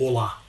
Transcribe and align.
Olá! 0.00 0.40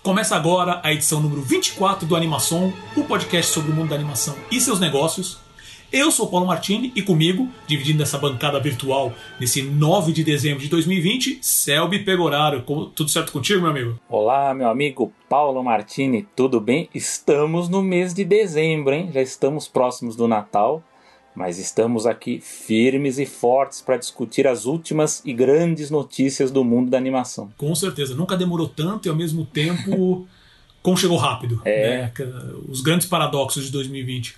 Começa 0.00 0.36
agora 0.36 0.80
a 0.84 0.92
edição 0.92 1.20
número 1.20 1.42
24 1.42 2.06
do 2.06 2.14
Animação, 2.14 2.72
o 2.96 3.02
podcast 3.02 3.50
sobre 3.50 3.72
o 3.72 3.74
mundo 3.74 3.88
da 3.88 3.96
animação 3.96 4.36
e 4.48 4.60
seus 4.60 4.78
negócios. 4.78 5.40
Eu 5.92 6.12
sou 6.12 6.28
Paulo 6.28 6.46
Martini 6.46 6.92
e 6.94 7.02
comigo, 7.02 7.48
dividindo 7.66 8.00
essa 8.00 8.16
bancada 8.16 8.60
virtual 8.60 9.12
nesse 9.40 9.60
9 9.60 10.12
de 10.12 10.22
dezembro 10.22 10.62
de 10.62 10.68
2020, 10.68 11.40
Selby 11.42 12.04
Pegoraro. 12.04 12.62
Tudo 12.94 13.08
certo 13.08 13.32
contigo, 13.32 13.60
meu 13.60 13.70
amigo? 13.70 13.98
Olá, 14.08 14.54
meu 14.54 14.68
amigo 14.68 15.12
Paulo 15.28 15.64
Martini, 15.64 16.28
tudo 16.36 16.60
bem? 16.60 16.88
Estamos 16.94 17.68
no 17.68 17.82
mês 17.82 18.14
de 18.14 18.24
dezembro, 18.24 18.94
hein? 18.94 19.10
Já 19.12 19.20
estamos 19.20 19.66
próximos 19.66 20.14
do 20.14 20.28
Natal 20.28 20.80
mas 21.40 21.58
estamos 21.58 22.04
aqui 22.04 22.38
firmes 22.38 23.18
e 23.18 23.24
fortes 23.24 23.80
para 23.80 23.96
discutir 23.96 24.46
as 24.46 24.66
últimas 24.66 25.22
e 25.24 25.32
grandes 25.32 25.90
notícias 25.90 26.50
do 26.50 26.62
mundo 26.62 26.90
da 26.90 26.98
animação. 26.98 27.50
Com 27.56 27.74
certeza, 27.74 28.14
nunca 28.14 28.36
demorou 28.36 28.68
tanto 28.68 29.06
e 29.06 29.08
ao 29.08 29.16
mesmo 29.16 29.46
tempo 29.46 30.28
como 30.82 30.98
chegou 30.98 31.16
rápido. 31.16 31.62
É. 31.64 32.02
Né? 32.02 32.12
Os 32.68 32.82
grandes 32.82 33.06
paradoxos 33.06 33.64
de 33.64 33.72
2020. 33.72 34.36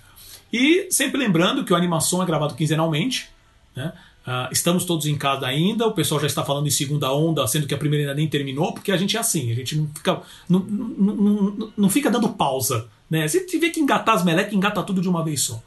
E 0.53 0.87
sempre 0.89 1.17
lembrando 1.17 1.65
que 1.65 1.73
o 1.73 1.75
animação 1.75 2.23
é 2.23 2.25
gravado 2.25 2.55
quinzenalmente, 2.55 3.27
né? 3.75 3.91
Uh, 4.25 4.47
estamos 4.53 4.85
todos 4.85 5.05
em 5.05 5.17
casa 5.17 5.45
ainda, 5.45 5.85
o 5.85 5.91
pessoal 5.91 6.21
já 6.21 6.27
está 6.27 6.45
falando 6.45 6.67
em 6.67 6.71
segunda 6.71 7.11
onda, 7.11 7.45
sendo 7.45 7.67
que 7.67 7.73
a 7.73 7.77
primeira 7.77 8.05
ainda 8.05 8.15
nem 8.15 8.29
terminou, 8.29 8.71
porque 8.71 8.93
a 8.93 8.95
gente 8.95 9.17
é 9.17 9.19
assim, 9.19 9.51
a 9.51 9.55
gente 9.55 9.75
não 9.75 9.89
fica, 9.93 10.21
não, 10.47 10.59
não, 10.59 11.15
não, 11.15 11.73
não 11.75 11.89
fica 11.89 12.09
dando 12.09 12.29
pausa. 12.29 12.87
Né? 13.09 13.27
Se 13.27 13.45
tiver 13.45 13.71
que 13.71 13.81
engatar 13.81 14.15
as 14.15 14.23
melecas, 14.23 14.53
engata 14.53 14.81
tudo 14.81 15.01
de 15.01 15.09
uma 15.09 15.21
vez 15.21 15.41
só. 15.41 15.61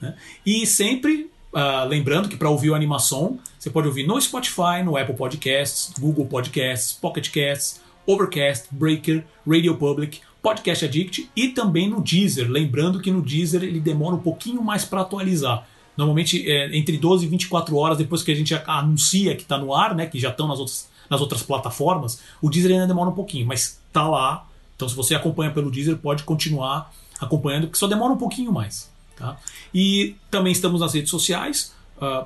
Né? 0.00 0.14
E 0.44 0.66
sempre 0.66 1.30
uh, 1.52 1.86
lembrando 1.86 2.28
que 2.28 2.36
para 2.36 2.48
ouvir 2.48 2.70
o 2.70 2.74
animação, 2.74 3.38
você 3.58 3.70
pode 3.70 3.88
ouvir 3.88 4.06
no 4.06 4.20
Spotify, 4.20 4.82
no 4.84 4.96
Apple 4.96 5.14
Podcasts, 5.14 5.92
Google 5.98 6.26
Podcasts, 6.26 6.92
Pocket 6.92 7.28
Casts, 7.30 7.80
Overcast, 8.06 8.68
Breaker, 8.70 9.24
Radio 9.46 9.76
Public, 9.76 10.20
Podcast 10.42 10.84
Addict 10.84 11.30
e 11.36 11.48
também 11.48 11.88
no 11.88 12.00
Deezer. 12.00 12.50
Lembrando 12.50 13.00
que 13.00 13.10
no 13.10 13.20
Deezer 13.20 13.62
ele 13.62 13.80
demora 13.80 14.16
um 14.16 14.20
pouquinho 14.20 14.62
mais 14.62 14.84
para 14.84 15.02
atualizar. 15.02 15.66
Normalmente 15.96 16.50
é 16.50 16.76
entre 16.76 16.96
12 16.96 17.26
e 17.26 17.28
24 17.28 17.76
horas 17.76 17.98
depois 17.98 18.22
que 18.22 18.32
a 18.32 18.34
gente 18.34 18.54
anuncia 18.66 19.36
que 19.36 19.42
está 19.42 19.58
no 19.58 19.74
ar, 19.74 19.94
né, 19.94 20.06
que 20.06 20.18
já 20.18 20.30
estão 20.30 20.48
nas 20.48 20.58
outras, 20.58 20.88
nas 21.10 21.20
outras 21.20 21.42
plataformas, 21.42 22.22
o 22.40 22.48
Deezer 22.48 22.72
ainda 22.72 22.86
demora 22.86 23.10
um 23.10 23.14
pouquinho, 23.14 23.46
mas 23.46 23.80
está 23.86 24.08
lá. 24.08 24.46
Então 24.76 24.88
se 24.88 24.94
você 24.94 25.14
acompanha 25.14 25.50
pelo 25.50 25.70
Deezer, 25.70 25.96
pode 25.98 26.22
continuar 26.22 26.90
acompanhando, 27.20 27.68
que 27.68 27.76
só 27.76 27.86
demora 27.86 28.14
um 28.14 28.16
pouquinho 28.16 28.50
mais. 28.50 28.90
Tá? 29.20 29.36
E 29.72 30.16
também 30.30 30.50
estamos 30.50 30.80
nas 30.80 30.94
redes 30.94 31.10
sociais: 31.10 31.74
uh, 32.00 32.24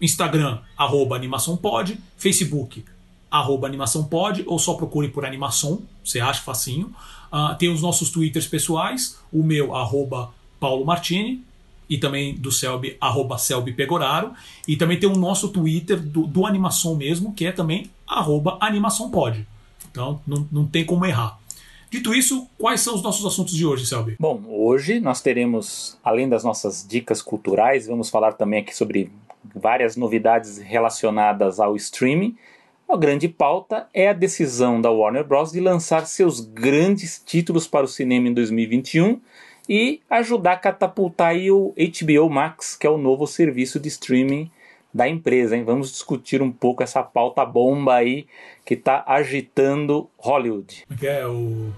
Instagram, 0.00 0.58
arroba 0.76 1.14
animaçãopod, 1.14 2.00
Facebook, 2.16 2.82
arroba 3.30 3.66
animaçãopod, 3.66 4.42
ou 4.46 4.58
só 4.58 4.72
procure 4.74 5.08
por 5.08 5.26
animação, 5.26 5.82
você 6.02 6.18
acha 6.18 6.40
facinho. 6.40 6.92
Uh, 7.30 7.54
tem 7.58 7.68
os 7.68 7.82
nossos 7.82 8.10
twitters 8.10 8.48
pessoais, 8.48 9.18
o 9.30 9.42
meu, 9.42 9.76
arroba 9.76 10.32
Paulo 10.58 10.86
Martini, 10.86 11.44
e 11.88 11.98
também 11.98 12.34
do 12.34 12.50
Selby, 12.50 12.96
arroba 12.98 13.36
Selby 13.36 13.74
Pegoraro. 13.74 14.32
E 14.66 14.76
também 14.76 14.98
tem 14.98 15.08
o 15.08 15.16
nosso 15.16 15.50
Twitter 15.50 16.00
do, 16.00 16.26
do 16.26 16.46
Animação 16.46 16.96
mesmo, 16.96 17.34
que 17.34 17.44
é 17.44 17.52
também 17.52 17.90
arroba 18.06 18.56
animaçãopod. 18.58 19.46
Então 19.90 20.18
não, 20.26 20.48
não 20.50 20.66
tem 20.66 20.84
como 20.84 21.04
errar. 21.04 21.38
Dito 21.90 22.14
isso, 22.14 22.48
quais 22.56 22.80
são 22.82 22.94
os 22.94 23.02
nossos 23.02 23.26
assuntos 23.26 23.52
de 23.52 23.66
hoje, 23.66 23.84
Selby? 23.84 24.14
Bom, 24.20 24.44
hoje 24.46 25.00
nós 25.00 25.20
teremos, 25.20 25.98
além 26.04 26.28
das 26.28 26.44
nossas 26.44 26.86
dicas 26.86 27.20
culturais, 27.20 27.88
vamos 27.88 28.08
falar 28.08 28.34
também 28.34 28.60
aqui 28.60 28.76
sobre 28.76 29.10
várias 29.52 29.96
novidades 29.96 30.58
relacionadas 30.58 31.58
ao 31.58 31.74
streaming. 31.74 32.36
A 32.88 32.96
grande 32.96 33.28
pauta 33.28 33.88
é 33.92 34.08
a 34.08 34.12
decisão 34.12 34.80
da 34.80 34.90
Warner 34.90 35.24
Bros. 35.24 35.50
de 35.50 35.58
lançar 35.58 36.06
seus 36.06 36.40
grandes 36.40 37.20
títulos 37.24 37.66
para 37.66 37.84
o 37.84 37.88
cinema 37.88 38.28
em 38.28 38.34
2021 38.34 39.20
e 39.68 40.00
ajudar 40.08 40.52
a 40.52 40.58
catapultar 40.58 41.34
o 41.36 41.74
HBO 41.76 42.30
Max, 42.30 42.76
que 42.76 42.86
é 42.86 42.90
o 42.90 42.98
novo 42.98 43.26
serviço 43.26 43.80
de 43.80 43.88
streaming 43.88 44.48
da 44.92 45.08
empresa. 45.08 45.56
Hein? 45.56 45.64
Vamos 45.64 45.90
discutir 45.92 46.42
um 46.42 46.50
pouco 46.50 46.82
essa 46.82 47.02
pauta 47.02 47.44
bomba 47.44 47.94
aí 47.94 48.26
que 48.64 48.74
está 48.74 49.04
agitando 49.06 50.08
Hollywood. 50.18 50.84
É 51.02 51.26
o 51.26 51.72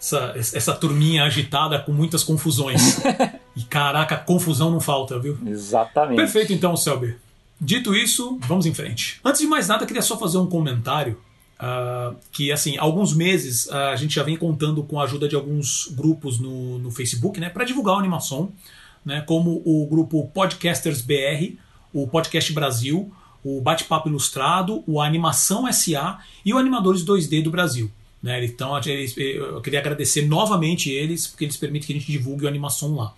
essa, 0.00 0.32
essa 0.36 0.74
turminha 0.74 1.24
agitada 1.24 1.78
com 1.78 1.92
muitas 1.92 2.22
confusões. 2.22 2.98
e 3.56 3.62
caraca, 3.62 4.16
confusão 4.16 4.70
não 4.70 4.80
falta, 4.80 5.18
viu? 5.18 5.36
Exatamente. 5.44 6.16
Perfeito 6.16 6.52
então, 6.52 6.76
Selby. 6.76 7.16
Dito 7.60 7.94
isso, 7.94 8.38
vamos 8.42 8.66
em 8.66 8.74
frente. 8.74 9.20
Antes 9.24 9.40
de 9.40 9.46
mais 9.46 9.66
nada, 9.66 9.84
queria 9.84 10.02
só 10.02 10.16
fazer 10.16 10.38
um 10.38 10.46
comentário. 10.46 11.18
Uh, 11.60 12.14
que 12.30 12.52
assim, 12.52 12.78
há 12.78 12.82
alguns 12.82 13.12
meses 13.12 13.66
uh, 13.66 13.74
a 13.92 13.96
gente 13.96 14.14
já 14.14 14.22
vem 14.22 14.36
contando 14.36 14.80
com 14.84 15.00
a 15.00 15.02
ajuda 15.02 15.28
de 15.28 15.34
alguns 15.34 15.88
grupos 15.90 16.38
no, 16.38 16.78
no 16.78 16.88
Facebook, 16.92 17.40
né, 17.40 17.50
para 17.50 17.64
divulgar 17.64 17.96
a 17.96 17.98
animação, 17.98 18.52
né, 19.04 19.22
como 19.22 19.60
o 19.64 19.84
grupo 19.90 20.28
Podcasters 20.28 21.02
BR, 21.02 21.56
o 21.92 22.06
Podcast 22.06 22.52
Brasil, 22.52 23.12
o 23.42 23.60
Bate-Papo 23.60 24.08
Ilustrado, 24.08 24.84
o 24.86 25.00
Animação 25.00 25.70
SA 25.72 26.18
e 26.44 26.54
o 26.54 26.58
Animadores 26.58 27.04
2D 27.04 27.42
do 27.42 27.50
Brasil. 27.50 27.90
Né? 28.22 28.44
Então 28.44 28.78
eu 29.16 29.60
queria 29.60 29.80
agradecer 29.80 30.26
novamente 30.26 30.90
eles, 30.90 31.26
porque 31.26 31.44
eles 31.44 31.56
permitem 31.56 31.86
que 31.86 31.92
a 31.92 31.98
gente 31.98 32.10
divulgue 32.10 32.46
a 32.46 32.48
animação 32.48 32.94
lá. 32.94 33.14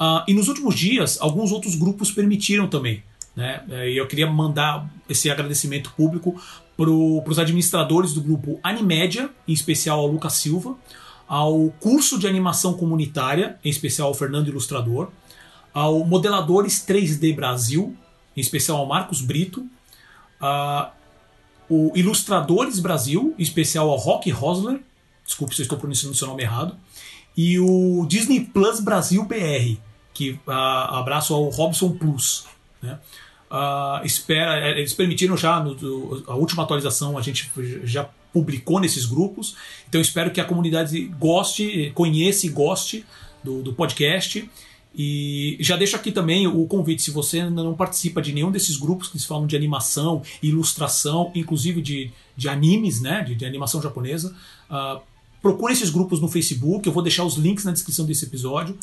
Uh, 0.00 0.24
e 0.26 0.34
nos 0.34 0.48
últimos 0.48 0.74
dias, 0.74 1.18
alguns 1.20 1.52
outros 1.52 1.74
grupos 1.74 2.10
permitiram 2.10 2.66
também. 2.66 3.02
Né? 3.36 3.62
E 3.86 3.96
eu 3.96 4.06
queria 4.06 4.26
mandar 4.26 4.90
esse 5.08 5.30
agradecimento 5.30 5.92
público 5.92 6.40
para 6.76 6.90
os 6.90 7.38
administradores 7.38 8.14
do 8.14 8.22
grupo 8.22 8.58
Animédia, 8.62 9.30
em 9.46 9.52
especial 9.52 10.00
ao 10.00 10.06
Lucas 10.06 10.32
Silva, 10.34 10.76
ao 11.28 11.70
curso 11.78 12.18
de 12.18 12.26
animação 12.26 12.74
comunitária, 12.74 13.58
em 13.64 13.68
especial 13.68 14.08
ao 14.08 14.14
Fernando 14.14 14.48
Ilustrador, 14.48 15.10
ao 15.72 16.04
Modeladores 16.04 16.84
3D 16.84 17.34
Brasil, 17.34 17.96
em 18.36 18.40
especial 18.40 18.78
ao 18.78 18.86
Marcos 18.86 19.20
Brito, 19.20 19.60
uh, 20.40 20.90
o 21.70 21.92
Ilustradores 21.94 22.80
Brasil, 22.80 23.32
em 23.38 23.42
especial 23.42 23.88
ao 23.88 23.96
Rock 23.96 24.28
Rosler, 24.30 24.80
desculpe 25.24 25.54
se 25.54 25.62
eu 25.62 25.64
estou 25.64 25.78
pronunciando 25.78 26.12
o 26.12 26.18
seu 26.18 26.26
nome 26.26 26.42
errado, 26.42 26.76
e 27.36 27.58
o 27.60 28.04
Disney 28.08 28.40
Plus 28.40 28.80
Brasil 28.80 29.24
BR, 29.24 29.78
que 30.12 30.32
uh, 30.32 30.50
abraço 30.50 31.32
ao 31.32 31.48
Robson 31.48 31.92
Plus. 31.92 32.46
Né? 32.82 32.98
Uh, 33.48 34.04
espera, 34.04 34.58
é, 34.58 34.78
eles 34.78 34.92
permitiram 34.92 35.36
já 35.36 35.60
no, 35.60 36.24
a 36.26 36.34
última 36.34 36.64
atualização 36.64 37.16
a 37.16 37.22
gente 37.22 37.50
já 37.84 38.08
publicou 38.32 38.80
nesses 38.80 39.06
grupos, 39.06 39.56
então 39.88 40.00
espero 40.00 40.30
que 40.30 40.40
a 40.40 40.44
comunidade 40.44 41.00
goste, 41.18 41.92
conheça 41.94 42.46
e 42.46 42.48
goste 42.48 43.06
do, 43.42 43.62
do 43.62 43.72
podcast 43.72 44.48
e 44.94 45.56
já 45.60 45.76
deixo 45.76 45.94
aqui 45.94 46.10
também 46.10 46.46
o 46.46 46.66
convite, 46.66 47.02
se 47.02 47.10
você 47.10 47.40
ainda 47.40 47.62
não 47.62 47.74
participa 47.74 48.20
de 48.20 48.32
nenhum 48.32 48.50
desses 48.50 48.76
grupos 48.76 49.08
que 49.08 49.18
se 49.18 49.26
falam 49.26 49.46
de 49.46 49.56
animação, 49.56 50.22
ilustração, 50.42 51.30
inclusive 51.34 51.80
de, 51.80 52.10
de 52.36 52.48
animes, 52.48 53.00
né, 53.00 53.22
de, 53.22 53.34
de 53.34 53.44
animação 53.44 53.80
japonesa, 53.80 54.34
uh, 54.68 55.00
procure 55.40 55.72
esses 55.72 55.90
grupos 55.90 56.20
no 56.20 56.28
Facebook, 56.28 56.86
eu 56.86 56.92
vou 56.92 57.02
deixar 57.02 57.24
os 57.24 57.36
links 57.36 57.64
na 57.64 57.72
descrição 57.72 58.04
desse 58.04 58.24
episódio, 58.24 58.76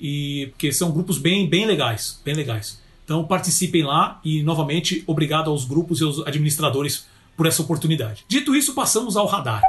e 0.00 0.48
porque 0.50 0.72
são 0.72 0.90
grupos 0.90 1.16
bem, 1.16 1.48
bem 1.48 1.64
legais, 1.64 2.20
bem 2.24 2.34
legais. 2.34 2.80
Então 3.04 3.24
participem 3.24 3.84
lá 3.84 4.20
e 4.24 4.42
novamente 4.42 5.04
obrigado 5.06 5.50
aos 5.50 5.64
grupos 5.64 6.00
e 6.00 6.04
aos 6.04 6.18
administradores 6.20 7.06
por 7.36 7.46
essa 7.46 7.62
oportunidade. 7.62 8.24
Dito 8.28 8.54
isso, 8.54 8.74
passamos 8.74 9.16
ao 9.16 9.26
radar. 9.26 9.62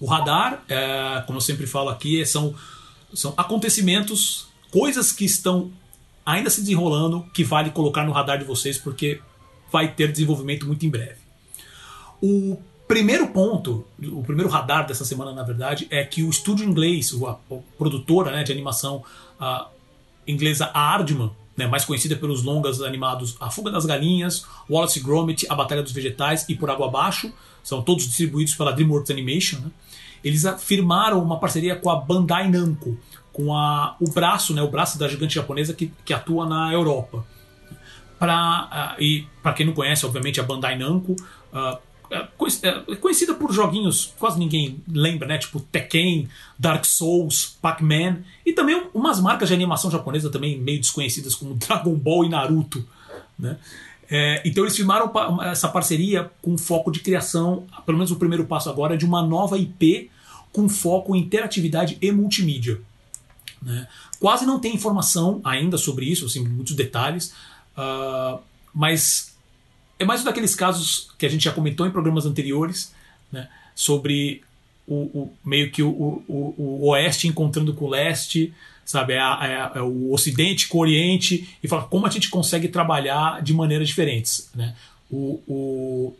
O 0.00 0.06
radar, 0.06 0.64
é, 0.68 1.22
como 1.26 1.36
eu 1.36 1.40
sempre 1.40 1.66
falo 1.66 1.88
aqui, 1.88 2.24
são 2.26 2.54
são 3.14 3.34
acontecimentos, 3.36 4.46
coisas 4.70 5.12
que 5.12 5.24
estão 5.24 5.70
ainda 6.24 6.50
se 6.50 6.60
desenrolando, 6.60 7.26
que 7.34 7.44
vale 7.44 7.70
colocar 7.70 8.04
no 8.04 8.12
radar 8.12 8.38
de 8.38 8.44
vocês, 8.44 8.78
porque 8.78 9.20
vai 9.70 9.92
ter 9.92 10.12
desenvolvimento 10.12 10.66
muito 10.66 10.84
em 10.86 10.90
breve. 10.90 11.16
O 12.20 12.58
primeiro 12.86 13.28
ponto, 13.28 13.84
o 14.00 14.22
primeiro 14.22 14.50
radar 14.50 14.86
dessa 14.86 15.04
semana, 15.04 15.32
na 15.32 15.42
verdade, 15.42 15.86
é 15.90 16.04
que 16.04 16.22
o 16.22 16.30
estúdio 16.30 16.66
inglês, 16.66 17.12
a, 17.26 17.36
produtora 17.76 18.30
né, 18.30 18.44
de 18.44 18.52
animação 18.52 19.02
a 19.40 19.68
inglesa 20.26 20.70
Aardman, 20.72 21.30
né, 21.56 21.66
mais 21.66 21.84
conhecida 21.84 22.16
pelos 22.16 22.42
longas 22.42 22.80
animados 22.80 23.36
A 23.40 23.50
Fuga 23.50 23.70
das 23.70 23.84
Galinhas, 23.84 24.46
Wallace 24.70 25.00
Gromit, 25.00 25.46
A 25.48 25.54
Batalha 25.54 25.82
dos 25.82 25.92
Vegetais 25.92 26.46
e 26.48 26.54
Por 26.54 26.70
Água 26.70 26.86
Abaixo, 26.86 27.32
são 27.62 27.82
todos 27.82 28.04
distribuídos 28.06 28.54
pela 28.54 28.72
DreamWorks 28.72 29.10
Animation, 29.10 29.58
né, 29.58 29.70
eles 30.24 30.44
firmaram 30.60 31.22
uma 31.22 31.38
parceria 31.38 31.76
com 31.76 31.90
a 31.90 31.96
Bandai 31.96 32.50
Namco, 32.50 32.96
com 33.32 33.54
a, 33.54 33.96
o 34.00 34.10
braço, 34.10 34.54
né, 34.54 34.62
o 34.62 34.70
braço 34.70 34.98
da 34.98 35.08
gigante 35.08 35.34
japonesa 35.34 35.72
que, 35.74 35.92
que 36.04 36.12
atua 36.12 36.46
na 36.46 36.72
Europa. 36.72 37.24
Pra, 38.18 38.94
uh, 38.98 39.02
e 39.02 39.26
para 39.42 39.52
quem 39.52 39.66
não 39.66 39.72
conhece, 39.72 40.06
obviamente, 40.06 40.40
a 40.40 40.44
Bandai 40.44 40.78
Namco 40.78 41.16
uh, 41.52 41.78
é 42.12 42.96
conhecida 42.96 43.32
por 43.32 43.52
joguinhos 43.52 44.12
quase 44.18 44.38
ninguém 44.38 44.82
lembra, 44.86 45.26
né? 45.26 45.38
Tipo 45.38 45.60
Tekken, 45.60 46.28
Dark 46.58 46.84
Souls, 46.84 47.56
Pac-Man 47.62 48.18
e 48.44 48.52
também 48.52 48.86
umas 48.92 49.18
marcas 49.18 49.48
de 49.48 49.54
animação 49.54 49.90
japonesa 49.90 50.28
também 50.28 50.60
meio 50.60 50.78
desconhecidas 50.78 51.34
como 51.34 51.54
Dragon 51.56 51.94
Ball 51.94 52.26
e 52.26 52.28
Naruto, 52.28 52.86
né? 53.38 53.56
É, 54.10 54.42
então 54.44 54.62
eles 54.62 54.76
firmaram 54.76 55.10
essa 55.42 55.68
parceria 55.68 56.30
com 56.42 56.58
foco 56.58 56.90
de 56.90 57.00
criação, 57.00 57.66
pelo 57.86 57.96
menos 57.96 58.10
o 58.10 58.16
primeiro 58.16 58.44
passo 58.44 58.68
agora, 58.68 58.94
de 58.94 59.06
uma 59.06 59.22
nova 59.22 59.56
IP 59.56 60.10
com 60.52 60.68
foco 60.68 61.16
em 61.16 61.20
interatividade 61.20 61.96
e 62.00 62.12
multimídia. 62.12 62.80
Né? 63.60 63.86
Quase 64.20 64.44
não 64.44 64.60
tem 64.60 64.74
informação 64.74 65.40
ainda 65.42 65.78
sobre 65.78 66.06
isso, 66.06 66.26
assim, 66.26 66.46
muitos 66.46 66.74
detalhes, 66.74 67.34
uh, 67.76 68.40
mas 68.74 69.34
é 69.98 70.04
mais 70.04 70.20
um 70.20 70.24
daqueles 70.24 70.54
casos 70.54 71.10
que 71.18 71.24
a 71.24 71.28
gente 71.28 71.44
já 71.44 71.52
comentou 71.52 71.86
em 71.86 71.90
programas 71.90 72.26
anteriores, 72.26 72.92
né, 73.30 73.48
sobre 73.74 74.42
o, 74.86 74.94
o 74.94 75.32
meio 75.44 75.70
que 75.70 75.82
o, 75.82 75.88
o, 75.88 76.54
o, 76.58 76.88
Oeste 76.88 77.28
encontrando 77.28 77.72
com 77.72 77.86
o 77.86 77.88
Leste, 77.88 78.52
sabe? 78.84 79.14
É, 79.14 79.18
é, 79.18 79.72
é, 79.76 79.80
o 79.80 80.12
Ocidente 80.12 80.68
com 80.68 80.78
o 80.78 80.80
Oriente, 80.80 81.56
e 81.62 81.68
fala 81.68 81.84
como 81.84 82.06
a 82.06 82.10
gente 82.10 82.28
consegue 82.28 82.68
trabalhar 82.68 83.40
de 83.42 83.54
maneiras 83.54 83.88
diferentes. 83.88 84.50
Né? 84.54 84.74
O, 85.10 86.14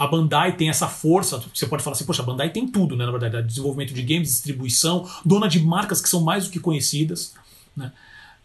a 0.00 0.06
Bandai 0.06 0.56
tem 0.56 0.70
essa 0.70 0.88
força, 0.88 1.44
você 1.54 1.66
pode 1.66 1.82
falar 1.82 1.94
assim, 1.94 2.06
poxa, 2.06 2.22
a 2.22 2.24
Bandai 2.24 2.48
tem 2.48 2.66
tudo, 2.66 2.96
né? 2.96 3.04
Na 3.04 3.12
verdade, 3.12 3.46
desenvolvimento 3.46 3.92
de 3.92 4.02
games, 4.02 4.30
distribuição, 4.30 5.06
dona 5.26 5.46
de 5.46 5.60
marcas 5.60 6.00
que 6.00 6.08
são 6.08 6.22
mais 6.22 6.46
do 6.46 6.50
que 6.50 6.58
conhecidas. 6.58 7.34
Né? 7.76 7.92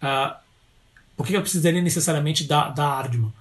Uh, 0.04 0.36
por 1.16 1.26
que 1.26 1.34
ela 1.34 1.42
precisaria 1.42 1.82
necessariamente 1.82 2.44
da, 2.44 2.68
da 2.68 2.86
Ardman? 2.86 3.32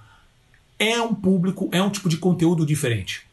É 0.78 1.02
um 1.02 1.12
público, 1.12 1.69
é 1.72 1.82
um 1.82 1.90
tipo 1.90 2.08
de 2.08 2.16
conteúdo 2.16 2.64
diferente. 2.64 3.26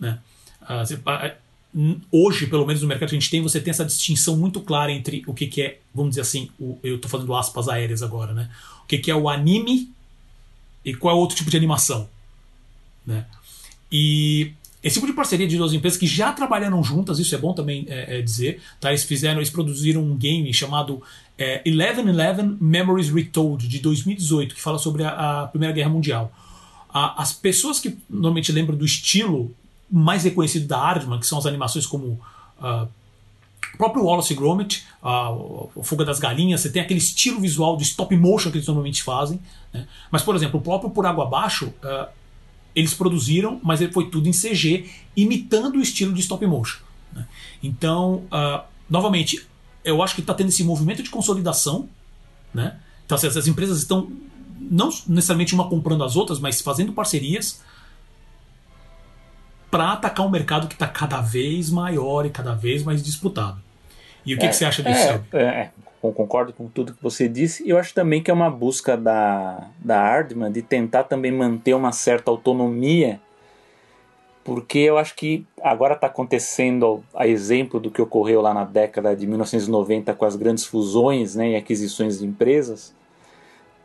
Né? 0.00 0.18
Uh, 0.62 2.00
hoje, 2.10 2.46
pelo 2.46 2.64
menos 2.64 2.80
no 2.80 2.88
mercado 2.88 3.10
que 3.10 3.16
a 3.16 3.20
gente 3.20 3.30
tem, 3.30 3.42
você 3.42 3.60
tem 3.60 3.70
essa 3.70 3.84
distinção 3.84 4.34
muito 4.34 4.62
clara 4.62 4.90
entre 4.90 5.24
o 5.26 5.34
que, 5.34 5.46
que 5.46 5.60
é, 5.60 5.78
vamos 5.94 6.12
dizer 6.12 6.22
assim, 6.22 6.48
o, 6.58 6.78
eu 6.82 6.96
estou 6.96 7.10
fazendo 7.10 7.34
aspas 7.34 7.68
aéreas 7.68 8.02
agora, 8.02 8.32
né? 8.32 8.50
O 8.82 8.86
que, 8.86 8.96
que 8.96 9.10
é 9.10 9.14
o 9.14 9.28
anime 9.28 9.92
e 10.82 10.94
qual 10.94 11.14
é 11.14 11.20
outro 11.20 11.36
tipo 11.36 11.50
de 11.50 11.56
animação. 11.58 12.08
Né? 13.06 13.26
E 13.90 14.52
esse 14.82 14.94
tipo 14.94 15.06
de 15.06 15.12
parceria 15.12 15.48
de 15.48 15.56
duas 15.56 15.72
empresas 15.72 15.98
que 15.98 16.06
já 16.06 16.32
trabalharam 16.32 16.82
juntas, 16.82 17.18
isso 17.18 17.34
é 17.34 17.38
bom 17.38 17.52
também 17.52 17.86
é, 17.88 18.18
é 18.18 18.22
dizer, 18.22 18.60
tá? 18.80 18.90
Eles 18.90 19.04
fizeram, 19.04 19.38
eles 19.38 19.50
produziram 19.50 20.02
um 20.02 20.16
game 20.16 20.52
chamado 20.54 21.02
é, 21.38 21.62
1111 21.68 22.56
Memories 22.60 23.10
Retold 23.10 23.66
de 23.66 23.78
2018 23.80 24.54
que 24.54 24.60
fala 24.60 24.78
sobre 24.78 25.04
a, 25.04 25.42
a 25.42 25.46
Primeira 25.48 25.74
Guerra 25.74 25.90
Mundial. 25.90 26.32
A, 26.88 27.20
as 27.20 27.32
pessoas 27.32 27.80
que 27.80 27.98
normalmente 28.08 28.52
lembram 28.52 28.76
do 28.76 28.84
estilo 28.84 29.54
mais 29.90 30.24
reconhecido 30.24 30.66
da 30.66 30.78
Aardman, 30.78 31.18
que 31.18 31.26
são 31.26 31.38
as 31.38 31.46
animações 31.46 31.86
como 31.86 32.20
uh, 32.60 32.88
o 33.74 33.76
próprio 33.76 34.04
Wallace 34.04 34.34
Gromit, 34.34 34.84
a 35.02 35.34
Fuga 35.82 36.04
das 36.04 36.18
Galinhas, 36.18 36.60
você 36.60 36.70
tem 36.70 36.80
aquele 36.80 36.98
estilo 36.98 37.40
visual 37.40 37.76
de 37.76 37.82
stop 37.82 38.16
motion 38.16 38.50
que 38.50 38.56
eles 38.56 38.66
normalmente 38.66 39.02
fazem. 39.02 39.38
Né? 39.72 39.86
Mas, 40.10 40.22
por 40.22 40.34
exemplo, 40.34 40.58
o 40.58 40.62
próprio 40.62 40.90
Por 40.90 41.04
Água 41.04 41.24
Abaixo, 41.24 41.66
uh, 41.66 42.06
eles 42.76 42.92
produziram, 42.92 43.58
mas 43.64 43.80
foi 43.90 44.10
tudo 44.10 44.28
em 44.28 44.32
CG, 44.32 44.88
imitando 45.16 45.76
o 45.76 45.80
estilo 45.80 46.12
de 46.12 46.20
stop 46.20 46.46
motion. 46.46 46.78
Né? 47.10 47.26
Então, 47.62 48.24
uh, 48.26 48.62
novamente, 48.88 49.46
eu 49.82 50.02
acho 50.02 50.14
que 50.14 50.20
está 50.20 50.34
tendo 50.34 50.50
esse 50.50 50.62
movimento 50.62 51.02
de 51.02 51.08
consolidação. 51.08 51.88
Né? 52.52 52.78
Então, 53.06 53.16
assim, 53.16 53.28
as 53.28 53.46
empresas 53.46 53.78
estão 53.78 54.12
não 54.60 54.90
necessariamente 55.08 55.54
uma 55.54 55.70
comprando 55.70 56.04
as 56.04 56.16
outras, 56.16 56.38
mas 56.38 56.60
fazendo 56.60 56.92
parcerias 56.92 57.62
para 59.70 59.92
atacar 59.92 60.26
um 60.26 60.30
mercado 60.30 60.68
que 60.68 60.74
está 60.74 60.86
cada 60.86 61.22
vez 61.22 61.70
maior 61.70 62.26
e 62.26 62.30
cada 62.30 62.54
vez 62.54 62.82
mais 62.82 63.02
disputado. 63.02 63.58
E 64.24 64.34
o 64.34 64.38
que, 64.38 64.44
é, 64.44 64.48
que 64.48 64.56
você 64.56 64.64
acha 64.64 64.82
disso? 64.82 65.24
É, 65.32 65.38
é, 65.38 65.72
concordo 66.12 66.52
com 66.52 66.68
tudo 66.68 66.94
que 66.94 67.02
você 67.02 67.28
disse. 67.28 67.66
E 67.66 67.70
eu 67.70 67.78
acho 67.78 67.94
também 67.94 68.22
que 68.22 68.30
é 68.30 68.34
uma 68.34 68.50
busca 68.50 68.96
da, 68.96 69.68
da 69.78 70.00
Ardman 70.00 70.52
de 70.52 70.62
tentar 70.62 71.04
também 71.04 71.32
manter 71.32 71.74
uma 71.74 71.92
certa 71.92 72.30
autonomia, 72.30 73.20
porque 74.44 74.78
eu 74.78 74.98
acho 74.98 75.14
que 75.16 75.44
agora 75.62 75.94
está 75.94 76.06
acontecendo, 76.06 77.02
a 77.14 77.26
exemplo 77.26 77.80
do 77.80 77.90
que 77.90 78.00
ocorreu 78.00 78.40
lá 78.40 78.54
na 78.54 78.64
década 78.64 79.16
de 79.16 79.26
1990 79.26 80.14
com 80.14 80.24
as 80.24 80.36
grandes 80.36 80.64
fusões 80.64 81.34
né, 81.34 81.50
e 81.50 81.56
aquisições 81.56 82.20
de 82.20 82.26
empresas. 82.26 82.94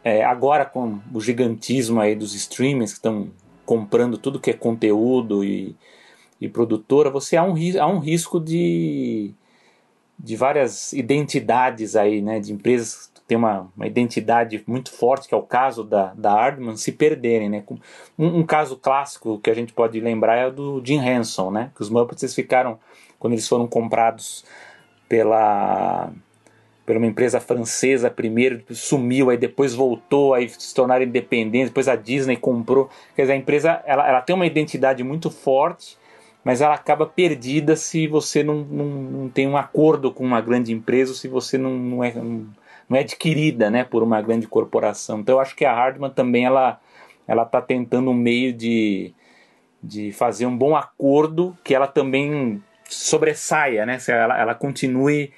É, 0.04 0.24
agora 0.24 0.66
com 0.66 1.00
o 1.14 1.22
gigantismo 1.22 2.00
aí 2.00 2.16
dos 2.16 2.34
streamers 2.34 2.92
que 2.92 2.98
estão 2.98 3.30
comprando 3.66 4.18
tudo 4.18 4.40
que 4.40 4.50
é 4.50 4.54
conteúdo 4.54 5.44
e, 5.44 5.76
e 6.40 6.50
produtora, 6.50 7.10
você 7.10 7.38
há 7.38 7.44
um, 7.44 7.56
há 7.80 7.88
um 7.88 8.00
risco 8.00 8.40
de 8.40 9.34
de 10.24 10.36
várias 10.36 10.94
identidades 10.94 11.96
aí, 11.96 12.22
né, 12.22 12.40
de 12.40 12.54
empresas 12.54 13.10
que 13.14 13.22
têm 13.22 13.38
uma, 13.38 13.72
uma 13.76 13.88
identidade 13.88 14.64
muito 14.68 14.92
forte, 14.92 15.28
que 15.28 15.34
é 15.34 15.38
o 15.38 15.42
caso 15.42 15.84
da, 15.84 16.14
da 16.14 16.32
Ardman, 16.32 16.78
se 16.78 16.92
perderem, 16.92 17.50
né. 17.50 17.64
Um, 18.18 18.40
um, 18.40 18.44
caso 18.44 18.78
clássico 18.78 19.40
que 19.40 19.50
a 19.50 19.54
gente 19.54 19.74
pode 19.74 20.00
lembrar 20.00 20.36
é 20.36 20.48
o 20.48 20.52
do 20.52 20.82
Jim 20.86 21.00
Henson, 21.00 21.50
né, 21.50 21.72
que 21.76 21.82
os 21.82 21.90
Muppets 21.90 22.36
ficaram, 22.36 22.80
quando 23.18 23.34
eles 23.34 23.48
foram 23.48 23.68
comprados 23.68 24.46
pela 25.10 26.12
pela 26.86 26.98
uma 26.98 27.08
empresa 27.08 27.40
francesa 27.40 28.10
primeiro, 28.10 28.64
sumiu, 28.72 29.30
aí 29.30 29.38
depois 29.38 29.74
voltou, 29.74 30.34
aí 30.34 30.50
se 30.50 30.74
tornaram 30.74 31.06
independentes, 31.06 31.70
depois 31.70 31.88
a 31.88 31.96
Disney 31.96 32.36
comprou. 32.36 32.90
Quer 33.16 33.24
dizer, 33.24 33.34
a 33.34 33.38
empresa 33.38 33.84
ela, 33.86 34.08
ela 34.08 34.22
tem 34.22 34.36
uma 34.36 34.46
identidade 34.46 35.04
muito 35.04 35.30
forte, 35.30 35.98
mas 36.44 36.62
ela 36.62 36.74
acaba 36.74 37.06
perdida 37.06 37.76
se 37.76 38.08
você 38.08 38.44
não, 38.44 38.64
não, 38.64 38.86
não 38.86 39.30
tem 39.30 39.48
um 39.48 39.58
acordo 39.58 40.12
com 40.12 40.24
uma 40.24 40.42
grande 40.42 40.74
empresa, 40.74 41.14
se 41.14 41.28
você 41.28 41.58
não, 41.58 41.72
não, 41.72 42.04
é, 42.04 42.14
não 42.14 42.98
é 42.98 43.00
adquirida 43.02 43.70
né, 43.70 43.84
por 43.84 44.02
uma 44.04 44.22
grande 44.22 44.48
corporação. 44.48 45.20
Então 45.20 45.36
eu 45.36 45.40
acho 45.40 45.56
que 45.56 45.66
a 45.66 45.74
Hardman 45.74 46.12
também 46.12 46.46
ela 46.46 46.80
ela 47.28 47.44
está 47.44 47.62
tentando 47.62 48.12
um 48.12 48.14
meio 48.14 48.52
de, 48.52 49.14
de 49.82 50.12
fazer 50.12 50.46
um 50.46 50.58
bom 50.58 50.76
acordo 50.76 51.58
que 51.64 51.74
ela 51.74 51.88
também 51.88 52.62
sobressaia, 52.90 53.86
né? 53.86 53.98
Ela, 54.08 54.38
ela 54.38 54.56
continue 54.56 55.32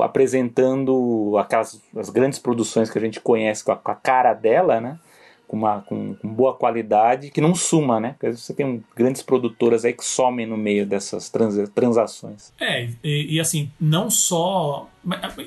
apresentando 0.00 1.36
aquelas 1.38 1.82
as 1.96 2.08
grandes 2.08 2.38
produções 2.38 2.90
que 2.90 2.98
a 2.98 3.00
gente 3.00 3.20
conhece 3.20 3.62
com 3.62 3.72
a, 3.72 3.76
com 3.76 3.90
a 3.90 3.94
cara 3.94 4.32
dela, 4.32 4.80
né? 4.80 4.98
Com, 5.46 5.56
uma, 5.56 5.80
com, 5.80 6.14
com, 6.14 6.28
boa 6.28 6.54
qualidade, 6.54 7.30
que 7.30 7.40
não 7.40 7.54
suma, 7.54 8.00
né? 8.00 8.14
Porque 8.18 8.36
você 8.36 8.52
tem 8.52 8.82
grandes 8.94 9.22
produtoras 9.22 9.84
aí 9.84 9.92
que 9.92 10.04
somem 10.04 10.46
no 10.46 10.56
meio 10.56 10.86
dessas 10.86 11.28
trans, 11.30 11.68
transações. 11.70 12.52
É, 12.60 12.88
e, 13.02 13.36
e, 13.36 13.40
assim, 13.40 13.70
não 13.80 14.10
só. 14.10 14.88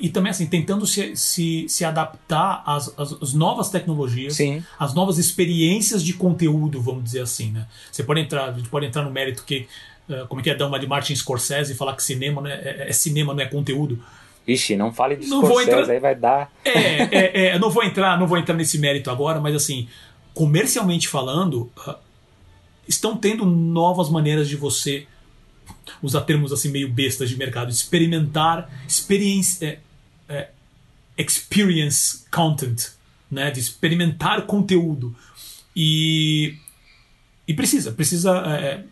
E 0.00 0.08
também 0.08 0.30
assim, 0.30 0.46
tentando 0.46 0.86
se, 0.86 1.14
se, 1.14 1.66
se 1.68 1.84
adaptar 1.84 2.62
às, 2.64 2.88
às, 2.98 3.22
às 3.22 3.34
novas 3.34 3.68
tecnologias, 3.68 4.34
Sim. 4.34 4.64
às 4.78 4.94
novas 4.94 5.18
experiências 5.18 6.02
de 6.02 6.14
conteúdo, 6.14 6.80
vamos 6.80 7.04
dizer 7.04 7.20
assim, 7.20 7.50
né? 7.50 7.66
Você 7.92 8.02
pode 8.02 8.20
entrar, 8.20 8.48
a 8.48 8.52
gente 8.52 8.68
pode 8.68 8.86
entrar 8.86 9.02
no 9.02 9.10
mérito 9.10 9.44
que. 9.44 9.68
Eh, 10.08 10.24
como 10.28 10.40
é 10.40 10.44
que 10.44 10.50
é 10.50 10.54
dar 10.54 10.66
uma 10.66 10.78
de 10.78 10.86
Martin 10.86 11.14
Scorsese 11.14 11.72
e 11.72 11.76
falar 11.76 11.94
que 11.94 12.02
cinema 12.02 12.50
é, 12.50 12.54
é, 12.54 12.88
é 12.88 12.92
cinema, 12.92 13.34
não 13.34 13.42
é 13.42 13.46
conteúdo. 13.46 14.02
Ixi, 14.52 14.76
não 14.76 14.92
fale 14.92 15.16
de 15.16 15.26
não 15.26 15.44
Scorsese, 15.44 15.70
entrar... 15.70 15.92
aí 15.92 16.00
vai 16.00 16.14
dar. 16.14 16.52
É, 16.64 16.70
é, 16.70 17.46
é, 17.46 17.58
não 17.58 17.70
vou 17.70 17.84
entrar, 17.84 18.18
não 18.18 18.26
vou 18.26 18.38
entrar 18.38 18.54
nesse 18.54 18.78
mérito 18.78 19.10
agora, 19.10 19.40
mas 19.40 19.54
assim, 19.54 19.88
comercialmente 20.34 21.08
falando, 21.08 21.70
uh, 21.86 21.94
estão 22.88 23.16
tendo 23.16 23.44
novas 23.44 24.08
maneiras 24.08 24.48
de 24.48 24.56
você 24.56 25.06
usar 26.02 26.22
termos 26.22 26.52
assim 26.52 26.70
meio 26.70 26.90
bestas 26.90 27.28
de 27.28 27.36
mercado, 27.36 27.70
experimentar, 27.70 28.70
experience, 28.86 29.64
é, 29.64 29.78
é, 30.28 30.48
experience 31.16 32.24
content, 32.30 32.90
né, 33.30 33.50
de 33.50 33.60
experimentar 33.60 34.46
conteúdo 34.46 35.14
e 35.74 36.56
e 37.46 37.54
precisa, 37.54 37.92
precisa 37.92 38.30
é, 38.46 38.84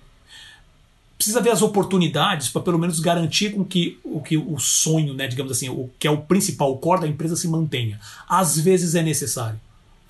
precisa 1.18 1.40
ver 1.40 1.50
as 1.50 1.60
oportunidades 1.60 2.48
para 2.48 2.62
pelo 2.62 2.78
menos 2.78 3.00
garantir 3.00 3.50
com 3.50 3.64
que 3.64 3.98
o 4.04 4.22
que 4.22 4.36
o 4.36 4.56
sonho, 4.58 5.12
né, 5.12 5.26
digamos 5.26 5.50
assim, 5.50 5.68
o 5.68 5.90
que 5.98 6.06
é 6.06 6.10
o 6.10 6.18
principal, 6.18 6.70
o 6.70 6.78
core 6.78 7.00
da 7.00 7.08
empresa 7.08 7.34
se 7.34 7.48
mantenha. 7.48 8.00
Às 8.28 8.58
vezes 8.58 8.94
é 8.94 9.02
necessário. 9.02 9.60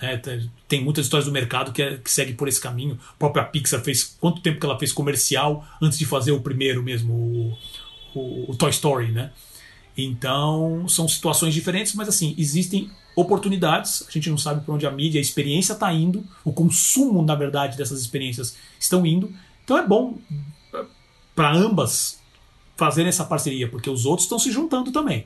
Né? 0.01 0.21
Tem 0.69 0.85
muitas 0.85 1.07
histórias 1.07 1.25
do 1.25 1.33
mercado 1.33 1.73
que, 1.73 1.83
é, 1.83 1.97
que 1.97 2.11
segue 2.11 2.35
por 2.35 2.47
esse 2.47 2.61
caminho. 2.61 2.99
A 3.15 3.19
própria 3.19 3.43
Pixar 3.43 3.81
fez 3.81 4.17
quanto 4.21 4.43
tempo 4.43 4.61
que 4.61 4.67
ela 4.67 4.79
fez 4.79 4.93
comercial 4.93 5.67
antes 5.81 5.99
de 5.99 6.05
fazer 6.05 6.33
o 6.33 6.41
primeiro 6.41 6.83
mesmo, 6.83 7.15
o, 7.15 7.59
o, 8.15 8.51
o 8.51 8.57
Toy 8.57 8.71
Story, 8.71 9.11
né? 9.11 9.31
Então 9.97 10.87
são 10.89 11.09
situações 11.09 11.55
diferentes, 11.55 11.95
mas 11.95 12.07
assim 12.07 12.35
existem 12.37 12.91
oportunidades. 13.17 14.05
A 14.07 14.11
gente 14.13 14.29
não 14.29 14.39
sabe 14.39 14.65
para 14.65 14.75
onde 14.75 14.87
a 14.87 14.91
mídia, 14.91 15.19
a 15.19 15.23
experiência 15.23 15.73
está 15.73 15.93
indo, 15.93 16.23
o 16.45 16.53
consumo 16.53 17.23
na 17.23 17.35
verdade 17.35 17.77
dessas 17.79 18.01
experiências 18.01 18.55
estão 18.79 19.05
indo. 19.05 19.33
Então 19.65 19.77
é 19.77 19.85
bom 19.85 20.19
para 21.39 21.55
ambas 21.55 22.21
fazerem 22.77 23.09
essa 23.09 23.25
parceria, 23.25 23.69
porque 23.69 23.89
os 23.89 24.05
outros 24.05 24.25
estão 24.25 24.41
se 24.41 24.51
juntando 24.51 24.91
também. 24.91 25.25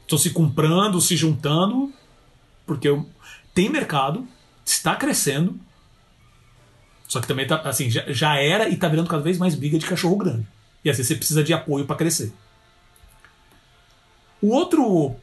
Estão 0.00 0.16
se 0.16 0.30
comprando, 0.30 0.98
se 1.02 1.14
juntando, 1.14 1.92
porque 2.64 2.88
tem 3.52 3.68
mercado, 3.68 4.26
está 4.64 4.96
crescendo. 4.96 5.60
Só 7.06 7.20
que 7.20 7.28
também 7.28 7.46
tá, 7.46 7.56
assim, 7.56 7.90
já, 7.90 8.10
já 8.10 8.36
era 8.36 8.70
e 8.70 8.72
está 8.72 8.88
virando 8.88 9.10
cada 9.10 9.22
vez 9.22 9.36
mais 9.36 9.54
briga 9.54 9.78
de 9.78 9.84
cachorro 9.84 10.16
grande. 10.16 10.46
E 10.82 10.88
assim 10.88 11.02
você 11.02 11.14
precisa 11.14 11.44
de 11.44 11.52
apoio 11.52 11.84
para 11.84 11.96
crescer. 11.96 12.32
O 14.40 14.54
outro 14.54 15.14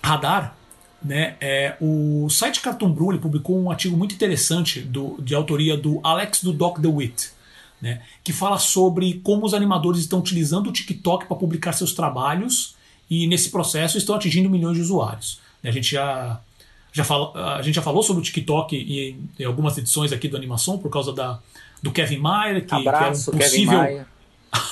radar, 0.00 0.56
né, 1.02 1.36
é, 1.40 1.76
o 1.80 2.28
site 2.30 2.60
Cartoon 2.60 2.92
Brew 2.92 3.10
ele 3.10 3.18
publicou 3.18 3.60
um 3.60 3.72
artigo 3.72 3.96
muito 3.96 4.14
interessante 4.14 4.82
do, 4.82 5.20
de 5.20 5.34
autoria 5.34 5.76
do 5.76 5.98
Alex 6.04 6.44
do 6.44 6.52
Doc 6.52 6.78
DeWitt, 6.78 7.33
né, 7.84 8.00
que 8.24 8.32
fala 8.32 8.58
sobre 8.58 9.20
como 9.22 9.44
os 9.44 9.52
animadores 9.52 10.00
estão 10.00 10.18
utilizando 10.20 10.68
o 10.68 10.72
TikTok 10.72 11.26
para 11.26 11.36
publicar 11.36 11.74
seus 11.74 11.92
trabalhos 11.92 12.74
e 13.10 13.26
nesse 13.26 13.50
processo 13.50 13.98
estão 13.98 14.14
atingindo 14.14 14.48
milhões 14.48 14.78
de 14.78 14.82
usuários. 14.82 15.38
A 15.62 15.70
gente 15.70 15.92
já, 15.92 16.40
já, 16.90 17.04
fala, 17.04 17.56
a 17.56 17.60
gente 17.60 17.74
já 17.74 17.82
falou 17.82 18.02
sobre 18.02 18.22
o 18.22 18.24
TikTok 18.24 18.74
em, 18.74 19.28
em 19.38 19.44
algumas 19.44 19.76
edições 19.76 20.14
aqui 20.14 20.28
do 20.28 20.36
Animação 20.36 20.78
por 20.78 20.90
causa 20.90 21.12
da, 21.12 21.38
do 21.82 21.92
Kevin 21.92 22.20
Mayer, 22.20 22.66
que, 22.66 22.74
Abraço, 22.74 23.30
que 23.36 23.36
era 23.36 23.44
um 23.44 23.50
possível. 23.50 23.80
Kevin 23.80 23.92
Mayer. 23.92 24.06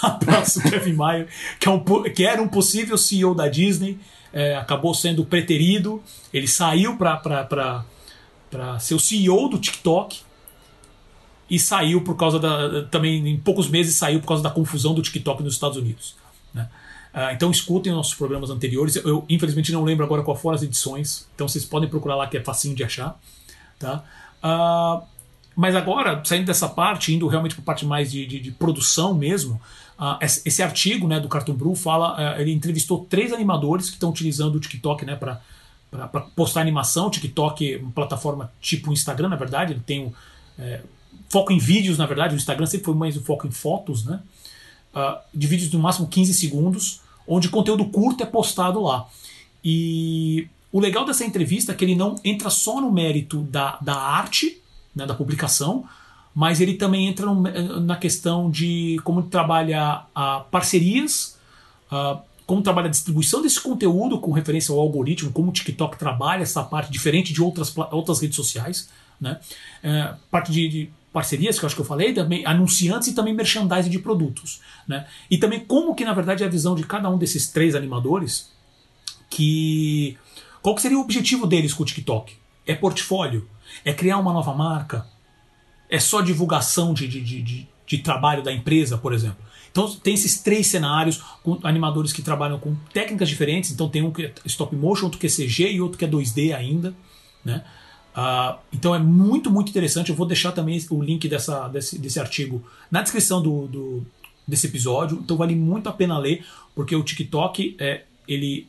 Abraço, 0.00 0.62
Kevin 0.62 0.92
Mayer, 0.94 1.28
que, 1.60 1.68
é 1.68 1.70
um, 1.70 2.02
que 2.14 2.24
era 2.24 2.40
um 2.40 2.48
possível 2.48 2.96
CEO 2.96 3.34
da 3.34 3.46
Disney 3.46 3.98
é, 4.32 4.56
acabou 4.56 4.94
sendo 4.94 5.22
preterido, 5.22 6.02
ele 6.32 6.48
saiu 6.48 6.96
para 6.96 7.84
ser 8.80 8.94
o 8.94 8.98
CEO 8.98 9.50
do 9.50 9.58
TikTok 9.58 10.20
e 11.52 11.58
saiu 11.58 12.00
por 12.00 12.16
causa 12.16 12.38
da. 12.38 12.84
Também 12.84 13.28
em 13.28 13.36
poucos 13.36 13.68
meses 13.68 13.94
saiu 13.94 14.20
por 14.20 14.26
causa 14.26 14.42
da 14.42 14.48
confusão 14.48 14.94
do 14.94 15.02
TikTok 15.02 15.42
nos 15.42 15.52
Estados 15.52 15.76
Unidos. 15.76 16.14
Né? 16.54 16.66
Uh, 17.14 17.34
então 17.34 17.50
escutem 17.50 17.92
nossos 17.92 18.14
programas 18.14 18.48
anteriores. 18.48 18.96
Eu, 18.96 19.06
eu, 19.06 19.24
infelizmente 19.28 19.70
não 19.70 19.84
lembro 19.84 20.02
agora 20.02 20.22
qual 20.22 20.34
foram 20.34 20.56
as 20.56 20.62
edições, 20.62 21.28
então 21.34 21.46
vocês 21.46 21.62
podem 21.62 21.90
procurar 21.90 22.16
lá 22.16 22.26
que 22.26 22.38
é 22.38 22.42
facinho 22.42 22.74
de 22.74 22.82
achar. 22.82 23.20
Tá? 23.78 24.02
Uh, 24.42 25.06
mas 25.54 25.76
agora, 25.76 26.22
saindo 26.24 26.46
dessa 26.46 26.70
parte, 26.70 27.12
indo 27.12 27.26
realmente 27.26 27.54
para 27.54 27.62
a 27.62 27.66
parte 27.66 27.84
mais 27.84 28.10
de, 28.10 28.24
de, 28.26 28.40
de 28.40 28.50
produção 28.50 29.12
mesmo, 29.12 29.60
Uh, 29.98 30.18
esse 30.20 30.60
artigo 30.64 31.06
né, 31.06 31.20
do 31.20 31.28
Cartoon 31.28 31.54
Brew 31.54 31.76
fala, 31.76 32.16
uh, 32.16 32.40
ele 32.40 32.50
entrevistou 32.50 33.06
três 33.08 33.32
animadores 33.32 33.86
que 33.86 33.94
estão 33.94 34.10
utilizando 34.10 34.56
o 34.56 34.58
TikTok 34.58 35.04
né, 35.04 35.14
para 35.14 35.40
postar 36.34 36.60
animação. 36.60 37.06
O 37.06 37.10
TikTok 37.10 37.74
é 37.74 37.76
uma 37.76 37.92
plataforma 37.92 38.50
tipo 38.60 38.92
Instagram, 38.92 39.28
na 39.28 39.36
verdade, 39.36 39.74
ele 39.74 39.82
tem 39.86 40.06
um, 40.06 40.12
é, 40.58 40.80
foco 41.32 41.50
em 41.50 41.58
vídeos, 41.58 41.96
na 41.96 42.04
verdade. 42.04 42.34
O 42.34 42.36
Instagram 42.36 42.66
sempre 42.66 42.84
foi 42.84 42.94
mais 42.94 43.16
o 43.16 43.22
foco 43.22 43.46
em 43.46 43.50
fotos, 43.50 44.04
né? 44.04 44.20
Uh, 44.94 45.18
de 45.34 45.46
vídeos 45.46 45.72
no 45.72 45.78
máximo 45.78 46.06
15 46.06 46.34
segundos, 46.34 47.00
onde 47.26 47.48
conteúdo 47.48 47.86
curto 47.86 48.22
é 48.22 48.26
postado 48.26 48.82
lá. 48.82 49.08
E 49.64 50.46
o 50.70 50.78
legal 50.78 51.06
dessa 51.06 51.24
entrevista 51.24 51.72
é 51.72 51.74
que 51.74 51.82
ele 51.82 51.94
não 51.94 52.16
entra 52.22 52.50
só 52.50 52.78
no 52.78 52.92
mérito 52.92 53.38
da, 53.44 53.78
da 53.80 53.94
arte, 53.94 54.60
né, 54.94 55.06
da 55.06 55.14
publicação, 55.14 55.88
mas 56.34 56.60
ele 56.60 56.74
também 56.74 57.08
entra 57.08 57.24
no, 57.24 57.80
na 57.80 57.96
questão 57.96 58.50
de 58.50 59.00
como 59.02 59.22
trabalha 59.22 60.04
uh, 60.14 60.44
parcerias, 60.50 61.38
uh, 61.90 62.20
como 62.44 62.60
trabalha 62.60 62.88
a 62.88 62.90
distribuição 62.90 63.40
desse 63.40 63.60
conteúdo 63.60 64.18
com 64.18 64.32
referência 64.32 64.74
ao 64.74 64.80
algoritmo, 64.80 65.32
como 65.32 65.48
o 65.48 65.52
TikTok 65.52 65.98
trabalha 65.98 66.42
essa 66.42 66.62
parte 66.62 66.92
diferente 66.92 67.32
de 67.32 67.42
outras, 67.42 67.74
outras 67.90 68.20
redes 68.20 68.36
sociais, 68.36 68.90
né? 69.18 69.40
Uh, 69.82 70.16
parte 70.30 70.52
de, 70.52 70.68
de, 70.68 70.90
parcerias, 71.12 71.58
que 71.58 71.64
eu 71.64 71.66
acho 71.66 71.76
que 71.76 71.82
eu 71.82 71.86
falei, 71.86 72.12
também 72.12 72.44
anunciantes 72.46 73.08
e 73.08 73.14
também 73.14 73.34
merchandising 73.34 73.90
de 73.90 73.98
produtos, 73.98 74.60
né? 74.88 75.06
E 75.30 75.38
também 75.38 75.60
como 75.60 75.94
que 75.94 76.04
na 76.04 76.14
verdade 76.14 76.42
é 76.42 76.46
a 76.46 76.50
visão 76.50 76.74
de 76.74 76.84
cada 76.84 77.10
um 77.10 77.18
desses 77.18 77.48
três 77.48 77.74
animadores, 77.74 78.50
que 79.28 80.16
qual 80.60 80.74
que 80.74 80.82
seria 80.82 80.98
o 80.98 81.02
objetivo 81.02 81.46
deles 81.46 81.74
com 81.74 81.82
o 81.82 81.86
TikTok? 81.86 82.34
É 82.66 82.74
portfólio? 82.74 83.48
É 83.84 83.92
criar 83.92 84.18
uma 84.18 84.32
nova 84.32 84.54
marca? 84.54 85.06
é 85.92 86.00
só 86.00 86.22
divulgação 86.22 86.94
de, 86.94 87.06
de, 87.06 87.20
de, 87.20 87.68
de, 87.86 87.98
trabalho 87.98 88.42
da 88.42 88.50
empresa, 88.50 88.96
por 88.96 89.12
exemplo. 89.12 89.36
Então 89.70 89.94
tem 89.96 90.14
esses 90.14 90.40
três 90.40 90.66
cenários 90.66 91.22
com 91.42 91.58
animadores 91.62 92.14
que 92.14 92.22
trabalham 92.22 92.58
com 92.58 92.74
técnicas 92.94 93.28
diferentes. 93.28 93.70
Então 93.70 93.90
tem 93.90 94.02
um 94.02 94.10
que 94.10 94.24
é 94.24 94.32
stop 94.46 94.74
motion, 94.74 95.04
outro 95.04 95.20
que 95.20 95.26
é 95.26 95.30
CG 95.30 95.70
e 95.70 95.82
outro 95.82 95.98
que 95.98 96.06
é 96.06 96.08
2D 96.08 96.56
ainda. 96.56 96.94
Né? 97.44 97.62
Uh, 98.16 98.58
então 98.72 98.94
é 98.94 98.98
muito, 98.98 99.50
muito 99.50 99.70
interessante. 99.70 100.10
Eu 100.10 100.16
vou 100.16 100.26
deixar 100.26 100.52
também 100.52 100.84
o 100.90 101.02
link 101.02 101.28
dessa, 101.28 101.68
desse, 101.68 101.98
desse 101.98 102.20
artigo 102.20 102.62
na 102.90 103.02
descrição 103.02 103.42
do, 103.42 103.66
do, 103.66 104.06
desse 104.46 104.66
episódio. 104.66 105.18
Então 105.22 105.36
vale 105.36 105.54
muito 105.54 105.88
a 105.88 105.92
pena 105.92 106.18
ler, 106.18 106.44
porque 106.74 106.94
o 106.94 107.02
TikTok 107.02 107.76
é, 107.78 108.04
ele 108.28 108.66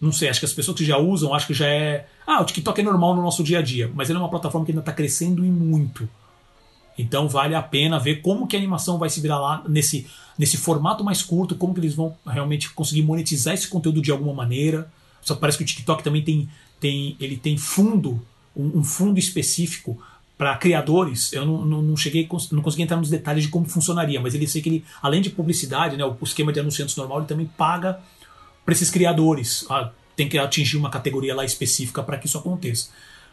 não 0.00 0.12
sei, 0.12 0.28
acho 0.28 0.38
que 0.38 0.46
as 0.46 0.52
pessoas 0.52 0.76
que 0.76 0.84
já 0.84 0.96
usam, 0.96 1.34
acho 1.34 1.46
que 1.46 1.54
já 1.54 1.66
é. 1.66 2.06
Ah, 2.26 2.40
o 2.40 2.44
TikTok 2.44 2.80
é 2.80 2.84
normal 2.84 3.16
no 3.16 3.22
nosso 3.22 3.42
dia 3.42 3.58
a 3.58 3.62
dia, 3.62 3.90
mas 3.92 4.08
ele 4.08 4.18
é 4.18 4.20
uma 4.22 4.28
plataforma 4.28 4.64
que 4.64 4.70
ainda 4.70 4.80
está 4.80 4.92
crescendo 4.92 5.44
e 5.44 5.50
muito. 5.50 6.08
Então 6.96 7.28
vale 7.28 7.54
a 7.54 7.62
pena 7.62 7.98
ver 7.98 8.16
como 8.16 8.46
que 8.46 8.56
a 8.56 8.58
animação 8.58 8.98
vai 8.98 9.08
se 9.08 9.20
virar 9.20 9.38
lá 9.38 9.64
nesse, 9.68 10.06
nesse 10.38 10.56
formato 10.56 11.02
mais 11.04 11.22
curto, 11.22 11.54
como 11.54 11.74
que 11.74 11.80
eles 11.80 11.94
vão 11.94 12.16
realmente 12.26 12.70
conseguir 12.70 13.02
monetizar 13.02 13.54
esse 13.54 13.68
conteúdo 13.68 14.00
de 14.00 14.10
alguma 14.10 14.34
maneira. 14.34 14.90
Só 15.20 15.34
parece 15.34 15.58
que 15.58 15.64
o 15.64 15.66
TikTok 15.66 16.02
também 16.02 16.22
tem, 16.22 16.48
tem 16.80 17.16
ele 17.20 17.36
tem 17.36 17.56
fundo, 17.56 18.20
um, 18.56 18.78
um 18.78 18.84
fundo 18.84 19.18
específico 19.18 20.00
para 20.38 20.56
criadores. 20.56 21.32
Eu 21.32 21.44
não, 21.44 21.64
não, 21.64 21.82
não, 21.82 21.96
cheguei, 21.96 22.28
não 22.52 22.62
consegui 22.62 22.84
entrar 22.84 22.96
nos 22.96 23.10
detalhes 23.10 23.44
de 23.44 23.50
como 23.50 23.68
funcionaria, 23.68 24.20
mas 24.20 24.34
ele 24.34 24.46
sei 24.46 24.62
que 24.62 24.68
ele, 24.68 24.84
além 25.02 25.20
de 25.20 25.30
publicidade, 25.30 25.96
né, 25.96 26.04
o 26.04 26.16
esquema 26.22 26.52
de 26.52 26.60
anunciantes 26.60 26.94
normal, 26.96 27.18
ele 27.18 27.26
também 27.26 27.50
paga 27.58 27.98
para 28.64 28.72
esses 28.72 28.90
criadores. 28.90 29.66
Ah, 29.68 29.90
tem 30.14 30.28
que 30.28 30.38
atingir 30.38 30.76
uma 30.76 30.90
categoria 30.90 31.34
lá 31.34 31.44
específica 31.44 32.02
para 32.02 32.18
que 32.18 32.26
isso 32.26 32.38
aconteça. 32.38 32.90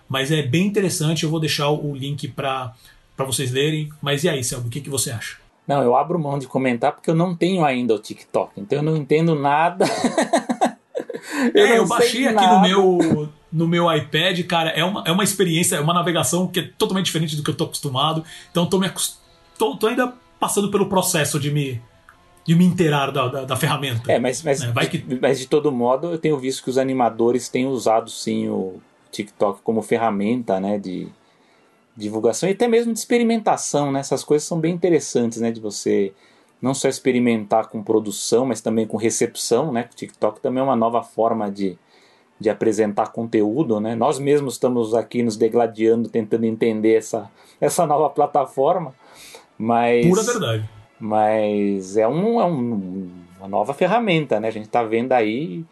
Mas 0.08 0.32
é 0.32 0.44
bem 0.44 0.68
interessante, 0.68 1.24
eu 1.24 1.30
vou 1.30 1.40
deixar 1.40 1.70
o 1.70 1.96
link 1.96 2.28
para 2.28 2.74
vocês 3.18 3.52
lerem. 3.52 3.90
Mas 4.02 4.24
e 4.24 4.30
aí, 4.30 4.44
Selby, 4.44 4.68
o 4.68 4.70
que, 4.72 4.82
que 4.82 4.90
você 4.90 5.12
acha? 5.12 5.38
Não, 5.68 5.82
eu 5.82 5.96
abro 5.96 6.20
mão 6.20 6.38
de 6.38 6.46
comentar 6.46 6.92
porque 6.92 7.10
eu 7.10 7.16
não 7.16 7.36
tenho 7.36 7.66
ainda 7.66 7.96
o 7.96 8.00
TikTok, 8.00 8.52
então 8.58 8.80
eu 8.80 8.84
não 8.84 8.96
entendo 8.96 9.34
nada. 9.34 9.86
eu, 11.54 11.65
é, 11.65 11.77
eu 11.77 11.88
baixei 11.88 12.27
aqui 12.27 12.46
no 12.46 12.62
meu, 12.62 13.30
no 13.51 13.68
meu 13.68 13.92
iPad, 13.94 14.39
cara, 14.46 14.70
é 14.72 14.84
uma, 14.84 15.04
é 15.06 15.12
uma 15.12 15.24
experiência, 15.24 15.77
é 15.77 15.80
uma 15.80 15.94
navegação 15.94 16.48
que 16.48 16.60
é 16.60 16.70
totalmente 16.77 17.06
diferente 17.06 17.36
do 17.36 17.44
que 17.44 17.50
eu 17.50 17.56
tô 17.56 17.65
acostumado. 17.65 18.24
Então 18.51 18.65
tô, 18.65 18.80
me, 18.80 18.92
tô, 19.58 19.75
tô 19.77 19.88
ainda 19.88 20.13
passando 20.39 20.70
pelo 20.70 20.88
processo 20.88 21.39
de 21.39 21.51
me, 21.51 21.82
de 22.46 22.56
me 22.56 22.65
inteirar 22.65 23.12
da, 23.12 23.27
da, 23.27 23.46
da 23.46 23.56
ferramenta. 23.56 24.12
É, 24.12 24.20
mas, 24.20 24.44
mas, 24.44 24.62
é, 24.62 24.72
vai 24.72 24.88
que... 24.88 25.04
mas 25.22 25.39
de 25.39 25.48
todo 25.48 25.72
modo 25.72 26.12
eu 26.12 26.18
tenho 26.18 26.38
visto 26.38 26.63
que 26.63 26.70
os 26.70 26.77
animadores 26.77 27.50
têm 27.50 27.65
usado 27.65 28.10
sim 28.10 28.48
o 28.50 28.82
TikTok 29.12 29.62
como 29.63 29.82
ferramenta 29.82 30.60
né, 30.60 30.77
de 30.77 31.08
divulgação 31.96 32.50
e 32.50 32.51
até 32.51 32.68
mesmo 32.68 32.94
de 32.94 33.00
experimentação. 33.00 33.92
Né? 33.92 34.00
Essas 34.00 34.24
coisas 34.24 34.48
são 34.48 34.60
bem 34.60 34.74
interessantes 34.74 35.39
né, 35.39 35.51
de 35.51 35.60
você 35.60 36.13
não 36.65 36.74
só 36.74 36.88
experimentar 36.89 37.67
com 37.67 37.84
produção, 37.84 38.48
mas 38.48 38.60
também 38.60 38.88
com 38.88 38.98
recepção. 38.98 39.72
Né? 39.72 39.88
O 39.91 39.95
TikTok 39.95 40.41
também 40.41 40.62
é 40.62 40.63
uma 40.63 40.75
nova 40.75 41.03
forma 41.03 41.51
de, 41.51 41.77
de 42.39 42.50
apresentar 42.50 43.12
conteúdo. 43.12 43.79
Né? 43.79 43.93
Nós 43.93 44.17
mesmos 44.17 44.55
estamos 44.55 44.95
aqui 44.95 45.22
nos 45.22 45.38
degladiando, 45.38 46.10
tentando 46.10 46.43
entender 46.43 46.95
essa, 46.95 47.29
essa 47.62 47.86
nova 47.86 48.10
plataforma. 48.10 48.95
Mas, 49.55 50.07
Pura 50.07 50.24
verdade. 50.24 50.67
Mas 51.00 51.98
é, 51.98 52.07
um, 52.07 52.41
é 52.41 52.45
um, 52.45 53.12
uma 53.38 53.48
nova 53.48 53.72
ferramenta, 53.75 54.39
né? 54.39 54.48
A 54.48 54.51
gente 54.51 54.65
está 54.65 54.81
vendo 54.81 55.12
aí, 55.12 55.63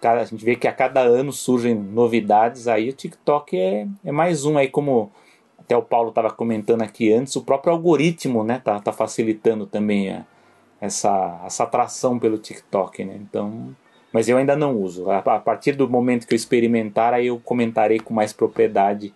a 0.00 0.24
gente 0.24 0.44
vê 0.44 0.54
que 0.54 0.68
a 0.68 0.72
cada 0.72 1.00
ano 1.00 1.32
surgem 1.32 1.74
novidades 1.74 2.68
aí, 2.68 2.90
o 2.90 2.92
TikTok 2.92 3.58
é, 3.58 3.88
é 4.04 4.12
mais 4.12 4.44
um 4.44 4.56
aí, 4.56 4.68
como 4.68 5.10
até 5.68 5.76
o 5.76 5.82
Paulo 5.82 6.08
estava 6.08 6.30
comentando 6.30 6.80
aqui 6.80 7.12
antes, 7.12 7.36
o 7.36 7.42
próprio 7.42 7.74
algoritmo, 7.74 8.42
né, 8.42 8.58
tá, 8.58 8.80
tá 8.80 8.90
facilitando 8.90 9.66
também 9.66 10.10
a, 10.10 10.24
essa, 10.80 11.42
essa 11.44 11.64
atração 11.64 12.18
pelo 12.18 12.38
TikTok, 12.38 13.04
né? 13.04 13.18
Então, 13.20 13.76
mas 14.10 14.30
eu 14.30 14.38
ainda 14.38 14.56
não 14.56 14.74
uso. 14.74 15.10
A, 15.10 15.18
a 15.18 15.38
partir 15.38 15.72
do 15.72 15.86
momento 15.86 16.26
que 16.26 16.32
eu 16.32 16.36
experimentar, 16.36 17.12
aí 17.12 17.26
eu 17.26 17.38
comentarei 17.38 18.00
com 18.00 18.14
mais 18.14 18.32
propriedade 18.32 19.12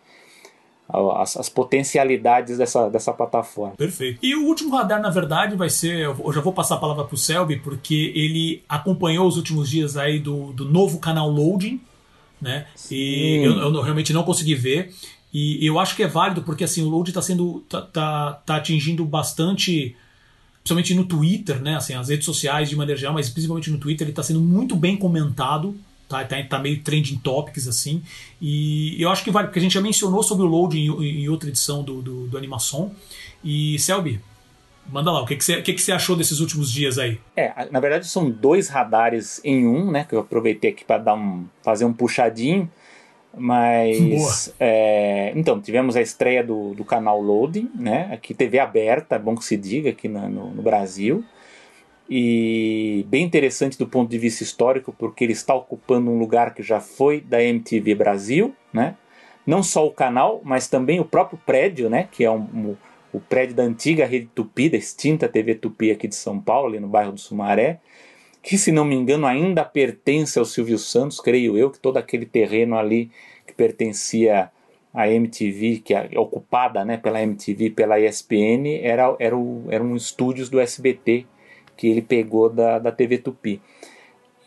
as, 1.16 1.38
as, 1.38 1.48
potencialidades 1.48 2.58
dessa, 2.58 2.90
dessa 2.90 3.14
plataforma. 3.14 3.74
Perfeito. 3.74 4.18
E 4.22 4.34
o 4.34 4.44
último 4.44 4.76
radar, 4.76 5.00
na 5.00 5.08
verdade, 5.08 5.56
vai 5.56 5.70
ser. 5.70 6.00
Eu 6.00 6.32
já 6.34 6.42
vou 6.42 6.52
passar 6.52 6.74
a 6.74 6.78
palavra 6.78 7.04
para 7.04 7.14
o 7.14 7.18
Selby, 7.18 7.60
porque 7.60 8.12
ele 8.14 8.62
acompanhou 8.68 9.26
os 9.26 9.38
últimos 9.38 9.70
dias 9.70 9.96
aí 9.96 10.18
do, 10.18 10.52
do 10.52 10.66
novo 10.66 10.98
canal 10.98 11.30
Loading, 11.30 11.80
né? 12.38 12.66
Sim. 12.74 12.94
E 12.96 13.42
eu, 13.42 13.52
eu, 13.58 13.80
realmente 13.80 14.12
não 14.12 14.22
consegui 14.22 14.54
ver. 14.54 14.92
E 15.32 15.64
eu 15.66 15.78
acho 15.78 15.96
que 15.96 16.02
é 16.02 16.08
válido, 16.08 16.42
porque 16.42 16.64
assim, 16.64 16.82
o 16.82 16.88
Loading 16.88 17.10
está 17.10 17.22
sendo. 17.22 17.64
Tá, 17.68 17.80
tá, 17.80 18.32
tá 18.44 18.56
atingindo 18.56 19.04
bastante 19.04 19.96
principalmente 20.62 20.94
no 20.94 21.04
Twitter, 21.04 21.60
né? 21.60 21.74
Assim, 21.74 21.94
as 21.94 22.08
redes 22.08 22.24
sociais 22.24 22.68
de 22.68 22.76
maneira 22.76 22.98
geral, 22.98 23.14
mas 23.14 23.28
principalmente 23.28 23.70
no 23.70 23.78
Twitter, 23.78 24.04
ele 24.04 24.12
está 24.12 24.22
sendo 24.22 24.40
muito 24.40 24.76
bem 24.76 24.96
comentado 24.96 25.74
tá, 26.12 26.24
tá, 26.24 26.42
tá 26.42 26.58
meio 26.58 26.80
trending 26.82 27.16
topics 27.16 27.66
assim. 27.66 28.02
E 28.40 29.00
eu 29.02 29.10
acho 29.10 29.24
que 29.24 29.30
vale, 29.30 29.48
porque 29.48 29.58
a 29.58 29.62
gente 29.62 29.72
já 29.72 29.80
mencionou 29.80 30.22
sobre 30.22 30.44
o 30.44 30.48
load 30.48 30.78
em, 30.78 31.22
em 31.22 31.28
outra 31.28 31.48
edição 31.48 31.82
do, 31.82 32.02
do, 32.02 32.26
do 32.26 32.38
Animação. 32.38 32.92
E 33.42 33.78
Selby, 33.78 34.20
manda 34.90 35.10
lá, 35.10 35.22
o 35.22 35.26
que, 35.26 35.36
que, 35.36 35.44
você, 35.44 35.56
o 35.56 35.62
que, 35.62 35.72
que 35.72 35.80
você 35.80 35.92
achou 35.92 36.14
desses 36.14 36.40
últimos 36.40 36.70
dias 36.70 36.98
aí? 36.98 37.18
É, 37.34 37.68
na 37.70 37.80
verdade 37.80 38.06
são 38.06 38.30
dois 38.30 38.68
radares 38.68 39.40
em 39.42 39.66
um, 39.66 39.90
né? 39.90 40.04
Que 40.04 40.14
eu 40.14 40.20
aproveitei 40.20 40.70
aqui 40.70 40.84
para 40.84 40.98
dar 40.98 41.14
um, 41.14 41.46
fazer 41.62 41.84
um 41.84 41.92
puxadinho. 41.92 42.70
Mas. 43.36 44.54
É, 44.60 45.32
então, 45.34 45.60
tivemos 45.60 45.96
a 45.96 46.02
estreia 46.02 46.44
do, 46.44 46.74
do 46.74 46.84
canal 46.84 47.20
Loading, 47.20 47.70
né? 47.74 48.08
Aqui 48.12 48.34
TV 48.34 48.58
aberta, 48.58 49.16
é 49.16 49.18
bom 49.18 49.34
que 49.34 49.44
se 49.44 49.56
diga 49.56 49.90
aqui 49.90 50.08
no, 50.08 50.28
no, 50.28 50.50
no 50.50 50.62
Brasil. 50.62 51.24
e 52.08 53.06
bem 53.08 53.24
interessante 53.24 53.78
do 53.78 53.86
ponto 53.86 54.10
de 54.10 54.18
vista 54.18 54.42
histórico, 54.42 54.94
porque 54.98 55.24
ele 55.24 55.32
está 55.32 55.54
ocupando 55.54 56.10
um 56.10 56.18
lugar 56.18 56.54
que 56.54 56.62
já 56.62 56.80
foi 56.80 57.20
da 57.20 57.42
MTV 57.42 57.94
Brasil, 57.94 58.54
né? 58.72 58.96
Não 59.46 59.62
só 59.62 59.86
o 59.86 59.92
canal, 59.92 60.40
mas 60.44 60.68
também 60.68 61.00
o 61.00 61.04
próprio 61.04 61.40
prédio, 61.44 61.88
né? 61.88 62.08
Que 62.12 62.24
é 62.24 62.30
um, 62.30 62.42
um, 62.54 62.76
o 63.12 63.20
prédio 63.20 63.56
da 63.56 63.62
antiga 63.62 64.06
Rede 64.06 64.28
Tupi, 64.34 64.68
da 64.68 64.76
extinta 64.76 65.28
TV 65.28 65.54
Tupi 65.54 65.90
aqui 65.90 66.06
de 66.06 66.14
São 66.14 66.38
Paulo, 66.38 66.68
ali 66.68 66.80
no 66.80 66.88
bairro 66.88 67.12
do 67.12 67.20
Sumaré, 67.20 67.80
que 68.42 68.58
se 68.58 68.72
não 68.72 68.84
me 68.84 68.96
engano 68.96 69.26
ainda 69.26 69.64
pertence 69.64 70.38
ao 70.38 70.44
Silvio 70.44 70.78
Santos, 70.78 71.20
creio 71.20 71.56
eu, 71.56 71.70
que 71.70 71.78
todo 71.78 71.96
aquele 71.96 72.26
terreno 72.26 72.76
ali 72.76 73.10
que 73.46 73.54
pertencia 73.54 74.50
à 74.92 75.08
MTV, 75.08 75.80
que 75.84 75.94
é 75.94 76.10
ocupada 76.16 76.84
né, 76.84 76.96
pela 76.96 77.22
MTV, 77.22 77.70
pela 77.70 78.00
ESPN, 78.00 78.80
era, 78.82 79.14
era 79.18 79.36
o, 79.36 79.64
eram 79.70 79.94
estúdios 79.94 80.48
do 80.48 80.60
SBT 80.60 81.24
que 81.76 81.88
ele 81.88 82.02
pegou 82.02 82.50
da, 82.50 82.78
da 82.78 82.92
TV 82.92 83.18
Tupi. 83.18 83.62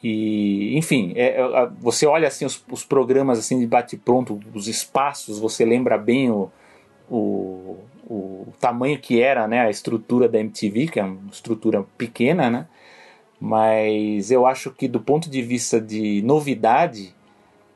E, 0.04 0.78
enfim, 0.78 1.14
é, 1.16 1.42
é, 1.42 1.70
você 1.80 2.06
olha 2.06 2.28
assim 2.28 2.46
os, 2.46 2.64
os 2.70 2.84
programas 2.84 3.40
assim 3.40 3.60
de 3.60 3.66
bate-pronto, 3.66 4.40
os 4.54 4.68
espaços, 4.68 5.40
você 5.40 5.66
lembra 5.66 5.98
bem 5.98 6.30
o, 6.30 6.52
o, 7.10 7.80
o 8.08 8.54
tamanho 8.60 9.00
que 9.00 9.22
era 9.22 9.48
né, 9.48 9.62
a 9.62 9.70
estrutura 9.70 10.30
da 10.30 10.40
MTV, 10.40 10.88
que 10.88 11.00
é 11.00 11.04
uma 11.04 11.32
estrutura 11.32 11.84
pequena, 11.98 12.50
né? 12.50 12.68
Mas 13.40 14.32
eu 14.32 14.46
acho 14.46 14.72
que 14.72 14.88
do 14.88 15.00
ponto 15.00 15.30
de 15.30 15.42
vista 15.42 15.80
de 15.80 16.22
novidade, 16.22 17.14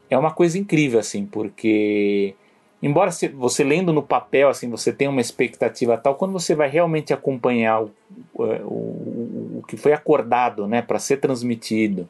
é 0.10 0.18
uma 0.18 0.32
coisa 0.32 0.58
incrível, 0.58 1.00
assim, 1.00 1.26
porque 1.26 2.34
embora 2.82 3.12
você 3.34 3.64
lendo 3.64 3.92
no 3.92 4.02
papel, 4.02 4.50
assim, 4.50 4.70
você 4.70 4.92
tenha 4.92 5.10
uma 5.10 5.22
expectativa 5.22 5.98
tal, 5.98 6.16
quando 6.16 6.32
você 6.32 6.56
vai 6.56 6.70
realmente 6.70 7.14
acompanhar 7.14 7.84
o, 7.84 7.92
o, 8.34 9.60
o 9.60 9.64
que 9.68 9.78
foi 9.78 9.94
acordado, 9.94 10.66
né, 10.68 10.82
para 10.82 10.98
ser 10.98 11.18
transmitido, 11.18 12.08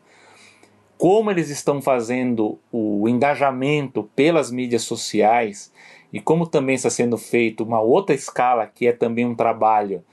como 0.98 1.32
eles 1.32 1.50
estão 1.50 1.82
fazendo 1.82 2.60
o 2.72 3.08
engajamento 3.08 4.03
pelas 4.15 4.51
mídias 4.51 4.84
sociais 4.84 5.72
e 6.12 6.20
como 6.20 6.46
também 6.46 6.75
está 6.75 6.89
sendo 6.89 7.18
feito 7.18 7.63
uma 7.63 7.79
outra 7.79 8.13
escala 8.13 8.68
que 8.68 8.86
é 8.86 8.91
também 8.91 9.25
um 9.25 9.34
trabalho 9.34 10.03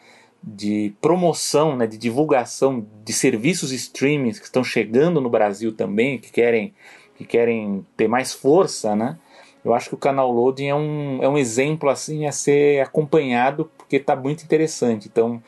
de 0.46 0.94
promoção, 1.00 1.76
né, 1.76 1.86
de 1.86 1.98
divulgação 1.98 2.86
de 3.04 3.12
serviços 3.12 3.72
streaming 3.72 4.30
que 4.30 4.44
estão 4.44 4.62
chegando 4.62 5.20
no 5.20 5.28
Brasil 5.28 5.72
também, 5.72 6.18
que 6.18 6.30
querem 6.30 6.72
que 7.16 7.24
querem 7.24 7.84
ter 7.96 8.06
mais 8.06 8.32
força, 8.34 8.94
né? 8.94 9.18
Eu 9.64 9.74
acho 9.74 9.88
que 9.88 9.94
o 9.94 9.98
canal 9.98 10.30
Loading 10.30 10.68
é 10.68 10.74
um, 10.74 11.18
é 11.22 11.28
um 11.28 11.38
exemplo 11.38 11.88
assim 11.88 12.26
a 12.26 12.30
ser 12.30 12.80
acompanhado 12.82 13.70
porque 13.76 13.96
está 13.96 14.14
muito 14.14 14.44
interessante. 14.44 15.08
Então, 15.08 15.42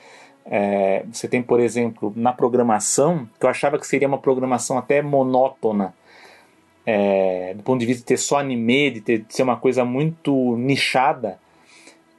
é, 0.47 1.05
você 1.13 1.29
tem, 1.29 1.43
por 1.43 1.61
exemplo, 1.61 2.13
na 2.17 2.33
programação, 2.33 3.29
que 3.39 3.45
eu 3.45 3.51
achava 3.51 3.79
que 3.79 3.87
seria 3.87 4.09
uma 4.09 4.19
programação 4.19 4.79
até 4.79 5.03
monótona, 5.03 5.95
é, 6.87 7.53
do 7.55 7.63
ponto 7.63 7.79
de 7.79 7.87
vista 7.87 8.01
de 8.01 8.07
ter 8.07 8.17
só 8.17 8.39
anime, 8.39 8.91
de, 8.91 9.01
ter, 9.03 9.19
de 9.19 9.35
ser 9.35 9.43
uma 9.43 9.57
coisa 9.57 9.85
muito 9.85 10.57
nichada. 10.57 11.39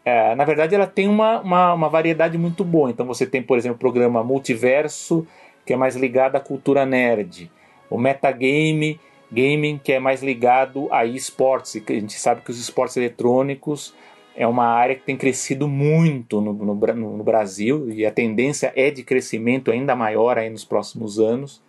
É, 0.10 0.36
na 0.36 0.44
verdade, 0.44 0.74
ela 0.74 0.88
tem 0.88 1.08
uma, 1.08 1.40
uma, 1.40 1.74
uma, 1.74 1.90
variedade 1.90 2.38
muito 2.38 2.64
boa. 2.64 2.90
Então, 2.90 3.06
você 3.06 3.28
tem, 3.28 3.44
por 3.44 3.58
exemplo, 3.58 3.76
o 3.76 3.80
programa 3.80 4.24
Multiverso, 4.24 5.28
que 5.66 5.74
é 5.74 5.78
mais 5.78 5.96
ligado 5.96 6.36
à 6.36 6.40
cultura 6.40 6.86
nerd, 6.86 7.52
o 7.90 7.98
Metagame, 7.98 9.00
gaming 9.32 9.80
que 9.84 9.94
é 9.94 10.00
mais 10.00 10.24
ligado 10.24 10.88
a 10.92 11.06
esportes. 11.06 11.82
A 11.88 11.94
gente 11.94 12.14
sabe 12.14 12.42
que 12.42 12.50
os 12.50 12.60
esportes 12.60 12.98
eletrônicos 12.98 13.94
é 14.36 14.48
uma 14.48 14.66
área 14.66 14.96
que 14.96 15.04
tem 15.04 15.16
crescido 15.16 15.68
muito 15.68 16.42
no, 16.42 16.54
no, 16.54 16.74
no, 16.74 17.24
Brasil 17.24 17.92
e 17.92 18.06
a 18.06 18.12
tendência 18.12 18.74
é 18.76 18.90
de 18.90 19.04
crescimento 19.04 19.70
ainda 19.70 19.96
maior 19.96 20.38
aí 20.38 20.50
nos 20.50 20.66
próximos 20.66 21.20
anos. 21.20 21.62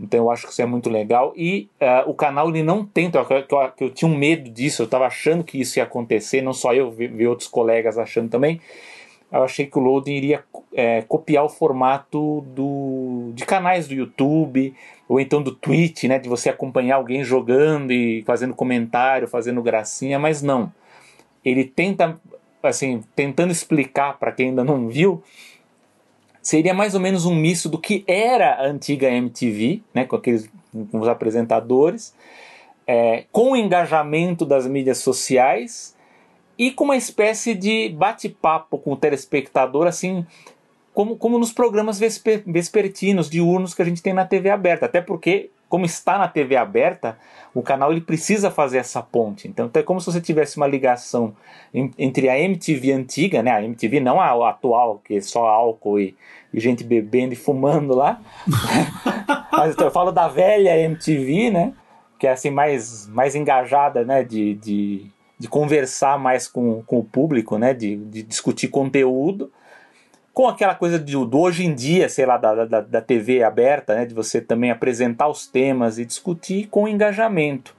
Então 0.00 0.20
eu 0.20 0.30
acho 0.30 0.46
que 0.46 0.52
isso 0.52 0.62
é 0.62 0.66
muito 0.66 0.90
legal. 0.90 1.32
E 1.36 1.68
uh, 1.80 2.10
o 2.10 2.14
canal 2.14 2.48
ele 2.48 2.62
não 2.62 2.84
tenta, 2.84 3.18
eu, 3.18 3.70
que 3.72 3.84
eu 3.84 3.90
tinha 3.90 4.10
um 4.10 4.16
medo 4.16 4.50
disso, 4.50 4.82
eu 4.82 4.86
estava 4.86 5.06
achando 5.06 5.44
que 5.44 5.60
isso 5.60 5.78
ia 5.78 5.84
acontecer, 5.84 6.42
não 6.42 6.52
só 6.52 6.74
eu, 6.74 6.90
vi, 6.90 7.06
vi 7.06 7.26
outros 7.26 7.48
colegas 7.48 7.96
achando 7.96 8.28
também. 8.28 8.60
Eu 9.32 9.42
achei 9.42 9.66
que 9.66 9.76
o 9.76 9.82
Loading 9.82 10.12
iria 10.12 10.44
é, 10.72 11.02
copiar 11.02 11.44
o 11.44 11.48
formato 11.48 12.42
do, 12.54 13.32
de 13.34 13.44
canais 13.44 13.88
do 13.88 13.94
YouTube, 13.94 14.72
ou 15.08 15.18
então 15.18 15.42
do 15.42 15.52
Twitch, 15.52 16.04
né, 16.04 16.20
de 16.20 16.28
você 16.28 16.48
acompanhar 16.50 16.96
alguém 16.96 17.24
jogando 17.24 17.92
e 17.92 18.22
fazendo 18.24 18.54
comentário, 18.54 19.26
fazendo 19.26 19.60
gracinha, 19.60 20.20
mas 20.20 20.40
não. 20.40 20.72
Ele 21.44 21.64
tenta, 21.64 22.16
assim, 22.62 23.02
tentando 23.16 23.50
explicar 23.50 24.18
para 24.18 24.30
quem 24.30 24.50
ainda 24.50 24.62
não 24.62 24.88
viu, 24.88 25.20
seria 26.44 26.74
mais 26.74 26.94
ou 26.94 27.00
menos 27.00 27.24
um 27.24 27.34
misto 27.34 27.68
do 27.68 27.78
que 27.78 28.04
era 28.06 28.56
a 28.56 28.66
antiga 28.66 29.10
MTV, 29.10 29.82
né, 29.92 30.04
com 30.04 30.14
aqueles 30.14 30.48
com 30.90 31.00
os 31.00 31.08
apresentadores, 31.08 32.14
é, 32.86 33.24
com 33.32 33.52
o 33.52 33.56
engajamento 33.56 34.44
das 34.44 34.66
mídias 34.66 34.98
sociais 34.98 35.96
e 36.58 36.70
com 36.70 36.84
uma 36.84 36.96
espécie 36.96 37.54
de 37.54 37.88
bate-papo 37.90 38.78
com 38.78 38.92
o 38.92 38.96
telespectador, 38.96 39.86
assim, 39.86 40.26
como, 40.92 41.16
como 41.16 41.38
nos 41.38 41.52
programas 41.52 41.98
vesper, 41.98 42.42
vespertinos, 42.46 43.30
diurnos 43.30 43.74
que 43.74 43.82
a 43.82 43.84
gente 43.84 44.02
tem 44.02 44.12
na 44.12 44.24
TV 44.24 44.50
aberta. 44.50 44.86
Até 44.86 45.00
porque, 45.00 45.50
como 45.74 45.86
está 45.86 46.16
na 46.16 46.28
TV 46.28 46.54
aberta, 46.54 47.18
o 47.52 47.60
canal 47.60 47.90
ele 47.90 48.00
precisa 48.00 48.48
fazer 48.48 48.78
essa 48.78 49.02
ponte. 49.02 49.48
Então 49.48 49.68
é 49.74 49.82
como 49.82 50.00
se 50.00 50.06
você 50.06 50.20
tivesse 50.20 50.56
uma 50.56 50.68
ligação 50.68 51.34
entre 51.98 52.28
a 52.28 52.38
MTV 52.38 52.92
antiga, 52.92 53.42
né? 53.42 53.50
a 53.50 53.60
MTV 53.60 53.98
não 53.98 54.20
a 54.20 54.50
atual, 54.50 55.02
que 55.04 55.16
é 55.16 55.20
só 55.20 55.48
álcool 55.48 55.98
e, 55.98 56.16
e 56.52 56.60
gente 56.60 56.84
bebendo 56.84 57.32
e 57.32 57.36
fumando 57.36 57.92
lá. 57.92 58.20
Mas 59.50 59.76
eu 59.76 59.90
falo 59.90 60.12
da 60.12 60.28
velha 60.28 60.78
MTV, 60.78 61.50
né? 61.50 61.72
Que 62.20 62.28
é 62.28 62.30
assim 62.30 62.50
mais, 62.50 63.08
mais 63.08 63.34
engajada, 63.34 64.04
né? 64.04 64.22
De, 64.22 64.54
de, 64.54 65.06
de 65.36 65.48
conversar 65.48 66.20
mais 66.20 66.46
com, 66.46 66.84
com 66.84 67.00
o 67.00 67.04
público, 67.04 67.58
né? 67.58 67.74
De, 67.74 67.96
de 67.96 68.22
discutir 68.22 68.68
conteúdo 68.68 69.50
com 70.34 70.48
aquela 70.48 70.74
coisa 70.74 70.98
do, 70.98 71.24
do 71.24 71.38
hoje 71.38 71.64
em 71.64 71.72
dia, 71.72 72.08
sei 72.08 72.26
lá, 72.26 72.36
da, 72.36 72.64
da, 72.64 72.80
da, 72.80 73.00
TV 73.00 73.44
aberta, 73.44 73.94
né, 73.94 74.04
de 74.04 74.12
você 74.12 74.40
também 74.40 74.68
apresentar 74.68 75.28
os 75.28 75.46
temas 75.46 75.96
e 75.96 76.04
discutir 76.04 76.66
com 76.66 76.88
engajamento. 76.88 77.74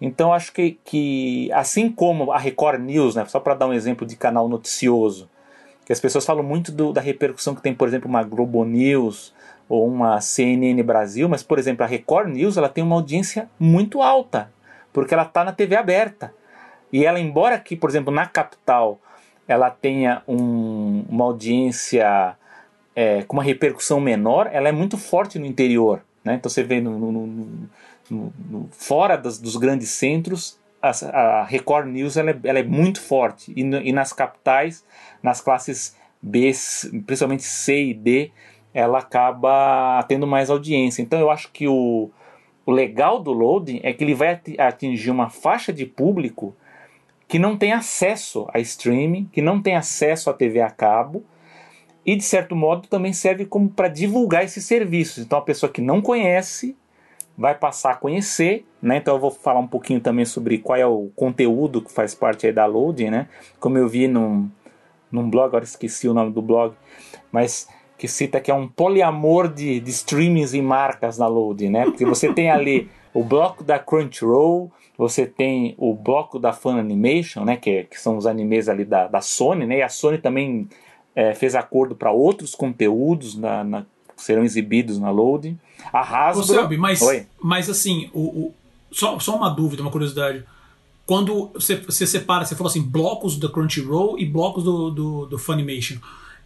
Então 0.00 0.32
acho 0.32 0.52
que, 0.52 0.78
que 0.84 1.50
assim 1.52 1.90
como 1.90 2.30
a 2.30 2.38
Record 2.38 2.80
News, 2.80 3.16
né, 3.16 3.24
só 3.26 3.40
para 3.40 3.54
dar 3.54 3.66
um 3.66 3.72
exemplo 3.72 4.06
de 4.06 4.14
canal 4.14 4.48
noticioso, 4.48 5.28
que 5.84 5.92
as 5.92 5.98
pessoas 5.98 6.24
falam 6.24 6.44
muito 6.44 6.70
do, 6.70 6.92
da 6.92 7.00
repercussão 7.00 7.56
que 7.56 7.62
tem, 7.62 7.74
por 7.74 7.88
exemplo, 7.88 8.08
uma 8.08 8.22
Globo 8.22 8.64
News 8.64 9.34
ou 9.68 9.84
uma 9.88 10.20
CNN 10.20 10.80
Brasil, 10.84 11.28
mas 11.28 11.42
por 11.42 11.58
exemplo 11.58 11.82
a 11.82 11.88
Record 11.88 12.28
News 12.28 12.56
ela 12.56 12.68
tem 12.68 12.84
uma 12.84 12.94
audiência 12.94 13.50
muito 13.58 14.00
alta, 14.00 14.52
porque 14.92 15.12
ela 15.12 15.24
está 15.24 15.42
na 15.42 15.50
TV 15.50 15.74
aberta. 15.74 16.32
E 16.92 17.04
ela, 17.04 17.18
embora 17.18 17.56
aqui, 17.56 17.74
por 17.74 17.90
exemplo, 17.90 18.14
na 18.14 18.26
capital, 18.26 19.00
ela 19.48 19.70
tenha 19.70 20.22
um, 20.26 21.04
uma 21.08 21.24
audiência 21.24 22.36
é, 22.94 23.22
com 23.22 23.36
uma 23.36 23.42
repercussão 23.42 24.00
menor, 24.00 24.48
ela 24.52 24.68
é 24.68 24.72
muito 24.72 24.96
forte 24.96 25.38
no 25.38 25.46
interior. 25.46 26.02
Né? 26.24 26.34
Então 26.34 26.50
você 26.50 26.62
vê 26.62 26.80
no, 26.80 26.98
no, 26.98 27.26
no, 28.10 28.68
fora 28.72 29.16
das, 29.16 29.38
dos 29.38 29.56
grandes 29.56 29.90
centros, 29.90 30.58
a, 30.82 30.90
a 30.90 31.44
Record 31.44 31.88
News 31.88 32.16
ela 32.16 32.30
é, 32.30 32.38
ela 32.44 32.58
é 32.58 32.62
muito 32.62 33.00
forte. 33.00 33.52
E, 33.56 33.60
e, 33.60 33.92
nas 33.92 34.12
capitais, 34.12 34.84
nas 35.22 35.40
classes 35.40 35.96
B, 36.20 36.52
principalmente 37.06 37.42
C 37.42 37.86
e 37.86 37.94
D, 37.94 38.30
ela 38.72 38.98
acaba 38.98 40.02
tendo 40.08 40.26
mais 40.26 40.50
audiência. 40.50 41.02
Então 41.02 41.20
eu 41.20 41.30
acho 41.30 41.50
que 41.52 41.68
o, 41.68 42.10
o 42.64 42.70
legal 42.72 43.20
do 43.20 43.32
loading 43.32 43.80
é 43.82 43.92
que 43.92 44.02
ele 44.02 44.14
vai 44.14 44.40
atingir 44.58 45.10
uma 45.10 45.30
faixa 45.30 45.72
de 45.72 45.86
público 45.86 46.54
que 47.28 47.38
não 47.38 47.56
tem 47.56 47.72
acesso 47.72 48.46
a 48.52 48.60
streaming, 48.60 49.28
que 49.32 49.42
não 49.42 49.60
tem 49.60 49.76
acesso 49.76 50.30
a 50.30 50.34
TV 50.34 50.60
a 50.60 50.70
cabo, 50.70 51.24
e 52.04 52.14
de 52.14 52.22
certo 52.22 52.54
modo 52.54 52.86
também 52.86 53.12
serve 53.12 53.44
como 53.44 53.68
para 53.68 53.88
divulgar 53.88 54.44
esses 54.44 54.64
serviços. 54.64 55.24
Então 55.24 55.38
a 55.38 55.42
pessoa 55.42 55.70
que 55.70 55.80
não 55.80 56.00
conhece 56.00 56.76
vai 57.36 57.54
passar 57.54 57.90
a 57.90 57.96
conhecer, 57.96 58.64
né? 58.80 58.98
Então 58.98 59.14
eu 59.14 59.20
vou 59.20 59.30
falar 59.30 59.58
um 59.58 59.66
pouquinho 59.66 60.00
também 60.00 60.24
sobre 60.24 60.58
qual 60.58 60.78
é 60.78 60.86
o 60.86 61.10
conteúdo 61.16 61.82
que 61.82 61.92
faz 61.92 62.14
parte 62.14 62.46
aí 62.46 62.52
da 62.52 62.64
Loading, 62.64 63.10
né? 63.10 63.28
Como 63.58 63.76
eu 63.76 63.88
vi 63.88 64.06
num, 64.06 64.48
num 65.10 65.28
blog, 65.28 65.46
agora 65.46 65.64
esqueci 65.64 66.08
o 66.08 66.14
nome 66.14 66.32
do 66.32 66.40
blog, 66.40 66.74
mas 67.32 67.68
que 67.98 68.06
cita 68.06 68.40
que 68.40 68.50
é 68.50 68.54
um 68.54 68.68
poliamor 68.68 69.52
de, 69.52 69.80
de 69.80 69.90
streamings 69.90 70.54
e 70.54 70.62
marcas 70.62 71.18
na 71.18 71.26
Loading, 71.26 71.70
né? 71.70 71.84
Porque 71.84 72.06
você 72.06 72.32
tem 72.32 72.50
ali 72.50 72.88
o 73.12 73.24
bloco 73.24 73.64
da 73.64 73.78
Crunchyroll, 73.78 74.70
você 74.98 75.26
tem 75.26 75.74
o 75.76 75.94
bloco 75.94 76.38
da 76.38 76.52
Fan 76.52 76.78
Animation, 76.78 77.44
né, 77.44 77.56
que, 77.56 77.84
que 77.84 78.00
são 78.00 78.16
os 78.16 78.26
animes 78.26 78.68
ali 78.68 78.84
da, 78.84 79.06
da 79.06 79.20
Sony, 79.20 79.66
né, 79.66 79.78
e 79.78 79.82
a 79.82 79.88
Sony 79.88 80.18
também 80.18 80.68
é, 81.14 81.34
fez 81.34 81.54
acordo 81.54 81.94
para 81.94 82.10
outros 82.10 82.54
conteúdos 82.54 83.34
na, 83.36 83.62
na, 83.62 83.82
que 84.16 84.22
serão 84.22 84.44
exibidos 84.44 84.98
na 84.98 85.10
Loading. 85.10 85.58
A 85.92 86.00
Hasbro... 86.00 86.42
Ô, 86.42 86.46
Selby, 86.46 86.76
mas, 86.76 87.00
mas 87.40 87.68
assim, 87.68 88.10
o, 88.12 88.20
o, 88.20 88.54
só, 88.90 89.18
só 89.18 89.36
uma 89.36 89.50
dúvida, 89.50 89.82
uma 89.82 89.90
curiosidade. 89.90 90.44
Quando 91.04 91.50
você, 91.54 91.76
você 91.76 92.06
separa, 92.06 92.44
você 92.44 92.56
falou 92.56 92.70
assim, 92.70 92.82
blocos 92.82 93.38
da 93.38 93.48
Crunchyroll 93.48 94.18
e 94.18 94.24
blocos 94.24 94.64
do, 94.64 94.90
do, 94.90 95.26
do 95.26 95.38
Funimation. 95.38 95.98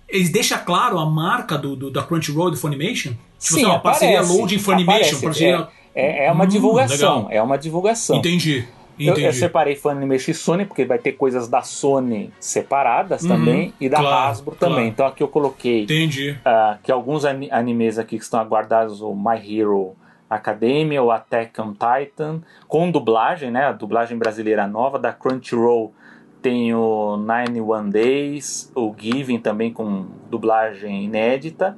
eles 0.08 0.30
deixam 0.30 0.58
claro 0.64 0.98
a 0.98 1.06
marca 1.06 1.56
do, 1.56 1.74
do 1.74 1.90
da 1.90 2.02
Crunchyroll 2.02 2.48
e 2.48 2.50
do 2.52 2.56
Funimation? 2.56 3.12
Tipo, 3.38 3.54
Sim, 3.54 3.64
uma 3.64 3.78
parceria 3.80 4.20
Loading 4.20 4.58
Funimation, 4.58 4.92
aparece, 4.92 5.22
parceria... 5.22 5.56
É, 5.56 5.79
é, 5.94 6.32
uma 6.32 6.44
hum, 6.44 6.48
divulgação, 6.48 7.16
legal. 7.16 7.32
é 7.32 7.42
uma 7.42 7.58
divulgação. 7.58 8.16
Entendi. 8.16 8.66
Eu, 8.98 9.16
eu, 9.16 9.32
separei 9.32 9.76
Funimation 9.76 10.30
e 10.30 10.34
Sony, 10.34 10.66
porque 10.66 10.84
vai 10.84 10.98
ter 10.98 11.12
coisas 11.12 11.48
da 11.48 11.62
Sony 11.62 12.30
separadas 12.38 13.22
uhum, 13.22 13.28
também, 13.28 13.74
e 13.80 13.88
da 13.88 13.98
claro, 13.98 14.30
Hasbro 14.30 14.54
também. 14.56 14.74
Claro. 14.74 14.88
Então 14.88 15.06
aqui 15.06 15.22
eu 15.22 15.28
coloquei 15.28 15.84
Entendi. 15.84 16.32
Uh, 16.32 16.78
que 16.82 16.92
alguns 16.92 17.24
animes 17.24 17.98
aqui 17.98 18.18
que 18.18 18.24
estão 18.24 18.38
aguardados, 18.38 19.00
o 19.00 19.14
My 19.14 19.38
Hero 19.38 19.96
Academia, 20.28 21.02
o 21.02 21.10
Attack 21.10 21.58
on 21.60 21.72
Titan, 21.72 22.42
com 22.68 22.90
dublagem, 22.90 23.50
né? 23.50 23.64
A 23.64 23.72
dublagem 23.72 24.18
brasileira 24.18 24.66
nova, 24.66 24.98
da 24.98 25.12
Crunchyroll 25.12 25.94
tem 26.42 26.74
o 26.74 27.16
Nine 27.16 27.60
One 27.60 27.90
Days, 27.90 28.70
o 28.74 28.94
Giving 28.96 29.38
também 29.38 29.72
com 29.72 30.06
dublagem 30.30 31.04
inédita. 31.04 31.76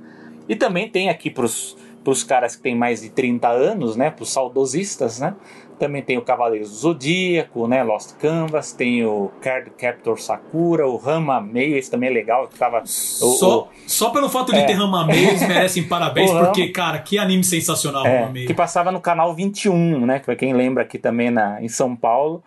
E 0.49 0.57
também 0.57 0.89
tem 0.89 1.09
aqui 1.09 1.31
para 1.31 1.45
os 1.45 1.77
caras 2.25 2.57
que 2.57 2.63
têm 2.63 2.75
mais 2.75 3.01
de 3.01 3.11
30 3.11 3.49
anos, 3.49 3.97
né? 3.97 4.11
Para 4.11 4.23
os 4.23 4.33
saudosistas, 4.33 5.21
né? 5.21 5.35
Também 5.79 6.03
tem 6.03 6.17
o 6.17 6.23
Cavaleiros 6.23 6.71
do 6.71 6.77
Zodíaco, 6.77 7.67
né? 7.67 7.83
Lost 7.83 8.17
Canvas, 8.17 8.73
tem 8.73 9.05
o 9.05 9.31
Card 9.41 9.71
Captor 9.71 10.21
Sakura, 10.21 10.87
o 10.87 10.97
Rama 10.97 11.41
Meio, 11.41 11.77
esse 11.77 11.91
também 11.91 12.09
é 12.09 12.13
legal, 12.13 12.47
que 12.47 12.59
tava. 12.59 12.83
Só, 12.85 13.63
o, 13.63 13.69
só 13.87 14.11
pelo 14.11 14.29
fato 14.29 14.53
de 14.53 14.59
é. 14.59 14.65
ter 14.65 14.75
Rama 14.75 15.05
Meio, 15.07 15.31
eles 15.31 15.47
merecem 15.47 15.83
parabéns, 15.85 16.31
porque, 16.39 16.69
cara, 16.69 16.99
que 16.99 17.19
anime 17.19 17.43
sensacional, 17.43 18.07
é, 18.07 18.21
Rama 18.21 18.33
Meio. 18.33 18.47
Que 18.47 18.55
passava 18.55 18.93
no 18.93 19.01
canal 19.01 19.35
21, 19.35 20.07
né? 20.07 20.21
Que 20.21 20.37
quem 20.37 20.53
lembra 20.53 20.83
aqui 20.85 20.99
também 20.99 21.31
na, 21.31 21.61
em 21.63 21.69
São 21.69 21.97
Paulo. 21.97 22.43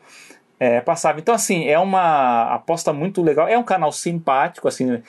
É, 0.60 0.80
passava. 0.80 1.20
Então, 1.20 1.36
assim, 1.36 1.68
é 1.68 1.78
uma 1.78 2.54
aposta 2.54 2.94
muito 2.94 3.22
legal. 3.22 3.48
É 3.48 3.58
um 3.58 3.63
canal 3.63 3.91
simpático, 3.91 4.68
assim. 4.68 5.02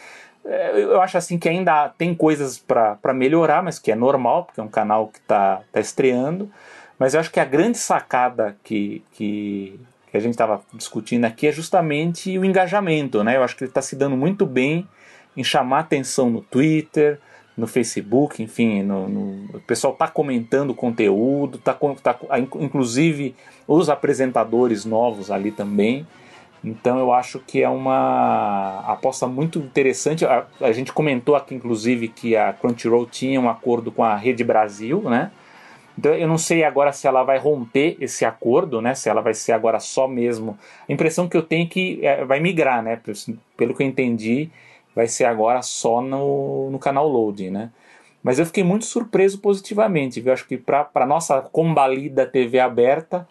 É, 0.47 0.81
eu 0.81 1.01
acho 1.01 1.19
assim 1.19 1.39
que 1.39 1.49
ainda 1.49 1.89
tem 1.91 2.15
coisas 2.15 2.59
para 2.59 3.13
melhorar, 3.13 3.63
mas 3.63 3.79
que 3.79 3.91
é 3.91 3.95
normal, 3.97 4.45
porque 4.45 4.61
é 4.61 4.63
um 4.63 4.69
canal 4.69 5.09
que 5.09 5.19
está 5.19 5.63
tá 5.73 5.81
estreando. 5.81 6.51
Mas 6.99 7.15
eu 7.15 7.21
acho 7.21 7.31
que 7.31 7.41
a 7.41 7.45
grande 7.45 7.79
sacada 7.79 8.57
que, 8.65 9.03
que, 9.13 9.79
que 10.11 10.17
a 10.17 10.21
gente 10.21 10.33
estava 10.33 10.63
discutindo 10.73 11.25
aqui 11.25 11.47
é 11.47 11.53
justamente 11.53 12.39
o 12.39 12.45
engajamento. 12.45 13.23
Né? 13.23 13.37
Eu 13.37 13.43
acho 13.43 13.57
que 13.57 13.65
ele 13.65 13.71
está 13.71 13.83
se 13.83 13.97
dando 13.97 14.17
muito 14.17 14.47
bem 14.47 14.89
em 15.37 15.45
chamar 15.45 15.81
atenção 15.81 16.31
no 16.31 16.41
Twitter, 16.41 17.21
no 17.57 17.67
Facebook, 17.67 18.43
enfim, 18.43 18.83
no, 18.83 19.09
no 19.09 19.57
o 19.57 19.61
pessoal 19.61 19.93
está 19.93 20.07
comentando 20.07 20.71
o 20.71 20.75
conteúdo, 20.75 21.59
tá, 21.59 21.75
tá, 21.75 22.19
inclusive 22.39 23.35
os 23.67 23.89
apresentadores 23.89 24.85
novos 24.85 25.31
ali 25.31 25.51
também. 25.51 26.07
Então 26.65 26.99
eu 26.99 27.13
acho 27.13 27.39
que 27.41 27.63
é 27.63 27.69
uma 27.69 28.81
aposta 28.87 29.27
muito 29.27 29.59
interessante. 29.59 30.25
A, 30.25 30.47
a, 30.61 30.73
gente 30.73 30.93
comentou 30.93 31.37
aqui, 31.37 31.55
inclusive, 31.55 32.09
que 32.09 32.37
a 32.37 32.53
Crunchyroll 32.53 33.07
tinha 33.07 33.41
um 33.41 33.49
acordo 33.49 33.93
com 33.93 34.03
a 34.03 34.17
Rede 34.17 34.43
Brasil, 34.43 35.03
né? 35.03 35.31
Então 35.99 36.13
eu 36.13 36.29
não 36.29 36.37
sei 36.37 36.65
agora 36.65 36.93
se 36.93 37.07
ela 37.07 37.23
vai 37.23 37.39
romper 37.39 37.97
esse 38.01 38.25
acordo, 38.25 38.83
né? 38.83 38.95
Se 38.95 39.09
ela 39.09 39.21
vai 39.21 39.33
ser 39.33 39.53
agora 39.53 39.81
só 39.81 40.07
mesmo. 40.07 40.59
A 40.89 40.93
impressão 40.93 41.29
que 41.29 41.37
eu 41.37 41.43
tenho 41.43 41.65
é 41.65 41.69
que 41.69 42.01
é, 42.03 42.25
vai 42.25 42.41
migrar, 42.41 42.83
né? 42.83 43.01
Pelo 43.57 43.75
que 43.75 43.83
eu 43.83 43.87
entendi, 43.87 44.51
vai 44.95 45.07
ser 45.07 45.25
agora 45.25 45.63
só 45.63 46.01
no, 46.03 46.71
no 46.71 46.79
canal 46.79 47.09
Loading, 47.09 47.51
né? 47.51 47.71
Mas 48.23 48.39
eu 48.41 48.47
fiquei 48.47 48.65
muito 48.65 48.85
surpreso 48.85 49.39
positivamente. 49.39 50.21
Eu 50.25 50.33
acho 50.33 50.49
que 50.49 50.57
para 50.57 50.91
a 50.95 51.07
nossa 51.07 51.41
combalida 51.41 52.27
TV 52.27 52.59
aberta 52.59 53.27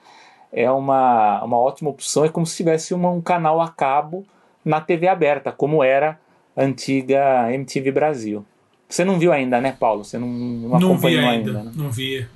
é 0.52 0.70
uma, 0.70 1.44
uma 1.44 1.58
ótima 1.58 1.90
opção. 1.90 2.26
É 2.26 2.30
como 2.30 2.46
se 2.46 2.58
tivesse 2.58 2.94
uma, 2.94 3.10
um 3.10 3.22
canal 3.22 3.62
a 3.62 3.70
cabo 3.70 4.26
na 4.64 4.82
TV 4.82 5.08
aberta, 5.08 5.52
como 5.52 5.84
era 5.84 6.20
a 6.56 6.64
antiga 6.64 7.52
MTV 7.54 7.92
Brasil. 7.92 8.46
Você 8.88 9.04
não 9.04 9.20
viu 9.20 9.34
ainda, 9.34 9.60
né, 9.60 9.76
Paulo? 9.78 10.04
Você 10.04 10.18
não, 10.18 10.28
não, 10.28 10.80
não 10.80 10.92
acompanhou 10.92 11.28
ainda. 11.28 11.52
ainda 11.52 11.64
né? 11.64 11.72
Não 11.76 11.92
vi. 11.92 12.28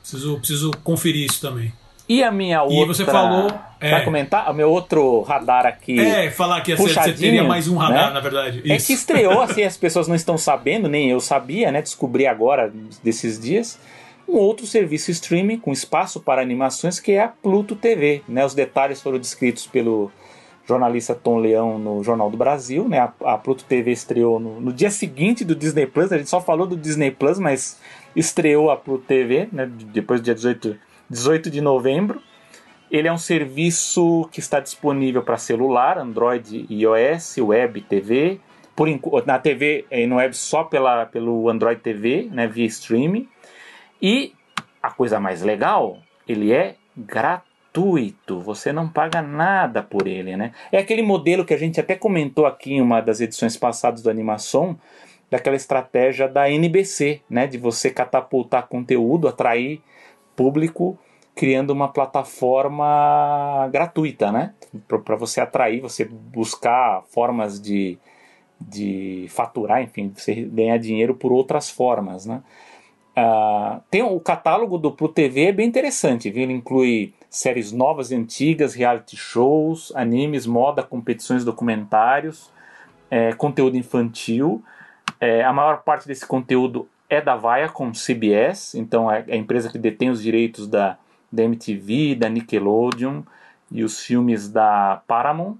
Preciso, 0.00 0.38
preciso 0.38 0.70
conferir 0.82 1.26
isso 1.26 1.40
também. 1.40 1.72
E 2.08 2.22
a 2.22 2.30
minha 2.30 2.62
outra. 2.62 2.78
E 2.78 2.84
você 2.86 3.04
falou. 3.04 3.48
Vai 3.80 4.00
é, 4.00 4.00
comentar? 4.00 4.50
O 4.50 4.54
meu 4.54 4.70
outro 4.70 5.20
radar 5.22 5.64
aqui. 5.64 6.00
É, 6.00 6.30
falar 6.30 6.62
que 6.62 6.74
você 6.74 7.12
teria 7.12 7.44
mais 7.44 7.68
um 7.68 7.76
radar, 7.76 8.08
né? 8.08 8.14
na 8.14 8.20
verdade. 8.20 8.58
Isso. 8.64 8.72
É 8.72 8.76
que 8.78 8.92
estreou, 8.92 9.40
assim, 9.40 9.62
as 9.64 9.76
pessoas 9.76 10.08
não 10.08 10.16
estão 10.16 10.36
sabendo, 10.36 10.88
nem 10.88 11.10
eu 11.10 11.20
sabia, 11.20 11.70
né? 11.70 11.80
Descobri 11.80 12.26
agora, 12.26 12.72
desses 13.04 13.38
dias, 13.38 13.78
um 14.28 14.36
outro 14.36 14.66
serviço 14.66 15.10
streaming 15.10 15.58
com 15.58 15.72
espaço 15.72 16.20
para 16.20 16.42
animações 16.42 17.00
que 17.00 17.12
é 17.12 17.22
a 17.22 17.28
Pluto 17.28 17.74
TV. 17.74 18.22
Né? 18.28 18.44
Os 18.44 18.54
detalhes 18.54 19.00
foram 19.00 19.18
descritos 19.18 19.66
pelo 19.66 20.10
jornalista 20.66 21.14
Tom 21.14 21.38
Leão 21.38 21.78
no 21.78 22.04
Jornal 22.04 22.30
do 22.30 22.36
Brasil. 22.36 22.86
Né? 22.86 22.98
A, 22.98 23.12
a 23.24 23.38
Pluto 23.38 23.64
TV 23.64 23.90
estreou 23.90 24.38
no, 24.38 24.60
no 24.60 24.72
dia 24.72 24.90
seguinte 24.90 25.44
do 25.44 25.54
Disney 25.54 25.86
Plus. 25.86 26.12
A 26.12 26.18
gente 26.18 26.28
só 26.28 26.40
falou 26.40 26.66
do 26.66 26.76
Disney 26.76 27.10
Plus, 27.10 27.38
mas 27.38 27.80
estreou 28.14 28.70
a 28.70 28.76
Pluto 28.76 29.04
TV, 29.06 29.48
né, 29.50 29.66
depois 29.66 30.20
do 30.20 30.24
dia 30.24 30.34
18, 30.34 30.76
18 31.08 31.50
de 31.50 31.60
novembro. 31.60 32.20
Ele 32.90 33.06
é 33.06 33.12
um 33.12 33.18
serviço 33.18 34.28
que 34.32 34.40
está 34.40 34.60
disponível 34.60 35.22
para 35.22 35.36
celular, 35.36 35.98
Android 35.98 36.66
e 36.68 36.82
iOS, 36.82 37.36
web 37.38 37.80
TV, 37.82 38.40
por, 38.74 38.88
na 39.26 39.38
TV 39.38 39.84
e 39.90 40.06
no 40.06 40.16
web 40.16 40.34
só 40.34 40.64
pela, 40.64 41.04
pelo 41.06 41.48
Android 41.48 41.80
TV, 41.80 42.28
né, 42.30 42.46
via 42.46 42.66
streaming. 42.66 43.28
E 44.00 44.32
a 44.82 44.90
coisa 44.90 45.18
mais 45.18 45.42
legal, 45.42 45.98
ele 46.26 46.52
é 46.52 46.76
gratuito, 46.96 48.40
você 48.40 48.72
não 48.72 48.88
paga 48.88 49.20
nada 49.22 49.82
por 49.82 50.06
ele, 50.06 50.36
né? 50.36 50.52
É 50.70 50.78
aquele 50.78 51.02
modelo 51.02 51.44
que 51.44 51.54
a 51.54 51.58
gente 51.58 51.80
até 51.80 51.94
comentou 51.94 52.46
aqui 52.46 52.74
em 52.74 52.80
uma 52.80 53.00
das 53.00 53.20
edições 53.20 53.56
passadas 53.56 54.02
do 54.02 54.10
Animação, 54.10 54.78
daquela 55.30 55.56
estratégia 55.56 56.28
da 56.28 56.50
NBC, 56.50 57.20
né, 57.28 57.46
de 57.46 57.58
você 57.58 57.90
catapultar 57.90 58.66
conteúdo, 58.66 59.28
atrair 59.28 59.82
público, 60.34 60.98
criando 61.34 61.70
uma 61.70 61.88
plataforma 61.88 63.68
gratuita, 63.70 64.32
né, 64.32 64.54
para 64.86 65.16
você 65.16 65.40
atrair, 65.40 65.80
você 65.80 66.04
buscar 66.04 67.02
formas 67.10 67.60
de, 67.60 67.98
de 68.60 69.26
faturar, 69.28 69.82
enfim, 69.82 70.10
você 70.14 70.34
ganhar 70.34 70.78
dinheiro 70.78 71.14
por 71.14 71.30
outras 71.30 71.68
formas, 71.68 72.24
né. 72.24 72.42
Uh, 73.18 73.80
tem 73.90 74.02
o 74.02 74.20
catálogo 74.20 74.78
do 74.78 74.92
Pro 74.92 75.08
TV 75.08 75.46
é 75.46 75.52
bem 75.52 75.66
interessante, 75.66 76.30
viu? 76.30 76.42
ele 76.42 76.52
inclui 76.52 77.14
séries 77.28 77.72
novas 77.72 78.10
e 78.10 78.14
antigas, 78.14 78.74
reality 78.74 79.16
shows, 79.16 79.92
animes, 79.96 80.46
moda, 80.46 80.82
competições, 80.82 81.44
documentários, 81.44 82.50
é, 83.10 83.32
conteúdo 83.32 83.76
infantil 83.76 84.62
é, 85.20 85.42
a 85.42 85.52
maior 85.52 85.82
parte 85.82 86.06
desse 86.06 86.26
conteúdo 86.26 86.88
é 87.08 87.20
da 87.20 87.36
Viacom 87.36 87.92
CBS, 87.92 88.74
então 88.74 89.10
é 89.10 89.24
a 89.28 89.36
empresa 89.36 89.70
que 89.70 89.78
detém 89.78 90.10
os 90.10 90.22
direitos 90.22 90.66
da, 90.68 90.98
da 91.32 91.42
MTV, 91.42 92.14
da 92.14 92.28
Nickelodeon 92.28 93.22
e 93.70 93.82
os 93.82 94.00
filmes 94.00 94.48
da 94.48 95.02
Paramount. 95.06 95.58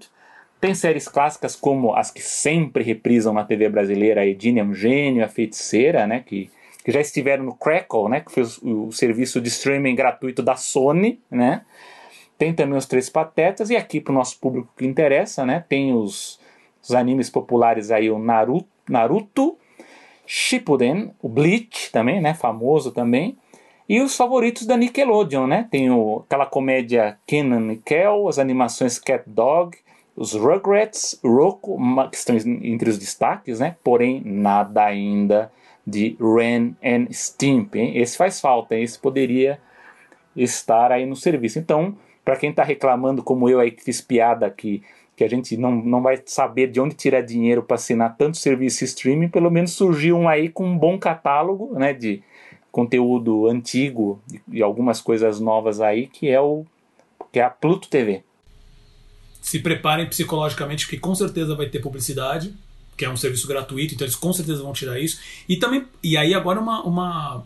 Tem 0.61 0.73
séries 0.75 1.07
clássicas 1.07 1.55
como 1.55 1.95
as 1.95 2.11
que 2.11 2.21
sempre 2.21 2.83
reprisam 2.83 3.33
na 3.33 3.43
TV 3.43 3.69
brasileira, 3.69 4.21
a 4.21 4.25
Edine 4.25 4.59
é 4.59 4.63
um 4.63 4.73
Gênio, 4.73 5.23
A 5.23 5.27
Feiticeira, 5.27 6.05
né, 6.05 6.19
que, 6.25 6.49
que 6.89 6.93
já 6.93 7.01
estiveram 7.01 7.43
no 7.43 7.53
Crackle, 7.53 8.09
né, 8.09 8.21
que 8.21 8.31
foi 8.31 8.43
o, 8.63 8.87
o 8.87 8.91
serviço 8.91 9.39
de 9.39 9.47
streaming 9.47 9.93
gratuito 9.93 10.41
da 10.41 10.55
Sony, 10.55 11.21
né. 11.29 11.61
Tem 12.35 12.51
também 12.51 12.75
os 12.75 12.87
Três 12.87 13.11
Patetas, 13.11 13.69
e 13.69 13.75
aqui 13.75 14.01
para 14.01 14.11
o 14.11 14.15
nosso 14.15 14.39
público 14.39 14.69
que 14.75 14.87
interessa, 14.87 15.45
né, 15.45 15.63
tem 15.69 15.93
os, 15.93 16.39
os 16.81 16.91
animes 16.95 17.29
populares 17.29 17.91
aí, 17.91 18.09
o 18.09 18.17
Naruto, 18.17 18.67
Naruto, 18.89 19.55
Shippuden, 20.25 21.11
o 21.21 21.29
Bleach 21.29 21.91
também, 21.91 22.19
né, 22.19 22.33
famoso 22.33 22.91
também, 22.91 23.37
e 23.87 24.01
os 24.01 24.17
favoritos 24.17 24.65
da 24.65 24.77
Nickelodeon, 24.77 25.47
né? 25.47 25.67
Tem 25.71 25.89
o, 25.89 26.23
aquela 26.23 26.45
comédia 26.45 27.17
Kenan 27.25 27.73
e 27.73 27.77
Kel, 27.77 28.27
as 28.27 28.37
animações 28.37 28.99
Cat 28.99 29.23
Dog, 29.25 29.75
os 30.15 30.33
Rugrats, 30.33 31.19
Roku, 31.23 31.79
que 32.11 32.15
estão 32.15 32.35
entre 32.35 32.87
os 32.87 32.99
destaques, 32.99 33.59
né? 33.59 33.75
Porém, 33.83 34.21
nada 34.23 34.85
ainda 34.85 35.51
de 35.85 36.15
Ren 36.19 36.73
and 36.83 37.11
Stimp, 37.11 37.75
hein? 37.75 37.97
Esse 37.97 38.17
faz 38.17 38.39
falta, 38.39 38.75
hein? 38.75 38.83
esse 38.83 38.97
poderia 38.97 39.59
estar 40.35 40.91
aí 40.91 41.05
no 41.05 41.15
serviço. 41.15 41.59
Então, 41.59 41.97
para 42.23 42.35
quem 42.35 42.51
está 42.51 42.63
reclamando, 42.63 43.23
como 43.23 43.49
eu 43.49 43.59
aí 43.59 43.71
que 43.71 43.83
fiz 43.83 44.01
piada 44.01 44.45
aqui, 44.45 44.83
que 45.15 45.23
a 45.23 45.27
gente 45.27 45.57
não, 45.57 45.71
não 45.71 46.01
vai 46.01 46.21
saber 46.25 46.67
de 46.67 46.79
onde 46.79 46.95
tirar 46.95 47.21
dinheiro 47.21 47.61
para 47.61 47.75
assinar 47.75 48.15
tanto 48.15 48.37
serviço 48.37 48.83
streaming, 48.85 49.27
pelo 49.27 49.51
menos 49.51 49.71
surgiu 49.71 50.17
um 50.17 50.29
aí 50.29 50.47
com 50.47 50.65
um 50.65 50.77
bom 50.77 50.97
catálogo 50.97 51.77
né, 51.77 51.93
de 51.93 52.23
conteúdo 52.71 53.47
antigo 53.47 54.21
e 54.47 54.61
algumas 54.61 55.01
coisas 55.01 55.39
novas 55.39 55.81
aí, 55.81 56.07
que 56.07 56.29
é 56.29 56.39
o 56.39 56.65
que 57.31 57.39
é 57.39 57.43
a 57.43 57.49
Pluto 57.49 57.89
TV. 57.89 58.23
Se 59.41 59.59
preparem 59.59 60.07
psicologicamente, 60.07 60.85
porque 60.85 60.99
com 60.99 61.13
certeza 61.13 61.55
vai 61.55 61.67
ter 61.67 61.79
publicidade, 61.79 62.55
que 62.99 63.05
é 63.05 63.09
um 63.09 63.15
serviço 63.15 63.47
gratuito, 63.47 63.95
então 63.95 64.05
eles 64.05 64.15
com 64.15 64.33
certeza 64.33 64.61
vão 64.61 64.73
tirar 64.73 64.99
isso. 64.99 65.19
E 65.47 65.55
também, 65.55 65.85
e 66.03 66.17
aí 66.17 66.33
agora 66.33 66.59
uma, 66.59 66.83
uma 66.83 67.43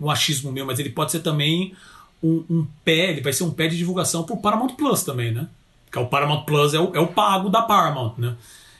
um 0.00 0.10
achismo 0.10 0.50
meu, 0.50 0.64
mas 0.64 0.78
ele 0.78 0.88
pode 0.88 1.12
ser 1.12 1.20
também 1.20 1.74
um, 2.22 2.42
um 2.48 2.66
pé, 2.82 3.10
ele 3.10 3.20
vai 3.20 3.34
ser 3.34 3.44
um 3.44 3.50
pé 3.50 3.68
de 3.68 3.76
divulgação 3.76 4.24
para 4.24 4.34
o 4.34 4.40
Paramount 4.40 4.74
Plus 4.74 5.02
também, 5.02 5.30
né? 5.30 5.46
que 5.92 5.98
é 5.98 6.00
o 6.00 6.06
Paramount 6.06 6.44
Plus, 6.44 6.72
é 6.72 6.80
o, 6.80 6.96
é 6.96 7.00
o 7.00 7.08
pago 7.08 7.50
da 7.50 7.60
Paramount, 7.60 8.14
né? 8.16 8.34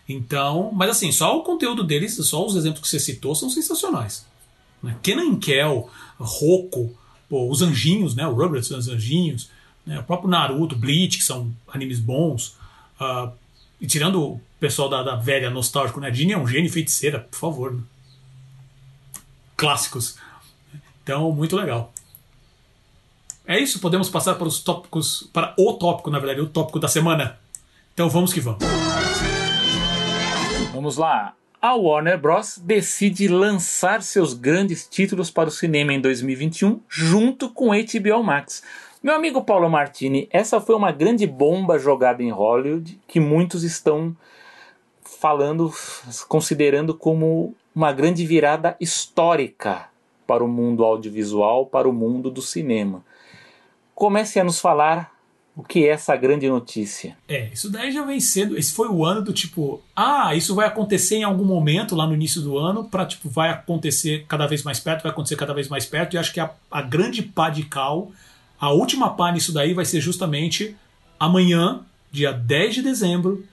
Então, 0.09 0.71
mas 0.73 0.91
assim, 0.91 1.13
só 1.13 1.39
o 1.39 1.43
conteúdo 1.43 1.85
deles, 1.85 2.17
só 2.17 2.45
os 2.45 2.57
exemplos 2.57 2.81
que 2.81 2.89
você 2.89 2.99
citou 2.99 3.35
são 3.35 3.51
sensacionais. 3.51 4.27
Né? 4.83 4.97
Kenan 5.03 5.39
Kel, 5.39 5.91
Roku, 6.19 6.95
pô, 7.29 7.51
os 7.51 7.61
anjinhos, 7.61 8.15
né? 8.15 8.27
O 8.27 8.35
Rugrats, 8.35 8.71
os 8.71 8.89
anjinhos, 8.89 9.51
né? 9.85 10.01
o 10.01 10.03
próprio 10.03 10.31
Naruto, 10.31 10.75
Bleach, 10.75 11.19
que 11.19 11.25
são 11.25 11.53
animes 11.69 12.01
bons. 12.01 12.57
Uh, 12.99 13.31
e 13.81 13.87
tirando 13.87 14.41
pessoal 14.63 14.89
da, 14.89 15.03
da 15.03 15.17
velha 15.17 15.51
nostálgico, 15.51 15.99
né? 15.99 16.09
Disney 16.09 16.35
é 16.35 16.39
um 16.39 16.47
gênio 16.47 16.71
feiticeira, 16.71 17.19
por 17.19 17.37
favor. 17.37 17.75
Né? 17.75 17.81
Clássicos. 19.57 20.17
Então, 21.03 21.33
muito 21.33 21.57
legal. 21.57 21.93
É 23.45 23.59
isso, 23.59 23.81
podemos 23.81 24.09
passar 24.09 24.37
para 24.37 24.47
os 24.47 24.63
tópicos, 24.63 25.29
para 25.33 25.53
o 25.59 25.73
tópico, 25.73 26.11
na 26.11 26.21
verdade, 26.21 26.41
o 26.41 26.49
tópico 26.49 26.79
da 26.79 26.87
semana. 26.87 27.41
Então 27.93 28.09
vamos 28.09 28.33
que 28.33 28.39
vamos. 28.39 28.61
Vamos 30.73 30.97
lá. 30.97 31.35
A 31.61 31.75
Warner 31.75 32.17
Bros. 32.17 32.57
decide 32.63 33.27
lançar 33.27 34.01
seus 34.01 34.33
grandes 34.33 34.87
títulos 34.87 35.29
para 35.29 35.49
o 35.49 35.53
cinema 35.53 35.93
em 35.93 36.01
2021 36.01 36.81
junto 36.89 37.51
com 37.51 37.71
HBO 37.71 38.23
Max. 38.23 38.63
Meu 39.03 39.17
amigo 39.17 39.43
Paulo 39.43 39.69
Martini, 39.69 40.29
essa 40.31 40.61
foi 40.61 40.77
uma 40.77 40.93
grande 40.93 41.27
bomba 41.27 41.81
jogada 41.81 42.23
em 42.23 42.31
Hollywood 42.31 43.01
que 43.09 43.19
muitos 43.19 43.65
estão 43.65 44.17
falando, 45.23 45.73
considerando 46.27 46.95
como 46.95 47.55
uma 47.73 47.93
grande 47.93 48.27
virada 48.27 48.77
histórica 48.81 49.89
para 50.27 50.43
o 50.43 50.49
mundo 50.49 50.83
audiovisual, 50.83 51.65
para 51.65 51.89
o 51.89 51.93
mundo 51.93 52.29
do 52.29 52.43
cinema. 52.43 53.05
Comece 53.95 54.41
a 54.41 54.45
nos 54.45 54.59
falar 54.59 55.13
o 55.55 55.63
que 55.63 55.87
é 55.87 55.91
essa 55.91 56.17
grande 56.17 56.49
notícia. 56.49 57.17
É, 57.29 57.51
isso 57.53 57.71
daí 57.71 57.93
já 57.93 58.05
vem 58.05 58.19
sendo. 58.19 58.59
Esse 58.59 58.75
foi 58.75 58.89
o 58.89 59.05
ano 59.05 59.23
do 59.23 59.33
tipo, 59.33 59.81
ah, 59.95 60.35
isso 60.35 60.57
vai 60.57 60.67
acontecer 60.67 61.19
em 61.19 61.25
algum 61.25 61.45
momento 61.45 61.95
lá 61.95 62.05
no 62.05 62.15
início 62.15 62.41
do 62.41 62.59
ano, 62.59 62.83
para 62.83 63.07
tipo, 63.07 63.29
vai 63.29 63.51
acontecer 63.51 64.25
cada 64.27 64.49
vez 64.49 64.65
mais 64.65 64.81
perto, 64.81 65.05
vai 65.05 65.13
acontecer 65.13 65.37
cada 65.37 65.55
vez 65.55 65.69
mais 65.69 65.87
perto, 65.87 66.15
e 66.15 66.19
acho 66.19 66.33
que 66.33 66.41
a, 66.41 66.51
a 66.69 66.83
grande 66.83 67.23
pá 67.23 67.49
de 67.49 67.63
cal, 67.63 68.11
a 68.59 68.73
última 68.73 69.11
pá 69.11 69.31
nisso 69.31 69.53
daí 69.53 69.73
vai 69.73 69.85
ser 69.85 70.01
justamente 70.01 70.75
amanhã, 71.21 71.83
dia 72.11 72.33
10 72.33 72.75
de 72.75 72.83
dezembro, 72.83 73.45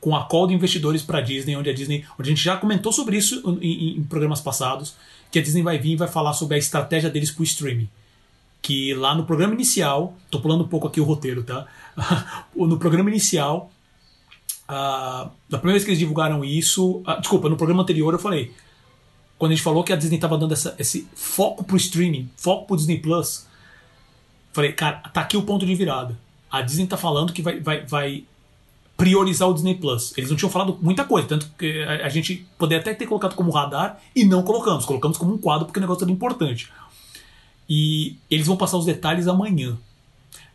com 0.00 0.16
a 0.16 0.24
call 0.24 0.46
de 0.46 0.54
investidores 0.54 1.02
para 1.02 1.18
a 1.18 1.20
Disney, 1.20 1.56
onde 1.56 1.68
a 1.68 1.74
Disney, 1.74 2.04
onde 2.18 2.30
a 2.30 2.32
gente 2.32 2.42
já 2.42 2.56
comentou 2.56 2.92
sobre 2.92 3.16
isso 3.16 3.58
em, 3.60 3.98
em, 3.98 4.02
programas 4.04 4.40
passados, 4.40 4.94
que 5.30 5.38
a 5.38 5.42
Disney 5.42 5.62
vai 5.62 5.78
vir 5.78 5.92
e 5.92 5.96
vai 5.96 6.08
falar 6.08 6.32
sobre 6.32 6.54
a 6.54 6.58
estratégia 6.58 7.10
deles 7.10 7.30
para 7.30 7.42
o 7.42 7.44
streaming. 7.44 7.88
Que 8.62 8.94
lá 8.94 9.14
no 9.14 9.24
programa 9.24 9.54
inicial, 9.54 10.14
tô 10.30 10.40
pulando 10.40 10.64
um 10.64 10.68
pouco 10.68 10.86
aqui 10.86 11.00
o 11.00 11.04
roteiro, 11.04 11.42
tá? 11.42 11.66
no 12.56 12.78
programa 12.78 13.10
inicial, 13.10 13.70
uh, 14.68 15.30
da 15.48 15.58
primeira 15.58 15.72
vez 15.72 15.84
que 15.84 15.90
eles 15.90 15.98
divulgaram 15.98 16.44
isso, 16.44 17.02
uh, 17.06 17.20
desculpa, 17.20 17.48
no 17.48 17.56
programa 17.56 17.82
anterior 17.82 18.12
eu 18.14 18.18
falei, 18.18 18.52
quando 19.38 19.52
a 19.52 19.54
gente 19.54 19.64
falou 19.64 19.84
que 19.84 19.92
a 19.92 19.96
Disney 19.96 20.16
estava 20.16 20.36
dando 20.36 20.52
essa, 20.52 20.74
esse 20.78 21.08
foco 21.14 21.62
pro 21.62 21.76
streaming, 21.76 22.30
foco 22.36 22.66
pro 22.66 22.76
Disney 22.76 22.98
Plus, 22.98 23.46
falei, 24.52 24.72
cara, 24.72 24.98
tá 25.12 25.20
aqui 25.20 25.36
o 25.36 25.42
ponto 25.42 25.64
de 25.66 25.74
virada. 25.74 26.18
A 26.50 26.62
Disney 26.62 26.86
tá 26.86 26.96
falando 26.96 27.32
que 27.32 27.40
vai, 27.40 27.60
vai, 27.60 27.86
vai 27.86 28.24
priorizar 29.00 29.48
o 29.48 29.54
Disney 29.54 29.76
Plus. 29.76 30.12
Eles 30.14 30.28
não 30.28 30.36
tinham 30.36 30.50
falado 30.50 30.78
muita 30.82 31.06
coisa, 31.06 31.26
tanto 31.26 31.50
que 31.58 31.82
a, 31.84 32.08
gente 32.10 32.46
poderia 32.58 32.82
até 32.82 32.92
ter 32.92 33.06
colocado 33.06 33.34
como 33.34 33.50
radar 33.50 33.98
e 34.14 34.26
não 34.26 34.42
colocamos. 34.42 34.84
Colocamos 34.84 35.16
como 35.16 35.32
um 35.32 35.38
quadro 35.38 35.64
porque 35.64 35.78
o 35.78 35.80
negócio 35.80 36.04
era 36.04 36.12
importante. 36.12 36.70
E 37.66 38.18
eles 38.30 38.46
vão 38.46 38.58
passar 38.58 38.76
os 38.76 38.84
detalhes 38.84 39.26
amanhã. 39.26 39.78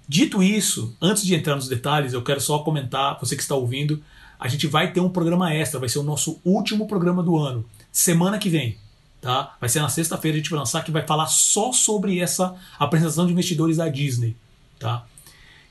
Dito 0.08 0.44
isso, 0.44 0.96
antes 1.02 1.26
de 1.26 1.34
entrar 1.34 1.56
nos 1.56 1.68
detalhes, 1.68 2.14
eu 2.14 2.22
quero 2.22 2.40
só 2.40 2.60
comentar, 2.60 3.18
você 3.20 3.36
que 3.36 3.42
está 3.42 3.56
ouvindo, 3.56 4.00
a 4.40 4.48
gente 4.48 4.68
vai 4.68 4.94
ter 4.94 5.00
um 5.00 5.10
programa 5.10 5.52
extra, 5.52 5.80
vai 5.80 5.90
ser 5.90 5.98
o 5.98 6.04
nosso 6.04 6.40
último 6.46 6.88
programa 6.88 7.24
do 7.24 7.36
ano, 7.40 7.66
semana 7.92 8.38
que 8.38 8.48
vem. 8.48 8.78
Tá? 9.22 9.56
Vai 9.60 9.70
ser 9.70 9.80
na 9.80 9.90
sexta-feira 9.90 10.38
a 10.38 10.40
gente 10.40 10.52
vai 10.52 10.60
lançar 10.60 10.84
que 10.84 10.92
vai 10.92 11.02
falar 11.02 11.26
só 11.26 11.72
sobre 11.72 12.20
essa 12.20 12.56
apresentação 12.78 13.26
de 13.26 13.32
investidores 13.32 13.78
da 13.78 13.90
Disney, 13.90 14.36
tá? 14.78 15.04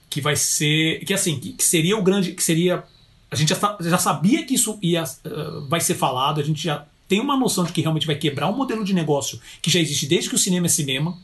Que 0.09 0.21
vai 0.21 0.37
ser 0.37 1.05
que 1.05 1.13
assim 1.13 1.39
que, 1.39 1.53
que 1.53 1.65
seria 1.65 1.97
o 1.97 2.03
grande 2.03 2.33
que 2.33 2.43
seria 2.43 2.85
a 3.31 3.37
gente 3.37 3.49
já, 3.49 3.77
já 3.81 3.99
sabia 3.99 4.45
que 4.45 4.55
isso 4.55 4.79
ia 4.81 5.03
uh, 5.03 5.67
vai 5.69 5.81
ser 5.81 5.95
falado 5.95 6.41
a 6.41 6.45
gente 6.45 6.63
já 6.63 6.87
tem 7.09 7.21
uma 7.21 7.37
noção 7.37 7.65
de 7.65 7.73
que 7.73 7.81
realmente 7.81 8.07
vai 8.07 8.17
quebrar 8.17 8.49
um 8.49 8.57
modelo 8.57 8.85
de 8.85 8.95
negócio 8.95 9.41
que 9.61 9.71
já 9.71 9.81
existe 9.81 10.07
desde 10.07 10.29
que 10.29 10.35
o 10.35 10.39
cinema 10.39 10.67
é 10.67 10.69
cinema. 10.69 11.19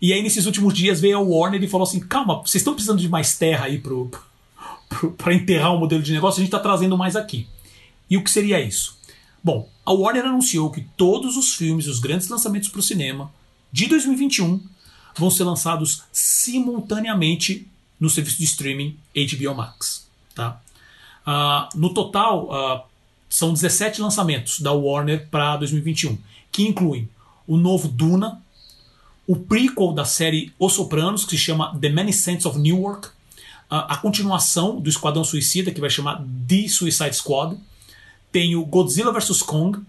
E 0.00 0.12
aí 0.12 0.22
nesses 0.22 0.46
últimos 0.46 0.74
dias 0.74 1.00
veio 1.00 1.16
a 1.16 1.20
Warner 1.20 1.62
e 1.62 1.68
falou 1.68 1.86
assim 1.86 2.00
calma 2.00 2.42
vocês 2.42 2.60
estão 2.60 2.74
precisando 2.74 3.00
de 3.00 3.08
mais 3.08 3.36
terra 3.38 3.66
aí 3.66 3.78
pro, 3.78 4.10
para 5.16 5.34
enterrar 5.34 5.72
o 5.72 5.76
um 5.76 5.80
modelo 5.80 6.02
de 6.02 6.12
negócio 6.12 6.40
a 6.40 6.44
gente 6.44 6.54
está 6.54 6.58
trazendo 6.58 6.98
mais 6.98 7.16
aqui. 7.16 7.46
E 8.10 8.16
o 8.16 8.22
que 8.22 8.30
seria 8.30 8.60
isso? 8.60 8.98
Bom 9.42 9.68
a 9.84 9.92
Warner 9.92 10.24
anunciou 10.24 10.70
que 10.70 10.82
todos 10.96 11.36
os 11.36 11.54
filmes 11.54 11.86
os 11.86 11.98
grandes 11.98 12.28
lançamentos 12.28 12.68
para 12.68 12.80
o 12.80 12.82
cinema 12.82 13.32
de 13.70 13.86
2021 13.86 14.60
vão 15.16 15.30
ser 15.30 15.44
lançados 15.44 16.02
simultaneamente 16.12 17.68
no 18.04 18.10
serviço 18.10 18.36
de 18.36 18.44
streaming 18.44 18.98
HBO 19.16 19.54
Max. 19.54 20.06
Tá? 20.34 20.60
Uh, 21.26 21.78
no 21.78 21.94
total, 21.94 22.44
uh, 22.50 22.82
são 23.30 23.54
17 23.54 24.02
lançamentos 24.02 24.60
da 24.60 24.72
Warner 24.72 25.26
para 25.30 25.56
2021, 25.56 26.18
que 26.52 26.64
incluem 26.64 27.08
o 27.46 27.56
novo 27.56 27.88
Duna, 27.88 28.42
o 29.26 29.34
prequel 29.36 29.92
da 29.92 30.04
série 30.04 30.52
Os 30.58 30.74
Sopranos, 30.74 31.24
que 31.24 31.30
se 31.30 31.38
chama 31.38 31.76
The 31.80 31.88
Many 31.88 32.12
Saints 32.12 32.44
of 32.44 32.58
Newark, 32.58 33.08
uh, 33.08 33.12
a 33.88 33.96
continuação 33.96 34.78
do 34.78 34.90
Esquadrão 34.90 35.24
Suicida, 35.24 35.72
que 35.72 35.80
vai 35.80 35.88
chamar 35.88 36.22
The 36.46 36.68
Suicide 36.68 37.16
Squad, 37.16 37.56
tem 38.30 38.54
o 38.54 38.66
Godzilla 38.66 39.12
vs. 39.12 39.40
Kong, 39.40 39.80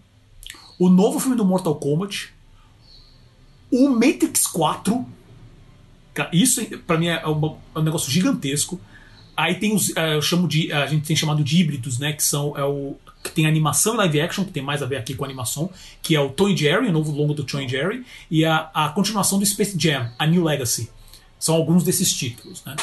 o 0.80 0.88
novo 0.88 1.20
filme 1.20 1.36
do 1.36 1.44
Mortal 1.44 1.76
Kombat, 1.76 2.34
o 3.70 3.90
Matrix 3.90 4.48
4, 4.48 5.06
isso 6.32 6.66
para 6.86 6.98
mim 6.98 7.08
é, 7.08 7.22
é 7.22 7.28
um, 7.28 7.58
é 7.76 7.80
um, 7.80 7.84
negócio 7.84 8.12
gigantesco. 8.12 8.80
Aí 9.36 9.56
tem 9.56 9.76
os, 9.76 9.96
é, 9.96 10.16
eu 10.16 10.22
chamo 10.22 10.48
de, 10.48 10.72
a 10.72 10.88
gente 10.88 11.06
tem 11.06 11.16
chamado 11.16 11.44
de 11.44 11.58
híbridos, 11.60 12.00
né? 12.00 12.14
Que 12.14 12.24
são 12.24 12.58
é 12.58 12.64
o 12.64 12.96
que 13.24 13.32
tem 13.32 13.48
animação 13.48 13.96
e 13.96 13.98
live 13.98 14.22
action, 14.22 14.46
que 14.46 14.52
tem 14.52 14.62
mais 14.62 14.84
a 14.84 14.86
ver 14.86 14.98
aqui 14.98 15.16
com 15.16 15.26
animação, 15.26 15.72
que 16.02 16.16
é 16.16 16.20
o 16.22 16.30
Tom 16.30 16.56
Jerry, 16.56 16.88
o 16.90 16.92
novo 16.92 17.12
longo 17.12 17.34
do 17.34 17.44
Tom 17.44 17.68
Jerry, 17.68 18.06
e 18.30 18.46
a, 18.46 18.70
a 18.74 18.90
continuação 18.90 19.40
do 19.40 19.46
Space 19.46 19.76
Jam, 19.78 20.12
a 20.18 20.28
New 20.28 20.44
Legacy. 20.44 20.90
São 21.40 21.56
alguns 21.56 21.84
desses 21.84 22.14
títulos, 22.14 22.64
né? 22.64 22.76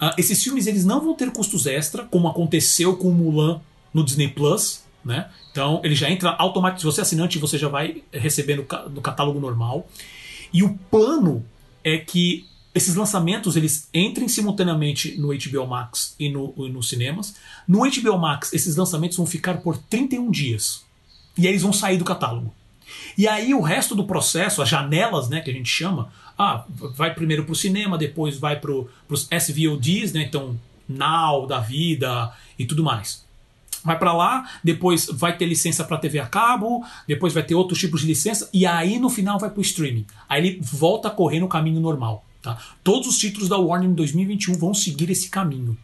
Uh, 0.00 0.14
esses 0.18 0.42
filmes 0.42 0.66
eles 0.66 0.84
não 0.84 1.00
vão 1.00 1.14
ter 1.14 1.30
custos 1.32 1.66
extra, 1.66 2.04
como 2.04 2.28
aconteceu 2.28 2.96
com 2.96 3.08
o 3.08 3.14
Mulan 3.14 3.60
no 3.92 4.04
Disney 4.04 4.28
Plus, 4.28 4.82
né? 5.04 5.28
Então 5.50 5.80
ele 5.84 5.94
já 5.94 6.10
entra 6.10 6.30
automaticamente. 6.30 6.80
Se 6.80 6.86
você 6.86 7.00
é 7.00 7.02
assinante, 7.02 7.38
você 7.38 7.58
já 7.58 7.68
vai 7.68 8.02
receber 8.12 8.56
no, 8.56 8.66
no 8.90 9.00
catálogo 9.00 9.38
normal. 9.38 9.86
E 10.52 10.62
o 10.62 10.78
plano 10.90 11.44
é 11.84 11.98
que 11.98 12.46
esses 12.74 12.94
lançamentos 12.94 13.56
eles 13.56 13.88
entrem 13.92 14.28
simultaneamente 14.28 15.18
no 15.18 15.28
HBO 15.28 15.66
Max 15.66 16.14
e 16.18 16.28
no, 16.28 16.54
nos 16.68 16.88
cinemas. 16.88 17.34
No 17.68 17.80
HBO 17.80 18.18
Max, 18.18 18.52
esses 18.52 18.76
lançamentos 18.76 19.16
vão 19.16 19.26
ficar 19.26 19.58
por 19.58 19.76
31 19.76 20.30
dias. 20.30 20.84
E 21.36 21.46
eles 21.46 21.62
vão 21.62 21.72
sair 21.72 21.98
do 21.98 22.04
catálogo. 22.04 22.52
E 23.16 23.28
aí 23.28 23.52
o 23.54 23.60
resto 23.60 23.94
do 23.94 24.04
processo, 24.04 24.62
as 24.62 24.68
janelas, 24.68 25.28
né, 25.28 25.40
que 25.40 25.50
a 25.50 25.54
gente 25.54 25.68
chama, 25.68 26.10
ah, 26.38 26.64
vai 26.94 27.14
primeiro 27.14 27.44
para 27.44 27.52
o 27.52 27.56
cinema, 27.56 27.98
depois 27.98 28.38
vai 28.38 28.58
para 28.58 28.72
os 28.72 29.28
SVODs, 29.30 30.12
né, 30.12 30.22
então 30.22 30.58
Now 30.88 31.46
da 31.46 31.60
vida 31.60 32.32
e 32.58 32.64
tudo 32.64 32.82
mais. 32.82 33.24
Vai 33.84 33.98
para 33.98 34.12
lá, 34.12 34.48
depois 34.62 35.06
vai 35.06 35.36
ter 35.36 35.46
licença 35.46 35.84
para 35.84 35.98
TV 35.98 36.20
a 36.20 36.26
cabo, 36.26 36.84
depois 37.06 37.34
vai 37.34 37.42
ter 37.42 37.54
outros 37.54 37.78
tipos 37.78 38.02
de 38.02 38.06
licença 38.06 38.48
e 38.52 38.64
aí 38.64 38.98
no 38.98 39.10
final 39.10 39.38
vai 39.38 39.50
para 39.50 39.58
o 39.58 39.62
streaming. 39.62 40.06
Aí 40.28 40.46
ele 40.46 40.60
volta 40.62 41.08
a 41.08 41.10
correr 41.10 41.40
no 41.40 41.48
caminho 41.48 41.80
normal. 41.80 42.24
Tá? 42.42 42.58
Todos 42.82 43.08
os 43.08 43.18
títulos 43.18 43.48
da 43.48 43.56
Warner 43.56 43.88
em 43.88 43.94
2021 43.94 44.54
vão 44.54 44.74
seguir 44.74 45.10
esse 45.10 45.28
caminho. 45.28 45.78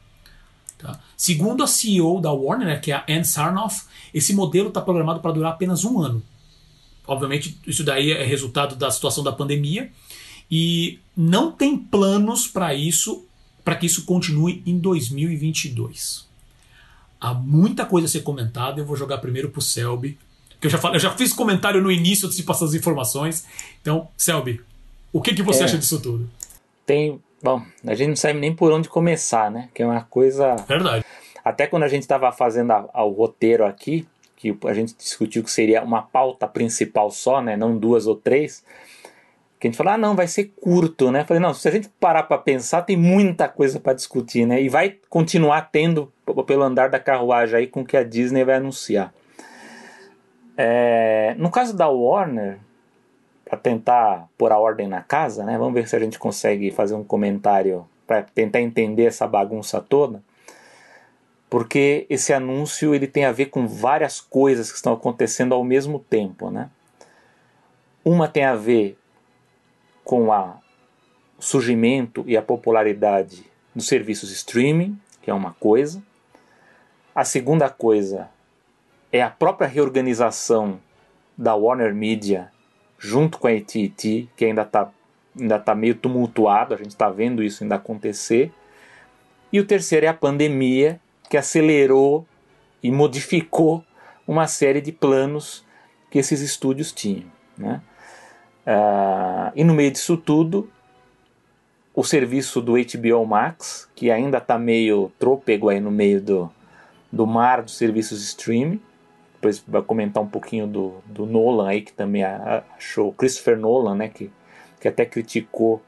Tá? 0.77 1.01
Segundo 1.17 1.63
a 1.63 1.67
CEO 1.67 2.21
da 2.21 2.33
Warner, 2.33 2.67
né, 2.67 2.77
que 2.79 2.91
é 2.91 2.97
a 2.97 3.05
Ann 3.09 3.25
Sarnoff, 3.25 3.85
esse 4.13 4.35
modelo 4.35 4.69
está 4.69 4.81
programado 4.81 5.21
para 5.21 5.33
durar 5.33 5.53
apenas 5.53 5.85
um 5.85 6.01
ano. 6.01 6.23
Obviamente, 7.07 7.59
isso 7.67 7.85
daí 7.85 8.13
é 8.13 8.25
resultado 8.25 8.77
da 8.77 8.91
situação 8.91 9.25
da 9.25 9.33
pandemia 9.33 9.91
e 10.51 10.99
não 11.17 11.51
tem 11.53 11.77
planos 11.77 12.47
para 12.47 12.75
isso, 12.75 13.25
para 13.65 13.77
que 13.77 13.87
isso 13.87 14.05
continue 14.05 14.63
em 14.67 14.79
2022. 14.79 16.27
Há 17.21 17.35
muita 17.35 17.85
coisa 17.85 18.07
a 18.07 18.11
ser 18.11 18.21
comentada. 18.21 18.81
Eu 18.81 18.87
vou 18.87 18.97
jogar 18.97 19.19
primeiro 19.19 19.49
para 19.49 19.59
o 19.59 19.63
Selby, 19.63 20.19
que 20.61 20.67
eu 20.67 20.71
já, 20.71 20.79
falei, 20.79 20.97
eu 20.97 21.01
já 21.01 21.11
fiz 21.17 21.33
comentário 21.33 21.83
no 21.83 21.91
início 21.91 22.27
antes 22.27 22.37
de 22.37 22.45
passar 22.45 22.67
as 22.67 22.75
informações. 22.75 23.45
Então, 23.81 24.09
Selby, 24.17 24.61
o 25.13 25.21
que, 25.21 25.35
que 25.35 25.43
você 25.43 25.63
é. 25.63 25.65
acha 25.65 25.79
disso 25.79 26.01
tudo? 26.01 26.29
Tem. 26.89 27.23
Bom, 27.43 27.63
a 27.87 27.95
gente 27.95 28.09
não 28.09 28.17
sabe 28.17 28.41
nem 28.41 28.53
por 28.53 28.73
onde 28.73 28.89
começar, 28.89 29.51
né? 29.51 29.69
Que 29.75 29.83
é 29.83 29.87
uma 29.87 30.03
coisa. 30.03 30.57
Verdade. 30.67 31.05
Até 31.45 31.67
quando 31.67 31.83
a 31.83 31.89
gente 31.89 32.03
estava 32.03 32.33
fazendo 32.33 32.73
a, 32.73 32.89
a, 32.93 33.05
o 33.05 33.11
roteiro 33.11 33.65
aqui, 33.65 34.09
que 34.35 34.57
a 34.65 34.73
gente 34.73 34.97
discutiu 34.97 35.45
que 35.45 35.51
seria 35.51 35.85
uma 35.85 36.03
pauta 36.03 36.49
principal 36.49 37.11
só, 37.11 37.43
né? 37.43 37.57
Não 37.57 37.77
duas 37.77 38.07
ou 38.07 38.17
três. 38.17 38.65
que 39.61 39.67
a 39.67 39.71
gente 39.71 39.77
fala, 39.77 39.95
ah, 39.95 39.99
não, 39.99 40.17
vai 40.17 40.27
ser 40.27 40.53
curto, 40.61 41.13
né? 41.13 41.25
falei, 41.25 41.41
não, 41.41 41.53
se 41.53 41.69
a 41.69 41.71
gente 41.71 41.89
parar 42.01 42.23
para 42.25 42.39
pensar, 42.39 42.83
tem 42.83 42.97
muita 42.97 43.49
coisa 43.49 43.79
para 43.79 43.93
discutir, 43.93 44.47
né? 44.47 44.61
E 44.61 44.69
vai 44.69 44.97
continuar 45.09 45.71
tendo 45.71 46.13
pelo 46.47 46.63
andar 46.63 46.89
da 46.89 46.99
carruagem 46.99 47.59
aí 47.59 47.67
com 47.67 47.83
o 47.83 47.85
que 47.85 47.97
a 47.97 48.03
Disney 48.03 48.45
vai 48.45 48.57
anunciar. 48.57 49.13
É, 50.57 51.35
no 51.39 51.51
caso 51.51 51.77
da 51.77 51.89
Warner, 51.89 52.59
para 53.49 53.59
tentar 53.59 54.29
pôr 54.37 54.53
a 54.53 54.59
ordem 54.59 54.87
na 54.87 55.01
casa, 55.01 55.43
né? 55.43 55.57
Vamos 55.57 55.73
ver 55.73 55.89
se 55.89 55.97
a 55.97 55.99
gente 55.99 56.19
consegue 56.19 56.71
fazer 56.71 56.95
um 56.95 57.03
comentário 57.03 57.89
para 58.07 58.23
tentar 58.23 58.61
entender 58.61 59.05
essa 59.05 59.27
bagunça 59.27 59.81
toda. 59.81 60.23
Porque 61.49 62.07
esse 62.11 62.33
anúncio 62.33 62.95
ele 62.95 63.07
tem 63.07 63.25
a 63.25 63.33
ver 63.33 63.47
com 63.47 63.67
várias 63.67 64.21
coisas 64.21 64.71
que 64.71 64.77
estão 64.77 64.93
acontecendo 64.93 65.55
ao 65.55 65.65
mesmo 65.65 65.99
tempo, 65.99 66.51
né? 66.51 66.69
Uma 68.05 68.29
tem 68.29 68.45
a 68.45 68.55
ver 68.55 68.99
com 70.05 70.31
a, 70.31 70.59
o 71.39 71.43
surgimento 71.43 72.23
e 72.27 72.37
a 72.37 72.43
popularidade 72.43 73.45
dos 73.75 73.89
serviços 73.89 74.31
streaming, 74.31 74.99
que 75.23 75.31
é 75.31 75.35
uma 75.35 75.55
coisa. 75.55 76.03
A 77.15 77.25
segunda 77.25 77.71
coisa 77.71 78.29
é 79.11 79.23
a 79.23 79.31
própria 79.31 79.67
reorganização 79.67 80.79
da 81.37 81.55
Warner 81.55 81.95
Media 81.95 82.53
junto 82.99 83.39
com 83.39 83.47
a 83.47 83.53
AT&T, 83.53 84.29
que 84.37 84.45
ainda 84.45 84.63
está 84.63 84.91
ainda 85.39 85.59
tá 85.59 85.75
meio 85.75 85.95
tumultuado, 85.95 86.75
a 86.75 86.77
gente 86.77 86.91
está 86.91 87.09
vendo 87.09 87.43
isso 87.43 87.63
ainda 87.63 87.77
acontecer. 87.77 88.53
E 89.53 89.61
o 89.61 89.65
terceiro 89.65 90.07
é 90.07 90.09
a 90.09 90.15
pandemia, 90.15 91.01
que 91.31 91.37
acelerou 91.37 92.27
e 92.83 92.91
modificou 92.91 93.85
uma 94.27 94.47
série 94.47 94.81
de 94.81 94.93
planos 94.93 95.65
que 96.11 96.19
esses 96.19 96.41
estúdios 96.41 96.93
tinham. 96.93 97.25
Né? 97.57 97.81
Uh, 98.67 99.53
e 99.55 99.65
no 99.65 99.75
meio 99.75 99.91
disso 99.91 100.17
tudo, 100.17 100.71
o 101.95 102.05
serviço 102.05 102.61
do 102.61 102.75
HBO 102.75 103.27
Max, 103.27 103.89
que 103.95 104.11
ainda 104.11 104.39
está 104.39 104.59
meio 104.59 105.11
trôpego 105.19 105.69
aí 105.69 105.81
no 105.81 105.91
meio 105.91 106.21
do, 106.21 106.51
do 107.11 107.27
mar 107.27 107.63
dos 107.63 107.77
serviços 107.77 108.23
streaming. 108.23 108.81
Depois 109.39 109.63
vai 109.67 109.83
comentar 109.83 110.23
um 110.23 110.27
pouquinho 110.27 110.67
do, 110.67 110.95
do 111.07 111.25
Nolan 111.25 111.69
aí, 111.69 111.83
que 111.83 111.93
também 111.93 112.25
achou, 112.25 113.13
Christopher 113.13 113.57
Nolan, 113.57 113.95
né, 113.95 114.09
que, 114.09 114.31
que 114.81 114.89
até 114.89 115.05
criticou 115.05 115.81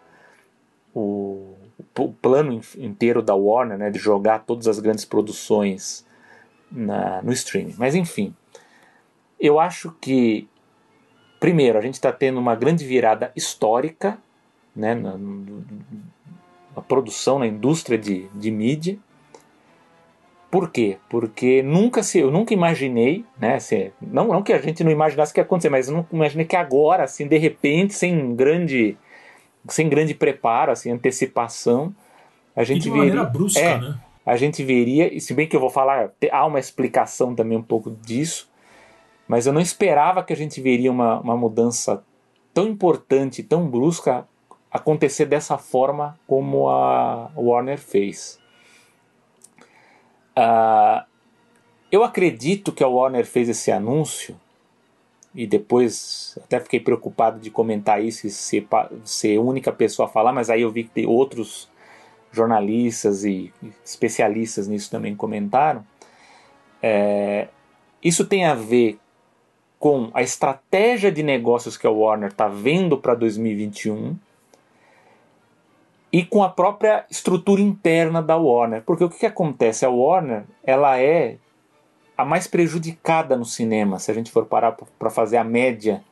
o, 0.95 1.55
o 1.99 2.13
plano 2.13 2.61
inteiro 2.79 3.23
da 3.23 3.35
Warner, 3.35 3.77
né, 3.77 3.91
de 3.91 3.99
jogar 3.99 4.41
todas 4.41 4.69
as 4.69 4.79
grandes 4.79 5.05
produções 5.05 6.07
na, 6.71 7.21
no 7.23 7.33
streaming. 7.33 7.75
Mas 7.77 7.95
enfim, 7.97 8.35
eu 9.39 9.59
acho 9.59 9.91
que 10.01 10.49
Primeiro, 11.41 11.79
a 11.79 11.81
gente 11.81 11.95
está 11.95 12.13
tendo 12.13 12.39
uma 12.39 12.55
grande 12.55 12.85
virada 12.85 13.33
histórica 13.35 14.19
né, 14.77 14.95
na, 14.95 15.17
na 16.77 16.83
produção, 16.83 17.39
na 17.39 17.47
indústria 17.47 17.97
de, 17.97 18.29
de 18.35 18.51
mídia. 18.51 18.99
Por 20.51 20.71
quê? 20.71 20.99
Porque 21.09 21.63
nunca 21.63 22.03
se, 22.03 22.19
eu 22.19 22.31
nunca 22.31 22.53
imaginei, 22.53 23.25
né, 23.39 23.55
assim, 23.55 23.93
não, 24.01 24.29
não 24.29 24.43
que 24.43 24.53
a 24.53 24.61
gente 24.61 24.83
não 24.83 24.91
imaginasse 24.91 25.33
que 25.33 25.39
ia 25.39 25.45
acontecer, 25.45 25.69
mas 25.69 25.89
eu 25.89 25.95
não 25.95 26.07
imaginei 26.13 26.45
que 26.45 26.57
agora, 26.57 27.05
assim, 27.05 27.29
de 27.29 27.39
repente, 27.39 27.95
sem 27.95 28.35
grande, 28.35 28.97
sem 29.69 29.89
grande 29.89 30.13
preparo, 30.13 30.73
assim, 30.73 30.91
antecipação, 30.91 31.95
a 32.57 32.65
gente 32.65 32.89
e 32.89 32.91
de 32.91 32.99
veria, 32.99 33.25
brusca, 33.25 33.61
é, 33.61 33.79
né? 33.79 33.99
A 34.27 34.37
gente 34.37 34.65
veria, 34.65 35.13
e 35.15 35.21
se 35.21 35.33
bem 35.33 35.47
que 35.47 35.55
eu 35.55 35.61
vou 35.61 35.71
falar, 35.71 36.11
há 36.33 36.47
uma 36.47 36.59
explicação 36.59 37.35
também 37.35 37.57
um 37.57 37.63
pouco 37.63 37.91
disso, 38.03 38.51
mas 39.29 39.47
eu 39.47 39.53
não 39.53 39.61
esperava 39.61 40.25
que 40.25 40.33
a 40.33 40.37
gente 40.37 40.61
veria 40.61 40.91
uma, 40.91 41.21
uma 41.21 41.37
mudança 41.37 42.03
tão 42.53 42.67
importante, 42.67 43.45
tão 43.45 43.69
brusca 43.69 44.27
acontecer 44.69 45.27
dessa 45.27 45.57
forma 45.57 46.19
como 46.27 46.69
a 46.69 47.31
Warner 47.37 47.79
fez. 47.79 48.40
Uh, 50.37 51.05
eu 51.91 52.05
acredito 52.05 52.73
que 52.73 52.85
a 52.85 52.89
Warner 52.89 53.27
fez 53.27 53.49
esse 53.49 53.71
anúncio 53.73 54.37
e 55.35 55.47
depois 55.47 56.39
até 56.45 56.61
fiquei 56.61 56.81
preocupado 56.81 57.41
de 57.41 57.51
comentar 57.51 58.03
isso 58.03 58.27
e 58.27 58.31
ser, 58.31 58.67
ser 59.05 59.39
a 59.39 59.41
única 59.41 59.73
pessoa 59.73 60.07
a 60.07 60.11
falar, 60.11 60.33
mas 60.33 60.51
aí 60.51 60.63
eu 60.63 60.71
vi 60.71 60.85
que 60.85 61.07
outros 61.07 61.69
jornalistas 62.33 63.25
e 63.25 63.53
especialistas 63.85 64.69
nisso 64.69 64.91
também 64.91 65.15
comentaram. 65.15 65.85
É, 66.83 67.49
isso 68.03 68.25
tem 68.25 68.45
a 68.45 68.55
ver 68.55 68.99
com 69.79 70.11
a 70.13 70.23
estratégia 70.23 71.11
de 71.11 71.23
negócios 71.23 71.77
que 71.77 71.87
a 71.87 71.91
Warner 71.91 72.31
está 72.31 72.49
vendo 72.49 72.99
para 72.99 73.15
2021 73.15 74.17
e 76.13 76.25
com 76.25 76.43
a 76.43 76.49
própria 76.49 77.05
estrutura 77.11 77.61
interna 77.61 78.23
da 78.23 78.37
Warner. 78.37 78.83
Porque 78.83 79.05
o 79.05 79.09
que, 79.09 79.19
que 79.19 79.27
acontece? 79.27 79.85
A 79.85 79.91
Warner 79.91 80.45
ela 80.65 80.99
é 80.99 81.37
a 82.17 82.25
mais 82.25 82.47
prejudicada 82.47 83.37
no 83.37 83.45
cinema. 83.45 83.99
Se 83.99 84.11
a 84.11 84.15
gente 84.15 84.31
for 84.31 84.45
parar 84.45 84.77
para 84.99 85.11
fazer 85.11 85.37
a 85.37 85.45
média 85.45 86.03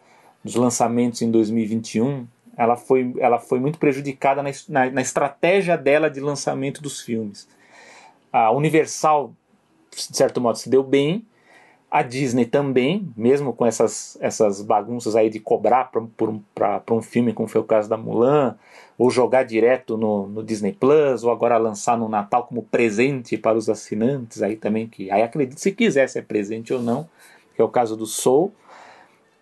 dos 0.42 0.54
lançamentos 0.54 1.20
em 1.20 1.30
2021, 1.30 2.26
ela 2.56 2.76
foi, 2.76 3.14
ela 3.18 3.38
foi 3.38 3.60
muito 3.60 3.78
prejudicada 3.78 4.42
na, 4.42 4.50
na, 4.68 4.90
na 4.90 5.00
estratégia 5.00 5.76
dela 5.76 6.10
de 6.10 6.20
lançamento 6.20 6.80
dos 6.82 7.00
filmes. 7.00 7.48
A 8.32 8.50
Universal, 8.50 9.32
de 9.90 10.16
certo 10.16 10.40
modo, 10.40 10.58
se 10.58 10.70
deu 10.70 10.82
bem, 10.82 11.26
a 11.90 12.02
Disney 12.02 12.44
também, 12.44 13.10
mesmo 13.16 13.52
com 13.52 13.64
essas, 13.64 14.18
essas 14.20 14.60
bagunças 14.60 15.16
aí 15.16 15.30
de 15.30 15.40
cobrar 15.40 15.90
para 15.90 16.94
um 16.94 17.02
filme, 17.02 17.32
como 17.32 17.48
foi 17.48 17.60
o 17.60 17.64
caso 17.64 17.88
da 17.88 17.96
Mulan, 17.96 18.56
ou 18.98 19.10
jogar 19.10 19.44
direto 19.44 19.96
no, 19.96 20.26
no, 20.26 20.42
Disney 20.42 20.72
Plus, 20.72 21.24
ou 21.24 21.30
agora 21.30 21.56
lançar 21.56 21.96
no 21.96 22.08
Natal 22.08 22.46
como 22.46 22.62
presente 22.62 23.38
para 23.38 23.56
os 23.56 23.70
assinantes, 23.70 24.42
aí 24.42 24.56
também 24.56 24.86
que. 24.86 25.10
Aí 25.10 25.22
acredito 25.22 25.58
se 25.58 25.72
quiser 25.72 26.08
se 26.08 26.18
é 26.18 26.22
presente 26.22 26.74
ou 26.74 26.82
não, 26.82 27.08
que 27.54 27.62
é 27.62 27.64
o 27.64 27.68
caso 27.68 27.96
do 27.96 28.04
Soul. 28.04 28.52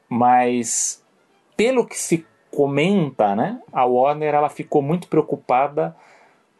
Mas 0.08 1.02
pelo 1.56 1.84
que 1.84 1.98
se 1.98 2.24
comenta, 2.50 3.34
né, 3.34 3.60
a 3.72 3.84
Warner 3.84 4.34
ela 4.34 4.48
ficou 4.48 4.80
muito 4.80 5.08
preocupada 5.08 5.96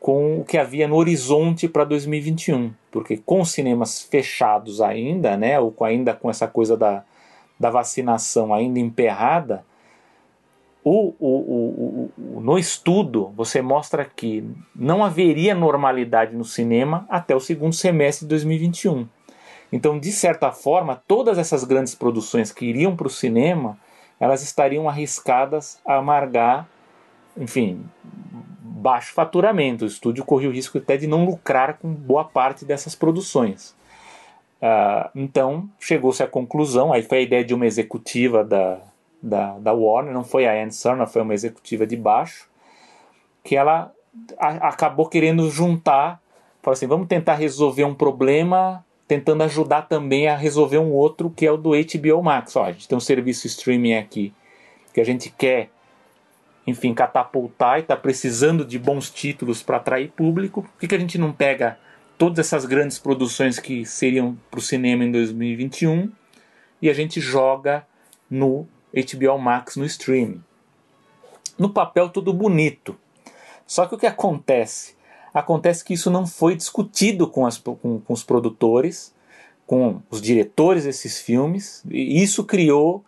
com 0.01 0.41
o 0.41 0.45
que 0.45 0.59
havia 0.59 0.87
no 0.87 0.97
horizonte 0.97 1.69
para 1.69 1.85
2021, 1.85 2.73
porque 2.91 3.17
com 3.17 3.41
os 3.41 3.53
cinemas 3.53 4.03
fechados 4.03 4.81
ainda, 4.81 5.37
né, 5.37 5.59
ou 5.59 5.75
ainda 5.81 6.15
com 6.15 6.31
essa 6.31 6.47
coisa 6.47 6.77
da, 6.77 7.03
da 7.59 7.71
vacinação 7.71 8.55
ainda 8.55 8.79
emperrada, 8.79 9.65
o, 10.85 11.13
o, 11.19 12.11
o, 12.17 12.41
no 12.41 12.57
estudo 12.57 13.33
você 13.35 13.61
mostra 13.61 14.05
que 14.05 14.49
não 14.75 15.03
haveria 15.03 15.53
normalidade 15.53 16.37
no 16.37 16.45
cinema 16.45 17.05
até 17.09 17.35
o 17.35 17.41
segundo 17.41 17.75
semestre 17.75 18.25
de 18.25 18.29
2021. 18.29 19.09
Então, 19.73 19.99
de 19.99 20.13
certa 20.13 20.53
forma, 20.53 21.03
todas 21.09 21.39
essas 21.39 21.65
grandes 21.65 21.93
produções 21.93 22.53
que 22.53 22.67
iriam 22.67 22.95
para 22.95 23.09
o 23.09 23.11
cinema, 23.11 23.77
elas 24.21 24.45
estariam 24.45 24.89
arriscadas 24.89 25.81
a 25.85 25.97
amargar, 25.97 26.69
enfim, 27.37 27.85
baixo 28.77 29.15
faturamento. 29.15 29.85
O 29.85 29.89
estúdio 29.89 30.25
corria 30.25 30.49
o 30.49 30.53
risco 30.53 30.79
até 30.79 30.97
de 30.97 31.07
não 31.07 31.25
lucrar 31.25 31.79
com 31.79 31.89
boa 31.89 32.25
parte 32.25 32.65
dessas 32.65 32.95
produções. 32.95 33.75
Uh, 34.61 35.09
então 35.15 35.69
chegou-se 35.81 36.23
à 36.23 36.27
conclusão, 36.27 36.93
aí 36.93 37.03
foi 37.03 37.19
a 37.19 37.23
ideia 37.23 37.45
de 37.45 37.55
uma 37.55 37.67
executiva 37.67 38.45
da, 38.45 38.79
da, 39.23 39.59
da 39.59 39.73
Warner, 39.73 40.13
não 40.13 40.25
foi 40.25 40.47
a 40.47 40.53
Ann 40.63 40.71
Serna, 40.71 41.07
foi 41.07 41.23
uma 41.23 41.35
executiva 41.35 41.87
de 41.87 41.97
baixo, 41.97 42.49
que 43.45 43.55
ela 43.55 43.93
a, 44.39 44.69
acabou 44.69 45.09
querendo 45.09 45.51
juntar, 45.51 46.21
falou 46.63 46.75
assim, 46.75 46.87
vamos 46.87 47.07
tentar 47.07 47.35
resolver 47.35 47.85
um 47.85 47.95
problema, 47.95 48.85
tentando 49.07 49.43
ajudar 49.43 49.83
também 49.83 50.29
a 50.29 50.37
resolver 50.37 50.79
um 50.79 50.93
outro, 50.93 51.31
que 51.31 51.47
é 51.47 51.53
o 51.53 51.57
do 51.57 51.71
HBO 51.71 52.23
Max. 52.23 52.57
Ó, 52.57 52.65
a 52.65 52.73
gente 52.73 52.89
tem 52.89 52.97
um 52.97 53.01
serviço 53.01 53.47
streaming 53.47 53.95
aqui 53.95 54.33
que 54.93 55.01
a 55.01 55.05
gente 55.05 55.31
quer 55.31 55.69
enfim, 56.67 56.93
catapultar 56.93 57.79
e 57.79 57.83
está 57.83 57.97
precisando 57.97 58.65
de 58.65 58.79
bons 58.79 59.09
títulos 59.09 59.63
para 59.63 59.77
atrair 59.77 60.11
público, 60.11 60.63
por 60.63 60.81
que, 60.81 60.89
que 60.89 60.95
a 60.95 60.99
gente 60.99 61.17
não 61.17 61.33
pega 61.33 61.79
todas 62.19 62.39
essas 62.39 62.65
grandes 62.65 62.99
produções 62.99 63.59
que 63.59 63.85
seriam 63.85 64.37
para 64.51 64.59
o 64.59 64.63
cinema 64.63 65.05
em 65.05 65.13
2021 65.13 66.11
e 66.83 66.91
a 66.91 66.95
gente 66.95 67.21
joga 67.21 67.87
no 68.29 68.67
HBO 68.93 69.39
Max 69.39 69.77
no 69.77 69.85
streaming? 69.85 70.43
No 71.57 71.71
papel, 71.71 72.09
tudo 72.09 72.33
bonito. 72.33 72.97
Só 73.67 73.87
que 73.87 73.95
o 73.95 73.99
que 73.99 74.07
acontece? 74.07 74.95
Acontece 75.33 75.85
que 75.85 75.95
isso 75.95 76.11
não 76.11 76.27
foi 76.27 76.57
discutido 76.57 77.29
com, 77.29 77.47
as, 77.47 77.59
com, 77.59 78.01
com 78.01 78.13
os 78.13 78.25
produtores, 78.25 79.15
com 79.67 80.01
os 80.11 80.21
diretores 80.21 80.85
desses 80.85 81.21
filmes, 81.21 81.83
e 81.91 82.23
isso 82.23 82.45
criou 82.45 83.05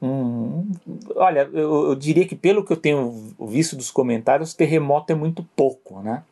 um, 0.00 0.70
olha, 1.16 1.48
eu, 1.52 1.88
eu, 1.88 1.94
diria 1.94 2.26
que 2.26 2.36
pelo 2.36 2.64
que 2.64 2.72
eu 2.72 2.76
tenho 2.76 3.34
visto 3.48 3.76
dos 3.76 3.90
comentários, 3.90 4.54
terremoto 4.54 5.12
é 5.12 5.16
muito 5.16 5.42
pouco, 5.56 6.00
né? 6.00 6.22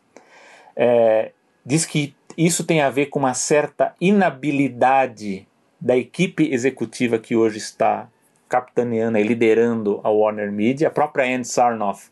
É, 0.76 1.32
diz 1.64 1.84
que 1.84 2.14
isso 2.36 2.64
tem 2.64 2.80
a 2.80 2.90
ver 2.90 3.06
com 3.06 3.18
uma 3.18 3.34
certa 3.34 3.94
inabilidade 4.00 5.48
da 5.80 5.96
equipe 5.96 6.52
executiva 6.52 7.18
que 7.18 7.34
hoje 7.34 7.58
está 7.58 8.08
capitaneando 8.48 9.18
e 9.18 9.22
liderando 9.22 10.00
a 10.04 10.10
Warner 10.10 10.52
Media, 10.52 10.88
a 10.88 10.90
própria 10.90 11.24
Ann 11.24 11.42
Sarnoff, 11.42 12.10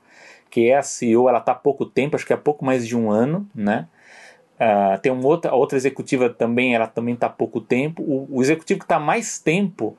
que 0.50 0.68
é 0.68 0.76
a 0.76 0.82
CEO, 0.82 1.28
ela 1.28 1.38
está 1.38 1.52
há 1.52 1.56
pouco 1.56 1.86
tempo, 1.86 2.16
acho 2.16 2.26
que 2.26 2.32
há 2.32 2.38
pouco 2.38 2.64
mais 2.64 2.86
de 2.86 2.96
um 2.96 3.10
ano, 3.10 3.48
né? 3.54 3.86
Uh, 4.54 4.98
tem 5.00 5.10
uma 5.10 5.26
outra, 5.26 5.52
outra 5.52 5.76
executiva 5.76 6.30
também, 6.30 6.74
ela 6.74 6.86
também 6.86 7.14
está 7.14 7.26
há 7.26 7.30
pouco 7.30 7.60
tempo. 7.60 8.02
O, 8.02 8.38
o 8.38 8.42
executivo 8.42 8.80
que 8.80 8.84
está 8.84 8.98
mais 8.98 9.38
tempo 9.38 9.96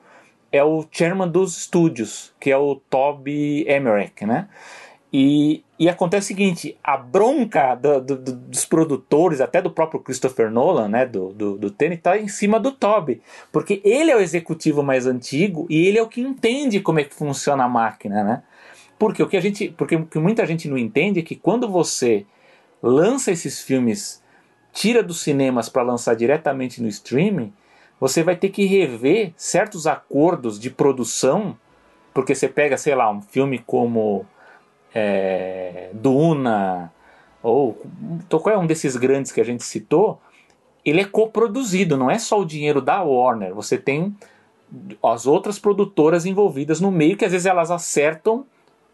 é 0.56 0.64
o 0.64 0.84
chairman 0.90 1.28
dos 1.28 1.56
estúdios, 1.56 2.32
que 2.40 2.50
é 2.50 2.56
o 2.56 2.76
Toby 2.76 3.64
Emmerich, 3.68 4.24
né? 4.24 4.48
E, 5.12 5.64
e 5.78 5.88
acontece 5.88 6.26
o 6.26 6.28
seguinte, 6.28 6.76
a 6.82 6.96
bronca 6.96 7.74
do, 7.74 8.00
do, 8.00 8.16
dos 8.16 8.64
produtores, 8.64 9.40
até 9.40 9.62
do 9.62 9.70
próprio 9.70 10.00
Christopher 10.00 10.50
Nolan, 10.50 10.88
né, 10.88 11.06
do, 11.06 11.32
do, 11.32 11.56
do 11.56 11.74
está 11.84 12.18
em 12.18 12.28
cima 12.28 12.58
do 12.58 12.72
Toby, 12.72 13.22
porque 13.52 13.80
ele 13.84 14.10
é 14.10 14.16
o 14.16 14.20
executivo 14.20 14.82
mais 14.82 15.06
antigo 15.06 15.66
e 15.70 15.86
ele 15.86 15.98
é 15.98 16.02
o 16.02 16.08
que 16.08 16.20
entende 16.20 16.80
como 16.80 17.00
é 17.00 17.04
que 17.04 17.14
funciona 17.14 17.64
a 17.64 17.68
máquina, 17.68 18.24
né? 18.24 18.42
Porque 18.98 19.22
o 19.22 19.28
que 19.28 19.36
a 19.36 19.40
gente, 19.40 19.68
porque 19.70 19.96
o 19.96 20.06
que 20.06 20.18
muita 20.18 20.44
gente 20.44 20.68
não 20.68 20.76
entende 20.76 21.20
é 21.20 21.22
que 21.22 21.36
quando 21.36 21.68
você 21.68 22.26
lança 22.82 23.30
esses 23.30 23.62
filmes, 23.62 24.22
tira 24.72 25.02
dos 25.02 25.20
cinemas 25.20 25.68
para 25.68 25.82
lançar 25.82 26.14
diretamente 26.14 26.82
no 26.82 26.88
streaming, 26.88 27.52
você 28.00 28.22
vai 28.22 28.36
ter 28.36 28.50
que 28.50 28.64
rever 28.66 29.32
certos 29.36 29.86
acordos 29.86 30.58
de 30.58 30.70
produção, 30.70 31.56
porque 32.12 32.34
você 32.34 32.48
pega, 32.48 32.76
sei 32.76 32.94
lá, 32.94 33.10
um 33.10 33.22
filme 33.22 33.58
como 33.58 34.26
é, 34.94 35.90
Duna, 35.92 36.92
ou 37.42 37.80
qual 38.28 38.54
é 38.54 38.58
um 38.58 38.66
desses 38.66 38.96
grandes 38.96 39.32
que 39.32 39.40
a 39.40 39.44
gente 39.44 39.64
citou, 39.64 40.20
ele 40.84 41.00
é 41.00 41.04
coproduzido, 41.04 41.96
não 41.96 42.10
é 42.10 42.18
só 42.18 42.40
o 42.40 42.44
dinheiro 42.44 42.80
da 42.80 43.02
Warner, 43.02 43.54
você 43.54 43.76
tem 43.76 44.14
as 45.02 45.26
outras 45.26 45.58
produtoras 45.58 46.26
envolvidas 46.26 46.80
no 46.80 46.90
meio 46.90 47.16
que 47.16 47.24
às 47.24 47.32
vezes 47.32 47.46
elas 47.46 47.70
acertam 47.70 48.44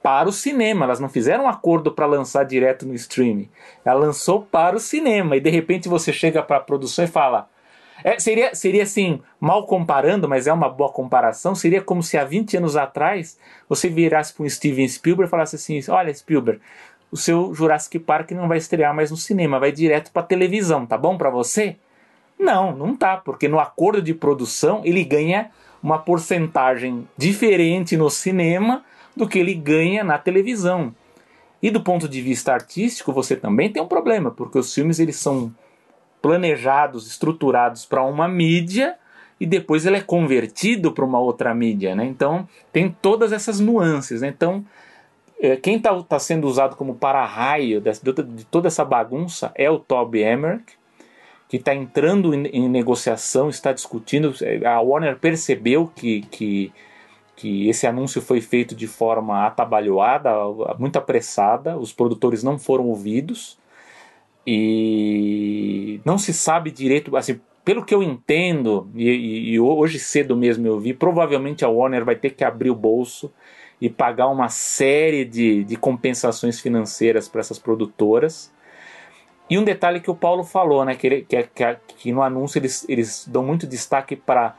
para 0.03 0.29
o 0.29 0.33
cinema, 0.33 0.85
elas 0.85 0.99
não 0.99 1.09
fizeram 1.09 1.45
um 1.45 1.49
acordo 1.49 1.93
para 1.93 2.07
lançar 2.07 2.45
direto 2.45 2.85
no 2.87 2.95
streaming. 2.95 3.49
Ela 3.85 4.01
lançou 4.01 4.43
para 4.43 4.77
o 4.77 4.81
cinema 4.81 5.37
e 5.37 5.41
de 5.41 5.49
repente 5.49 5.89
você 5.89 6.13
chega 6.13 6.43
para 6.43 6.57
a 6.57 6.61
produção 6.61 7.05
e 7.05 7.09
fala: 7.09 7.49
é, 8.05 8.19
seria, 8.19 8.55
seria 8.55 8.83
assim, 8.83 9.21
mal 9.41 9.67
comparando, 9.67 10.29
mas 10.29 10.47
é 10.47 10.53
uma 10.53 10.69
boa 10.69 10.91
comparação. 10.91 11.55
Seria 11.55 11.83
como 11.83 12.03
se 12.03 12.19
há 12.19 12.25
20 12.25 12.57
anos 12.57 12.77
atrás 12.77 13.39
você 13.69 13.89
virasse 13.89 14.33
para 14.33 14.45
um 14.45 14.49
Steven 14.49 14.89
Spielberg 14.89 15.29
e 15.29 15.31
falasse 15.31 15.57
assim: 15.57 15.81
Olha, 15.89 16.13
Spielberg, 16.13 16.61
o 17.11 17.17
seu 17.17 17.55
Jurassic 17.55 17.99
Park 17.99 18.31
não 18.33 18.49
vai 18.49 18.59
estrear 18.59 18.95
mais 18.95 19.11
no 19.11 19.17
cinema, 19.17 19.61
vai 19.61 19.71
direto 19.71 20.11
para 20.11 20.23
televisão, 20.23 20.87
tá 20.87 20.97
bom 20.97 21.17
para 21.17 21.31
você? 21.31 21.77
Não, 22.39 22.75
não 22.75 22.97
tá, 22.97 23.19
porque 23.19 23.47
no 23.47 23.61
acordo 23.61 24.03
de 24.03 24.15
produção 24.15 24.81
ele 24.85 25.05
ganha 25.05 25.51
uma 25.83 25.99
porcentagem 25.99 27.07
diferente 27.17 27.97
no 27.97 28.09
cinema 28.09 28.85
do 29.17 29.29
que 29.29 29.39
ele 29.39 29.55
ganha 29.55 30.03
na 30.03 30.19
televisão. 30.19 30.95
E 31.63 31.71
do 31.71 31.81
ponto 31.81 32.09
de 32.09 32.21
vista 32.21 32.53
artístico, 32.53 33.13
você 33.13 33.37
também 33.37 33.71
tem 33.71 33.81
um 33.81 33.87
problema, 33.87 34.31
porque 34.31 34.59
os 34.59 34.75
filmes 34.75 34.99
eles 34.99 35.17
são 35.17 35.55
planejados, 36.23 37.07
estruturados 37.07 37.85
para 37.85 38.03
uma 38.03 38.29
mídia 38.29 38.97
e 39.41 39.45
depois 39.45 39.85
ele 39.85 39.97
é 39.97 40.01
convertido 40.01 40.93
para 40.93 41.05
uma 41.05 41.18
outra 41.18 41.53
mídia, 41.53 41.95
né? 41.97 42.07
Então 42.07 42.49
tem 42.73 42.97
todas 43.03 43.33
essas 43.33 43.59
nuances, 43.59 44.23
né? 44.23 44.29
Então 44.29 44.64
é, 45.43 45.57
quem 45.57 45.77
está 45.77 46.01
tá 46.05 46.20
sendo 46.20 46.47
usado 46.47 46.77
como 46.77 46.95
para-raio 46.95 47.81
de, 47.81 48.45
toda 48.45 48.68
essa 48.68 48.85
bagunça 48.85 49.51
é 49.57 49.68
o 49.68 49.77
Toby 49.77 50.23
Emmerich, 50.23 50.79
que 51.49 51.57
está 51.57 51.75
entrando 51.75 52.33
em, 52.33 52.47
em, 52.47 52.68
negociação, 52.68 53.51
está 53.51 53.73
discutindo. 53.73 54.33
A 54.64 54.81
Warner 54.81 55.18
percebeu 55.18 55.91
que, 55.97 56.23
que, 56.31 56.73
que 57.35 57.68
esse 57.68 57.89
anúncio 57.89 58.23
foi 58.23 58.41
feito 58.41 58.73
de 58.77 58.87
forma 58.87 59.45
atabalhoada, 59.45 60.31
muito 60.79 60.97
apressada, 60.97 61.77
os 61.77 61.93
produtores 61.93 62.45
não 62.45 62.57
foram 62.57 62.87
ouvidos. 62.87 63.59
E 64.47 66.01
não 66.05 66.18
se 66.18 66.32
sabe 66.32 66.70
direito, 66.70 67.16
assim, 67.16 67.40
pelo 67.64 67.84
que 67.84 67.95
eu 67.95 68.03
entendo, 68.03 68.90
e, 68.95 69.53
e, 69.53 69.61
hoje 69.61 69.99
cedo 69.99 70.36
mesmo 70.36 70.66
eu 70.66 70.80
vi, 70.80 70.93
provavelmente 70.93 71.64
a 71.64 71.68
Warner 71.68 72.05
vai 72.05 72.16
ter 72.16 72.30
que 72.30 72.45
abrir 72.45 72.70
o 72.70 72.74
bolso 72.74 73.32
e 73.80 73.88
pagar 73.88 74.28
uma 74.28 74.49
série 74.49 75.24
de, 75.24 75.64
de 75.64 75.76
compensações 75.76 76.61
financeiras 76.61 77.28
para 77.28 77.40
essas 77.40 77.59
produtoras. 77.59 78.53
E 79.49 79.59
um 79.59 79.64
detalhe 79.64 80.01
que 80.01 80.11
o 80.11 80.14
Paulo 80.14 80.45
falou, 80.45 80.84
né, 80.84 80.95
que, 80.95 81.22
que, 81.22 81.43
que, 81.43 81.76
que 81.97 82.12
no 82.12 82.22
anúncio 82.22 82.59
eles, 82.59 82.84
eles 82.88 83.28
dão 83.30 83.45
muito 83.45 83.66
destaque 83.66 84.16
para 84.16 84.57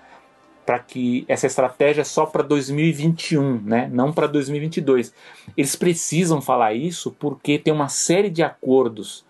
para 0.65 0.79
que 0.79 1.25
essa 1.27 1.45
estratégia 1.45 2.01
é 2.01 2.05
só 2.05 2.25
para 2.25 2.41
2021, 2.41 3.61
né? 3.63 3.89
não 3.91 4.13
para 4.13 4.27
2022. 4.27 5.13
Eles 5.57 5.75
precisam 5.75 6.41
falar 6.41 6.73
isso 6.73 7.11
porque 7.19 7.59
tem 7.59 7.73
uma 7.73 7.89
série 7.89 8.29
de 8.29 8.41
acordos 8.41 9.25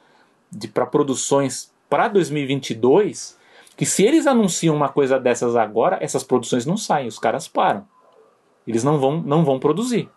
para 0.74 0.86
produções 0.86 1.72
para 1.90 2.08
2022 2.08 3.38
que 3.76 3.86
se 3.86 4.04
eles 4.04 4.28
anunciam 4.28 4.76
uma 4.76 4.90
coisa 4.90 5.20
dessas 5.20 5.56
agora, 5.56 5.98
essas 6.00 6.24
produções 6.24 6.66
não 6.66 6.78
saem, 6.78 7.08
os 7.08 7.18
caras 7.18 7.48
param. 7.48 7.86
Eles 8.68 8.84
não 8.84 9.00
vão, 9.00 9.22
não 9.22 9.44
vão 9.44 9.60
produzir. 9.60 10.10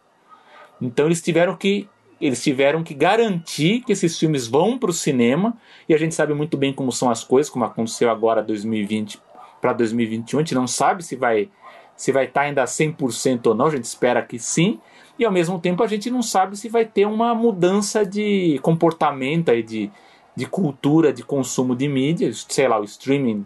Então 0.81 1.07
eles 1.07 1.23
tiveram 1.23 1.57
que 1.57 1.89
eles 2.19 2.43
tiveram 2.43 2.83
que 2.83 2.95
garantir 2.95 3.83
que 3.83 3.93
esses 3.93 4.19
filmes 4.19 4.47
vão 4.47 4.79
para 4.79 4.91
o 4.91 4.93
cinema 4.93 5.55
e 5.87 5.95
a 5.95 5.99
gente 5.99 6.15
sabe 6.15 6.33
muito 6.33 6.57
bem 6.57 6.73
como 6.73 6.91
são 6.91 7.11
as 7.11 7.23
coisas, 7.23 7.51
como 7.51 7.65
aconteceu 7.65 8.11
agora 8.11 8.43
2020 8.43 9.21
para 9.61 9.75
2021, 9.75 10.39
a 10.39 10.43
gente 10.43 10.55
não 10.55 10.67
sabe 10.67 11.03
se 11.03 11.17
vai 11.17 11.51
se 11.95 12.13
vai 12.13 12.25
estar 12.25 12.43
tá 12.43 12.47
ainda 12.47 12.65
100% 12.65 13.47
ou 13.47 13.55
não, 13.55 13.67
a 13.67 13.71
gente 13.71 13.85
espera 13.85 14.23
que 14.23 14.39
sim, 14.39 14.79
e 15.19 15.25
ao 15.25 15.33
mesmo 15.33 15.59
tempo 15.59 15.83
a 15.83 15.87
gente 15.87 16.11
não 16.11 16.23
sabe 16.23 16.57
se 16.57 16.69
vai 16.69 16.85
ter 16.85 17.07
uma 17.07 17.35
mudança 17.35 18.05
de 18.05 18.59
comportamento 18.63 19.51
aí 19.51 19.63
de 19.63 19.91
de 20.37 20.45
cultura 20.47 21.13
de 21.13 21.23
consumo 21.23 21.75
de 21.75 21.89
mídia, 21.89 22.31
sei 22.33 22.69
lá, 22.69 22.79
o 22.79 22.85
streaming 22.85 23.45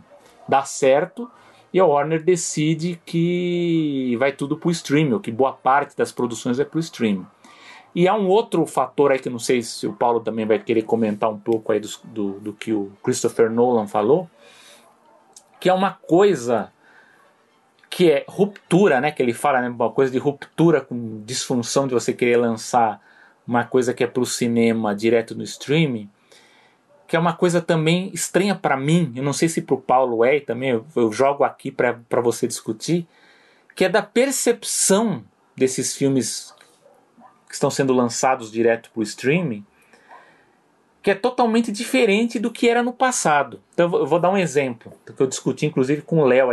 dá 0.49 0.65
certo 0.65 1.31
e 1.73 1.79
a 1.79 1.87
Warner 1.87 2.23
decide 2.23 3.01
que 3.07 4.17
vai 4.19 4.33
tudo 4.33 4.57
para 4.57 4.69
o 4.69 4.73
streaming, 4.73 5.13
ou 5.13 5.21
que 5.21 5.31
boa 5.31 5.53
parte 5.53 5.97
das 5.97 6.11
produções 6.11 6.59
é 6.59 6.65
para 6.65 6.79
o 6.79 6.81
streaming. 6.81 7.25
E 7.95 8.09
há 8.09 8.15
um 8.15 8.27
outro 8.27 8.67
fator 8.67 9.13
aí 9.13 9.21
que 9.21 9.31
não 9.31 9.39
sei 9.39 9.63
se 9.63 9.87
o 9.87 9.93
Paulo 9.93 10.19
também 10.19 10.45
vai 10.45 10.59
querer 10.59 10.83
comentar 10.83 11.31
um 11.31 11.39
pouco 11.39 11.71
aí 11.71 11.79
do, 11.79 11.89
do, 12.05 12.31
do 12.41 12.53
que 12.53 12.73
o 12.73 12.91
Christopher 13.05 13.51
Nolan 13.51 13.87
falou, 13.87 14.29
que 15.61 15.69
é 15.69 15.73
uma 15.73 15.93
coisa 15.93 16.73
que 17.89 18.11
é 18.11 18.25
ruptura, 18.29 19.01
né? 19.01 19.11
Que 19.11 19.23
ele 19.23 19.33
fala, 19.33 19.61
né? 19.61 19.69
Uma 19.69 19.91
coisa 19.91 20.11
de 20.11 20.19
ruptura 20.19 20.81
com 20.81 21.23
disfunção 21.25 21.87
de 21.87 21.95
você 21.95 22.13
querer 22.13 22.37
lançar 22.37 23.01
uma 23.47 23.65
coisa 23.65 23.93
que 23.93 24.03
é 24.05 24.07
para 24.07 24.23
o 24.23 24.27
cinema 24.27 24.95
direto 24.95 25.35
no 25.35 25.43
streaming 25.43 26.09
que 27.11 27.17
é 27.17 27.19
uma 27.19 27.33
coisa 27.33 27.61
também 27.61 28.09
estranha 28.15 28.55
para 28.55 28.77
mim, 28.77 29.13
eu 29.17 29.23
não 29.25 29.33
sei 29.33 29.49
se 29.49 29.61
para 29.61 29.75
o 29.75 29.81
Paulo 29.81 30.25
é, 30.25 30.37
e 30.37 30.41
também 30.41 30.71
eu, 30.71 30.87
eu 30.95 31.11
jogo 31.11 31.43
aqui 31.43 31.69
para 31.69 32.21
você 32.23 32.47
discutir, 32.47 33.05
que 33.75 33.85
é 33.85 33.89
da 33.89 34.01
percepção 34.01 35.25
desses 35.57 35.97
filmes 35.97 36.55
que 37.49 37.55
estão 37.55 37.69
sendo 37.69 37.93
lançados 37.93 38.49
direto 38.49 38.93
para 38.93 39.01
o 39.01 39.03
streaming, 39.03 39.67
que 41.03 41.11
é 41.11 41.15
totalmente 41.17 41.73
diferente 41.73 42.39
do 42.39 42.49
que 42.49 42.69
era 42.69 42.81
no 42.81 42.93
passado. 42.93 43.61
Então 43.75 43.93
eu 43.93 44.07
vou 44.07 44.21
dar 44.21 44.31
um 44.31 44.37
exemplo, 44.37 44.93
que 45.05 45.21
eu 45.21 45.27
discuti 45.27 45.67
inclusive 45.67 46.03
com 46.03 46.21
o 46.21 46.25
Léo, 46.25 46.51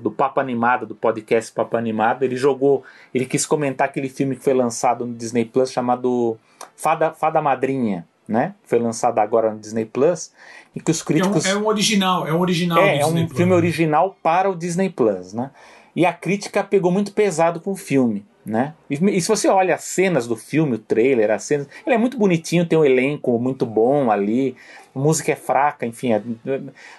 do 0.00 0.12
Papo 0.12 0.38
Animado, 0.38 0.86
do 0.86 0.94
podcast 0.94 1.50
Papo 1.50 1.76
Animado. 1.76 2.22
Ele 2.22 2.36
jogou, 2.36 2.84
ele 3.12 3.26
quis 3.26 3.44
comentar 3.44 3.88
aquele 3.88 4.08
filme 4.08 4.36
que 4.36 4.44
foi 4.44 4.54
lançado 4.54 5.04
no 5.04 5.14
Disney 5.14 5.44
Plus 5.44 5.72
chamado 5.72 6.38
Fada, 6.76 7.10
Fada 7.10 7.42
Madrinha 7.42 8.06
né? 8.28 8.54
Foi 8.64 8.78
lançado 8.78 9.18
agora 9.18 9.52
no 9.52 9.58
Disney 9.58 9.84
Plus, 9.84 10.32
e 10.74 10.80
que 10.80 10.90
os 10.90 11.02
críticos 11.02 11.46
é 11.46 11.54
um, 11.54 11.58
é 11.58 11.62
um 11.62 11.66
original, 11.66 12.26
é 12.26 12.32
um 12.32 12.40
original. 12.40 12.78
É, 12.78 12.98
é 12.98 13.06
um 13.06 13.12
Plus, 13.12 13.36
filme 13.36 13.52
né? 13.52 13.56
original 13.56 14.16
para 14.22 14.50
o 14.50 14.54
Disney 14.54 14.90
Plus, 14.90 15.32
né? 15.32 15.50
E 15.94 16.04
a 16.04 16.12
crítica 16.12 16.62
pegou 16.62 16.92
muito 16.92 17.12
pesado 17.12 17.60
com 17.60 17.72
o 17.72 17.76
filme, 17.76 18.26
né? 18.44 18.74
E, 18.90 18.94
e, 18.94 19.20
se 19.20 19.28
você 19.28 19.48
olha 19.48 19.74
as 19.74 19.84
cenas 19.84 20.26
do 20.26 20.36
filme, 20.36 20.74
o 20.74 20.78
trailer, 20.78 21.30
as 21.30 21.44
cenas, 21.44 21.66
ele 21.86 21.94
é 21.94 21.98
muito 21.98 22.18
bonitinho, 22.18 22.66
tem 22.66 22.78
um 22.78 22.84
elenco 22.84 23.38
muito 23.38 23.64
bom 23.64 24.10
ali, 24.10 24.54
a 24.94 24.98
música 24.98 25.32
é 25.32 25.36
fraca, 25.36 25.86
enfim. 25.86 26.12
É, 26.12 26.20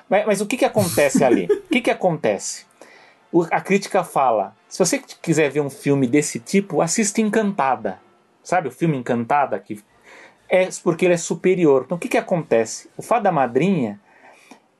mas, 0.10 0.26
mas, 0.26 0.42
o 0.42 0.48
que 0.48 0.58
que 0.58 0.66
acontece 0.66 1.24
ali? 1.24 1.46
o 1.52 1.70
que 1.70 1.82
que 1.82 1.92
acontece? 1.92 2.66
O, 3.32 3.44
a 3.52 3.62
crítica 3.62 4.04
fala: 4.04 4.56
se 4.68 4.80
você 4.80 5.02
quiser 5.22 5.52
ver 5.52 5.62
um 5.62 5.70
filme 5.70 6.08
desse 6.08 6.40
tipo, 6.40 6.82
assista 6.82 7.22
Encantada. 7.22 8.00
Sabe 8.44 8.70
o 8.70 8.72
filme 8.72 8.98
Encantada 8.98 9.60
que 9.60 9.80
é 10.50 10.68
porque 10.84 11.06
ele 11.06 11.14
é 11.14 11.18
superior. 11.18 11.84
Então 11.86 11.98
o 11.98 12.00
que, 12.00 12.10
que 12.10 12.18
acontece? 12.18 12.90
O 12.98 13.02
Fada 13.02 13.32
Madrinha, 13.32 14.00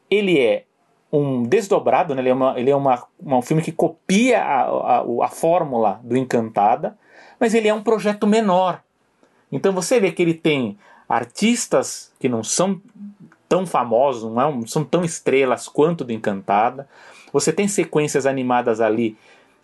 ele 0.10 0.40
é 0.40 0.64
um 1.12 1.44
desdobrado, 1.44 2.14
né? 2.14 2.22
ele 2.22 2.30
é, 2.30 2.34
uma, 2.34 2.60
ele 2.60 2.70
é 2.70 2.76
uma, 2.76 3.04
um 3.24 3.42
filme 3.42 3.62
que 3.62 3.72
copia 3.72 4.42
a, 4.42 4.62
a, 4.62 5.06
a 5.24 5.28
fórmula 5.30 6.00
do 6.04 6.18
Encantada, 6.18 6.98
mas 7.40 7.54
ele 7.54 7.68
é 7.68 7.74
um 7.74 7.84
projeto 7.84 8.28
menor. 8.28 8.82
Então 9.52 9.72
você 9.74 10.00
vê 10.00 10.12
que 10.12 10.22
ele 10.22 10.34
tem 10.34 10.78
artistas 11.08 12.12
que 12.20 12.28
não 12.28 12.44
são 12.44 12.82
tão 13.48 13.66
famosos, 13.66 14.32
não, 14.32 14.60
é 14.60 14.68
são 14.68 14.84
tão 14.84 15.04
estrelas 15.06 15.68
quanto 15.68 16.04
do 16.04 16.12
Encantada. 16.12 16.88
Você 17.32 17.54
tem 17.54 17.68
sequências 17.68 18.26
animadas 18.26 18.82
ali 18.82 19.18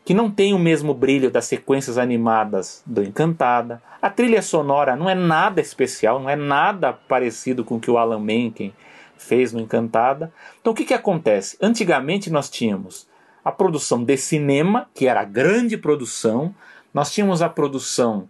que 0.05 0.13
não 0.13 0.29
tem 0.29 0.53
o 0.53 0.59
mesmo 0.59 0.93
brilho 0.93 1.31
das 1.31 1.45
sequências 1.45 1.97
animadas 1.97 2.83
do 2.85 3.03
Encantada. 3.03 3.81
A 4.01 4.09
trilha 4.09 4.41
sonora 4.41 4.95
não 4.95 5.09
é 5.09 5.15
nada 5.15 5.61
especial, 5.61 6.19
não 6.19 6.29
é 6.29 6.35
nada 6.35 6.93
parecido 6.93 7.63
com 7.63 7.75
o 7.75 7.79
que 7.79 7.89
o 7.89 7.97
Alan 7.97 8.19
Menken 8.19 8.73
fez 9.17 9.53
no 9.53 9.61
Encantada. 9.61 10.31
Então 10.59 10.73
o 10.73 10.75
que, 10.75 10.85
que 10.85 10.93
acontece? 10.93 11.57
Antigamente 11.61 12.29
nós 12.29 12.49
tínhamos 12.49 13.07
a 13.43 13.51
produção 13.51 14.03
de 14.03 14.17
cinema, 14.17 14.89
que 14.93 15.07
era 15.07 15.21
a 15.21 15.25
grande 15.25 15.77
produção, 15.77 16.53
nós 16.93 17.11
tínhamos 17.11 17.41
a 17.41 17.49
produção 17.49 18.29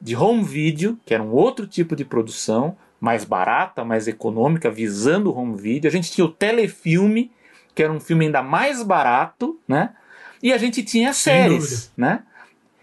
de 0.00 0.16
home 0.16 0.42
video, 0.42 0.98
que 1.04 1.12
era 1.12 1.22
um 1.22 1.30
outro 1.30 1.66
tipo 1.66 1.94
de 1.94 2.04
produção, 2.04 2.76
mais 2.98 3.24
barata, 3.24 3.84
mais 3.84 4.08
econômica, 4.08 4.70
visando 4.70 5.30
o 5.30 5.36
home 5.36 5.56
video. 5.56 5.88
A 5.88 5.92
gente 5.92 6.10
tinha 6.10 6.24
o 6.24 6.30
telefilme, 6.30 7.30
que 7.74 7.82
era 7.82 7.92
um 7.92 8.00
filme 8.00 8.26
ainda 8.26 8.42
mais 8.42 8.82
barato, 8.82 9.58
né? 9.66 9.94
E 10.42 10.52
a 10.52 10.58
gente 10.58 10.82
tinha 10.82 11.12
séries, 11.12 11.92
né? 11.96 12.22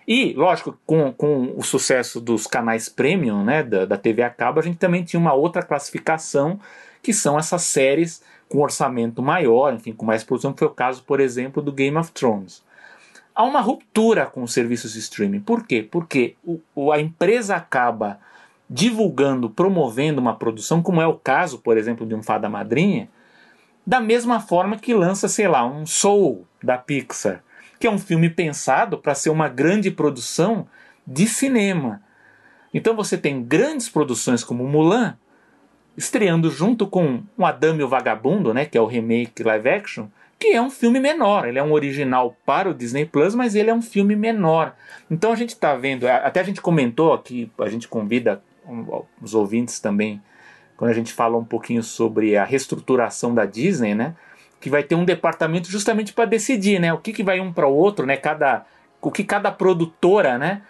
E, 0.07 0.33
lógico, 0.33 0.77
com, 0.85 1.11
com 1.11 1.53
o 1.57 1.63
sucesso 1.63 2.21
dos 2.21 2.47
canais 2.47 2.87
premium, 2.87 3.43
né, 3.43 3.61
da, 3.61 3.85
da 3.85 3.97
TV 3.97 4.23
a 4.23 4.29
cabo, 4.29 4.59
a 4.59 4.63
gente 4.63 4.77
também 4.77 5.03
tinha 5.03 5.19
uma 5.19 5.33
outra 5.33 5.61
classificação, 5.61 6.59
que 7.03 7.13
são 7.13 7.37
essas 7.37 7.63
séries 7.63 8.23
com 8.47 8.59
orçamento 8.59 9.21
maior, 9.21 9.73
enfim, 9.73 9.91
com 9.91 10.05
mais 10.05 10.23
produção, 10.23 10.53
que 10.53 10.59
foi 10.59 10.67
o 10.69 10.73
caso, 10.73 11.03
por 11.03 11.19
exemplo, 11.19 11.61
do 11.61 11.73
Game 11.73 11.97
of 11.97 12.11
Thrones. 12.13 12.63
Há 13.35 13.43
uma 13.43 13.59
ruptura 13.59 14.25
com 14.25 14.43
os 14.43 14.53
serviços 14.53 14.93
de 14.93 14.99
streaming. 14.99 15.41
Por 15.41 15.67
quê? 15.67 15.85
Porque 15.89 16.35
o, 16.43 16.59
o, 16.73 16.91
a 16.91 17.01
empresa 17.01 17.57
acaba 17.57 18.17
divulgando, 18.69 19.49
promovendo 19.49 20.21
uma 20.21 20.35
produção, 20.35 20.81
como 20.81 21.01
é 21.01 21.07
o 21.07 21.13
caso, 21.15 21.59
por 21.59 21.77
exemplo, 21.77 22.05
de 22.05 22.15
um 22.15 22.23
Fada 22.23 22.49
Madrinha, 22.49 23.09
da 23.85 23.99
mesma 23.99 24.39
forma 24.39 24.77
que 24.77 24.93
lança, 24.93 25.27
sei 25.27 25.47
lá, 25.47 25.65
um 25.65 25.85
Soul 25.85 26.45
da 26.63 26.77
Pixar, 26.77 27.43
que 27.79 27.87
é 27.87 27.91
um 27.91 27.99
filme 27.99 28.29
pensado 28.29 28.97
para 28.97 29.15
ser 29.15 29.29
uma 29.29 29.47
grande 29.47 29.91
produção 29.91 30.67
de 31.05 31.27
cinema. 31.27 32.01
Então 32.73 32.95
você 32.95 33.17
tem 33.17 33.43
grandes 33.43 33.89
produções 33.89 34.43
como 34.43 34.67
Mulan, 34.67 35.17
estreando 35.95 36.51
junto 36.51 36.85
com 36.85 37.23
Um 37.37 37.45
Adame 37.45 37.83
o 37.83 37.87
Vagabundo, 37.87 38.53
né, 38.53 38.65
que 38.65 38.77
é 38.77 38.81
o 38.81 38.85
remake 38.85 39.43
live 39.43 39.69
action, 39.69 40.07
que 40.39 40.49
é 40.49 40.61
um 40.61 40.69
filme 40.69 40.99
menor. 40.99 41.47
Ele 41.47 41.57
é 41.57 41.63
um 41.63 41.71
original 41.71 42.35
para 42.45 42.69
o 42.69 42.73
Disney 42.73 43.05
Plus, 43.05 43.33
mas 43.33 43.55
ele 43.55 43.69
é 43.69 43.73
um 43.73 43.81
filme 43.81 44.15
menor. 44.15 44.75
Então 45.09 45.31
a 45.31 45.35
gente 45.35 45.49
está 45.49 45.75
vendo, 45.75 46.07
até 46.07 46.39
a 46.39 46.43
gente 46.43 46.61
comentou 46.61 47.13
aqui, 47.13 47.51
a 47.57 47.69
gente 47.69 47.87
convida 47.87 48.43
os 49.21 49.33
ouvintes 49.33 49.79
também, 49.79 50.21
quando 50.75 50.91
a 50.91 50.93
gente 50.93 51.13
fala 51.13 51.37
um 51.37 51.43
pouquinho 51.43 51.81
sobre 51.81 52.37
a 52.37 52.43
reestruturação 52.43 53.33
da 53.33 53.45
Disney, 53.45 53.95
né? 53.95 54.13
Que 54.59 54.69
vai 54.69 54.83
ter 54.83 54.95
um 54.95 55.05
departamento 55.05 55.69
justamente 55.69 56.13
para 56.13 56.25
decidir, 56.25 56.79
né? 56.79 56.93
O 56.93 56.97
que, 56.97 57.13
que 57.13 57.23
vai 57.23 57.39
um 57.39 57.53
para 57.53 57.67
o 57.67 57.73
outro, 57.73 58.05
né? 58.05 58.17
Cada, 58.17 58.65
o 59.01 59.11
que 59.11 59.23
cada 59.23 59.51
produtora, 59.51 60.37
né? 60.37 60.61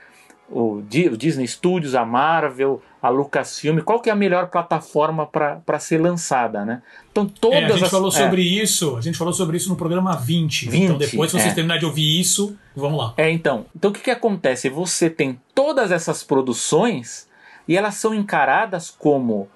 O, 0.49 0.81
Disney 0.81 1.47
Studios, 1.47 1.93
a 1.93 2.05
Marvel, 2.05 2.81
a 3.01 3.09
Lucasfilm, 3.09 3.79
qual 3.79 3.99
que 3.99 4.09
é 4.09 4.13
a 4.13 4.15
melhor 4.15 4.47
plataforma 4.47 5.25
para 5.25 5.79
ser 5.79 5.99
lançada, 5.99 6.63
né? 6.63 6.81
Então 7.11 7.27
todas 7.27 7.63
é, 7.63 7.65
a 7.65 7.69
gente 7.71 7.83
as, 7.83 7.91
falou 7.91 8.09
é. 8.09 8.11
sobre 8.11 8.41
isso, 8.41 8.95
a 8.95 9.01
gente 9.01 9.17
falou 9.17 9.33
sobre 9.33 9.57
isso 9.57 9.67
no 9.67 9.75
programa 9.75 10.15
20. 10.15 10.69
20 10.69 10.83
então 10.83 10.97
depois 10.97 11.31
se 11.31 11.37
vocês 11.37 11.51
é. 11.51 11.55
terminarem 11.55 11.81
de 11.81 11.85
ouvir 11.85 12.19
isso, 12.19 12.57
vamos 12.75 12.97
lá. 12.97 13.13
É, 13.17 13.29
então, 13.29 13.65
então 13.75 13.91
o 13.91 13.93
que 13.93 14.01
que 14.01 14.11
acontece? 14.11 14.69
Você 14.69 15.09
tem 15.09 15.39
todas 15.53 15.91
essas 15.91 16.23
produções 16.23 17.27
e 17.67 17.75
elas 17.75 17.95
são 17.95 18.13
encaradas 18.13 18.89
como 18.89 19.49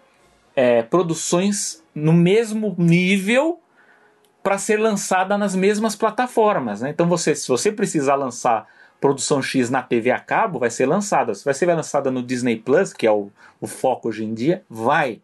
é, 0.55 0.83
produções 0.83 1.81
no 1.95 2.13
mesmo 2.13 2.75
nível 2.77 3.59
para 4.43 4.57
ser 4.57 4.77
lançada 4.77 5.37
nas 5.37 5.55
mesmas 5.55 5.95
plataformas. 5.95 6.81
Né? 6.81 6.89
Então, 6.89 7.07
você, 7.07 7.35
se 7.35 7.47
você 7.47 7.71
precisar 7.71 8.15
lançar 8.15 8.67
produção 8.99 9.41
X 9.41 9.69
na 9.69 9.81
TV 9.81 10.11
a 10.11 10.19
cabo, 10.19 10.59
vai 10.59 10.69
ser 10.69 10.85
lançada. 10.85 11.33
Se 11.33 11.43
vai 11.43 11.55
ser 11.55 11.65
lançada 11.65 12.11
no 12.11 12.21
Disney 12.21 12.57
Plus, 12.57 12.93
que 12.93 13.07
é 13.07 13.11
o, 13.11 13.31
o 13.59 13.65
foco 13.65 14.09
hoje 14.09 14.23
em 14.23 14.33
dia, 14.33 14.63
vai. 14.69 15.19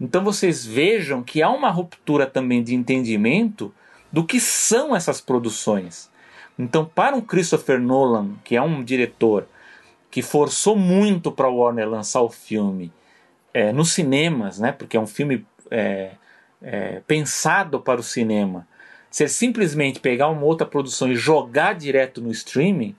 Então 0.00 0.22
vocês 0.22 0.64
vejam 0.64 1.22
que 1.22 1.42
há 1.42 1.50
uma 1.50 1.70
ruptura 1.70 2.26
também 2.26 2.62
de 2.62 2.74
entendimento 2.74 3.74
do 4.12 4.24
que 4.24 4.38
são 4.38 4.94
essas 4.94 5.20
produções. 5.20 6.10
Então, 6.58 6.84
para 6.84 7.16
um 7.16 7.20
Christopher 7.20 7.80
Nolan, 7.80 8.34
que 8.44 8.56
é 8.56 8.62
um 8.62 8.82
diretor 8.82 9.46
que 10.10 10.22
forçou 10.22 10.76
muito 10.76 11.32
para 11.32 11.48
Warner 11.48 11.88
lançar 11.88 12.22
o 12.22 12.30
filme 12.30 12.92
é, 13.52 13.72
nos 13.72 13.92
cinemas, 13.92 14.58
né, 14.58 14.72
porque 14.72 14.96
é 14.96 15.00
um 15.00 15.06
filme 15.06 15.44
é, 15.70 16.12
é, 16.62 17.00
pensado 17.06 17.80
para 17.80 18.00
o 18.00 18.04
cinema, 18.04 18.66
ser 19.10 19.28
simplesmente 19.28 20.00
pegar 20.00 20.28
uma 20.28 20.44
outra 20.44 20.66
produção 20.66 21.10
e 21.10 21.16
jogar 21.16 21.74
direto 21.74 22.20
no 22.20 22.30
streaming, 22.30 22.94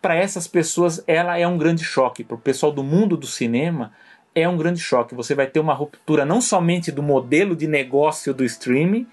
para 0.00 0.14
essas 0.14 0.46
pessoas 0.46 1.02
ela 1.06 1.38
é 1.38 1.46
um 1.46 1.58
grande 1.58 1.84
choque. 1.84 2.24
Para 2.24 2.36
o 2.36 2.40
pessoal 2.40 2.72
do 2.72 2.82
mundo 2.82 3.16
do 3.16 3.26
cinema 3.26 3.92
é 4.34 4.48
um 4.48 4.56
grande 4.56 4.80
choque. 4.80 5.14
Você 5.14 5.34
vai 5.34 5.46
ter 5.46 5.60
uma 5.60 5.74
ruptura 5.74 6.24
não 6.24 6.40
somente 6.40 6.92
do 6.92 7.02
modelo 7.02 7.56
de 7.56 7.66
negócio 7.66 8.32
do 8.32 8.44
streaming, 8.44 9.06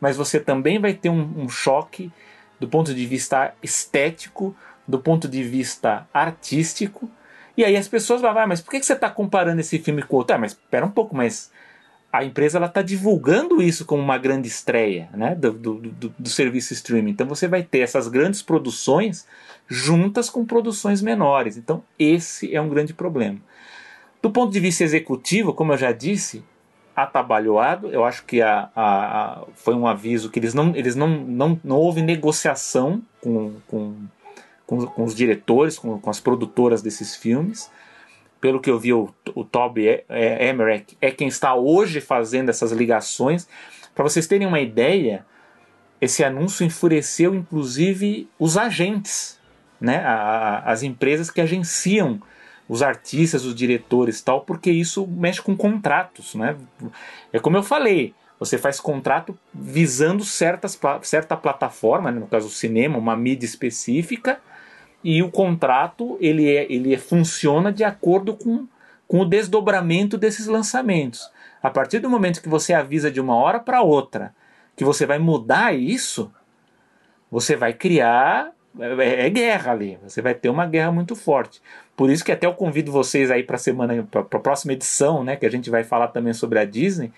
mas 0.00 0.16
você 0.16 0.40
também 0.40 0.80
vai 0.80 0.94
ter 0.94 1.08
um, 1.08 1.44
um 1.44 1.48
choque 1.48 2.10
do 2.58 2.68
ponto 2.68 2.92
de 2.92 3.06
vista 3.06 3.54
estético, 3.62 4.54
do 4.86 4.98
ponto 4.98 5.28
de 5.28 5.42
vista 5.42 6.08
artístico. 6.12 7.10
E 7.56 7.64
aí 7.64 7.76
as 7.76 7.86
pessoas 7.86 8.20
vão, 8.20 8.36
ah, 8.36 8.46
mas 8.46 8.60
por 8.60 8.70
que 8.70 8.82
você 8.82 8.94
está 8.94 9.08
comparando 9.08 9.60
esse 9.60 9.78
filme 9.78 10.02
com 10.02 10.16
outro? 10.16 10.34
Ah, 10.34 10.38
mas 10.38 10.52
espera 10.52 10.84
um 10.84 10.90
pouco, 10.90 11.14
mas 11.14 11.52
a 12.12 12.22
empresa 12.22 12.58
ela 12.58 12.66
está 12.66 12.82
divulgando 12.82 13.62
isso 13.62 13.86
como 13.86 14.02
uma 14.02 14.18
grande 14.18 14.46
estreia 14.46 15.08
né, 15.14 15.34
do, 15.34 15.50
do, 15.52 15.74
do, 15.74 16.14
do, 16.18 16.28
serviço 16.28 16.74
streaming. 16.74 17.12
Então 17.12 17.26
você 17.26 17.48
vai 17.48 17.62
ter 17.62 17.78
essas 17.78 18.06
grandes 18.06 18.42
produções 18.42 19.26
juntas 19.66 20.28
com 20.28 20.44
produções 20.44 21.00
menores. 21.00 21.56
Então 21.56 21.82
esse 21.98 22.54
é 22.54 22.60
um 22.60 22.68
grande 22.68 22.92
problema. 22.92 23.38
Do 24.20 24.30
ponto 24.30 24.52
de 24.52 24.60
vista 24.60 24.84
executivo, 24.84 25.54
como 25.54 25.72
eu 25.72 25.78
já 25.78 25.90
disse, 25.90 26.44
atabalhoado. 26.94 27.88
Eu 27.90 28.04
acho 28.04 28.24
que 28.26 28.42
a, 28.42 28.68
a, 28.76 28.84
a, 28.84 29.44
foi 29.54 29.74
um 29.74 29.86
aviso 29.86 30.30
que 30.30 30.38
eles 30.38 30.52
não, 30.52 30.76
eles 30.76 30.94
não, 30.94 31.08
não, 31.08 31.60
não 31.64 31.76
houve 31.76 32.02
negociação 32.02 33.00
com, 33.22 33.54
com, 33.66 33.94
com, 34.66 34.86
com 34.86 35.04
os 35.04 35.14
diretores, 35.14 35.78
com, 35.78 35.98
com 35.98 36.10
as 36.10 36.20
produtoras 36.20 36.82
desses 36.82 37.16
filmes 37.16 37.70
pelo 38.42 38.60
que 38.60 38.68
eu 38.68 38.76
vi, 38.76 38.92
o, 38.92 39.08
o 39.36 39.44
Toby 39.44 40.04
Emmerich 40.10 40.98
é 41.00 41.12
quem 41.12 41.28
está 41.28 41.54
hoje 41.54 42.00
fazendo 42.00 42.48
essas 42.48 42.72
ligações. 42.72 43.48
Para 43.94 44.02
vocês 44.02 44.26
terem 44.26 44.48
uma 44.48 44.58
ideia, 44.58 45.24
esse 46.00 46.24
anúncio 46.24 46.66
enfureceu 46.66 47.36
inclusive 47.36 48.28
os 48.40 48.58
agentes, 48.58 49.38
né? 49.80 49.98
A, 49.98 50.14
a, 50.14 50.72
as 50.72 50.82
empresas 50.82 51.30
que 51.30 51.40
agenciam 51.40 52.20
os 52.68 52.82
artistas, 52.82 53.44
os 53.44 53.54
diretores 53.54 54.20
tal, 54.20 54.40
porque 54.40 54.72
isso 54.72 55.06
mexe 55.06 55.40
com 55.40 55.56
contratos. 55.56 56.34
Né? 56.34 56.56
É 57.32 57.38
como 57.38 57.56
eu 57.56 57.62
falei, 57.62 58.12
você 58.40 58.58
faz 58.58 58.80
contrato 58.80 59.38
visando 59.54 60.24
certas, 60.24 60.78
certa 61.02 61.36
plataforma, 61.36 62.10
né? 62.10 62.18
no 62.18 62.26
caso 62.26 62.48
o 62.48 62.50
cinema, 62.50 62.98
uma 62.98 63.16
mídia 63.16 63.46
específica, 63.46 64.40
e 65.02 65.22
o 65.22 65.30
contrato 65.30 66.16
ele, 66.20 66.48
é, 66.54 66.70
ele 66.70 66.94
é, 66.94 66.98
funciona 66.98 67.72
de 67.72 67.84
acordo 67.84 68.34
com, 68.34 68.66
com 69.08 69.20
o 69.20 69.24
desdobramento 69.24 70.16
desses 70.16 70.46
lançamentos. 70.46 71.30
A 71.62 71.70
partir 71.70 71.98
do 71.98 72.10
momento 72.10 72.42
que 72.42 72.48
você 72.48 72.72
avisa 72.72 73.10
de 73.10 73.20
uma 73.20 73.36
hora 73.36 73.60
para 73.60 73.82
outra 73.82 74.34
que 74.76 74.84
você 74.84 75.04
vai 75.06 75.18
mudar 75.18 75.74
isso, 75.74 76.32
você 77.30 77.56
vai 77.56 77.72
criar 77.72 78.52
é, 78.78 79.26
é, 79.26 79.30
guerra 79.30 79.72
ali. 79.72 79.98
Você 80.02 80.22
vai 80.22 80.34
ter 80.34 80.48
uma 80.48 80.66
guerra 80.66 80.90
muito 80.90 81.14
forte. 81.14 81.60
Por 81.96 82.10
isso 82.10 82.24
que 82.24 82.32
até 82.32 82.46
eu 82.46 82.54
convido 82.54 82.90
vocês 82.90 83.30
aí 83.30 83.42
para 83.42 83.58
semana, 83.58 84.06
para 84.10 84.20
a 84.20 84.40
próxima 84.40 84.72
edição, 84.72 85.22
né, 85.22 85.36
que 85.36 85.46
a 85.46 85.50
gente 85.50 85.70
vai 85.70 85.84
falar 85.84 86.08
também 86.08 86.32
sobre 86.32 86.58
a 86.58 86.64
Disney, 86.64 87.12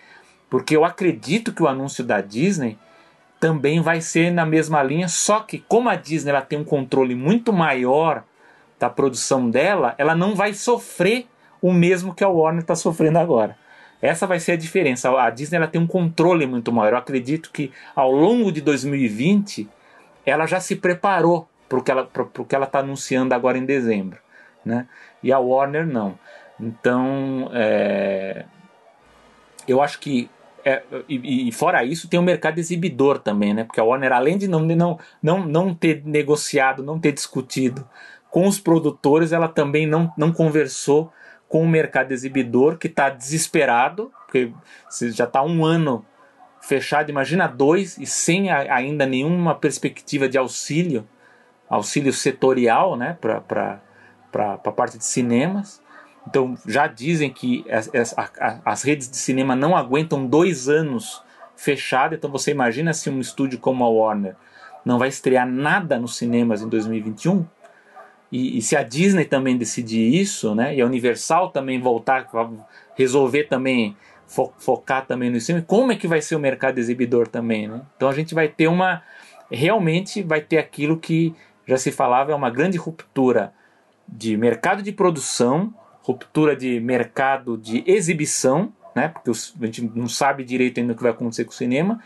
porque 0.51 0.77
eu 0.77 0.85
acredito 0.85 1.53
que 1.53 1.63
o 1.63 1.69
anúncio 1.69 2.05
da 2.05 2.21
Disney 2.21 2.77
também 3.45 3.83
vai 3.83 4.01
ser 4.01 4.31
na 4.31 4.47
mesma 4.47 4.83
linha, 4.83 5.07
só 5.07 5.41
que 5.41 5.59
como 5.69 5.91
a 5.91 5.97
Disney 5.97 6.31
ela 6.31 6.41
tem 6.41 6.59
um 6.59 6.65
controle 6.65 7.15
muito 7.15 7.53
maior 7.53 8.25
da 8.81 8.89
produção 8.89 9.51
dela, 9.51 9.95
ela 9.99 10.15
não 10.15 10.35
vai 10.35 10.55
sofrer 10.55 11.27
o 11.61 11.71
mesmo 11.71 12.15
que 12.15 12.25
a 12.25 12.29
Warner 12.29 12.63
está 12.63 12.75
sofrendo 12.75 13.19
agora. 13.19 13.55
Essa 14.01 14.27
vai 14.27 14.41
ser 14.41 14.53
a 14.53 14.57
diferença. 14.57 15.11
A 15.21 15.29
Disney 15.29 15.59
ela 15.59 15.67
tem 15.67 15.79
um 15.79 15.87
controle 15.87 16.47
muito 16.47 16.73
maior. 16.73 16.93
Eu 16.93 16.97
acredito 16.97 17.51
que 17.53 17.71
ao 17.95 18.11
longo 18.11 18.51
de 18.51 18.63
2020 18.63 19.69
ela 20.25 20.47
já 20.47 20.59
se 20.59 20.75
preparou 20.77 21.47
para 21.69 21.79
o 21.79 22.45
que 22.47 22.55
ela 22.55 22.65
está 22.65 22.79
anunciando 22.79 23.35
agora 23.35 23.59
em 23.59 23.67
dezembro, 23.67 24.19
né? 24.65 24.87
E 25.23 25.31
a 25.31 25.39
Warner 25.39 25.87
não. 25.87 26.19
Então, 26.59 27.51
é, 27.53 28.47
eu 29.69 29.83
acho 29.83 30.01
que 30.01 30.31
é, 30.65 30.83
e, 31.09 31.49
e, 31.49 31.53
fora 31.53 31.85
isso, 31.85 32.09
tem 32.09 32.19
o 32.19 32.23
um 32.23 32.27
mercado 32.27 32.59
exibidor 32.59 33.19
também, 33.19 33.53
né? 33.53 33.65
Porque 33.65 33.81
a 33.81 33.85
Warner, 33.85 34.13
além 34.13 34.39
de 34.39 34.49
não, 34.49 34.61
não, 34.61 34.99
não, 35.23 35.47
não 35.47 35.75
ter 35.75 36.03
negociado, 36.05 36.83
não 36.83 36.99
ter 36.99 37.13
discutido 37.13 37.87
com 38.31 38.47
os 38.47 38.59
produtores, 38.59 39.33
ela 39.33 39.47
também 39.47 39.87
não, 39.87 40.13
não 40.17 40.33
conversou 40.33 41.13
com 41.49 41.63
o 41.63 41.69
mercado 41.69 42.13
exibidor 42.13 42.79
que 42.79 42.87
está 42.87 43.09
desesperado, 43.11 44.11
porque 44.25 44.53
já 45.13 45.25
está 45.25 45.43
um 45.43 45.65
ano 45.65 46.05
fechado, 46.61 47.11
imagina 47.11 47.47
dois 47.47 47.99
e 47.99 48.07
sem 48.07 48.51
ainda 48.51 49.05
nenhuma 49.05 49.55
perspectiva 49.55 50.29
de 50.29 50.39
auxílio 50.39 51.07
auxílio 51.69 52.13
setorial 52.13 52.97
né, 52.97 53.17
para 53.21 53.81
a 54.33 54.73
parte 54.73 54.99
de 54.99 55.05
cinemas. 55.05 55.83
Então 56.27 56.57
já 56.67 56.87
dizem 56.87 57.31
que 57.31 57.65
as, 57.71 57.91
as, 57.95 58.15
as, 58.65 58.83
redes 58.83 59.11
de 59.11 59.17
cinema 59.17 59.55
não 59.55 59.77
aguentam 59.77 60.27
dois 60.27 60.69
anos 60.69 61.23
fechado. 61.57 62.15
Então 62.15 62.31
você 62.31 62.51
imagina 62.51 62.93
se 62.93 63.11
um 63.11 63.21
estúdio 63.21 63.59
como 63.59 63.85
a 63.85 63.89
Warner 63.89 64.35
não 64.85 64.99
vai 64.99 65.09
estrear 65.09 65.47
nada 65.47 65.99
nos 65.99 66.17
cinemas 66.17 66.63
em 66.63 66.69
2021? 66.69 67.45
E, 68.33 68.59
e 68.59 68.63
se 68.63 68.77
a 68.77 68.83
Disney 68.83 69.25
também 69.25 69.57
decidir 69.57 70.13
isso, 70.13 70.55
né, 70.55 70.75
e 70.75 70.81
a 70.81 70.87
Universal 70.87 71.51
também 71.51 71.81
voltar, 71.81 72.29
resolver 72.97 73.45
também 73.45 73.97
fo 74.27 74.53
focar 74.59 75.07
também 75.07 75.31
no 75.31 75.41
cinema, 75.41 75.65
como 75.67 75.93
é 75.93 75.97
que 75.97 76.09
vai 76.09 76.21
ser 76.21 76.35
o 76.35 76.41
mercado 76.41 76.79
exibidor 76.79 77.29
também, 77.29 77.69
né? 77.69 77.83
Então 77.97 78.09
a 78.09 78.13
gente 78.13 78.35
vai 78.35 78.49
ter 78.49 78.67
uma 78.67 79.03
realmente 79.51 80.23
vai 80.23 80.41
ter 80.41 80.59
aquilo 80.59 80.99
que 80.99 81.35
já 81.67 81.77
se 81.77 81.93
falava 81.93 82.33
é 82.33 82.35
uma 82.35 82.51
grande 82.51 82.77
ruptura 82.79 83.53
de 84.09 84.37
mercado 84.37 84.83
de 84.83 84.93
produção, 84.93 85.73
ruptura 86.05 86.55
de 86.55 86.79
mercado 86.81 87.57
de 87.57 87.83
exibição, 87.87 88.73
né? 88.95 89.09
Porque 89.09 89.31
a 89.31 89.67
gente 89.67 89.83
não 89.95 90.09
sabe 90.09 90.45
direito 90.45 90.79
ainda 90.79 90.93
o 90.93 90.97
que 90.97 91.03
vai 91.03 91.11
acontecer 91.11 91.45
com 91.45 91.51
o 91.51 91.55
cinema 91.55 92.01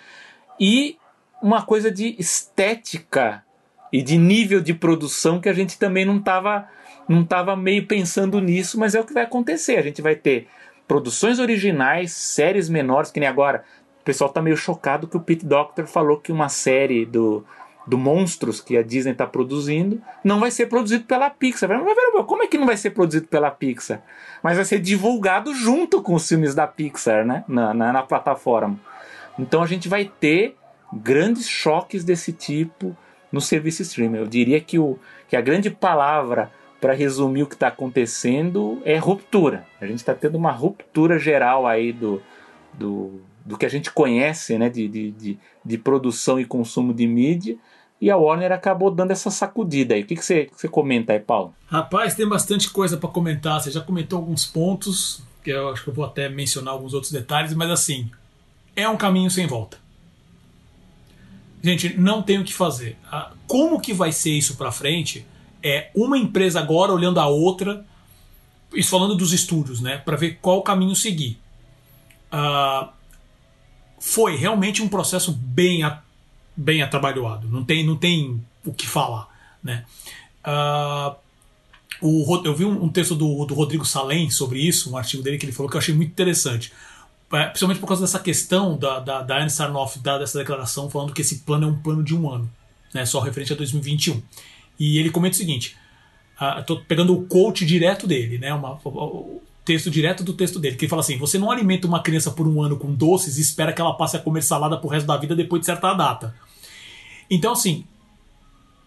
e 0.58 0.96
uma 1.42 1.62
coisa 1.62 1.90
de 1.90 2.14
estética 2.18 3.44
e 3.92 4.00
de 4.00 4.16
nível 4.16 4.60
de 4.60 4.72
produção 4.72 5.40
que 5.40 5.48
a 5.48 5.52
gente 5.52 5.78
também 5.78 6.04
não 6.04 6.18
estava 6.18 6.68
não 7.08 7.24
tava 7.24 7.56
meio 7.56 7.86
pensando 7.86 8.38
nisso, 8.38 8.78
mas 8.78 8.94
é 8.94 9.00
o 9.00 9.04
que 9.04 9.14
vai 9.14 9.22
acontecer. 9.22 9.78
A 9.78 9.82
gente 9.82 10.02
vai 10.02 10.14
ter 10.14 10.46
produções 10.86 11.38
originais, 11.38 12.12
séries 12.12 12.68
menores, 12.68 13.10
que 13.10 13.18
nem 13.18 13.28
agora. 13.28 13.64
O 14.00 14.04
pessoal 14.04 14.28
está 14.28 14.42
meio 14.42 14.56
chocado 14.56 15.08
que 15.08 15.16
o 15.16 15.20
Pete 15.20 15.44
Doctor 15.44 15.86
falou 15.86 16.18
que 16.18 16.30
uma 16.30 16.50
série 16.50 17.06
do, 17.06 17.44
do 17.88 17.96
Monstros 17.96 18.60
que 18.60 18.76
a 18.76 18.82
Disney 18.82 19.12
está 19.12 19.26
produzindo 19.26 20.00
não 20.22 20.38
vai 20.38 20.50
ser 20.50 20.66
produzido 20.66 21.04
pela 21.04 21.30
Pixar. 21.30 21.70
Como 22.26 22.42
é 22.42 22.46
que 22.46 22.58
não 22.58 22.66
vai 22.66 22.76
ser 22.76 22.90
produzido 22.90 23.26
pela 23.26 23.50
Pixar? 23.50 24.02
Mas 24.42 24.56
vai 24.56 24.64
ser 24.64 24.78
divulgado 24.78 25.54
junto 25.54 26.02
com 26.02 26.14
os 26.14 26.28
filmes 26.28 26.54
da 26.54 26.66
Pixar, 26.66 27.24
né? 27.24 27.44
Na, 27.48 27.72
na, 27.72 27.92
na 27.92 28.02
plataforma. 28.02 28.78
Então 29.38 29.62
a 29.62 29.66
gente 29.66 29.88
vai 29.88 30.04
ter 30.20 30.54
grandes 30.92 31.48
choques 31.48 32.04
desse 32.04 32.32
tipo 32.32 32.96
no 33.32 33.40
serviço 33.40 33.82
streaming. 33.82 34.18
Eu 34.18 34.26
diria 34.26 34.60
que, 34.60 34.78
o, 34.78 34.98
que 35.26 35.36
a 35.36 35.40
grande 35.40 35.70
palavra 35.70 36.50
para 36.80 36.92
resumir 36.92 37.42
o 37.42 37.46
que 37.46 37.54
está 37.54 37.68
acontecendo, 37.68 38.80
é 38.84 38.96
ruptura. 38.96 39.66
A 39.80 39.86
gente 39.86 39.98
está 39.98 40.14
tendo 40.14 40.38
uma 40.38 40.52
ruptura 40.52 41.18
geral 41.18 41.66
aí 41.66 41.92
do, 41.92 42.22
do, 42.72 43.20
do 43.44 43.58
que 43.58 43.66
a 43.66 43.68
gente 43.68 43.90
conhece 43.90 44.56
né, 44.56 44.68
de, 44.68 44.86
de, 44.86 45.10
de, 45.10 45.38
de, 45.64 45.78
produção 45.78 46.38
e 46.38 46.44
consumo 46.44 46.94
de 46.94 47.06
mídia. 47.06 47.56
E 48.00 48.10
a 48.10 48.16
Warner 48.16 48.52
acabou 48.52 48.90
dando 48.90 49.10
essa 49.10 49.30
sacudida 49.30 49.94
aí. 49.94 50.02
O 50.02 50.06
que, 50.06 50.16
você, 50.16 50.44
que 50.44 50.60
você 50.60 50.68
comenta 50.68 51.12
aí, 51.12 51.20
Paulo? 51.20 51.54
Rapaz, 51.66 52.14
tem 52.14 52.28
bastante 52.28 52.70
coisa 52.70 52.96
para 52.96 53.08
comentar. 53.08 53.60
Você 53.60 53.70
já 53.70 53.80
comentou 53.80 54.18
alguns 54.18 54.46
pontos, 54.46 55.22
que 55.42 55.50
eu 55.50 55.70
acho 55.70 55.82
que 55.82 55.90
eu 55.90 55.94
vou 55.94 56.04
até 56.04 56.28
mencionar 56.28 56.74
alguns 56.74 56.94
outros 56.94 57.10
detalhes, 57.10 57.54
mas 57.54 57.70
assim, 57.70 58.08
é 58.76 58.88
um 58.88 58.96
caminho 58.96 59.30
sem 59.30 59.46
volta. 59.46 59.78
Gente, 61.60 61.98
não 61.98 62.22
tem 62.22 62.38
o 62.38 62.44
que 62.44 62.54
fazer. 62.54 62.96
Ah, 63.10 63.32
como 63.48 63.80
que 63.80 63.92
vai 63.92 64.12
ser 64.12 64.30
isso 64.30 64.56
para 64.56 64.70
frente? 64.70 65.26
é 65.62 65.90
uma 65.94 66.16
empresa 66.16 66.60
agora 66.60 66.92
olhando 66.92 67.18
a 67.20 67.26
outra, 67.26 67.84
isso 68.72 68.90
falando 68.90 69.14
dos 69.14 69.32
estúdios, 69.32 69.80
né, 69.80 69.98
para 69.98 70.16
ver 70.16 70.38
qual 70.40 70.62
caminho 70.62 70.94
seguir. 70.94 71.38
Uh, 72.32 72.88
foi 73.98 74.36
realmente 74.36 74.82
um 74.82 74.88
processo 74.88 75.32
bem, 75.32 75.82
bem 76.58 76.82
atrabalhoado, 76.82 77.48
não 77.48 77.64
tem, 77.64 77.86
não 77.86 77.96
tem 77.96 78.42
o 78.64 78.72
que 78.72 78.86
falar, 78.86 79.28
né. 79.62 79.84
Uh, 80.44 81.14
o, 82.00 82.42
eu 82.44 82.54
vi 82.54 82.64
um, 82.64 82.88
texto 82.88 83.14
do, 83.14 83.44
do, 83.44 83.54
Rodrigo 83.54 83.84
Salem 83.84 84.30
sobre 84.30 84.60
isso, 84.60 84.92
um 84.92 84.96
artigo 84.96 85.22
dele 85.22 85.38
que 85.38 85.44
ele 85.44 85.52
falou 85.52 85.70
que 85.70 85.76
eu 85.76 85.80
achei 85.80 85.94
muito 85.94 86.10
interessante. 86.10 86.72
É, 87.32 87.46
principalmente 87.46 87.80
por 87.80 87.86
causa 87.86 88.02
dessa 88.02 88.18
questão 88.18 88.78
da, 88.78 89.00
da, 89.00 89.22
da 89.22 89.38
Anne 89.38 89.50
Sarnoff, 89.50 89.98
da, 89.98 90.16
dessa 90.18 90.38
declaração, 90.38 90.88
falando 90.88 91.12
que 91.12 91.20
esse 91.20 91.40
plano 91.40 91.66
é 91.66 91.70
um 91.70 91.76
plano 91.76 92.02
de 92.02 92.16
um 92.16 92.30
ano, 92.30 92.50
né, 92.94 93.04
só 93.04 93.20
referente 93.20 93.52
a 93.52 93.56
2021. 93.56 94.22
E 94.78 94.98
ele 94.98 95.10
comenta 95.10 95.34
o 95.34 95.38
seguinte: 95.38 95.76
estou 96.58 96.78
uh, 96.78 96.84
pegando 96.86 97.12
o 97.14 97.26
quote 97.26 97.66
direto 97.66 98.06
dele, 98.06 98.38
né? 98.38 98.54
Uma, 98.54 98.80
o 98.84 99.42
texto 99.64 99.90
direto 99.90 100.24
do 100.24 100.32
texto 100.32 100.58
dele, 100.58 100.76
que 100.76 100.84
ele 100.84 100.90
fala 100.90 101.00
assim: 101.00 101.18
você 101.18 101.38
não 101.38 101.50
alimenta 101.50 101.86
uma 101.86 102.00
criança 102.00 102.30
por 102.30 102.46
um 102.46 102.62
ano 102.62 102.78
com 102.78 102.94
doces 102.94 103.36
e 103.36 103.42
espera 103.42 103.72
que 103.72 103.80
ela 103.80 103.94
passe 103.94 104.16
a 104.16 104.20
comer 104.20 104.42
salada 104.42 104.78
pro 104.78 104.88
resto 104.88 105.06
da 105.06 105.16
vida 105.16 105.34
depois 105.34 105.60
de 105.60 105.66
certa 105.66 105.92
data. 105.92 106.34
Então, 107.30 107.52
assim, 107.52 107.84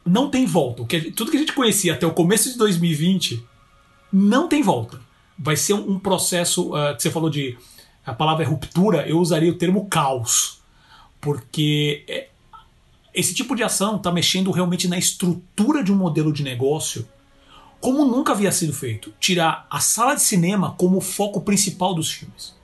não 0.05 0.29
tem 0.29 0.45
volta. 0.45 0.83
Tudo 1.15 1.31
que 1.31 1.37
a 1.37 1.39
gente 1.39 1.53
conhecia 1.53 1.93
até 1.93 2.05
o 2.05 2.13
começo 2.13 2.51
de 2.51 2.57
2020 2.57 3.43
não 4.11 4.47
tem 4.47 4.61
volta. 4.61 4.99
Vai 5.37 5.55
ser 5.55 5.73
um, 5.73 5.91
um 5.91 5.99
processo 5.99 6.69
uh, 6.69 6.95
que 6.95 7.01
você 7.01 7.11
falou 7.11 7.29
de. 7.29 7.57
A 8.05 8.13
palavra 8.13 8.43
é 8.43 8.47
ruptura, 8.47 9.07
eu 9.07 9.19
usaria 9.19 9.51
o 9.51 9.57
termo 9.57 9.85
caos. 9.87 10.59
Porque 11.19 12.03
é, 12.07 12.29
esse 13.13 13.33
tipo 13.33 13.55
de 13.55 13.63
ação 13.63 13.97
está 13.97 14.11
mexendo 14.11 14.49
realmente 14.51 14.87
na 14.87 14.97
estrutura 14.97 15.83
de 15.83 15.91
um 15.91 15.95
modelo 15.95 16.33
de 16.33 16.43
negócio 16.43 17.07
como 17.81 18.05
nunca 18.05 18.31
havia 18.31 18.51
sido 18.51 18.71
feito. 18.71 19.11
Tirar 19.19 19.65
a 19.69 19.79
sala 19.79 20.13
de 20.13 20.21
cinema 20.21 20.75
como 20.77 21.01
foco 21.01 21.41
principal 21.41 21.95
dos 21.95 22.11
filmes. 22.11 22.55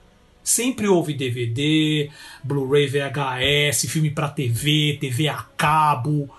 Sempre 0.47 0.87
houve 0.87 1.13
DVD, 1.13 2.09
Blu-ray 2.41 2.87
VHS, 2.87 3.81
filme 3.91 4.09
para 4.09 4.29
TV, 4.29 4.97
TV 4.97 5.27
a 5.27 5.43
cabo, 5.57 6.33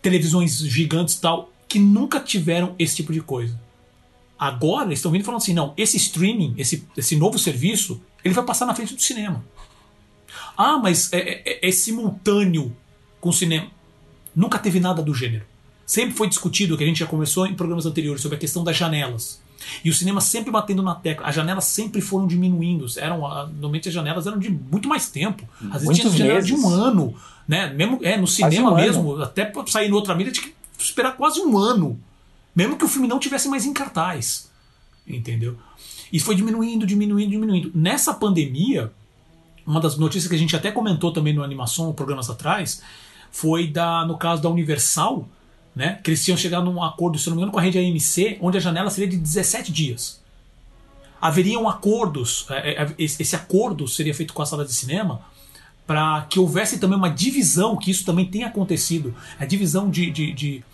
televisões 0.00 0.56
gigantes 0.60 1.16
e 1.16 1.20
tal, 1.20 1.52
que 1.68 1.78
nunca 1.78 2.18
tiveram 2.18 2.74
esse 2.78 2.96
tipo 2.96 3.12
de 3.12 3.20
coisa. 3.20 3.60
Agora 4.38 4.86
eles 4.86 5.00
estão 5.00 5.12
vindo 5.12 5.22
falando 5.22 5.42
assim: 5.42 5.52
não, 5.52 5.74
esse 5.76 5.98
streaming, 5.98 6.54
esse, 6.56 6.88
esse 6.96 7.14
novo 7.14 7.38
serviço, 7.38 8.00
ele 8.24 8.32
vai 8.32 8.42
passar 8.42 8.64
na 8.64 8.74
frente 8.74 8.94
do 8.94 9.02
cinema. 9.02 9.44
Ah, 10.56 10.78
mas 10.78 11.12
é, 11.12 11.42
é, 11.44 11.68
é 11.68 11.70
simultâneo 11.70 12.74
com 13.20 13.28
o 13.28 13.34
cinema. 13.34 13.70
Nunca 14.34 14.58
teve 14.58 14.80
nada 14.80 15.02
do 15.02 15.14
gênero. 15.14 15.44
Sempre 15.84 16.14
foi 16.14 16.26
discutido, 16.26 16.78
que 16.78 16.84
a 16.84 16.86
gente 16.86 17.00
já 17.00 17.06
começou 17.06 17.46
em 17.46 17.52
programas 17.52 17.84
anteriores, 17.84 18.22
sobre 18.22 18.36
a 18.36 18.40
questão 18.40 18.64
das 18.64 18.78
janelas. 18.78 19.41
E 19.84 19.90
o 19.90 19.94
cinema 19.94 20.20
sempre 20.20 20.50
batendo 20.50 20.82
na 20.82 20.94
tecla. 20.94 21.26
As 21.26 21.34
janelas 21.34 21.64
sempre 21.64 22.00
foram 22.00 22.26
diminuindo. 22.26 22.86
Eram, 22.96 23.26
ah, 23.26 23.46
normalmente 23.46 23.88
as 23.88 23.94
janelas 23.94 24.26
eram 24.26 24.38
de 24.38 24.50
muito 24.50 24.88
mais 24.88 25.10
tempo. 25.10 25.48
Às 25.70 25.82
vezes 25.82 25.98
tinha 25.98 26.12
janela 26.12 26.42
de 26.42 26.54
um 26.54 26.68
ano. 26.68 27.14
Né? 27.46 27.72
Mesmo, 27.72 27.98
é, 28.02 28.16
no 28.16 28.26
cinema 28.26 28.72
um 28.72 28.76
mesmo, 28.76 29.12
ano. 29.12 29.24
até 29.24 29.44
para 29.44 29.66
sair 29.66 29.88
em 29.88 29.92
outra 29.92 30.14
mídia, 30.14 30.32
tinha 30.32 30.46
que 30.46 30.54
esperar 30.78 31.16
quase 31.16 31.40
um 31.40 31.58
ano. 31.58 31.98
Mesmo 32.54 32.76
que 32.76 32.84
o 32.84 32.88
filme 32.88 33.08
não 33.08 33.18
tivesse 33.18 33.48
mais 33.48 33.64
em 33.64 33.72
cartaz. 33.72 34.50
Entendeu? 35.06 35.56
E 36.12 36.20
foi 36.20 36.34
diminuindo, 36.34 36.86
diminuindo, 36.86 37.30
diminuindo. 37.30 37.72
Nessa 37.74 38.12
pandemia, 38.12 38.92
uma 39.66 39.80
das 39.80 39.96
notícias 39.96 40.28
que 40.28 40.34
a 40.34 40.38
gente 40.38 40.54
até 40.54 40.70
comentou 40.70 41.12
também 41.12 41.32
no 41.32 41.42
Animação, 41.42 41.92
programas 41.92 42.28
atrás, 42.28 42.82
foi 43.30 43.66
da, 43.66 44.04
no 44.04 44.18
caso 44.18 44.42
da 44.42 44.50
Universal, 44.50 45.26
né, 45.74 45.98
que 46.02 46.10
eles 46.10 46.24
tinham 46.24 46.36
chegado 46.36 46.64
num 46.70 46.82
acordo, 46.82 47.18
se 47.18 47.28
não 47.28 47.36
me 47.36 47.42
engano, 47.42 47.52
com 47.52 47.58
a 47.58 47.62
rede 47.62 47.78
AMC, 47.78 48.38
onde 48.40 48.58
a 48.58 48.60
janela 48.60 48.90
seria 48.90 49.08
de 49.08 49.16
17 49.16 49.72
dias. 49.72 50.20
Haveriam 51.20 51.68
acordos, 51.68 52.46
é, 52.50 52.82
é, 52.82 52.94
esse 52.98 53.36
acordo 53.36 53.86
seria 53.88 54.14
feito 54.14 54.34
com 54.34 54.42
a 54.42 54.46
sala 54.46 54.64
de 54.64 54.74
cinema 54.74 55.22
para 55.86 56.22
que 56.22 56.38
houvesse 56.38 56.78
também 56.78 56.96
uma 56.96 57.10
divisão, 57.10 57.76
que 57.76 57.90
isso 57.90 58.04
também 58.04 58.26
tem 58.26 58.44
acontecido, 58.44 59.14
a 59.38 59.44
divisão 59.44 59.90
de, 59.90 60.10
de, 60.10 60.32
de, 60.32 60.64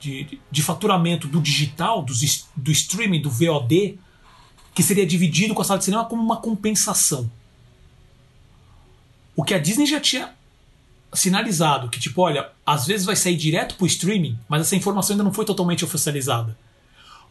de, 0.00 0.40
de 0.50 0.62
faturamento 0.62 1.26
do 1.26 1.40
digital, 1.40 2.02
do, 2.02 2.12
do 2.56 2.70
streaming, 2.70 3.20
do 3.20 3.30
VOD, 3.30 3.98
que 4.74 4.82
seria 4.82 5.06
dividido 5.06 5.54
com 5.54 5.62
a 5.62 5.64
sala 5.64 5.78
de 5.78 5.84
cinema 5.84 6.04
como 6.04 6.22
uma 6.22 6.36
compensação. 6.36 7.30
O 9.36 9.42
que 9.42 9.54
a 9.54 9.58
Disney 9.58 9.86
já 9.86 10.00
tinha 10.00 10.33
sinalizado 11.14 11.88
que, 11.88 12.00
tipo, 12.00 12.20
olha, 12.20 12.50
às 12.66 12.86
vezes 12.86 13.06
vai 13.06 13.16
sair 13.16 13.36
direto 13.36 13.76
pro 13.76 13.86
streaming, 13.86 14.38
mas 14.48 14.62
essa 14.62 14.76
informação 14.76 15.14
ainda 15.14 15.24
não 15.24 15.32
foi 15.32 15.44
totalmente 15.44 15.84
oficializada. 15.84 16.56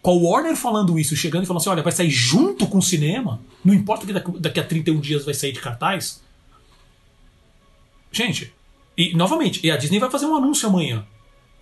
Com 0.02 0.24
Warner 0.24 0.56
falando 0.56 1.00
isso, 1.00 1.16
chegando 1.16 1.44
e 1.44 1.46
falando 1.46 1.62
assim: 1.62 1.70
olha, 1.70 1.84
vai 1.84 1.92
sair 1.92 2.10
junto 2.10 2.68
com 2.68 2.80
o 2.80 2.82
cinema, 2.82 3.40
não 3.64 3.74
importa 3.74 4.06
que 4.06 4.14
daqui 4.14 4.60
a 4.60 4.64
31 4.64 5.00
dias 5.00 5.24
vai 5.24 5.34
sair 5.34 5.52
de 5.52 5.60
cartaz. 5.60 6.22
Gente, 8.12 8.54
e 8.98 9.16
novamente, 9.16 9.66
e 9.66 9.72
a 9.72 9.78
Disney 9.78 10.00
vai 10.00 10.10
fazer 10.10 10.26
um 10.26 10.36
anúncio 10.36 10.68
amanhã, 10.68 11.06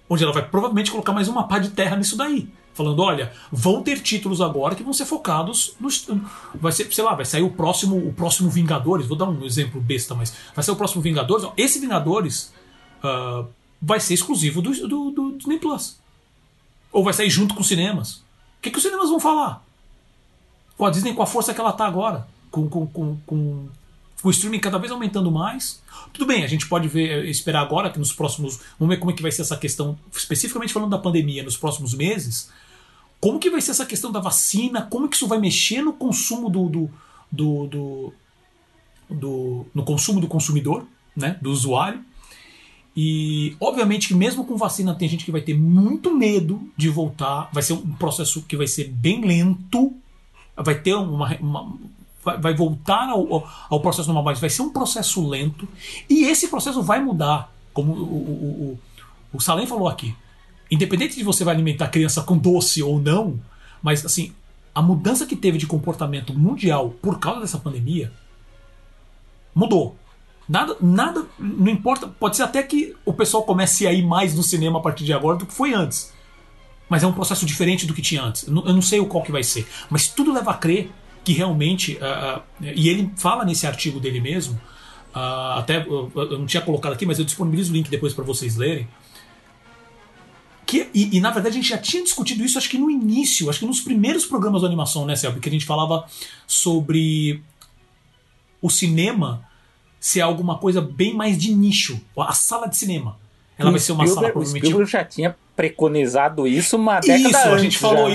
onde 0.10 0.24
ela 0.24 0.34
vai 0.34 0.48
provavelmente 0.48 0.92
colocar 0.92 1.14
mais 1.14 1.28
uma 1.28 1.48
pá 1.48 1.60
de 1.60 1.70
terra 1.70 1.96
nisso 1.96 2.18
daí 2.18 2.50
falando, 2.74 3.02
olha, 3.02 3.32
vão 3.52 3.82
ter 3.84 4.02
títulos 4.02 4.42
agora 4.42 4.76
que 4.76 4.84
vão 4.84 4.94
ser 4.94 5.06
focados 5.06 5.76
no 5.80 5.90
vai 6.56 6.72
ser, 6.72 6.92
sei 6.94 7.04
lá, 7.04 7.14
vai 7.14 7.26
sair 7.26 7.44
o 7.44 7.50
próximo, 7.50 7.98
o 7.98 8.14
próximo 8.14 8.50
Vingadores, 8.50 9.08
vou 9.08 9.18
dar 9.18 9.28
um 9.28 9.44
exemplo 9.46 9.82
besta, 9.82 10.16
mas 10.16 10.34
vai 10.56 10.64
ser 10.64 10.72
o 10.72 10.76
próximo 10.76 11.02
Vingadores, 11.02 11.48
esse 11.58 11.80
Vingadores 11.80 12.54
uh, 13.04 13.48
vai 13.82 14.00
ser 14.00 14.14
exclusivo 14.14 14.62
do, 14.62 14.72
do, 14.88 15.12
do, 15.12 15.38
Disney 15.38 15.60
Plus. 15.60 16.00
Ou 16.92 17.04
vai 17.04 17.14
sair 17.14 17.30
junto 17.30 17.56
com 17.56 17.62
os 17.62 17.68
cinemas. 17.68 18.16
O 18.16 18.24
que, 18.62 18.70
que 18.70 18.78
os 18.78 18.84
cinemas 18.84 19.10
vão 19.10 19.20
falar? 19.20 19.66
Com 20.78 20.86
a 20.86 20.90
Disney 20.90 21.14
com 21.14 21.24
a 21.24 21.28
força 21.28 21.54
que 21.54 21.60
ela 21.60 21.74
tá 21.74 21.86
agora, 21.86 22.28
com, 22.50 22.68
com 22.70 23.18
com 23.26 23.68
o 24.24 24.30
streaming 24.30 24.60
cada 24.60 24.78
vez 24.78 24.92
aumentando 24.92 25.32
mais. 25.32 25.82
Tudo 26.14 26.26
bem, 26.26 26.44
a 26.44 26.48
gente 26.48 26.68
pode 26.68 26.88
ver, 26.88 27.26
esperar 27.26 27.62
agora 27.62 27.90
que 27.90 28.00
nos 28.00 28.14
próximos. 28.14 28.60
Vamos 28.80 28.94
ver 28.94 29.00
como 29.00 29.12
é 29.12 29.14
que 29.14 29.22
vai 29.22 29.32
ser 29.32 29.42
essa 29.42 29.58
questão, 29.58 29.98
especificamente 30.12 30.74
falando 30.74 30.92
da 30.92 30.98
pandemia, 30.98 31.44
nos 31.44 31.58
próximos 31.58 31.94
meses. 31.94 32.50
Como 33.20 33.40
que 33.40 33.50
vai 33.50 33.62
ser 33.62 33.72
essa 33.72 33.86
questão 33.86 34.12
da 34.12 34.20
vacina? 34.20 34.82
Como 34.84 35.08
que 35.08 35.16
isso 35.16 35.28
vai 35.28 35.40
mexer 35.40 35.82
no 35.82 35.94
consumo 35.94 36.50
do, 36.50 36.70
do, 36.70 36.90
do, 37.32 37.68
do, 37.68 38.14
do 39.10 39.66
no 39.74 39.84
consumo 39.84 40.20
do 40.20 40.28
consumidor, 40.28 40.86
né, 41.16 41.38
do 41.42 41.52
usuário? 41.52 42.04
E 42.96 43.56
obviamente 43.60 44.10
que 44.10 44.14
mesmo 44.14 44.44
com 44.44 44.58
vacina 44.58 44.94
tem 44.94 45.08
gente 45.08 45.24
que 45.24 45.32
vai 45.32 45.42
ter 45.42 45.58
muito 45.58 46.14
medo 46.14 46.62
de 46.76 46.90
voltar. 46.90 47.50
Vai 47.54 47.64
ser 47.64 47.74
um 47.74 47.94
processo 47.94 48.42
que 48.42 48.58
vai 48.58 48.68
ser 48.68 48.90
bem 48.90 49.24
lento. 49.24 49.94
Vai 50.56 50.76
ter 50.76 50.94
uma, 50.96 51.38
uma 51.38 51.78
vai, 52.24 52.54
voltar 52.54 53.10
ao, 53.10 53.48
ao, 53.70 53.80
processo 53.80 54.08
normal, 54.08 54.26
mas 54.26 54.40
vai 54.40 54.50
ser 54.50 54.62
um 54.62 54.70
processo 54.70 55.28
lento. 55.28 55.68
E 56.10 56.26
esse 56.26 56.48
processo 56.48 56.82
vai 56.82 57.00
mudar, 57.00 57.52
como 57.74 57.94
o, 57.94 57.96
o, 57.96 58.80
o, 59.34 59.38
o 59.38 59.40
Salem 59.40 59.68
falou 59.68 59.88
aqui. 59.88 60.16
Independente 60.70 61.16
de 61.16 61.24
você 61.24 61.44
vai 61.44 61.54
alimentar 61.54 61.86
a 61.86 61.90
criança 61.90 62.22
com 62.22 62.38
doce 62.38 62.82
ou 62.82 63.00
não, 63.00 63.40
mas 63.82 64.06
assim, 64.06 64.34
a 64.74 64.82
mudança 64.82 65.26
que 65.26 65.36
teve 65.36 65.58
de 65.58 65.68
comportamento 65.68 66.34
mundial 66.34 66.92
por 67.02 67.20
causa 67.20 67.42
dessa 67.42 67.58
pandemia 67.58 68.12
mudou. 69.54 69.96
Nada, 70.48 70.76
nada, 70.82 71.26
não 71.40 71.72
importa. 71.72 72.08
Pode 72.08 72.36
ser 72.36 72.44
até 72.44 72.62
que 72.64 72.96
o 73.06 73.14
pessoal 73.14 73.44
comece 73.44 73.88
a 73.88 73.94
ir 73.94 74.06
mais 74.06 74.36
no 74.36 74.44
cinema 74.44 74.80
a 74.80 74.82
partir 74.82 75.06
de 75.06 75.14
agora 75.14 75.38
do 75.38 75.46
que 75.46 75.54
foi 75.54 75.74
antes. 75.74 76.12
Mas 76.90 77.04
é 77.04 77.08
um 77.08 77.14
processo 77.14 77.46
diferente 77.46 77.86
do 77.86 77.94
que 77.94 78.02
tinha 78.02 78.22
antes. 78.22 78.48
Eu 78.48 78.54
não 78.54 78.82
sei 78.82 79.00
o 79.00 79.06
qual 79.06 79.24
que 79.24 79.32
vai 79.32 79.44
ser. 79.44 79.66
Mas 79.90 80.10
tudo 80.10 80.34
leva 80.34 80.52
a 80.52 80.54
crer 80.54 80.92
que 81.24 81.34
realmente. 81.34 81.98
Uh, 81.98 82.42
e 82.62 82.90
ele 82.90 83.12
fala 83.16 83.46
nesse 83.46 83.68
artigo 83.68 84.00
dele 84.00 84.20
mesmo. 84.20 84.56
Uh, 85.14 85.58
até 85.58 85.86
eu 85.86 86.40
não 86.40 86.46
tinha 86.46 86.62
colocado 86.62 86.94
aqui, 86.94 87.06
mas 87.06 87.20
eu 87.20 87.26
disponibilizo 87.26 87.72
o 87.72 87.76
link 87.76 87.90
depois 87.90 88.14
para 88.14 88.24
vocês 88.24 88.56
lerem. 88.56 88.88
Que, 90.66 90.90
e, 90.94 91.18
e, 91.18 91.20
na 91.20 91.32
verdade 91.32 91.58
a 91.58 91.62
gente 91.62 91.70
já 91.70 91.78
tinha 91.78 92.02
discutido 92.02 92.46
isso, 92.46 92.58
acho 92.58 92.70
que 92.70 92.78
no 92.78 92.90
início, 92.90 93.50
acho 93.50 93.60
que 93.60 93.66
nos 93.66 93.82
primeiros 93.82 94.26
programas 94.26 94.62
de 94.62 94.68
animação, 94.68 95.06
né, 95.06 95.18
Selby? 95.18 95.42
Que 95.42 95.50
a 95.50 95.52
gente 95.52 95.66
falava 95.66 96.06
sobre 96.48 97.44
o 98.62 98.70
cinema 98.70 99.46
ser 100.00 100.22
alguma 100.22 100.58
coisa 100.58 100.80
bem 100.80 101.14
mais 101.14 101.38
de 101.38 101.54
nicho. 101.54 102.00
A 102.18 102.34
sala 102.34 102.68
de 102.68 102.78
cinema. 102.78 103.20
Ela 103.58 103.70
vai 103.70 103.80
ser 103.80 103.92
uma 103.92 104.06
Spielberg, 104.06 104.16
sala 104.16 104.32
provavelmente. 104.32 104.64
O 104.64 104.66
Spielberg 104.66 104.92
já 104.92 105.04
tinha 105.04 105.36
preconizado 105.56 106.48
isso 106.48 106.78
uma 106.78 107.00
década 107.00 107.20
isso, 107.20 107.38
antes. 107.38 107.54
a 107.54 107.58
gente 107.58 107.78
falou. 107.78 108.10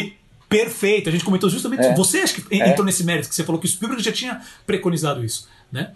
Perfeito, 0.48 1.08
a 1.08 1.12
gente 1.12 1.24
comentou 1.24 1.50
justamente 1.50 1.84
é. 1.84 1.94
Você 1.94 2.20
acho 2.20 2.34
que 2.34 2.54
é. 2.54 2.68
entrou 2.68 2.86
nesse 2.86 3.02
mérito, 3.04 3.28
que 3.28 3.34
você 3.34 3.42
falou 3.44 3.60
que 3.60 3.66
o 3.66 3.70
Spielberg 3.70 4.02
já 4.02 4.12
tinha 4.12 4.40
preconizado 4.66 5.24
isso. 5.24 5.48
Né? 5.72 5.92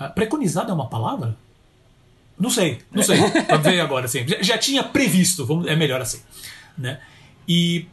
Uh, 0.00 0.12
preconizado 0.14 0.70
é 0.70 0.74
uma 0.74 0.88
palavra? 0.88 1.36
Não 2.38 2.50
sei, 2.50 2.78
não 2.90 3.02
sei. 3.02 3.18
Vamos 3.48 3.62
ver 3.62 3.80
agora, 3.80 4.06
assim. 4.06 4.26
Já, 4.26 4.42
já, 4.42 4.58
tinha 4.58 4.82
previsto, 4.82 5.44
vamos, 5.44 5.66
é 5.66 5.76
melhor 5.76 6.00
assim. 6.00 6.20
Né? 6.76 6.98
E 7.46 7.86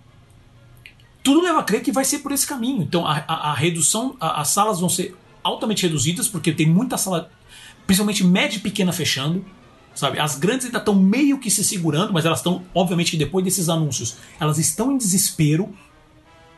tudo 1.22 1.42
leva 1.42 1.60
a 1.60 1.64
crer 1.64 1.82
que 1.82 1.92
vai 1.92 2.06
ser 2.06 2.20
por 2.20 2.32
esse 2.32 2.48
caminho. 2.48 2.82
Então 2.82 3.06
a, 3.06 3.24
a, 3.28 3.52
a 3.52 3.54
redução, 3.54 4.16
a, 4.20 4.42
as 4.42 4.50
salas 4.50 4.80
vão 4.80 4.90
ser 4.90 5.16
altamente 5.44 5.84
reduzidas, 5.84 6.28
porque 6.28 6.52
tem 6.52 6.66
muita 6.66 6.98
sala, 6.98 7.30
principalmente 7.86 8.24
média 8.24 8.58
e 8.58 8.60
pequena, 8.60 8.94
fechando. 8.94 9.46
Sabe? 9.94 10.18
As 10.20 10.38
grandes 10.38 10.66
ainda 10.66 10.78
estão 10.78 10.96
meio 10.96 11.40
que 11.40 11.52
se 11.52 11.64
segurando, 11.64 12.14
mas 12.14 12.26
elas 12.26 12.40
estão, 12.40 12.64
obviamente, 12.74 13.18
depois 13.18 13.44
desses 13.44 13.68
anúncios, 13.68 14.18
elas 14.40 14.58
estão 14.58 14.92
em 14.94 14.98
desespero, 14.98 15.74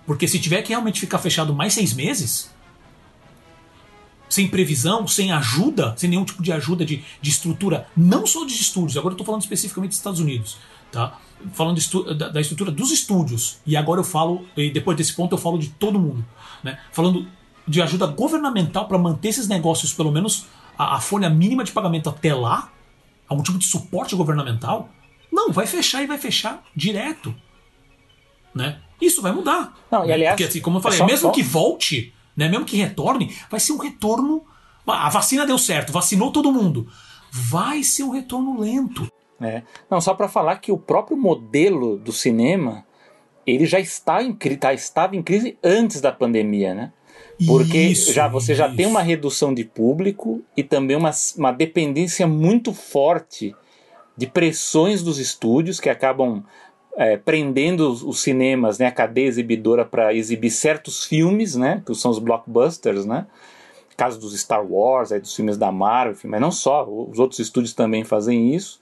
porque 0.05 0.27
se 0.27 0.39
tiver 0.39 0.61
que 0.61 0.69
realmente 0.69 0.99
ficar 0.99 1.19
fechado 1.19 1.53
mais 1.53 1.73
seis 1.73 1.93
meses, 1.93 2.51
sem 4.31 4.47
previsão, 4.47 5.05
sem 5.07 5.31
ajuda, 5.31 5.93
sem 5.97 6.09
nenhum 6.09 6.23
tipo 6.23 6.41
de 6.41 6.53
ajuda 6.53 6.85
de, 6.85 7.03
de 7.21 7.29
estrutura, 7.29 7.87
não 7.95 8.25
só 8.25 8.45
de 8.45 8.53
estúdios, 8.53 8.97
agora 8.97 9.11
eu 9.11 9.15
estou 9.15 9.25
falando 9.25 9.41
especificamente 9.41 9.89
dos 9.89 9.97
Estados 9.97 10.19
Unidos, 10.19 10.57
tá? 10.91 11.19
Falando 11.53 11.79
da, 12.15 12.29
da, 12.29 12.39
estrutura 12.39 12.71
dos 12.71 12.91
estúdios, 12.91 13.57
e 13.65 13.75
agora 13.75 13.99
eu 13.99 14.03
falo, 14.05 14.45
e 14.55 14.69
depois 14.69 14.95
desse 14.95 15.13
ponto 15.13 15.33
eu 15.33 15.37
falo 15.37 15.57
de 15.57 15.69
todo 15.69 15.99
mundo, 15.99 16.25
né? 16.63 16.79
Falando 16.91 17.27
de 17.67 17.81
ajuda 17.81 18.07
governamental 18.07 18.87
para 18.87 18.97
manter 18.97 19.29
esses 19.29 19.47
negócios, 19.47 19.93
pelo 19.93 20.11
menos 20.11 20.45
a, 20.77 20.95
a, 20.95 20.99
folha 21.01 21.29
mínima 21.29 21.63
de 21.63 21.71
pagamento 21.71 22.09
até 22.09 22.33
lá, 22.33 22.71
algum 23.27 23.43
tipo 23.43 23.57
de 23.57 23.65
suporte 23.65 24.15
governamental, 24.15 24.89
não, 25.31 25.51
vai 25.51 25.67
fechar 25.67 26.03
e 26.03 26.07
vai 26.07 26.17
fechar 26.17 26.63
direto. 26.75 27.35
Né? 28.53 28.79
Isso 29.01 29.21
vai 29.21 29.31
mudar. 29.31 29.75
Não, 29.89 30.05
e 30.05 30.11
aliás, 30.11 30.35
Porque, 30.35 30.49
assim, 30.49 30.61
como 30.61 30.77
eu 30.77 30.81
falei, 30.81 30.99
é 30.99 31.05
mesmo 31.05 31.29
só... 31.29 31.31
que 31.31 31.41
volte, 31.41 32.13
né, 32.35 32.47
mesmo 32.47 32.65
que 32.65 32.77
retorne, 32.77 33.35
vai 33.49 33.59
ser 33.59 33.73
um 33.73 33.77
retorno. 33.77 34.45
A 34.85 35.09
vacina 35.09 35.45
deu 35.45 35.57
certo, 35.57 35.91
vacinou 35.91 36.31
todo 36.31 36.51
mundo. 36.51 36.87
Vai 37.31 37.83
ser 37.83 38.03
um 38.03 38.11
retorno 38.11 38.59
lento. 38.59 39.11
É. 39.39 39.63
Não, 39.89 39.99
só 39.99 40.13
para 40.13 40.27
falar 40.27 40.57
que 40.57 40.71
o 40.71 40.77
próprio 40.77 41.17
modelo 41.17 41.97
do 41.97 42.11
cinema 42.11 42.85
ele 43.45 43.65
já 43.65 43.79
está 43.79 44.21
em, 44.21 44.33
tá, 44.33 44.73
estava 44.73 45.15
em 45.15 45.23
crise 45.23 45.57
antes 45.63 45.99
da 45.99 46.11
pandemia, 46.11 46.73
né? 46.75 46.93
Porque 47.47 47.77
isso, 47.77 48.13
já 48.13 48.27
você 48.27 48.53
já 48.53 48.71
tem 48.71 48.85
uma 48.85 49.01
redução 49.01 49.53
de 49.53 49.63
público 49.63 50.43
e 50.55 50.63
também 50.63 50.95
uma, 50.95 51.11
uma 51.35 51.51
dependência 51.51 52.27
muito 52.27 52.71
forte 52.71 53.55
de 54.15 54.27
pressões 54.27 55.01
dos 55.01 55.17
estúdios 55.17 55.79
que 55.79 55.89
acabam 55.89 56.43
é, 56.95 57.17
prendendo 57.17 57.89
os, 57.89 58.21
cinemas, 58.21 58.77
né, 58.79 58.87
a 58.87 58.91
cadeia 58.91 59.27
exibidora 59.27 59.85
para 59.85 60.13
exibir 60.13 60.51
certos 60.51 61.05
filmes, 61.05 61.55
né, 61.55 61.81
que 61.85 61.93
são 61.95 62.11
os 62.11 62.19
blockbusters, 62.19 63.05
né, 63.05 63.25
caso 63.95 64.19
dos 64.19 64.37
Star 64.39 64.65
Wars, 64.65 65.11
aí, 65.11 65.19
dos 65.19 65.35
filmes 65.35 65.57
da 65.57 65.71
Marvel, 65.71 66.17
mas 66.25 66.41
não 66.41 66.51
só, 66.51 66.87
os 66.87 67.19
outros 67.19 67.39
estúdios 67.39 67.73
também 67.73 68.03
fazem 68.03 68.53
isso, 68.53 68.81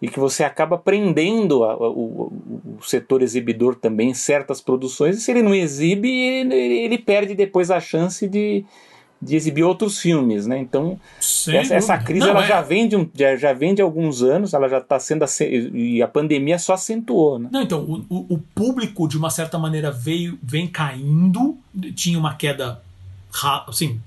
e 0.00 0.08
que 0.08 0.18
você 0.18 0.42
acaba 0.42 0.76
prendendo 0.76 1.62
a, 1.64 1.76
o, 1.76 2.32
o, 2.78 2.82
setor 2.82 3.22
exibidor 3.22 3.76
também 3.76 4.14
certas 4.14 4.60
produções, 4.60 5.16
e 5.16 5.20
se 5.20 5.30
ele 5.30 5.42
não 5.42 5.54
exibe, 5.54 6.08
ele, 6.10 6.54
ele 6.54 6.98
perde 6.98 7.34
depois 7.34 7.70
a 7.70 7.80
chance 7.80 8.26
de, 8.26 8.64
de 9.22 9.36
exibir 9.36 9.62
outros 9.62 9.98
filmes, 10.00 10.46
né? 10.46 10.58
Então 10.58 10.98
essa, 11.20 11.74
essa, 11.74 11.98
crise 11.98 12.26
não, 12.26 12.30
ela 12.30 12.44
é... 12.44 12.48
já 12.48 12.60
vem 12.60 12.88
de 12.88 12.96
um, 12.96 13.08
já, 13.14 13.36
já 13.36 13.52
vem 13.52 13.80
alguns 13.80 14.22
anos, 14.22 14.52
ela 14.52 14.68
já 14.68 14.78
está 14.78 14.98
sendo 14.98 15.24
e 15.72 16.02
a 16.02 16.08
pandemia 16.08 16.58
só 16.58 16.74
acentuou, 16.74 17.38
né? 17.38 17.48
Não, 17.52 17.62
então 17.62 17.80
o, 18.08 18.34
o 18.34 18.38
público 18.54 19.06
de 19.06 19.16
uma 19.16 19.30
certa 19.30 19.58
maneira 19.58 19.92
veio 19.92 20.36
vem 20.42 20.66
caindo, 20.66 21.56
tinha 21.94 22.18
uma 22.18 22.34
queda 22.34 22.82
assim 23.68 24.00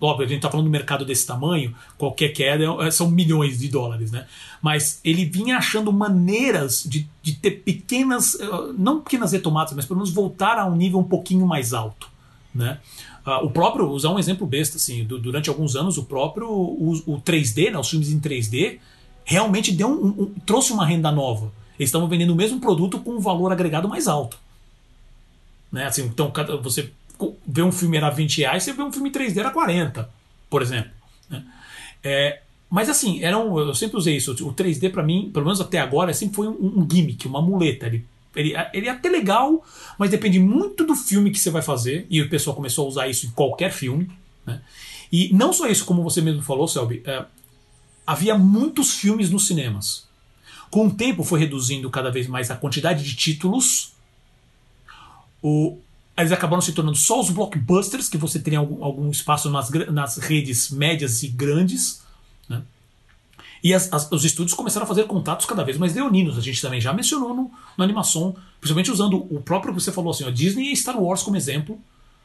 óbvio, 0.00 0.26
a 0.26 0.28
gente 0.28 0.38
está 0.38 0.50
falando 0.50 0.66
um 0.66 0.70
mercado 0.70 1.04
desse 1.04 1.26
tamanho, 1.26 1.74
qualquer 1.96 2.28
queda 2.28 2.64
é, 2.80 2.90
são 2.90 3.10
milhões 3.10 3.58
de 3.58 3.68
dólares, 3.68 4.10
né? 4.10 4.26
Mas 4.62 5.00
ele 5.04 5.24
vinha 5.24 5.56
achando 5.56 5.92
maneiras 5.92 6.84
de, 6.84 7.08
de 7.22 7.34
ter 7.34 7.50
pequenas, 7.62 8.38
eh, 8.40 8.46
não 8.76 9.00
pequenas 9.00 9.32
retomadas, 9.32 9.72
mas 9.72 9.84
pelo 9.84 9.98
menos 9.98 10.12
voltar 10.12 10.58
a 10.58 10.66
um 10.66 10.76
nível 10.76 10.98
um 10.98 11.04
pouquinho 11.04 11.46
mais 11.46 11.72
alto, 11.72 12.08
né? 12.54 12.78
Uh, 13.28 13.44
o 13.44 13.50
próprio, 13.50 13.86
usar 13.90 14.08
um 14.08 14.18
exemplo 14.18 14.46
besta, 14.46 14.78
assim, 14.78 15.04
do, 15.04 15.18
durante 15.18 15.50
alguns 15.50 15.76
anos, 15.76 15.98
o 15.98 16.04
próprio 16.04 16.48
o, 16.48 16.92
o 17.06 17.20
3D, 17.20 17.70
né, 17.70 17.78
os 17.78 17.90
filmes 17.90 18.10
em 18.10 18.18
3D, 18.18 18.78
realmente 19.22 19.70
deu 19.70 19.86
um, 19.86 20.22
um, 20.22 20.34
trouxe 20.46 20.72
uma 20.72 20.86
renda 20.86 21.12
nova. 21.12 21.52
Eles 21.78 21.90
estavam 21.90 22.08
vendendo 22.08 22.30
o 22.30 22.34
mesmo 22.34 22.58
produto 22.58 22.98
com 22.98 23.16
um 23.16 23.20
valor 23.20 23.52
agregado 23.52 23.86
mais 23.86 24.08
alto. 24.08 24.38
Né? 25.70 25.84
Assim, 25.84 26.06
então, 26.06 26.32
você 26.62 26.90
vê 27.46 27.62
um 27.62 27.70
filme 27.70 27.98
era 27.98 28.08
20 28.08 28.38
reais, 28.38 28.62
você 28.62 28.72
vê 28.72 28.82
um 28.82 28.90
filme 28.90 29.10
3D 29.10 29.36
era 29.36 29.50
40, 29.50 30.08
por 30.48 30.62
exemplo. 30.62 30.90
Né? 31.28 31.44
É, 32.02 32.40
mas 32.70 32.88
assim, 32.88 33.22
era 33.22 33.36
um, 33.36 33.58
eu 33.58 33.74
sempre 33.74 33.98
usei 33.98 34.16
isso. 34.16 34.32
O 34.46 34.54
3D 34.54 34.90
para 34.90 35.02
mim, 35.02 35.30
pelo 35.30 35.44
menos 35.44 35.60
até 35.60 35.78
agora, 35.78 36.14
sempre 36.14 36.36
foi 36.36 36.48
um, 36.48 36.78
um 36.78 36.88
gimmick, 36.90 37.28
uma 37.28 37.42
muleta. 37.42 37.88
Ele, 37.88 38.06
ele, 38.38 38.54
ele 38.72 38.86
é 38.86 38.90
até 38.90 39.08
legal, 39.08 39.64
mas 39.98 40.10
depende 40.10 40.38
muito 40.38 40.86
do 40.86 40.94
filme 40.94 41.32
que 41.32 41.38
você 41.38 41.50
vai 41.50 41.60
fazer. 41.60 42.06
E 42.08 42.22
o 42.22 42.30
pessoal 42.30 42.54
começou 42.54 42.86
a 42.86 42.88
usar 42.88 43.08
isso 43.08 43.26
em 43.26 43.30
qualquer 43.30 43.72
filme. 43.72 44.08
Né? 44.46 44.60
E 45.10 45.34
não 45.34 45.52
só 45.52 45.66
isso, 45.66 45.84
como 45.84 46.04
você 46.04 46.20
mesmo 46.20 46.42
falou, 46.42 46.68
Selby, 46.68 47.02
é, 47.04 47.24
havia 48.06 48.38
muitos 48.38 48.94
filmes 48.94 49.28
nos 49.28 49.48
cinemas. 49.48 50.06
Com 50.70 50.86
o 50.86 50.94
tempo 50.94 51.24
foi 51.24 51.40
reduzindo 51.40 51.90
cada 51.90 52.10
vez 52.10 52.28
mais 52.28 52.48
a 52.50 52.56
quantidade 52.56 53.02
de 53.02 53.16
títulos. 53.16 53.92
O, 55.42 55.78
eles 56.16 56.30
acabaram 56.30 56.60
se 56.60 56.72
tornando 56.72 56.96
só 56.96 57.20
os 57.20 57.30
blockbusters, 57.30 58.08
que 58.08 58.18
você 58.18 58.38
teria 58.38 58.60
algum, 58.60 58.84
algum 58.84 59.10
espaço 59.10 59.50
nas, 59.50 59.68
nas 59.70 60.18
redes 60.18 60.70
médias 60.70 61.24
e 61.24 61.28
grandes. 61.28 62.02
E 63.62 63.74
as, 63.74 63.92
as, 63.92 64.10
os 64.10 64.24
estúdios 64.24 64.54
começaram 64.54 64.84
a 64.84 64.86
fazer 64.86 65.04
contatos 65.04 65.46
cada 65.46 65.64
vez 65.64 65.76
mais 65.76 65.94
leoninos. 65.94 66.38
A 66.38 66.40
gente 66.40 66.60
também 66.60 66.80
já 66.80 66.92
mencionou 66.92 67.34
no, 67.34 67.50
no 67.76 67.84
animação, 67.84 68.36
principalmente 68.60 68.90
usando 68.90 69.26
o 69.34 69.40
próprio 69.40 69.74
que 69.74 69.80
você 69.80 69.92
falou 69.92 70.10
assim, 70.10 70.24
a 70.24 70.30
Disney 70.30 70.72
e 70.72 70.76
Star 70.76 71.00
Wars 71.00 71.22
como 71.22 71.36
exemplo, 71.36 71.78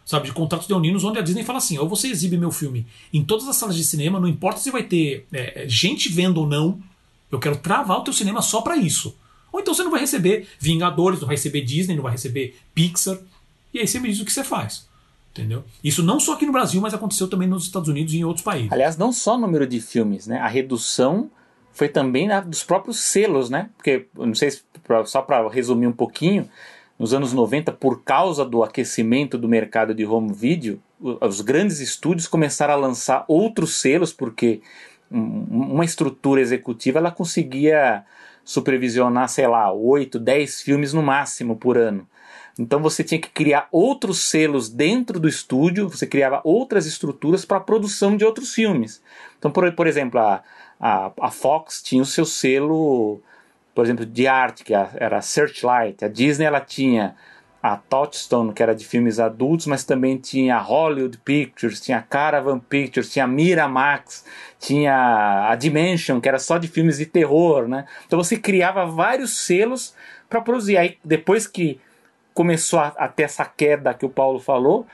sabe, 0.06 0.28
de 0.28 0.34
contratos 0.34 0.68
leoninos, 0.68 1.04
onde 1.04 1.20
a 1.20 1.22
Disney 1.22 1.44
fala 1.44 1.58
assim: 1.58 1.78
ou 1.78 1.88
você 1.88 2.08
exibe 2.08 2.38
meu 2.38 2.52
filme 2.52 2.86
em 3.12 3.24
todas 3.24 3.48
as 3.48 3.56
salas 3.56 3.76
de 3.76 3.84
cinema, 3.84 4.20
não 4.20 4.28
importa 4.28 4.60
se 4.60 4.72
vai 4.72 4.84
ter 4.84 5.26
é, 5.32 5.66
gente 5.68 6.10
vendo 6.10 6.38
ou 6.38 6.48
não, 6.48 6.80
eu 7.32 7.40
quero 7.40 7.58
travar 7.58 7.98
o 7.98 8.04
teu 8.04 8.14
cinema 8.14 8.42
só 8.42 8.62
para 8.62 8.78
isso. 8.78 9.16
Ou 9.52 9.60
então 9.60 9.74
você 9.74 9.84
não 9.84 9.92
vai 9.92 10.02
receber 10.02 10.48
Vingadores, 10.60 11.20
não 11.20 11.28
vai 11.28 11.36
receber 11.36 11.62
Disney, 11.62 11.96
não 11.96 12.04
vai 12.04 12.14
receber 12.14 12.56
Pixar. 12.74 13.20
E 13.74 13.80
aí 13.80 13.88
você 13.88 14.00
me 14.00 14.10
diz 14.10 14.20
o 14.20 14.26
que 14.26 14.32
você 14.32 14.44
faz. 14.44 14.88
Entendeu? 15.34 15.64
Isso 15.84 16.04
não 16.04 16.20
só 16.20 16.34
aqui 16.34 16.46
no 16.46 16.52
Brasil, 16.52 16.80
mas 16.80 16.94
aconteceu 16.94 17.28
também 17.28 17.48
nos 17.48 17.64
Estados 17.64 17.90
Unidos 17.90 18.14
e 18.14 18.20
em 18.20 18.24
outros 18.24 18.46
países. 18.46 18.72
Aliás, 18.72 18.96
não 18.98 19.12
só 19.12 19.36
o 19.36 19.40
número 19.40 19.66
de 19.66 19.82
filmes, 19.82 20.28
né? 20.28 20.38
A 20.38 20.48
redução 20.48 21.32
foi 21.72 21.90
também 21.90 22.28
na, 22.28 22.40
dos 22.40 22.64
próprios 22.64 23.00
selos, 23.00 23.50
né? 23.50 23.72
Porque, 23.76 24.06
não 24.16 24.36
sei, 24.36 24.52
só 25.06 25.24
para 25.24 25.50
resumir 25.50 25.88
um 25.88 25.92
pouquinho, 25.92 26.48
nos 27.00 27.16
anos 27.16 27.34
90, 27.34 27.72
por 27.72 28.04
causa 28.04 28.46
do 28.46 28.64
aquecimento 28.64 29.36
do 29.36 29.50
mercado 29.50 29.96
de 29.96 30.06
home 30.06 30.32
video, 30.32 30.80
os 31.00 31.42
grandes 31.42 31.80
estúdios 31.80 32.28
começaram 32.28 32.76
a 32.76 32.78
lançar 32.78 33.26
outros 33.28 33.82
selos, 33.82 34.14
porque 34.14 34.62
uma 35.10 35.84
estrutura 35.84 36.42
executiva 36.42 37.00
ela 37.00 37.12
conseguia 37.12 38.06
supervisionar, 38.46 39.28
sei 39.30 39.48
lá, 39.48 39.72
8, 39.72 40.20
10 40.20 40.62
filmes 40.62 40.94
no 40.94 41.02
máximo 41.02 41.56
por 41.56 41.76
ano. 41.76 42.08
Então 42.58 42.80
você 42.80 43.04
tinha 43.04 43.20
que 43.20 43.30
criar 43.30 43.68
outros 43.72 44.30
selos 44.30 44.70
dentro 44.70 45.20
do 45.20 45.28
estúdio, 45.28 45.90
você 45.90 46.06
criava 46.06 46.42
outras 46.44 46.86
estruturas 46.86 47.46
para 47.46 47.58
a 47.58 47.62
produção 47.62 48.16
de 48.16 48.24
outros 48.24 48.54
filmes. 48.54 49.02
Então, 49.40 49.50
por, 49.50 49.72
por 49.74 49.88
exemplo, 49.88 50.20
a, 50.20 50.44
a, 50.80 51.12
a 51.20 51.32
Fox 51.32 51.82
tinha 51.82 52.02
o 52.02 52.06
seu 52.06 52.26
selo, 52.26 53.22
por 53.74 53.84
exemplo, 53.84 54.06
de 54.06 54.28
arte, 54.28 54.64
que 54.64 54.74
era 54.74 55.18
a 55.18 55.22
Searchlight. 55.22 56.06
A 56.06 56.08
Disney 56.08 56.46
ela 56.46 56.62
tinha 56.62 57.16
a 57.64 57.78
Touchstone, 57.78 58.54
que 58.54 58.62
era 58.62 58.76
de 58.76 58.86
filmes 58.86 59.22
adultos, 59.22 59.68
mas 59.68 59.86
também 59.86 60.18
tinha 60.18 60.58
a 60.58 60.60
Hollywood 60.60 61.18
Pictures, 61.20 61.80
tinha 61.80 62.00
a 62.00 62.02
Caravan 62.02 62.60
Pictures, 62.60 63.10
tinha 63.10 63.24
a 63.24 63.28
Miramax, 63.28 64.26
tinha 64.60 65.50
a 65.50 65.56
Dimension, 65.56 66.20
que 66.20 66.28
era 66.28 66.40
só 66.40 66.58
de 66.58 66.68
filmes 66.68 66.98
de 66.98 67.06
terror, 67.06 67.70
né? 67.70 67.86
Então 68.06 68.22
você 68.22 68.38
criava 68.38 68.86
vários 68.86 69.38
selos 69.38 69.96
para 70.30 70.42
produzir. 70.42 70.76
Aí 70.76 70.98
depois 71.06 71.48
que 71.48 71.80
começou 72.34 72.80
a, 72.80 72.88
a, 72.98 73.08
ter 73.08 73.24
essa 73.24 73.46
queda 73.46 73.94
que 73.94 74.06
o 74.06 74.10
Paulo 74.10 74.40
falou, 74.40 74.86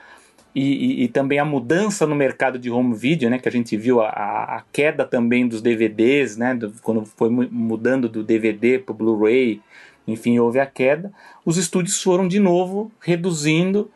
e, 0.54 0.62
e, 0.62 1.04
e, 1.04 1.08
também 1.08 1.38
a 1.38 1.44
mudança 1.44 2.06
no 2.06 2.16
mercado 2.16 2.58
de 2.58 2.70
home 2.70 2.92
video, 2.94 3.30
né, 3.30 3.38
que 3.38 3.48
a 3.48 3.52
gente 3.52 3.76
viu 3.76 4.00
a, 4.00 4.08
a 4.08 4.64
queda 4.72 5.04
também 5.04 5.46
dos 5.46 5.62
DVDs, 5.62 6.36
né, 6.36 6.56
do, 6.56 6.72
quando 6.82 7.04
foi 7.04 7.30
mudando 7.30 8.08
do 8.08 8.24
DVD 8.24 8.78
para 8.78 8.92
o 8.92 8.96
Blu-ray, 8.96 9.60
enfim, 10.08 10.40
houve 10.40 10.58
a 10.58 10.66
queda. 10.66 11.12
Os 11.44 11.56
estúdios 11.56 12.02
foram 12.02 12.26
de 12.26 12.40
novo 12.40 12.90
reduzindo, 13.00 13.90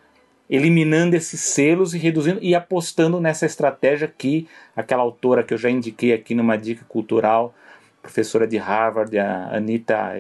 eliminando 0.49 1.17
esses 1.17 1.41
selos 1.41 1.93
e 1.93 1.99
reduzindo 1.99 2.39
e 2.41 2.55
apostando 2.55 3.21
nessa 3.21 3.47
estratégia 3.47 4.07
que 4.07 4.47
aquela 4.77 5.03
autora 5.03 5.43
que 5.43 5.53
eu 5.53 5.59
já 5.59 5.71
indiquei 5.71 6.13
aqui 6.13 6.37
numa 6.37 6.57
dica 6.57 6.85
cultural, 6.87 7.53
professora 8.01 8.47
de 8.47 8.59
Harvard, 8.59 9.19
a 9.19 9.57
Anita 9.57 10.13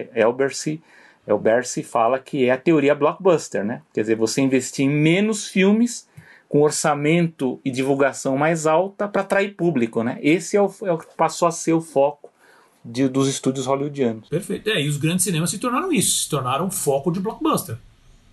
Elberse, 1.26 1.80
Elberse 1.80 1.82
fala 1.82 2.18
que 2.18 2.46
é 2.46 2.50
a 2.50 2.58
teoria 2.58 2.94
blockbuster, 2.94 3.64
né? 3.64 3.82
Quer 3.92 4.02
dizer, 4.02 4.16
você 4.16 4.40
investir 4.40 4.86
em 4.86 4.90
menos 4.90 5.46
filmes 5.46 6.08
com 6.48 6.62
orçamento 6.62 7.60
e 7.64 7.70
divulgação 7.70 8.36
mais 8.36 8.66
alta 8.66 9.08
para 9.08 9.22
atrair 9.22 9.54
público, 9.56 10.02
né? 10.02 10.18
Esse 10.22 10.56
é 10.56 10.62
o, 10.62 10.72
é 10.82 10.92
o 10.92 10.98
que 10.98 11.06
passou 11.16 11.48
a 11.48 11.50
ser 11.50 11.72
o 11.72 11.80
foco 11.80 12.30
de, 12.84 13.08
dos 13.08 13.28
estúdios 13.28 13.66
hollywoodianos. 13.66 14.28
Perfeito. 14.28 14.68
É, 14.68 14.80
e 14.80 14.88
os 14.88 14.96
grandes 14.96 15.24
cinemas 15.24 15.50
se 15.50 15.58
tornaram 15.58 15.92
isso, 15.92 16.24
se 16.24 16.28
tornaram 16.28 16.70
foco 16.70 17.10
de 17.10 17.18
blockbuster. 17.18 17.76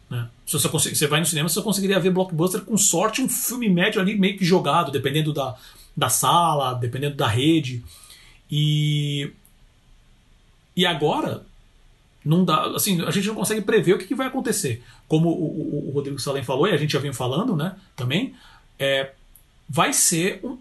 Né? 0.09 0.27
Se 0.45 0.53
você, 0.53 0.67
consegue, 0.67 0.95
você 0.95 1.07
vai 1.07 1.21
no 1.21 1.25
cinema, 1.25 1.47
você 1.47 1.61
conseguiria 1.61 1.99
ver 1.99 2.11
blockbuster 2.11 2.61
com 2.61 2.77
sorte 2.77 3.21
um 3.21 3.29
filme 3.29 3.69
médio 3.69 4.01
ali 4.01 4.19
meio 4.19 4.37
que 4.37 4.43
jogado, 4.43 4.91
dependendo 4.91 5.33
da, 5.33 5.55
da 5.95 6.09
sala, 6.09 6.73
dependendo 6.73 7.15
da 7.15 7.27
rede. 7.27 7.83
E, 8.51 9.31
e 10.75 10.85
agora, 10.85 11.45
não 12.23 12.45
dá, 12.45 12.65
assim, 12.75 13.01
a 13.01 13.11
gente 13.11 13.27
não 13.27 13.35
consegue 13.35 13.61
prever 13.61 13.93
o 13.93 13.97
que, 13.97 14.13
vai 14.13 14.27
acontecer. 14.27 14.83
Como 15.07 15.29
o, 15.29 15.33
o, 15.33 15.89
o, 15.89 15.91
Rodrigo 15.91 16.19
Salem 16.19 16.43
falou, 16.43 16.67
e 16.67 16.71
a 16.71 16.77
gente 16.77 16.93
já 16.93 16.99
vem 16.99 17.11
falando, 17.11 17.55
né, 17.55 17.75
também, 17.95 18.35
é, 18.77 19.11
vai 19.67 19.91
ser 19.91 20.39
um, 20.43 20.57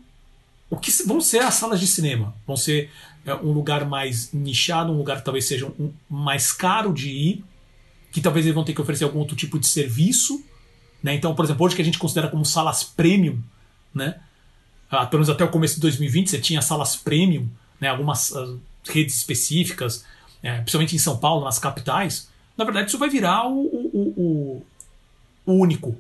o 0.71 0.77
que 0.77 0.91
vão 1.05 1.21
ser 1.21 1.41
as 1.41 1.55
salas 1.55 1.81
de 1.81 1.87
cinema. 1.87 2.35
Vão 2.47 2.57
ser 2.57 2.91
é, 3.27 3.35
um 3.35 3.53
lugar 3.53 3.85
mais 3.85 4.33
nichado, 4.33 4.93
um 4.93 4.97
lugar 4.97 5.19
que 5.19 5.25
talvez 5.25 5.47
seja 5.47 5.67
um, 5.67 5.93
mais 6.09 6.53
caro 6.53 6.93
de 6.93 7.11
ir, 7.11 7.45
que 8.11 8.21
talvez 8.21 8.47
eles 8.47 8.55
vão 8.55 8.65
ter 8.65 8.73
que 8.73 8.81
oferecer 8.81 9.05
algum 9.05 9.19
outro 9.19 9.37
tipo 9.37 9.59
de 9.59 9.67
serviço. 9.67 10.43
Né? 11.03 11.15
Então, 11.15 11.35
por 11.35 11.45
exemplo, 11.45 11.67
hoje 11.67 11.77
que 11.77 11.83
a 11.83 11.85
gente 11.85 11.99
considera 11.99 12.29
como 12.29 12.45
salas 12.45 12.83
premium, 12.83 13.39
né? 13.95 14.21
Ah, 14.91 15.07
pelo 15.07 15.21
menos 15.21 15.31
até 15.31 15.45
o 15.45 15.49
começo 15.49 15.77
de 15.77 15.81
2020 15.83 16.31
você 16.31 16.39
tinha 16.41 16.61
salas 16.61 16.97
premium, 16.97 17.49
né? 17.81 17.89
algumas 17.89 18.31
uh, 18.31 18.61
redes 18.89 19.17
específicas 19.17 20.05
é, 20.43 20.59
principalmente 20.59 20.97
em 20.97 20.99
São 20.99 21.17
Paulo, 21.17 21.45
nas 21.45 21.59
capitais, 21.59 22.29
na 22.57 22.65
verdade 22.65 22.89
isso 22.89 22.99
vai 22.99 23.09
virar 23.09 23.49
o, 23.49 23.61
o, 23.61 24.63
o, 25.47 25.53
o 25.53 25.53
único. 25.53 25.97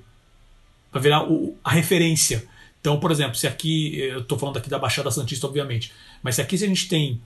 Vai 0.93 1.03
virar 1.03 1.27
a 1.63 1.71
referência. 1.71 2.47
Então, 2.81 2.99
por 2.99 3.11
exemplo, 3.11 3.35
se 3.35 3.47
aqui, 3.47 3.99
eu 3.99 4.21
estou 4.21 4.39
falando 4.39 4.57
aqui 4.57 4.71
da 4.71 4.79
Baixada 4.79 5.11
Santista, 5.11 5.47
obviamente, 5.47 5.93
mas 6.23 6.37
se 6.37 6.43
aqui 6.43 6.57
se 6.57 6.65
a 6.65 6.69
gente 6.69 6.89
tem, 6.89 7.21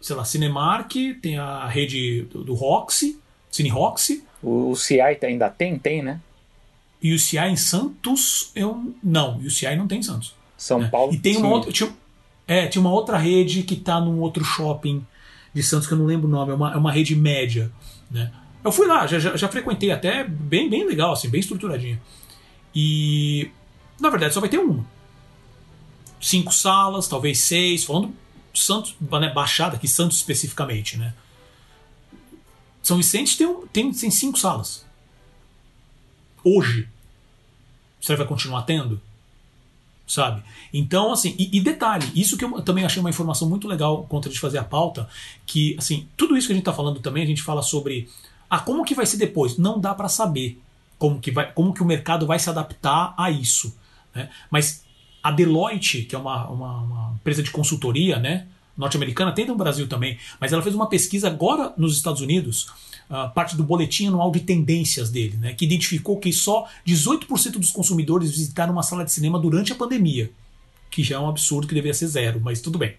sei 0.00 0.16
lá, 0.16 0.24
Cinemark, 0.24 0.92
tem 1.20 1.38
a 1.38 1.66
rede 1.66 2.22
do, 2.22 2.42
do 2.42 2.54
Roxy, 2.54 3.18
Cine 3.50 3.68
Roxy. 3.68 4.24
O, 4.42 4.70
o 4.70 4.76
CI 4.76 5.00
ainda 5.00 5.48
tem? 5.48 5.78
Tem, 5.78 6.02
né? 6.02 6.20
E 7.02 7.14
o 7.14 7.18
CI 7.18 7.38
em 7.38 7.56
Santos, 7.56 8.50
eu 8.54 8.94
não. 9.02 9.40
E 9.40 9.46
o 9.46 9.50
CI 9.50 9.76
não 9.76 9.86
tem 9.86 9.98
em 9.98 10.02
Santos. 10.02 10.34
São 10.56 10.80
né? 10.80 10.88
Paulo. 10.88 11.14
E 11.14 11.18
tem 11.18 11.36
uma 11.36 11.48
outra. 11.48 11.72
Tinha, 11.72 11.92
é, 12.46 12.66
tinha 12.66 12.80
uma 12.80 12.90
outra 12.90 13.18
rede 13.18 13.62
que 13.62 13.74
está 13.74 14.00
num 14.00 14.20
outro 14.20 14.44
shopping 14.44 15.04
de 15.56 15.62
Santos, 15.62 15.88
que 15.88 15.94
eu 15.94 15.98
não 15.98 16.06
lembro 16.06 16.28
o 16.28 16.30
nome, 16.30 16.52
é 16.52 16.54
uma, 16.54 16.72
é 16.74 16.76
uma 16.76 16.92
rede 16.92 17.16
média. 17.16 17.72
Né? 18.10 18.30
Eu 18.62 18.70
fui 18.70 18.86
lá, 18.86 19.06
já, 19.06 19.18
já, 19.18 19.36
já, 19.36 19.48
frequentei 19.48 19.90
até 19.90 20.22
bem, 20.22 20.68
bem 20.68 20.86
legal, 20.86 21.12
assim, 21.12 21.28
bem 21.28 21.40
estruturadinha. 21.40 22.00
E 22.74 23.50
na 23.98 24.10
verdade 24.10 24.34
só 24.34 24.40
vai 24.40 24.48
ter 24.48 24.58
uma. 24.58 24.84
Cinco 26.20 26.52
salas, 26.52 27.08
talvez 27.08 27.40
seis, 27.40 27.84
falando 27.84 28.14
Santos, 28.54 28.94
né, 29.00 29.32
Baixada 29.32 29.76
aqui, 29.76 29.88
Santos 29.88 30.18
especificamente, 30.18 30.96
né? 30.96 31.14
São 32.82 32.96
Vicente 32.96 33.36
tem, 33.36 33.66
tem, 33.72 33.92
tem 33.92 34.10
cinco 34.10 34.38
salas. 34.38 34.86
Hoje. 36.44 36.88
Você 38.00 38.14
vai 38.14 38.26
continuar 38.26 38.62
tendo? 38.62 39.00
Sabe? 40.06 40.42
Então, 40.72 41.12
assim, 41.12 41.34
e, 41.38 41.58
e, 41.58 41.60
detalhe, 41.60 42.10
isso 42.14 42.36
que 42.36 42.44
eu 42.44 42.62
também 42.62 42.84
achei 42.84 43.00
uma 43.00 43.10
informação 43.10 43.48
muito 43.48 43.66
legal 43.66 44.04
contra 44.04 44.30
de 44.30 44.38
fazer 44.38 44.58
a 44.58 44.64
pauta, 44.64 45.08
que, 45.44 45.74
assim, 45.78 46.08
tudo 46.16 46.36
isso 46.36 46.46
que 46.46 46.52
a 46.52 46.56
gente 46.56 46.62
está 46.62 46.72
falando 46.72 47.00
também, 47.00 47.22
a 47.22 47.26
gente 47.26 47.42
fala 47.42 47.62
sobre, 47.62 48.08
ah, 48.48 48.60
como 48.60 48.84
que 48.84 48.94
vai 48.94 49.04
ser 49.04 49.16
depois? 49.16 49.58
Não 49.58 49.80
dá 49.80 49.94
para 49.94 50.08
saber 50.08 50.60
como 50.98 51.20
que, 51.20 51.30
vai, 51.30 51.50
como 51.52 51.74
que 51.74 51.82
o 51.82 51.86
mercado 51.86 52.26
vai 52.26 52.38
se 52.38 52.48
adaptar 52.48 53.14
a 53.18 53.30
isso, 53.30 53.76
né? 54.14 54.30
Mas 54.50 54.84
a 55.22 55.30
Deloitte, 55.32 56.02
que 56.02 56.14
é 56.14 56.18
uma, 56.18 56.48
uma, 56.48 56.76
uma 56.82 57.12
empresa 57.16 57.42
de 57.42 57.50
consultoria, 57.50 58.18
né, 58.18 58.46
norte-americana, 58.76 59.32
tem 59.32 59.46
no 59.46 59.56
Brasil 59.56 59.88
também, 59.88 60.18
mas 60.40 60.52
ela 60.52 60.62
fez 60.62 60.74
uma 60.74 60.88
pesquisa 60.88 61.26
agora 61.26 61.72
nos 61.76 61.96
Estados 61.96 62.20
Unidos, 62.20 62.68
uh, 63.10 63.32
parte 63.34 63.56
do 63.56 63.64
boletim 63.64 64.08
anual 64.08 64.30
de 64.30 64.40
tendências 64.40 65.10
dele, 65.10 65.36
né, 65.36 65.54
que 65.54 65.64
identificou 65.64 66.18
que 66.18 66.32
só 66.32 66.68
18% 66.86 67.52
dos 67.52 67.70
consumidores 67.70 68.30
visitaram 68.30 68.72
uma 68.72 68.82
sala 68.82 69.04
de 69.04 69.12
cinema 69.12 69.38
durante 69.38 69.72
a 69.72 69.76
pandemia, 69.76 70.30
que 70.90 71.02
já 71.02 71.16
é 71.16 71.18
um 71.18 71.28
absurdo 71.28 71.66
que 71.66 71.74
deveria 71.74 71.94
ser 71.94 72.06
zero, 72.06 72.40
mas 72.42 72.60
tudo 72.60 72.78
bem. 72.78 72.94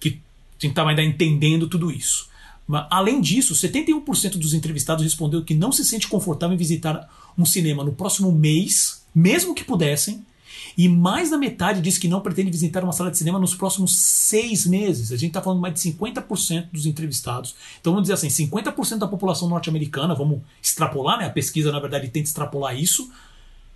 Que 0.00 0.08
a 0.08 0.62
gente 0.62 0.72
estava 0.72 0.90
ainda 0.90 1.02
entendendo 1.02 1.68
tudo 1.68 1.90
isso. 1.90 2.28
Mas, 2.66 2.86
além 2.90 3.20
disso, 3.20 3.54
71% 3.54 4.36
dos 4.36 4.52
entrevistados 4.52 5.02
respondeu 5.02 5.42
que 5.42 5.54
não 5.54 5.72
se 5.72 5.84
sente 5.84 6.06
confortável 6.06 6.54
em 6.54 6.58
visitar 6.58 7.08
um 7.36 7.44
cinema 7.44 7.82
no 7.82 7.92
próximo 7.92 8.30
mês, 8.30 9.02
mesmo 9.14 9.54
que 9.54 9.64
pudessem, 9.64 10.24
e 10.78 10.88
mais 10.88 11.28
da 11.28 11.36
metade 11.36 11.80
diz 11.80 11.98
que 11.98 12.06
não 12.06 12.20
pretende 12.20 12.52
visitar 12.52 12.84
uma 12.84 12.92
sala 12.92 13.10
de 13.10 13.18
cinema 13.18 13.36
nos 13.36 13.52
próximos 13.52 13.98
seis 13.98 14.64
meses. 14.64 15.10
A 15.10 15.16
gente 15.16 15.30
está 15.30 15.42
falando 15.42 15.60
mais 15.60 15.74
de 15.74 15.80
50% 15.80 16.68
dos 16.72 16.86
entrevistados. 16.86 17.56
Então 17.80 17.92
vamos 17.92 18.08
dizer 18.08 18.14
assim, 18.14 18.28
50% 18.46 18.98
da 18.98 19.08
população 19.08 19.48
norte-americana, 19.48 20.14
vamos 20.14 20.40
extrapolar, 20.62 21.18
né? 21.18 21.26
A 21.26 21.30
pesquisa, 21.30 21.72
na 21.72 21.80
verdade, 21.80 22.06
tenta 22.06 22.28
extrapolar 22.28 22.78
isso, 22.78 23.10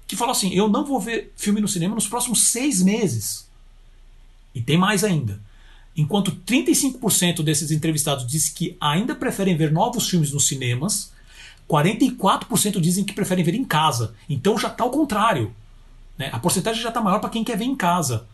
que 0.06 0.14
fala 0.14 0.30
assim: 0.30 0.54
eu 0.54 0.68
não 0.68 0.84
vou 0.84 1.00
ver 1.00 1.32
filme 1.34 1.60
no 1.60 1.66
cinema 1.66 1.96
nos 1.96 2.06
próximos 2.06 2.44
seis 2.50 2.80
meses. 2.80 3.48
E 4.54 4.62
tem 4.62 4.78
mais 4.78 5.02
ainda. 5.02 5.40
Enquanto 5.96 6.30
35% 6.46 7.42
desses 7.42 7.72
entrevistados 7.72 8.24
diz 8.28 8.48
que 8.48 8.76
ainda 8.80 9.12
preferem 9.12 9.56
ver 9.56 9.72
novos 9.72 10.08
filmes 10.08 10.30
nos 10.30 10.46
cinemas, 10.46 11.12
44% 11.68 12.80
dizem 12.80 13.02
que 13.02 13.12
preferem 13.12 13.44
ver 13.44 13.56
em 13.56 13.64
casa. 13.64 14.14
Então 14.30 14.56
já 14.56 14.68
está 14.68 14.84
ao 14.84 14.90
contrário. 14.92 15.52
Né? 16.18 16.30
A 16.32 16.38
porcentagem 16.38 16.82
já 16.82 16.88
está 16.88 17.00
maior 17.00 17.18
para 17.18 17.30
quem 17.30 17.44
quer 17.44 17.56
ver 17.56 17.64
em 17.64 17.76
casa. 17.76 18.26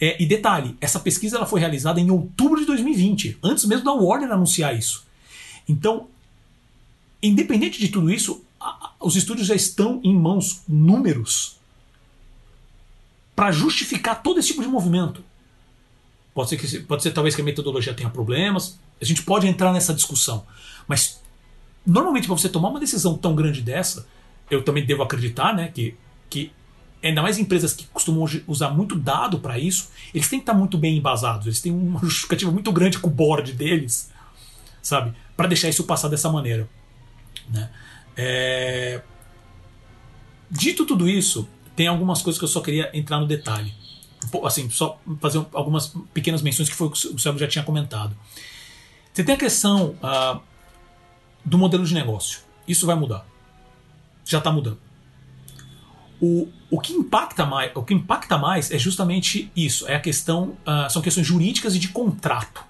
É, 0.00 0.22
e 0.22 0.26
detalhe, 0.26 0.76
essa 0.80 1.00
pesquisa 1.00 1.36
ela 1.36 1.46
foi 1.46 1.60
realizada 1.60 2.00
em 2.00 2.10
outubro 2.10 2.60
de 2.60 2.66
2020, 2.66 3.38
antes 3.42 3.64
mesmo 3.64 3.84
da 3.84 3.92
Warner 3.92 4.30
anunciar 4.30 4.76
isso. 4.76 5.06
Então, 5.68 6.08
independente 7.22 7.78
de 7.78 7.88
tudo 7.88 8.10
isso, 8.10 8.44
a, 8.60 8.92
os 9.00 9.16
estúdios 9.16 9.46
já 9.46 9.54
estão 9.54 10.00
em 10.04 10.14
mãos 10.14 10.62
números 10.68 11.56
para 13.34 13.50
justificar 13.50 14.22
todo 14.22 14.38
esse 14.38 14.48
tipo 14.48 14.62
de 14.62 14.68
movimento. 14.68 15.24
Pode 16.34 16.50
ser, 16.50 16.56
que, 16.58 16.80
pode 16.80 17.02
ser 17.02 17.12
talvez 17.12 17.34
que 17.34 17.40
a 17.40 17.44
metodologia 17.44 17.94
tenha 17.94 18.10
problemas, 18.10 18.78
a 19.00 19.04
gente 19.04 19.22
pode 19.22 19.46
entrar 19.46 19.72
nessa 19.72 19.94
discussão. 19.94 20.46
Mas 20.86 21.20
normalmente 21.86 22.26
para 22.26 22.36
você 22.36 22.48
tomar 22.48 22.68
uma 22.68 22.80
decisão 22.80 23.16
tão 23.16 23.34
grande 23.34 23.62
dessa, 23.62 24.06
eu 24.50 24.62
também 24.62 24.84
devo 24.84 25.02
acreditar 25.02 25.54
né, 25.54 25.68
que, 25.68 25.94
que 26.28 26.52
ainda 27.02 27.22
mais 27.22 27.38
empresas 27.38 27.72
que 27.72 27.86
costumam 27.86 28.26
usar 28.46 28.70
muito 28.70 28.96
dado 28.96 29.38
para 29.38 29.58
isso, 29.58 29.90
eles 30.14 30.28
têm 30.28 30.38
que 30.38 30.44
estar 30.44 30.54
muito 30.54 30.76
bem 30.78 30.96
embasados. 30.96 31.46
Eles 31.46 31.60
têm 31.60 31.72
uma 31.72 32.00
justificativa 32.04 32.50
muito 32.50 32.72
grande 32.72 32.98
com 32.98 33.08
o 33.08 33.12
board 33.12 33.52
deles, 33.52 34.10
sabe? 34.82 35.14
Para 35.36 35.48
deixar 35.48 35.68
isso 35.68 35.84
passar 35.84 36.08
dessa 36.08 36.30
maneira. 36.30 36.68
Né? 37.48 37.70
É... 38.16 39.02
Dito 40.50 40.86
tudo 40.86 41.08
isso, 41.08 41.48
tem 41.74 41.86
algumas 41.86 42.22
coisas 42.22 42.38
que 42.38 42.44
eu 42.44 42.48
só 42.48 42.60
queria 42.60 42.90
entrar 42.94 43.20
no 43.20 43.26
detalhe. 43.26 43.72
Assim, 44.44 44.68
só 44.70 44.98
fazer 45.20 45.44
algumas 45.52 45.94
pequenas 46.12 46.42
menções 46.42 46.68
que 46.68 46.74
foi 46.74 46.86
o 46.88 46.90
que 46.90 47.06
o 47.08 47.18
Sérgio 47.18 47.38
já 47.38 47.46
tinha 47.46 47.64
comentado. 47.64 48.16
Você 49.12 49.22
tem 49.22 49.34
a 49.34 49.38
questão 49.38 49.96
uh, 50.02 50.40
do 51.44 51.58
modelo 51.58 51.84
de 51.84 51.94
negócio. 51.94 52.40
Isso 52.66 52.86
vai 52.86 52.96
mudar. 52.96 53.26
Já 54.24 54.38
está 54.38 54.50
mudando. 54.50 54.85
O, 56.20 56.48
o, 56.70 56.80
que 56.80 56.94
impacta 56.94 57.44
mais, 57.44 57.70
o 57.74 57.82
que 57.82 57.92
impacta 57.92 58.38
mais 58.38 58.70
é 58.70 58.78
justamente 58.78 59.50
isso. 59.54 59.86
É 59.86 59.94
a 59.94 60.00
questão. 60.00 60.56
Uh, 60.66 60.90
são 60.90 61.02
questões 61.02 61.26
jurídicas 61.26 61.74
e 61.74 61.78
de 61.78 61.88
contrato. 61.88 62.64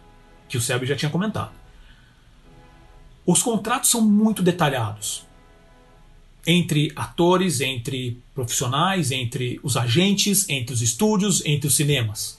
Que 0.48 0.56
o 0.56 0.60
Sérgio 0.60 0.86
já 0.86 0.96
tinha 0.96 1.10
comentado. 1.10 1.52
Os 3.24 3.42
contratos 3.42 3.90
são 3.90 4.00
muito 4.00 4.42
detalhados 4.42 5.26
entre 6.46 6.92
atores, 6.94 7.60
entre 7.60 8.22
profissionais, 8.32 9.10
entre 9.10 9.58
os 9.62 9.76
agentes, 9.76 10.48
entre 10.48 10.72
os 10.72 10.80
estúdios, 10.80 11.44
entre 11.44 11.66
os 11.66 11.74
cinemas. 11.74 12.38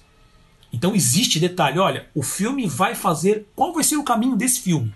Então 0.71 0.95
existe 0.95 1.39
detalhe, 1.39 1.79
olha, 1.79 2.07
o 2.15 2.23
filme 2.23 2.67
vai 2.67 2.95
fazer, 2.95 3.47
qual 3.55 3.73
vai 3.73 3.83
ser 3.83 3.97
o 3.97 4.03
caminho 4.03 4.35
desse 4.35 4.61
filme? 4.61 4.93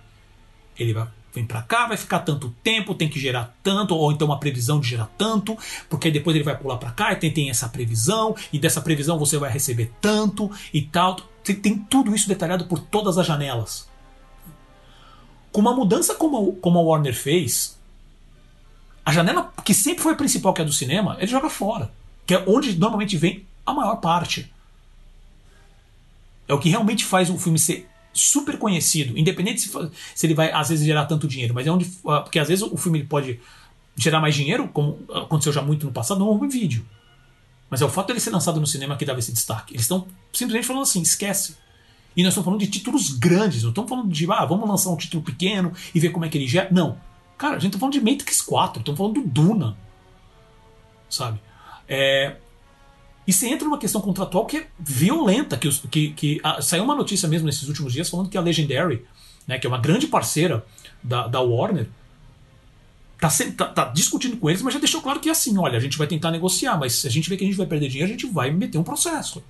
Ele 0.80 0.93
vai 0.93 1.07
vem 1.34 1.46
para 1.46 1.62
cá, 1.62 1.88
vai 1.88 1.98
ficar 1.98 2.20
tanto 2.20 2.54
tempo, 2.64 2.96
tem 2.96 3.10
que 3.10 3.20
gerar 3.20 3.56
tanto, 3.64 3.96
ou 3.96 4.12
então 4.12 4.28
uma 4.28 4.40
previsão 4.40 4.80
de 4.80 4.90
gerar 4.90 5.10
tanto, 5.18 5.58
porque 5.90 6.12
depois 6.12 6.36
ele 6.36 6.44
vai 6.44 6.58
pular 6.58 6.78
para 6.78 6.92
cá 6.92 7.14
e 7.14 7.16
tem, 7.16 7.32
tem 7.32 7.50
essa 7.50 7.70
previsão, 7.70 8.36
e 8.52 8.60
dessa 8.60 8.82
previsão 8.82 9.18
você 9.18 9.38
vai 9.38 9.52
receber 9.52 9.92
tanto 10.02 10.52
e 10.74 10.82
tal. 10.82 11.18
Tem, 11.44 11.56
tem 11.56 11.78
tudo 11.78 12.14
isso 12.16 12.28
detalhado 12.28 12.66
por 12.66 12.80
todas 12.80 13.18
as 13.18 13.26
janelas. 13.26 13.90
Com 15.52 15.62
uma 15.62 15.74
mudança 15.74 16.16
como, 16.16 16.54
como 16.54 16.80
a 16.80 16.82
Warner 16.82 17.16
fez, 17.16 17.78
a 19.06 19.12
janela 19.12 19.52
que 19.64 19.74
sempre 19.74 20.04
foi 20.04 20.14
a 20.14 20.16
principal, 20.16 20.54
que 20.54 20.62
é 20.62 20.64
a 20.64 20.68
do 20.68 20.74
cinema, 20.74 21.18
ele 21.18 21.28
joga 21.28 21.50
fora. 21.50 21.92
Que 22.26 22.36
é 22.36 22.44
onde 22.48 22.78
normalmente 22.78 23.18
vem 23.18 23.46
a 23.66 23.74
maior 23.74 23.98
parte. 23.98 24.52
É 26.48 26.54
o 26.54 26.60
que 26.60 26.70
realmente 26.70 27.04
faz 27.06 27.30
o 27.30 27.38
filme 27.38 27.58
ser 27.58 27.90
super 28.14 28.57
conhecido, 28.57 29.18
independente 29.18 29.62
se, 29.62 29.72
se 30.16 30.26
ele 30.28 30.34
vai 30.34 30.51
às 30.51 30.70
vezes 30.70 30.86
gerar 30.86 31.05
tanto 31.05 31.28
dinheiro, 31.28 31.53
mas 31.53 31.66
é 31.66 31.72
onde. 31.72 31.89
Ah, 32.05 32.22
porque 32.22 32.39
às 32.39 32.47
vezes 32.47 32.64
o 32.64 32.78
filme 32.78 33.03
pode 33.03 33.39
gerar 33.95 34.20
mais 34.20 34.36
dinheiro, 34.36 34.68
como 34.68 34.99
aconteceu 35.14 35.53
já 35.53 35.62
muito 35.62 35.86
no 35.86 35.91
passado, 35.91 36.20
no 36.20 36.30
home 36.30 36.47
vídeo. 36.47 36.86
Mas 37.70 37.82
é 37.82 37.86
o 37.86 37.89
fato 37.89 38.07
dele 38.07 38.20
ser 38.20 38.32
lançado 38.32 38.59
no 38.59 38.68
cinema 38.68 38.97
que 38.97 39.05
dava 39.05 39.20
esse 39.20 39.32
destaque. 39.32 39.74
Eles 39.74 39.84
estão 39.84 40.05
simplesmente 40.34 40.68
falando 40.68 40.84
assim: 40.84 41.01
esquece. 41.01 41.55
E 42.16 42.24
nós 42.24 42.34
estamos 42.34 42.45
falando 42.45 42.59
de 42.59 42.68
títulos 42.68 43.12
grandes, 43.12 43.64
não 43.64 43.70
estamos 43.70 43.89
falando 43.89 44.12
de, 44.12 44.30
ah, 44.30 44.45
vamos 44.45 44.68
lançar 44.68 44.89
um 44.89 44.97
título 44.97 45.24
pequeno 45.24 45.72
e 45.95 45.99
ver 45.99 46.09
como 46.09 46.26
é 46.26 46.30
que 46.30 46.38
ele 46.38 46.47
gera. 46.47 46.68
Não. 46.70 46.97
Cara, 47.38 47.55
a 47.55 47.59
gente 47.59 47.72
tá 47.72 47.80
falando 47.80 47.93
de 47.93 48.01
Matrix 48.01 48.41
4, 48.41 48.82
estamos 48.82 48.97
falando 48.97 49.22
do 49.22 49.28
Duna. 49.28 49.78
Sabe? 51.09 51.39
É, 51.88 52.36
e 53.28 53.32
você 53.34 53.47
entra 53.47 53.65
numa 53.65 53.78
questão 53.78 54.01
contratual 54.01 54.45
que 54.45 54.57
é 54.57 54.67
violenta, 54.80 55.57
que, 55.57 55.69
que, 55.88 56.13
que 56.13 56.41
a, 56.43 56.61
saiu 56.61 56.84
uma 56.84 56.95
notícia 56.95 57.30
mesmo 57.30 57.45
nesses 57.45 57.67
últimos 57.67 57.93
dias 57.93 58.09
falando 58.09 58.30
que 58.30 58.38
a 58.38 58.41
Legendary, 58.41 59.05
né, 59.47 59.59
que 59.59 59.67
é 59.67 59.69
uma 59.69 59.78
grande 59.78 60.07
parceira 60.07 60.65
da, 61.03 61.28
da 61.28 61.39
Warner, 61.39 61.88
tá, 63.19 63.30
tá, 63.55 63.65
tá, 63.67 63.86
discutindo 63.86 64.38
com 64.38 64.49
eles, 64.49 64.61
mas 64.61 64.74
já 64.74 64.80
deixou 64.80 65.01
claro 65.01 65.19
que 65.19 65.30
é 65.30 65.32
assim, 65.32 65.57
olha, 65.57 65.78
a 65.78 65.82
gente 65.82 65.97
vai 65.97 66.07
tentar 66.07 66.32
negociar, 66.32 66.78
mas 66.78 66.93
se 66.93 67.07
a 67.07 67.11
gente 67.11 67.30
vê 67.30 67.38
que 67.38 67.43
a 67.43 67.47
gente 67.47 67.57
vai 67.57 67.67
perder 67.67 67.89
dinheiro, 67.89 68.11
a 68.11 68.17
gente 68.17 68.26
vai 68.32 68.49
meter 68.49 68.78
um 68.78 68.84
processo. 68.84 69.43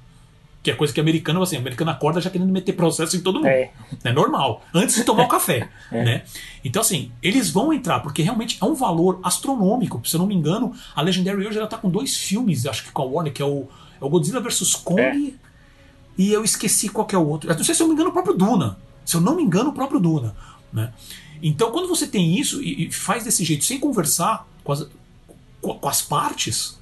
Que 0.63 0.69
é 0.69 0.75
coisa 0.75 0.93
que 0.93 0.99
americano, 0.99 1.41
assim, 1.41 1.57
americano 1.57 1.89
acorda 1.89 2.21
já 2.21 2.29
querendo 2.29 2.51
meter 2.51 2.73
processo 2.73 3.17
em 3.17 3.21
todo 3.21 3.35
mundo. 3.35 3.47
É, 3.47 3.71
é 4.03 4.13
normal. 4.13 4.63
Antes 4.73 4.95
de 4.95 5.03
tomar 5.03 5.23
o 5.23 5.27
café. 5.27 5.69
É. 5.91 6.05
Né? 6.05 6.23
Então, 6.63 6.81
assim, 6.81 7.11
eles 7.21 7.49
vão 7.49 7.73
entrar, 7.73 7.99
porque 7.99 8.21
realmente 8.21 8.57
é 8.61 8.65
um 8.65 8.73
valor 8.73 9.19
astronômico. 9.23 10.01
Se 10.05 10.15
eu 10.15 10.19
não 10.19 10.25
me 10.27 10.33
engano, 10.33 10.73
a 10.95 11.01
Legendary 11.01 11.45
hoje 11.45 11.57
ela 11.57 11.67
tá 11.67 11.77
com 11.77 11.89
dois 11.89 12.15
filmes, 12.15 12.65
acho 12.65 12.85
que 12.85 12.91
com 12.91 13.01
a 13.01 13.05
Warner, 13.05 13.33
que 13.33 13.41
é 13.41 13.45
o, 13.45 13.67
é 13.99 14.05
o 14.05 14.09
Godzilla 14.09 14.39
vs. 14.39 14.75
Kong. 14.75 15.01
É. 15.01 15.33
E 16.17 16.31
eu 16.31 16.45
esqueci 16.45 16.87
qual 16.87 17.07
é 17.11 17.17
o 17.17 17.27
outro. 17.27 17.49
Eu 17.49 17.55
não 17.55 17.63
sei 17.63 17.75
se 17.75 17.83
eu 17.83 17.87
me 17.87 17.93
engano 17.93 18.09
o 18.09 18.13
próprio 18.13 18.35
Duna. 18.35 18.77
Se 19.03 19.17
eu 19.17 19.21
não 19.21 19.35
me 19.35 19.43
engano, 19.43 19.71
o 19.71 19.73
próprio 19.73 19.99
Duna. 19.99 20.35
Né? 20.71 20.93
Então, 21.41 21.71
quando 21.71 21.87
você 21.87 22.07
tem 22.07 22.37
isso 22.39 22.61
e, 22.61 22.87
e 22.87 22.91
faz 22.91 23.23
desse 23.23 23.43
jeito, 23.43 23.65
sem 23.65 23.79
conversar 23.79 24.47
com 24.63 24.71
as, 24.71 24.87
com, 25.61 25.73
com 25.73 25.89
as 25.89 26.01
partes, 26.01 26.79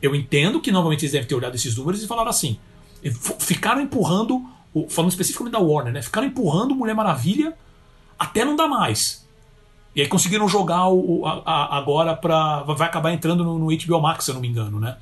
eu 0.00 0.14
entendo 0.14 0.60
que 0.60 0.70
novamente 0.70 1.02
eles 1.02 1.12
devem 1.12 1.26
ter 1.26 1.34
olhado 1.34 1.54
esses 1.54 1.76
números 1.76 2.02
e 2.02 2.06
falaram 2.06 2.30
assim: 2.30 2.58
ficaram 3.10 3.80
empurrando, 3.80 4.44
falando 4.88 5.10
especificamente 5.10 5.52
da 5.52 5.58
Warner, 5.58 5.92
né? 5.92 6.02
Ficaram 6.02 6.26
empurrando 6.26 6.74
Mulher 6.74 6.94
Maravilha 6.94 7.54
até 8.18 8.44
não 8.44 8.54
dar 8.54 8.68
mais. 8.68 9.26
E 9.94 10.00
aí 10.00 10.08
conseguiram 10.08 10.48
jogar 10.48 10.88
o, 10.88 11.26
a, 11.26 11.42
a, 11.44 11.78
agora 11.78 12.16
para 12.16 12.62
vai 12.62 12.88
acabar 12.88 13.12
entrando 13.12 13.44
no, 13.44 13.58
no, 13.58 13.66
HBO 13.66 14.00
Max, 14.00 14.24
se 14.24 14.30
eu 14.30 14.34
não 14.34 14.40
me 14.40 14.48
engano, 14.48 14.80
né? 14.80 14.96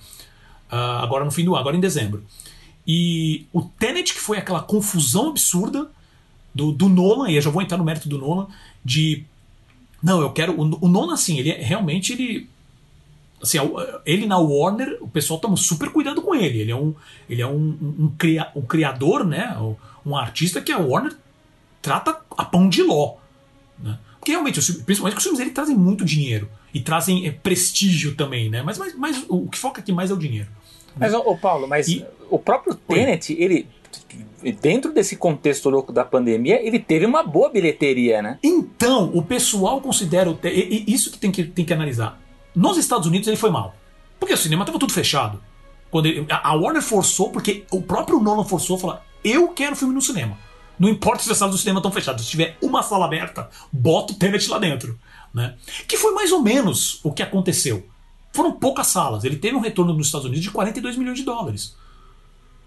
Uh, 0.73 1.03
agora 1.03 1.25
no 1.25 1.31
fim 1.31 1.45
do 1.45 1.53
ano, 1.53 1.61
agora 1.61 1.77
em 1.77 1.81
dezembro. 1.81 2.25
E 2.87 3.47
o 3.53 3.63
Tenet, 3.63 4.15
que 4.15 4.21
foi 4.21 4.39
aquela 4.39 4.61
confusão 4.61 5.29
absurda 5.29 5.89
do, 6.55 6.73
do 6.73 6.89
Nolan, 6.89 7.31
e 7.31 7.37
eu 7.37 7.43
já 7.43 7.51
vou 7.51 7.63
entrar 7.63 7.79
no 7.79 7.85
mérito 7.85 8.09
do 8.09 8.19
Nolan, 8.19 8.49
de. 8.85 9.25
Não, 10.03 10.21
eu 10.21 10.33
quero. 10.33 10.59
O, 10.61 10.87
o 10.87 10.89
Nolan, 10.89 11.15
assim, 11.15 11.39
ele 11.39 11.51
é, 11.51 11.63
realmente 11.63 12.13
ele 12.13 12.49
assim, 13.43 13.59
ele 14.05 14.27
na 14.27 14.39
Warner, 14.39 14.99
o 15.01 15.09
pessoal 15.09 15.41
toma 15.41 15.57
super 15.57 15.91
cuidado 15.91 16.21
com 16.23 16.35
ele. 16.35 16.61
Ele 16.61 16.71
é 16.71 16.77
um, 16.77 16.95
ele 17.29 17.43
é 17.43 17.47
um, 17.47 17.95
um, 17.99 18.15
cria, 18.17 18.51
um 18.55 18.63
criador, 18.63 19.25
né? 19.25 19.57
Um 20.05 20.17
artista 20.17 20.61
que 20.61 20.73
a 20.73 20.79
Warner 20.79 21.17
trata 21.81 22.21
a 22.37 22.45
pão 22.45 22.69
de 22.69 22.83
ló. 22.83 23.17
Né? 23.79 23.99
Porque 24.19 24.33
realmente, 24.33 24.61
principalmente 24.83 25.17
os 25.17 25.23
filmes 25.23 25.39
dele 25.39 25.51
trazem 25.51 25.77
muito 25.77 26.05
dinheiro 26.05 26.49
e 26.73 26.81
trazem 26.81 27.27
é, 27.27 27.31
prestígio 27.31 28.15
também, 28.15 28.51
né? 28.51 28.63
Mas, 28.63 28.79
mas, 28.79 28.95
mas, 28.95 29.25
o 29.29 29.49
que 29.49 29.59
foca 29.59 29.81
aqui 29.81 29.93
mais 29.93 30.11
é 30.11 30.15
o 30.15 30.19
dinheiro. 30.19 30.49
Mas, 30.97 31.15
ô, 31.15 31.37
Paulo, 31.37 31.67
mas 31.67 31.89
e, 31.89 32.05
o 32.29 32.39
próprio 32.39 32.75
Tenet, 32.75 33.33
ele 33.39 33.67
dentro 34.61 34.93
desse 34.93 35.17
contexto 35.17 35.69
louco 35.69 35.93
da 35.93 36.05
pandemia, 36.05 36.65
ele 36.65 36.79
teve 36.79 37.05
uma 37.05 37.23
boa 37.23 37.51
bilheteria, 37.51 38.23
né? 38.23 38.39
Então, 38.43 39.11
o 39.15 39.23
pessoal 39.23 39.81
considera. 39.81 40.37
Isso 40.43 41.11
que 41.11 41.19
tem 41.19 41.31
que, 41.31 41.45
tem 41.45 41.65
que 41.65 41.73
analisar. 41.73 42.21
Nos 42.55 42.77
Estados 42.77 43.07
Unidos 43.07 43.29
ele 43.29 43.37
foi 43.37 43.51
mal. 43.51 43.75
Porque 44.19 44.35
o 44.35 44.39
cinema 44.39 44.63
estava 44.63 44.79
tudo 44.79 44.93
fechado. 44.93 45.43
Quando 45.91 46.07
ele, 46.07 46.27
a 46.29 46.55
Warner 46.55 46.83
forçou, 46.83 47.31
porque 47.31 47.65
o 47.71 47.83
próprio 47.83 48.21
Nolan 48.21 48.45
forçou, 48.45 48.79
falar: 48.79 49.05
eu 49.25 49.49
quero 49.49 49.77
filme 49.77 49.95
no 49.95 50.01
cinema. 50.01 50.39
Não 50.79 50.89
importa 50.89 51.23
se 51.23 51.31
as 51.31 51.37
salas 51.37 51.55
do 51.55 51.59
cinema 51.59 51.79
estão 51.79 51.93
fechadas. 51.93 52.23
Se 52.23 52.31
tiver 52.31 52.57
uma 52.63 52.83
sala 52.83 53.05
aberta, 53.05 53.51
bota 53.71 54.15
o 54.15 54.17
Tenet 54.17 54.49
lá 54.49 54.59
dentro. 54.59 54.99
Né? 55.33 55.55
Que 55.87 55.99
foi 55.99 56.13
mais 56.13 56.33
ou 56.33 56.43
menos 56.43 57.01
o 57.05 57.13
que 57.13 57.23
aconteceu. 57.23 57.87
Foram 58.33 58.53
poucas 58.53 58.87
salas. 58.87 59.25
Ele 59.25 59.37
teve 59.37 59.57
um 59.57 59.61
retorno 59.61 59.93
nos 59.93 60.07
Estados 60.07 60.27
Unidos 60.27 60.45
de 60.45 60.51
42 60.51 60.97
milhões 60.97 61.19
de 61.19 61.25
dólares. 61.25 61.77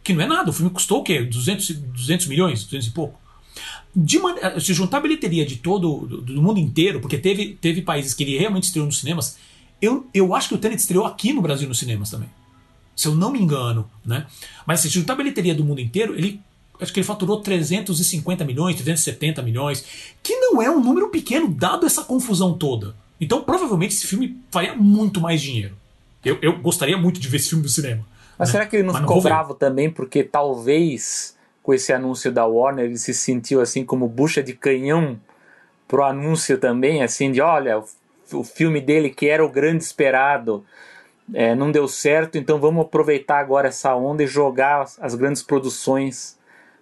Que 0.04 0.14
não 0.14 0.22
é 0.22 0.28
nada. 0.28 0.52
O 0.52 0.54
filme 0.54 0.70
custou 0.70 1.00
o 1.00 1.04
quê? 1.04 1.24
200, 1.24 1.70
200 1.72 2.28
milhões? 2.28 2.64
200 2.66 2.88
e 2.88 2.92
pouco? 2.92 3.20
De 3.96 4.20
man... 4.20 4.36
Se 4.60 4.74
juntar 4.74 4.98
a 4.98 5.02
bilheteria 5.02 5.46
de 5.46 5.56
todo 5.56 6.06
do, 6.06 6.22
do 6.22 6.42
mundo 6.42 6.60
inteiro, 6.60 7.00
porque 7.00 7.18
teve, 7.18 7.58
teve 7.60 7.82
países 7.82 8.14
que 8.14 8.24
ele 8.24 8.38
realmente 8.38 8.66
estreou 8.66 8.86
nos 8.86 9.00
cinemas, 9.00 9.38
eu, 9.82 10.08
eu 10.14 10.34
acho 10.34 10.50
que 10.50 10.56
o 10.56 10.58
Tenet 10.58 10.80
estreou 10.80 11.06
aqui 11.06 11.34
no 11.34 11.42
Brasil 11.42 11.68
nos 11.68 11.80
cinemas 11.80 12.10
também. 12.10 12.30
Se 12.96 13.08
eu 13.08 13.16
não 13.16 13.32
me 13.32 13.42
engano. 13.42 13.90
Né? 14.06 14.26
Mas 14.66 14.80
se 14.80 14.90
juntar 14.90 15.14
a 15.14 15.18
bilheteria 15.18 15.56
do 15.56 15.64
mundo 15.64 15.82
inteiro, 15.82 16.16
ele 16.16 16.40
acho 16.80 16.92
que 16.92 17.00
ele 17.00 17.08
faturou 17.08 17.42
350 17.42 18.44
milhões, 18.46 18.76
370 18.76 19.42
milhões, 19.42 19.86
que 20.22 20.36
não 20.36 20.62
é 20.62 20.70
um 20.70 20.82
número 20.82 21.10
pequeno, 21.10 21.48
dado 21.48 21.86
essa 21.86 22.04
confusão 22.04 22.58
toda. 22.58 22.96
Então, 23.20 23.44
provavelmente, 23.44 23.96
esse 23.96 24.08
filme 24.08 24.38
faria 24.52 24.76
muito 24.76 25.22
mais 25.22 25.42
dinheiro. 25.42 25.76
Eu, 26.24 26.38
eu 26.42 26.58
gostaria 26.60 26.98
muito 26.98 27.20
de 27.20 27.28
ver 27.28 27.38
esse 27.38 27.50
filme 27.50 27.64
no 27.64 27.70
cinema. 27.70 28.06
Mas 28.38 28.50
né? 28.50 28.52
será 28.54 28.66
que 28.66 28.76
ele 28.76 28.84
não 28.84 28.94
Mas 28.94 29.02
ficou 29.02 29.18
não 29.18 29.24
bravo 29.24 29.54
também 29.54 29.90
porque 29.90 30.24
talvez 30.24 31.36
com 31.62 31.74
esse 31.74 31.94
anúncio 31.94 32.32
da 32.32 32.46
Warner 32.46 32.86
ele 32.86 32.98
se 32.98 33.14
sentiu 33.14 33.62
assim 33.62 33.86
como 33.86 34.08
bucha 34.08 34.44
de 34.44 34.54
canhão 34.54 35.20
pro 35.88 36.04
anúncio 36.04 36.58
também, 36.58 37.04
assim, 37.04 37.32
de 37.32 37.40
olha, 37.40 37.82
o 38.34 38.44
filme 38.44 38.82
dele, 38.82 39.10
que 39.10 39.28
era 39.28 39.44
o 39.46 39.50
grande 39.50 39.84
esperado, 39.84 40.64
é, 41.34 41.56
não 41.56 41.72
deu 41.72 41.88
certo, 41.88 42.38
então 42.38 42.60
vamos 42.60 42.86
aproveitar 42.86 43.40
agora 43.40 43.68
essa 43.68 43.96
onda 43.96 44.24
e 44.24 44.28
jogar 44.28 44.82
as, 44.82 45.00
as 45.02 45.16
grandes 45.16 45.42
produções 45.42 46.38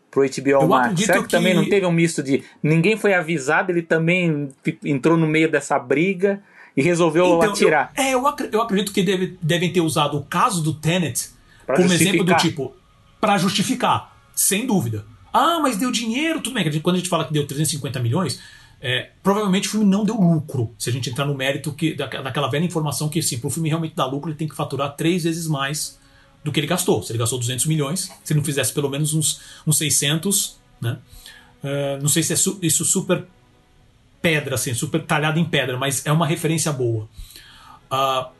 pro 0.09 0.23
HBO 0.23 0.67
Max. 0.67 0.99
Será 1.01 1.19
que, 1.19 1.25
que, 1.25 1.31
também 1.31 1.53
não 1.53 1.67
teve 1.67 1.85
um 1.85 1.91
misto 1.91 2.21
de 2.21 2.43
ninguém 2.61 2.97
foi 2.97 3.13
avisado, 3.13 3.71
ele 3.71 3.81
também 3.81 4.49
entrou 4.83 5.17
no 5.17 5.27
meio 5.27 5.49
dessa 5.49 5.79
briga 5.79 6.41
e 6.75 6.81
resolveu 6.81 7.37
então, 7.37 7.51
atirar? 7.51 7.93
Eu, 7.95 8.03
é, 8.03 8.13
eu, 8.13 8.27
ac 8.27 8.49
eu 8.51 8.61
acredito 8.61 8.91
que 8.91 9.03
deve, 9.03 9.37
devem 9.41 9.71
ter 9.71 9.81
usado 9.81 10.17
o 10.17 10.23
caso 10.23 10.61
do 10.61 10.73
Tenet 10.73 11.29
pra 11.65 11.75
como 11.75 11.91
exemplo 11.93 12.23
do 12.23 12.35
tipo, 12.35 12.73
para 13.19 13.37
justificar, 13.37 14.17
sem 14.35 14.65
dúvida. 14.65 15.05
Ah, 15.33 15.59
mas 15.61 15.77
deu 15.77 15.91
dinheiro, 15.91 16.41
tudo 16.41 16.53
bem. 16.53 16.81
Quando 16.81 16.95
a 16.97 16.99
gente 16.99 17.09
fala 17.09 17.25
que 17.25 17.31
deu 17.31 17.47
350 17.47 17.99
milhões, 17.99 18.41
É, 18.81 19.11
provavelmente 19.21 19.67
o 19.67 19.71
filme 19.71 19.85
não 19.85 20.03
deu 20.03 20.19
lucro, 20.19 20.73
se 20.77 20.89
a 20.89 20.93
gente 20.93 21.07
entrar 21.07 21.25
no 21.25 21.35
mérito 21.35 21.71
que, 21.71 21.93
da, 21.93 22.07
daquela 22.07 22.49
velha 22.49 22.65
informação 22.65 23.07
que, 23.07 23.19
assim, 23.19 23.37
para 23.37 23.47
o 23.47 23.51
filme 23.51 23.69
realmente 23.69 23.95
dar 23.95 24.05
lucro, 24.05 24.31
ele 24.31 24.37
tem 24.37 24.47
que 24.47 24.55
faturar 24.55 24.95
três 24.95 25.23
vezes 25.23 25.47
mais 25.47 25.99
do 26.43 26.51
que 26.51 26.59
ele 26.59 26.65
gastou. 26.65 27.03
Se 27.03 27.11
ele 27.11 27.19
gastou 27.19 27.37
200 27.37 27.67
milhões, 27.67 28.11
se 28.23 28.33
ele 28.33 28.39
não 28.39 28.45
fizesse 28.45 28.73
pelo 28.73 28.89
menos 28.89 29.13
uns, 29.13 29.39
uns 29.67 29.77
600, 29.77 30.57
né? 30.81 30.97
Uh, 31.63 32.01
não 32.01 32.09
sei 32.09 32.23
se 32.23 32.33
é 32.33 32.35
su 32.35 32.57
isso 32.59 32.83
super 32.83 33.23
pedra, 34.19 34.55
assim, 34.55 34.73
super 34.73 35.03
talhado 35.03 35.39
em 35.39 35.45
pedra, 35.45 35.77
mas 35.77 36.03
é 36.05 36.11
uma 36.11 36.25
referência 36.25 36.71
boa. 36.71 37.07
Uh, 37.91 38.31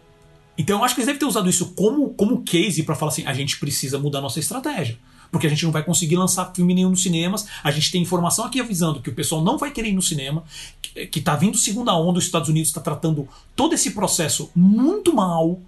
então 0.57 0.79
eu 0.79 0.83
acho 0.83 0.95
que 0.95 1.01
eles 1.01 1.07
devem 1.07 1.19
ter 1.19 1.25
usado 1.25 1.49
isso 1.49 1.73
como, 1.73 2.09
como 2.15 2.41
case 2.43 2.81
para 2.81 2.95
falar 2.95 3.11
assim: 3.11 3.25
a 3.25 3.33
gente 3.33 3.59
precisa 3.59 3.99
mudar 3.99 4.21
nossa 4.21 4.39
estratégia. 4.39 4.97
Porque 5.31 5.47
a 5.47 5.49
gente 5.49 5.63
não 5.63 5.71
vai 5.71 5.83
conseguir 5.83 6.17
lançar 6.17 6.51
filme 6.53 6.73
nenhum 6.73 6.89
nos 6.89 7.01
cinemas. 7.01 7.47
A 7.63 7.71
gente 7.71 7.89
tem 7.89 8.01
informação 8.01 8.45
aqui 8.45 8.59
avisando 8.59 9.01
que 9.01 9.09
o 9.09 9.15
pessoal 9.15 9.41
não 9.41 9.57
vai 9.57 9.71
querer 9.71 9.89
ir 9.89 9.93
no 9.93 10.01
cinema, 10.01 10.43
que, 10.81 11.07
que 11.07 11.21
tá 11.21 11.35
vindo 11.35 11.57
segunda 11.57 11.95
onda, 11.95 12.19
os 12.19 12.25
Estados 12.25 12.49
Unidos 12.49 12.69
está 12.69 12.81
tratando 12.81 13.27
todo 13.55 13.73
esse 13.73 13.91
processo 13.91 14.51
muito 14.53 15.13
mal. 15.15 15.59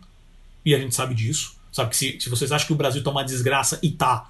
E 0.65 0.75
a 0.75 0.79
gente 0.79 0.93
sabe 0.93 1.15
disso. 1.15 1.55
Sabe 1.71 1.89
que 1.89 1.97
se, 1.97 2.19
se 2.19 2.29
vocês 2.29 2.51
acham 2.51 2.67
que 2.67 2.73
o 2.73 2.75
Brasil 2.75 3.01
tá 3.01 3.09
uma 3.09 3.23
desgraça 3.23 3.79
e 3.81 3.89
tá, 3.89 4.29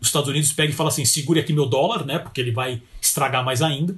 os 0.00 0.08
Estados 0.08 0.28
Unidos 0.28 0.52
pega 0.52 0.72
e 0.72 0.74
fala 0.74 0.88
assim: 0.88 1.04
segure 1.04 1.40
aqui 1.40 1.52
meu 1.52 1.66
dólar, 1.66 2.04
né? 2.04 2.18
Porque 2.18 2.40
ele 2.40 2.50
vai 2.50 2.82
estragar 3.00 3.44
mais 3.44 3.62
ainda. 3.62 3.96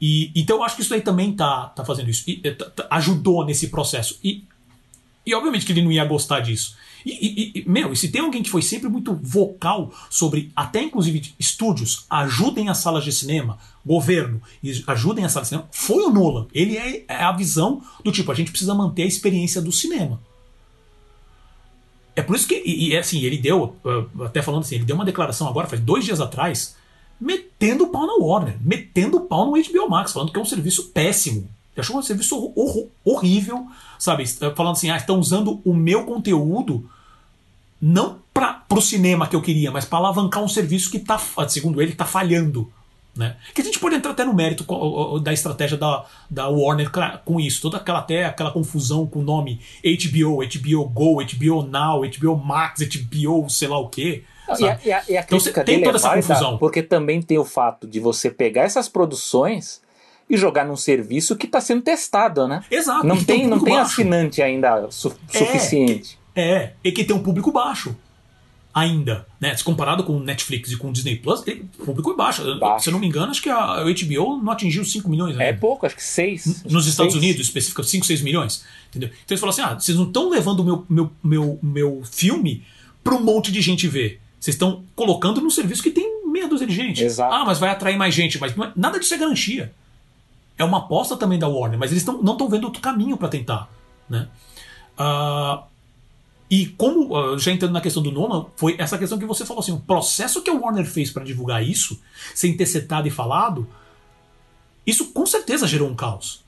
E, 0.00 0.30
então 0.34 0.58
eu 0.58 0.62
acho 0.62 0.76
que 0.76 0.82
isso 0.82 0.92
aí 0.92 1.00
também 1.00 1.32
tá, 1.32 1.66
tá 1.68 1.84
fazendo 1.84 2.10
isso. 2.10 2.24
E, 2.26 2.36
tá, 2.36 2.86
ajudou 2.90 3.44
nesse 3.44 3.68
processo. 3.68 4.18
E, 4.22 4.44
e 5.24 5.34
obviamente 5.34 5.64
que 5.64 5.72
ele 5.72 5.82
não 5.82 5.90
ia 5.90 6.04
gostar 6.04 6.40
disso. 6.40 6.76
E, 7.08 7.52
e, 7.60 7.68
meu, 7.68 7.92
e 7.92 7.96
se 7.96 8.08
tem 8.08 8.20
alguém 8.20 8.42
que 8.42 8.50
foi 8.50 8.60
sempre 8.60 8.88
muito 8.88 9.14
vocal 9.22 9.92
sobre, 10.10 10.50
até 10.56 10.82
inclusive 10.82 11.32
estúdios, 11.38 12.04
ajudem 12.10 12.68
as 12.68 12.78
salas 12.78 13.04
de 13.04 13.12
cinema, 13.12 13.58
governo, 13.84 14.42
ajudem 14.88 15.24
as 15.24 15.30
salas 15.30 15.46
de 15.46 15.54
cinema, 15.54 15.68
foi 15.70 16.02
o 16.02 16.10
Nolan. 16.10 16.48
Ele 16.52 16.76
é, 16.76 17.04
é 17.06 17.22
a 17.22 17.30
visão 17.30 17.80
do 18.04 18.10
tipo, 18.10 18.32
a 18.32 18.34
gente 18.34 18.50
precisa 18.50 18.74
manter 18.74 19.04
a 19.04 19.06
experiência 19.06 19.62
do 19.62 19.70
cinema. 19.70 20.20
É 22.16 22.22
por 22.22 22.34
isso 22.34 22.48
que, 22.48 22.60
e, 22.66 22.88
e 22.88 22.96
assim, 22.96 23.20
ele 23.20 23.38
deu, 23.38 23.76
uh, 23.84 24.24
até 24.24 24.42
falando 24.42 24.62
assim, 24.62 24.74
ele 24.74 24.84
deu 24.84 24.96
uma 24.96 25.04
declaração 25.04 25.46
agora, 25.46 25.68
faz 25.68 25.80
dois 25.80 26.04
dias 26.04 26.20
atrás, 26.20 26.74
metendo 27.20 27.84
o 27.84 27.88
pau 27.88 28.04
na 28.04 28.16
Warner, 28.16 28.56
metendo 28.60 29.18
o 29.18 29.20
pau 29.20 29.46
no 29.46 29.52
HBO 29.52 29.88
Max, 29.88 30.12
falando 30.12 30.32
que 30.32 30.38
é 30.40 30.42
um 30.42 30.46
serviço 30.46 30.88
péssimo. 30.88 31.48
Ele 31.72 31.82
achou 31.82 31.96
um 31.96 32.02
serviço 32.02 32.52
hor 32.56 32.88
horrível, 33.04 33.64
sabe? 33.96 34.26
Falando 34.26 34.72
assim, 34.72 34.90
ah, 34.90 34.96
estão 34.96 35.20
usando 35.20 35.60
o 35.64 35.72
meu 35.72 36.04
conteúdo 36.04 36.90
não 37.86 38.18
para 38.34 38.64
o 38.70 38.80
cinema 38.80 39.28
que 39.28 39.36
eu 39.36 39.40
queria, 39.40 39.70
mas 39.70 39.84
para 39.84 39.98
alavancar 39.98 40.42
um 40.42 40.48
serviço 40.48 40.90
que 40.90 40.98
tá, 40.98 41.18
segundo 41.48 41.80
ele, 41.80 41.92
está 41.92 42.04
falhando. 42.04 42.70
Né? 43.16 43.36
Que 43.54 43.62
a 43.62 43.64
gente 43.64 43.78
pode 43.78 43.94
entrar 43.94 44.10
até 44.10 44.24
no 44.24 44.34
mérito 44.34 44.66
da 45.20 45.32
estratégia 45.32 45.78
da, 45.78 46.04
da 46.28 46.48
Warner 46.48 46.90
com 47.24 47.40
isso, 47.40 47.62
toda 47.62 47.78
aquela 47.78 48.00
até 48.00 48.24
aquela 48.24 48.50
confusão 48.50 49.06
com 49.06 49.20
o 49.20 49.22
nome 49.22 49.60
HBO, 49.82 50.38
HBO 50.38 50.88
Go, 50.88 51.24
HBO 51.24 51.62
Now, 51.62 52.02
HBO 52.02 52.36
Max, 52.36 52.80
HBO, 52.82 53.48
sei 53.48 53.68
lá 53.68 53.78
o 53.78 53.88
quê. 53.88 54.24
E 54.58 54.68
a, 54.68 54.78
e 54.84 54.92
a, 54.92 55.04
e 55.08 55.16
a 55.16 55.20
então, 55.20 55.38
tem 55.64 55.82
toda 55.82 55.96
é 55.96 55.98
essa 55.98 56.14
confusão. 56.14 56.58
Porque 56.58 56.82
também 56.82 57.22
tem 57.22 57.38
o 57.38 57.44
fato 57.44 57.86
de 57.86 58.00
você 58.00 58.30
pegar 58.30 58.62
essas 58.62 58.88
produções 58.88 59.80
e 60.28 60.36
jogar 60.36 60.66
num 60.66 60.76
serviço 60.76 61.36
que 61.36 61.46
está 61.46 61.60
sendo 61.60 61.82
testado, 61.82 62.46
né? 62.46 62.62
Exato. 62.70 63.06
Não 63.06 63.16
tem, 63.16 63.38
tem 63.38 63.46
um 63.46 63.50
não 63.50 63.60
tem 63.60 63.78
assinante 63.78 64.42
ainda 64.42 64.90
su 64.90 65.14
é, 65.32 65.38
suficiente. 65.38 66.18
É, 66.36 66.74
e 66.84 66.92
que 66.92 67.02
tem 67.02 67.16
um 67.16 67.22
público 67.22 67.50
baixo 67.50 67.96
ainda, 68.76 69.26
né? 69.40 69.56
Se 69.56 69.64
comparado 69.64 70.04
com 70.04 70.20
Netflix 70.20 70.70
e 70.70 70.76
com 70.76 70.92
Disney 70.92 71.16
Plus, 71.16 71.40
o 71.40 71.84
público 71.86 72.10
é 72.10 72.14
baixo. 72.14 72.58
baixo. 72.58 72.84
Se 72.84 72.90
eu 72.90 72.92
não 72.92 73.00
me 73.00 73.06
engano, 73.06 73.30
acho 73.30 73.40
que 73.40 73.48
a 73.48 73.82
HBO 73.82 74.36
não 74.36 74.52
atingiu 74.52 74.84
5 74.84 75.08
milhões 75.08 75.30
ainda. 75.30 75.44
É 75.44 75.52
pouco, 75.54 75.86
acho 75.86 75.96
que 75.96 76.04
6. 76.04 76.64
Nos 76.64 76.86
Estados. 76.86 77.14
Unidos, 77.14 77.46
especificamente 77.46 77.90
5, 77.92 78.06
6 78.06 78.20
milhões. 78.20 78.64
Entendeu? 78.90 79.08
Então 79.08 79.30
eles 79.30 79.40
falam 79.40 79.50
assim: 79.50 79.62
ah, 79.62 79.80
vocês 79.80 79.96
não 79.96 80.04
estão 80.04 80.28
levando 80.28 80.60
o 80.60 80.64
meu, 80.64 80.86
meu, 80.90 81.10
meu, 81.24 81.58
meu 81.62 82.02
filme 82.04 82.62
para 83.02 83.14
um 83.14 83.22
monte 83.22 83.50
de 83.50 83.62
gente 83.62 83.88
ver. 83.88 84.20
Vocês 84.38 84.54
estão 84.54 84.84
colocando 84.94 85.40
num 85.40 85.48
serviço 85.48 85.82
que 85.82 85.90
tem 85.90 86.22
meia 86.26 86.46
dúzia 86.46 86.66
de 86.66 86.74
gente. 86.74 87.02
Exato. 87.02 87.32
Ah, 87.32 87.46
mas 87.46 87.58
vai 87.58 87.70
atrair 87.70 87.96
mais 87.96 88.14
gente. 88.14 88.38
Mas 88.38 88.52
é, 88.52 88.72
nada 88.76 89.00
disso 89.00 89.14
é 89.14 89.16
garantia. 89.16 89.72
É 90.58 90.64
uma 90.64 90.78
aposta 90.78 91.16
também 91.16 91.38
da 91.38 91.48
Warner, 91.48 91.78
mas 91.78 91.92
eles 91.92 92.04
tão, 92.04 92.22
não 92.22 92.34
estão 92.34 92.48
vendo 92.48 92.64
outro 92.64 92.82
caminho 92.82 93.16
para 93.16 93.28
tentar. 93.28 93.70
Né? 94.08 94.28
Uh, 94.98 95.62
e 96.48 96.66
como, 96.66 97.36
já 97.38 97.50
entrando 97.50 97.72
na 97.72 97.80
questão 97.80 98.02
do 98.02 98.12
Nolan, 98.12 98.46
foi 98.54 98.76
essa 98.78 98.96
questão 98.96 99.18
que 99.18 99.26
você 99.26 99.44
falou 99.44 99.60
assim: 99.60 99.72
o 99.72 99.80
processo 99.80 100.42
que 100.42 100.50
a 100.50 100.54
Warner 100.54 100.86
fez 100.86 101.10
para 101.10 101.24
divulgar 101.24 101.66
isso, 101.66 102.00
sem 102.34 102.56
ter 102.56 102.66
setado 102.66 103.08
e 103.08 103.10
falado, 103.10 103.66
isso 104.86 105.06
com 105.06 105.26
certeza 105.26 105.66
gerou 105.66 105.88
um 105.88 105.94
caos. 105.94 106.44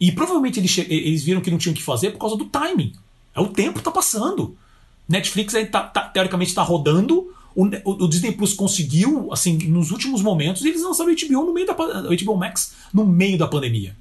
E 0.00 0.10
provavelmente 0.10 0.58
eles, 0.58 0.76
eles 0.78 1.22
viram 1.22 1.40
que 1.40 1.50
não 1.50 1.58
tinham 1.58 1.74
que 1.74 1.82
fazer 1.82 2.10
por 2.10 2.18
causa 2.18 2.36
do 2.36 2.46
timing. 2.46 2.94
É 3.34 3.40
o 3.40 3.48
tempo 3.48 3.82
tá 3.82 3.90
passando. 3.90 4.56
Netflix 5.06 5.54
tá, 5.70 5.82
tá, 5.82 6.02
teoricamente 6.02 6.50
está 6.50 6.62
rodando. 6.62 7.30
O, 7.54 7.64
o, 7.64 8.04
o, 8.04 8.08
Disney 8.08 8.32
Plus 8.32 8.52
conseguiu, 8.52 9.32
assim, 9.32 9.56
nos 9.68 9.90
últimos 9.90 10.20
momentos, 10.20 10.64
eles 10.64 10.82
lançaram 10.82 11.10
o 11.10 11.14
HBO 11.14 11.46
no 11.46 11.54
meio 11.54 11.66
da 11.66 11.74
o 11.74 12.24
HBO 12.24 12.36
Max 12.36 12.74
no 12.92 13.06
meio 13.06 13.38
da 13.38 13.46
pandemia. 13.46 13.96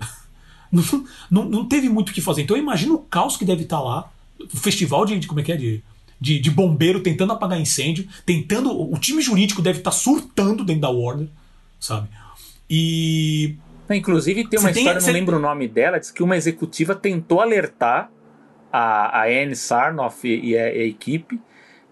não, 0.70 0.82
não, 1.30 1.44
não, 1.44 1.68
teve 1.68 1.88
muito 1.88 2.10
o 2.10 2.12
que 2.12 2.20
fazer. 2.20 2.42
Então 2.42 2.56
eu 2.56 2.62
imagino 2.62 2.94
o 2.94 2.98
caos 2.98 3.36
que 3.36 3.44
deve 3.44 3.62
estar 3.62 3.78
tá 3.78 3.82
lá 3.82 4.00
o 4.00 4.13
festival 4.48 5.04
de, 5.04 5.18
de, 5.18 5.26
como 5.26 5.40
é 5.40 5.42
que 5.42 5.52
é 5.52 5.56
de, 5.56 5.82
de, 6.20 6.38
de, 6.38 6.50
bombeiro 6.50 7.00
tentando 7.00 7.32
apagar 7.32 7.60
incêndio, 7.60 8.06
tentando 8.24 8.70
o 8.70 8.98
time 8.98 9.22
jurídico 9.22 9.62
deve 9.62 9.78
estar 9.78 9.90
tá 9.90 9.96
surtando 9.96 10.64
dentro 10.64 10.82
da 10.82 10.90
Warner, 10.90 11.28
sabe? 11.78 12.08
E 12.68 13.56
inclusive 13.90 14.48
tem 14.48 14.58
uma 14.58 14.70
história, 14.70 14.98
tem, 14.98 15.06
não 15.06 15.12
lembro 15.12 15.36
o 15.36 15.40
nome 15.40 15.68
dela, 15.68 16.00
diz 16.00 16.10
que 16.10 16.22
uma 16.22 16.36
executiva 16.36 16.94
tentou 16.94 17.40
alertar 17.40 18.10
a, 18.72 19.20
a 19.20 19.24
Anne 19.26 19.54
Sarnoff 19.54 20.26
e, 20.26 20.50
e, 20.50 20.58
a, 20.58 20.74
e 20.74 20.80
a 20.80 20.84
equipe, 20.84 21.40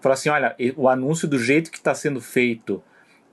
falou 0.01 0.13
assim, 0.13 0.29
olha, 0.29 0.55
o 0.75 0.89
anúncio 0.89 1.27
do 1.27 1.39
jeito 1.39 1.71
que 1.71 1.77
está 1.77 1.95
sendo 1.95 2.19
feito 2.19 2.83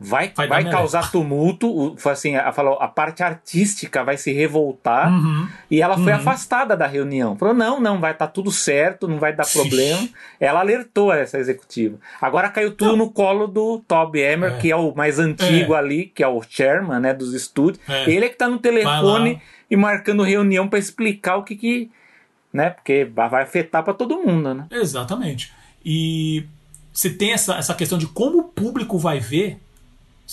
vai, 0.00 0.32
vai, 0.34 0.48
vai 0.48 0.70
causar 0.70 1.12
tumulto. 1.12 1.94
Assim, 2.06 2.34
ela 2.34 2.52
falou, 2.52 2.78
a 2.80 2.88
parte 2.88 3.22
artística 3.22 4.02
vai 4.02 4.16
se 4.16 4.32
revoltar. 4.32 5.12
Uhum. 5.12 5.46
E 5.70 5.82
ela 5.82 5.96
foi 5.98 6.12
uhum. 6.12 6.18
afastada 6.18 6.74
da 6.74 6.86
reunião. 6.86 7.36
Falou: 7.36 7.54
não, 7.54 7.78
não, 7.78 8.00
vai 8.00 8.12
estar 8.12 8.26
tá 8.26 8.32
tudo 8.32 8.50
certo, 8.50 9.06
não 9.06 9.18
vai 9.18 9.34
dar 9.34 9.46
problema. 9.46 10.08
Ela 10.40 10.60
alertou 10.60 11.12
essa 11.12 11.38
executiva. 11.38 11.98
Agora 12.18 12.48
caiu 12.48 12.72
tudo 12.72 12.92
não. 12.92 13.04
no 13.04 13.10
colo 13.10 13.46
do 13.46 13.80
Toby 13.86 14.20
Emmer, 14.20 14.54
é. 14.54 14.58
que 14.58 14.70
é 14.70 14.76
o 14.76 14.94
mais 14.94 15.18
antigo 15.18 15.74
é. 15.74 15.78
ali, 15.78 16.06
que 16.06 16.22
é 16.22 16.28
o 16.28 16.42
chairman 16.42 16.98
né, 16.98 17.12
dos 17.12 17.34
estúdios. 17.34 17.82
É. 17.86 18.10
Ele 18.10 18.24
é 18.24 18.28
que 18.28 18.36
está 18.36 18.48
no 18.48 18.58
telefone 18.58 19.42
e 19.70 19.76
marcando 19.76 20.22
reunião 20.22 20.66
para 20.66 20.78
explicar 20.78 21.36
o 21.36 21.42
que 21.44 21.54
que. 21.54 21.90
Né, 22.52 22.70
porque 22.70 23.04
vai 23.04 23.44
afetar 23.44 23.84
para 23.84 23.94
todo 23.94 24.18
mundo, 24.18 24.52
né? 24.52 24.66
Exatamente. 24.72 25.52
E 25.84 26.44
você 26.92 27.08
tem 27.08 27.32
essa, 27.32 27.54
essa 27.56 27.74
questão 27.74 27.96
de 27.96 28.06
como 28.06 28.38
o 28.38 28.44
público 28.44 28.98
vai 28.98 29.20
ver 29.20 29.60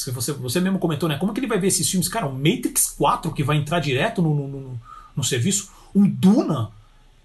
você, 0.06 0.32
você 0.32 0.60
mesmo 0.62 0.78
comentou, 0.78 1.10
né? 1.10 1.18
Como 1.18 1.34
que 1.34 1.40
ele 1.40 1.48
vai 1.48 1.60
ver 1.60 1.68
esses 1.68 1.90
filmes? 1.90 2.08
Cara, 2.08 2.28
o 2.28 2.34
Matrix 2.34 2.94
4 2.98 3.34
que 3.34 3.44
vai 3.44 3.58
entrar 3.58 3.80
direto 3.80 4.22
no, 4.22 4.34
no, 4.36 4.48
no, 4.48 4.82
no 5.16 5.24
serviço, 5.24 5.72
o 5.92 6.08
Duna, 6.08 6.70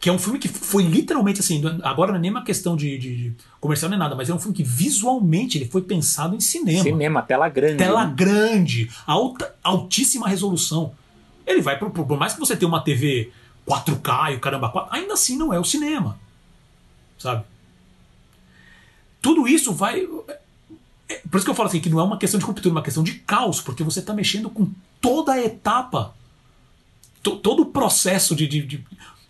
que 0.01 0.09
é 0.09 0.13
um 0.13 0.19
filme 0.19 0.39
que 0.39 0.49
foi 0.49 0.83
literalmente 0.83 1.41
assim, 1.41 1.63
agora 1.83 2.13
não 2.13 2.19
é 2.19 2.23
nem 2.23 2.31
uma 2.31 2.43
questão 2.43 2.75
de, 2.75 2.97
de, 2.97 3.33
comercial 3.61 3.91
nem 3.91 3.99
nada, 3.99 4.17
mas 4.17 4.31
é 4.31 4.35
um 4.35 4.39
filme 4.39 4.57
que 4.57 4.63
visualmente 4.63 5.59
ele 5.59 5.69
foi 5.69 5.83
pensado 5.83 6.35
em 6.35 6.41
cinema. 6.41 6.83
Cinema, 6.83 7.23
tela 7.23 7.49
grande. 7.49 7.77
Tela 7.77 8.07
né? 8.07 8.15
grande, 8.17 8.91
alta, 9.07 9.55
altíssima 9.63 10.27
resolução. 10.27 10.95
Ele 11.47 11.61
vai, 11.61 11.79
por, 11.79 11.91
por 11.91 12.19
mais 12.19 12.33
que 12.33 12.41
você 12.41 12.57
tenha 12.57 12.69
uma 12.69 12.81
TV 12.81 13.31
4K 13.69 14.33
e 14.33 14.37
o 14.37 14.41
caramba 14.41 14.71
4, 14.71 14.93
ainda 14.93 15.13
assim 15.13 15.37
não 15.37 15.53
é 15.53 15.61
o 15.61 15.65
cinema. 15.65 16.19
Sabe? 17.19 17.45
Tudo 19.21 19.47
isso 19.47 19.73
vai 19.73 20.09
por 21.31 21.37
isso 21.37 21.45
que 21.45 21.51
eu 21.51 21.55
falo 21.55 21.69
assim, 21.69 21.81
que 21.81 21.91
não 21.91 22.01
é 22.01 22.03
uma 22.03 22.19
questão 22.19 22.39
de 22.39 22.47
ruptura, 22.47 22.69
é 22.69 22.73
uma 22.73 22.83
questão 22.83 23.03
de 23.03 23.15
caos, 23.15 23.61
porque 23.61 23.83
você 23.83 24.01
está 24.01 24.13
mexendo 24.13 24.51
com 24.51 24.69
toda 25.01 25.33
a 25.33 25.43
etapa, 25.43 26.15
to, 27.23 27.37
todo 27.37 27.63
o 27.63 27.67
processo 27.67 28.35
de, 28.35 28.47
de, 28.47 28.85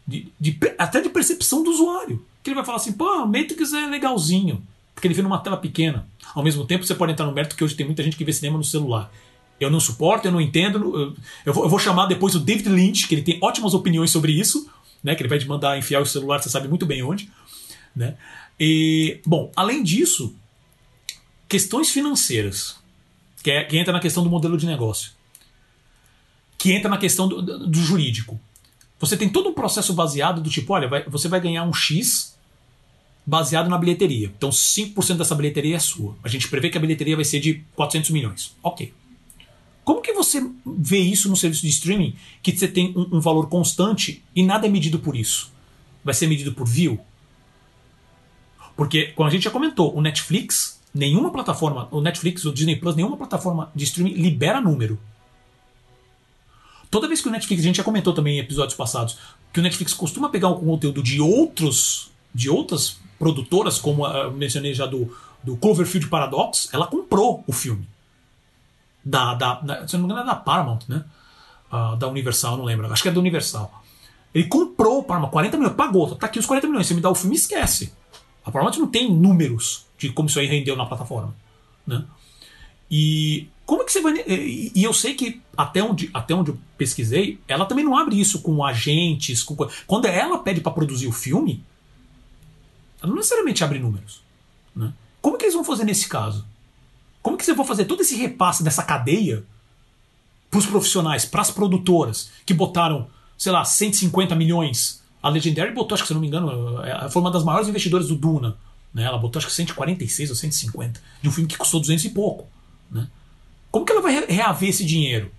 de, 0.06 0.32
de, 0.38 0.58
até 0.78 1.00
de 1.00 1.08
percepção 1.08 1.62
do 1.62 1.70
usuário. 1.70 2.24
Que 2.42 2.50
ele 2.50 2.56
vai 2.56 2.64
falar 2.64 2.76
assim, 2.76 2.92
pô, 2.92 3.24
Matrix 3.26 3.72
é 3.72 3.86
legalzinho, 3.86 4.62
porque 4.94 5.06
ele 5.06 5.14
vê 5.14 5.22
numa 5.22 5.38
tela 5.38 5.56
pequena. 5.56 6.06
Ao 6.34 6.42
mesmo 6.42 6.64
tempo, 6.64 6.84
você 6.84 6.94
pode 6.94 7.12
entrar 7.12 7.26
no 7.26 7.32
mérito 7.32 7.56
que 7.56 7.62
hoje 7.62 7.74
tem 7.74 7.86
muita 7.86 8.02
gente 8.02 8.16
que 8.16 8.24
vê 8.24 8.32
cinema 8.32 8.58
no 8.58 8.64
celular. 8.64 9.12
Eu 9.60 9.70
não 9.70 9.78
suporto, 9.78 10.26
eu 10.26 10.32
não 10.32 10.40
entendo. 10.40 11.14
Eu 11.46 11.52
vou, 11.52 11.64
eu 11.64 11.70
vou 11.70 11.78
chamar 11.78 12.06
depois 12.06 12.34
o 12.34 12.40
David 12.40 12.68
Lynch, 12.68 13.06
que 13.06 13.14
ele 13.14 13.22
tem 13.22 13.38
ótimas 13.40 13.74
opiniões 13.74 14.10
sobre 14.10 14.32
isso, 14.32 14.68
né? 15.04 15.14
Que 15.14 15.22
ele 15.22 15.28
vai 15.28 15.38
te 15.38 15.46
mandar 15.46 15.78
enfiar 15.78 16.00
o 16.00 16.06
celular, 16.06 16.42
você 16.42 16.48
sabe 16.48 16.66
muito 16.68 16.84
bem 16.84 17.02
onde. 17.02 17.30
Né? 17.94 18.16
E, 18.58 19.20
bom, 19.26 19.52
além 19.54 19.82
disso, 19.82 20.34
questões 21.52 21.90
financeiras, 21.90 22.76
que, 23.42 23.50
é, 23.50 23.62
que 23.62 23.76
entra 23.76 23.92
na 23.92 24.00
questão 24.00 24.24
do 24.24 24.30
modelo 24.30 24.56
de 24.56 24.64
negócio, 24.64 25.12
que 26.56 26.72
entra 26.72 26.88
na 26.88 26.96
questão 26.96 27.28
do, 27.28 27.42
do 27.42 27.78
jurídico. 27.78 28.40
Você 28.98 29.18
tem 29.18 29.28
todo 29.28 29.50
um 29.50 29.52
processo 29.52 29.92
baseado 29.92 30.40
do 30.40 30.48
tipo, 30.48 30.72
olha, 30.72 30.88
vai, 30.88 31.04
você 31.04 31.28
vai 31.28 31.42
ganhar 31.42 31.64
um 31.64 31.74
X 31.74 32.38
baseado 33.26 33.68
na 33.68 33.76
bilheteria. 33.76 34.32
Então 34.34 34.48
5% 34.48 35.18
dessa 35.18 35.34
bilheteria 35.34 35.76
é 35.76 35.78
sua. 35.78 36.16
A 36.24 36.28
gente 36.28 36.48
prevê 36.48 36.70
que 36.70 36.78
a 36.78 36.80
bilheteria 36.80 37.16
vai 37.16 37.24
ser 37.26 37.38
de 37.38 37.62
400 37.76 38.08
milhões. 38.08 38.56
Ok. 38.62 38.94
Como 39.84 40.00
que 40.00 40.14
você 40.14 40.42
vê 40.64 41.00
isso 41.00 41.28
no 41.28 41.36
serviço 41.36 41.60
de 41.60 41.68
streaming 41.68 42.16
que 42.42 42.56
você 42.56 42.66
tem 42.66 42.94
um, 42.96 43.16
um 43.16 43.20
valor 43.20 43.50
constante 43.50 44.24
e 44.34 44.42
nada 44.42 44.66
é 44.66 44.70
medido 44.70 45.00
por 45.00 45.14
isso? 45.14 45.52
Vai 46.02 46.14
ser 46.14 46.26
medido 46.28 46.54
por 46.54 46.66
view? 46.66 46.98
Porque, 48.74 49.08
como 49.08 49.28
a 49.28 49.30
gente 49.30 49.42
já 49.42 49.50
comentou, 49.50 49.94
o 49.94 50.00
Netflix, 50.00 50.80
nenhuma 50.94 51.30
plataforma, 51.30 51.88
o 51.90 52.00
Netflix, 52.00 52.44
o 52.44 52.52
Disney 52.52 52.76
Plus, 52.76 52.94
nenhuma 52.94 53.16
plataforma 53.16 53.70
de 53.74 53.84
streaming 53.84 54.14
libera 54.14 54.60
número. 54.60 54.98
Toda 56.90 57.08
vez 57.08 57.22
que 57.22 57.28
o 57.28 57.30
Netflix, 57.30 57.62
a 57.62 57.66
gente 57.66 57.76
já 57.76 57.84
comentou 57.84 58.12
também 58.12 58.36
em 58.36 58.40
episódios 58.40 58.74
passados, 58.74 59.16
que 59.52 59.60
o 59.60 59.62
Netflix 59.62 59.94
costuma 59.94 60.28
pegar 60.28 60.48
um 60.48 60.60
conteúdo 60.60 61.02
de 61.02 61.20
outros, 61.20 62.10
de 62.34 62.50
outras 62.50 62.98
produtoras, 63.18 63.78
como 63.78 64.06
eu 64.06 64.32
mencionei 64.32 64.74
já 64.74 64.84
do, 64.84 65.14
do 65.42 65.56
Cloverfield 65.56 66.08
Paradox, 66.08 66.68
ela 66.72 66.86
comprou 66.86 67.42
o 67.46 67.52
filme. 67.52 67.88
Da, 69.04 69.34
da, 69.34 69.54
da, 69.60 69.88
se 69.88 69.94
não 69.96 70.06
me 70.06 70.12
engano, 70.12 70.28
é 70.28 70.32
da 70.32 70.36
Paramount, 70.36 70.80
né? 70.86 71.04
Uh, 71.72 71.96
da 71.96 72.06
Universal, 72.08 72.56
não 72.58 72.64
lembro. 72.64 72.92
Acho 72.92 73.02
que 73.02 73.08
é 73.08 73.12
da 73.12 73.18
Universal. 73.18 73.82
Ele 74.34 74.46
comprou 74.46 74.98
o 74.98 75.02
Paramount, 75.02 75.30
40 75.30 75.56
milhões, 75.56 75.76
pagou, 75.76 76.14
tá 76.14 76.26
aqui 76.26 76.38
os 76.38 76.46
40 76.46 76.66
milhões. 76.66 76.86
Você 76.86 76.94
me 76.94 77.00
dá 77.00 77.10
o 77.10 77.14
filme, 77.14 77.34
esquece. 77.34 77.92
A 78.44 78.50
Paramount 78.50 78.76
não 78.76 78.86
tem 78.86 79.10
números 79.10 79.86
de 80.08 80.12
como 80.12 80.28
isso 80.28 80.38
aí 80.38 80.46
rendeu 80.46 80.76
na 80.76 80.86
plataforma. 80.86 81.34
Né? 81.86 82.04
E 82.90 83.48
como 83.64 83.82
é 83.82 83.84
que 83.84 83.92
você 83.92 84.00
vai. 84.00 84.24
E 84.26 84.82
eu 84.82 84.92
sei 84.92 85.14
que 85.14 85.40
até 85.56 85.82
onde, 85.82 86.10
até 86.12 86.34
onde 86.34 86.50
eu 86.50 86.58
pesquisei, 86.76 87.38
ela 87.46 87.64
também 87.64 87.84
não 87.84 87.96
abre 87.96 88.20
isso 88.20 88.42
com 88.42 88.64
agentes. 88.64 89.42
Com... 89.42 89.56
Quando 89.86 90.06
ela 90.06 90.38
pede 90.38 90.60
para 90.60 90.72
produzir 90.72 91.06
o 91.06 91.12
filme, 91.12 91.64
ela 93.00 93.08
não 93.08 93.16
necessariamente 93.16 93.64
abre 93.64 93.78
números. 93.78 94.22
Né? 94.74 94.92
Como 95.20 95.38
que 95.38 95.44
eles 95.44 95.54
vão 95.54 95.64
fazer 95.64 95.84
nesse 95.84 96.08
caso? 96.08 96.44
Como 97.22 97.36
que 97.36 97.44
você 97.44 97.54
vai 97.54 97.66
fazer 97.66 97.84
todo 97.84 98.02
esse 98.02 98.16
repasse 98.16 98.62
dessa 98.62 98.82
cadeia 98.82 99.44
para 100.50 100.58
os 100.58 100.66
profissionais, 100.66 101.24
para 101.24 101.40
as 101.40 101.50
produtoras 101.50 102.30
que 102.44 102.52
botaram, 102.52 103.08
sei 103.38 103.52
lá, 103.52 103.64
150 103.64 104.34
milhões 104.34 105.02
a 105.22 105.28
Legendary 105.28 105.72
botou, 105.72 105.94
acho 105.94 106.02
que 106.02 106.08
se 106.08 106.14
não 106.14 106.20
me 106.20 106.26
engano, 106.26 106.82
é, 106.82 107.08
foi 107.08 107.22
uma 107.22 107.30
das 107.30 107.44
maiores 107.44 107.68
investidoras 107.68 108.08
do 108.08 108.16
Duna. 108.16 108.56
Né? 108.92 109.04
Ela 109.04 109.18
botou 109.18 109.38
acho 109.38 109.48
que 109.48 109.54
146 109.54 110.30
ou 110.30 110.36
150 110.36 111.00
de 111.20 111.28
um 111.28 111.32
filme 111.32 111.48
que 111.48 111.56
custou 111.56 111.80
200 111.80 112.04
e 112.04 112.10
pouco. 112.10 112.46
Né? 112.90 113.06
Como 113.70 113.86
que 113.86 113.92
ela 113.92 114.02
vai 114.02 114.24
reaver 114.26 114.68
esse 114.68 114.84
dinheiro? 114.84 115.30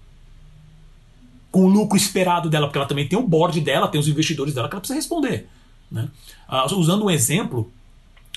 Com 1.51 1.65
o 1.65 1.69
lucro 1.69 1.95
esperado 1.95 2.49
dela, 2.49 2.67
porque 2.67 2.79
ela 2.79 2.87
também 2.87 3.07
tem 3.07 3.17
o 3.17 3.27
board 3.27 3.61
dela, 3.61 3.87
tem 3.87 4.01
os 4.01 4.07
investidores 4.07 4.53
dela 4.53 4.67
que 4.67 4.73
ela 4.73 4.81
precisa 4.81 4.97
responder. 4.97 5.47
Né? 5.91 6.09
Uh, 6.49 6.75
usando 6.75 7.05
um 7.05 7.11
exemplo, 7.11 7.71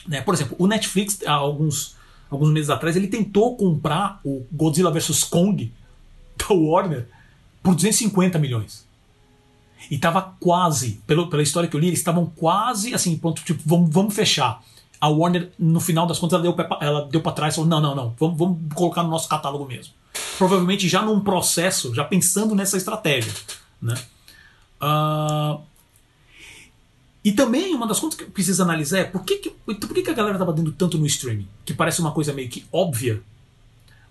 né, 0.07 0.21
por 0.21 0.35
exemplo, 0.35 0.55
o 0.59 0.67
Netflix, 0.67 1.19
há 1.27 1.33
alguns, 1.33 1.97
alguns 2.31 2.51
meses 2.51 2.69
atrás, 2.69 2.95
ele 2.95 3.09
tentou 3.09 3.57
comprar 3.57 4.21
o 4.23 4.45
Godzilla 4.53 4.91
vs. 4.91 5.25
Kong 5.25 5.73
da 6.37 6.55
Warner 6.55 7.09
por 7.63 7.75
250 7.75 8.39
milhões. 8.39 8.87
E 9.91 9.99
tava 9.99 10.37
quase, 10.41 11.01
pelo, 11.07 11.29
pela 11.29 11.43
história 11.43 11.69
que 11.69 11.77
eu 11.77 11.81
li, 11.81 11.89
eles 11.89 11.99
estavam 11.99 12.27
quase 12.27 12.93
assim, 12.95 13.17
pronto, 13.17 13.43
tipo, 13.43 13.63
vamos, 13.65 13.91
vamos 13.91 14.15
fechar. 14.15 14.63
A 15.01 15.09
Warner, 15.09 15.51
no 15.59 15.81
final 15.81 16.07
das 16.07 16.19
contas, 16.19 16.35
ela 16.35 16.43
deu, 16.43 16.53
pra, 16.55 16.79
ela 16.81 17.09
deu 17.11 17.21
trás 17.21 17.55
e 17.55 17.57
falou: 17.57 17.69
não, 17.69 17.81
não, 17.81 17.95
não, 17.95 18.15
vamos, 18.19 18.39
vamos 18.39 18.59
colocar 18.75 19.03
no 19.03 19.11
nosso 19.11 19.29
catálogo 19.29 19.67
mesmo. 19.67 19.93
Provavelmente 20.39 20.89
já 20.89 21.03
num 21.03 21.21
processo, 21.21 21.95
já 21.95 22.05
pensando 22.05 22.55
nessa 22.55 22.77
estratégia. 22.77 23.33
Né? 23.81 23.95
Uh, 24.81 25.61
e 27.25 27.33
também 27.33 27.75
uma 27.75 27.87
das 27.87 27.99
coisas 27.99 28.19
que 28.19 28.25
precisa 28.25 28.63
analisar 28.63 28.99
é 28.99 29.05
por 29.05 29.25
que, 29.25 29.37
que, 29.37 29.51
por 29.51 29.95
que, 29.95 30.03
que 30.03 30.11
a 30.11 30.15
galera 30.15 30.39
tava 30.39 30.53
dando 30.53 30.73
tanto 30.73 30.97
no 30.97 31.07
streaming? 31.07 31.49
Que 31.65 31.75
parece 31.75 32.01
uma 32.01 32.13
coisa 32.13 32.33
meio 32.33 32.49
que 32.49 32.65
óbvia, 32.73 33.23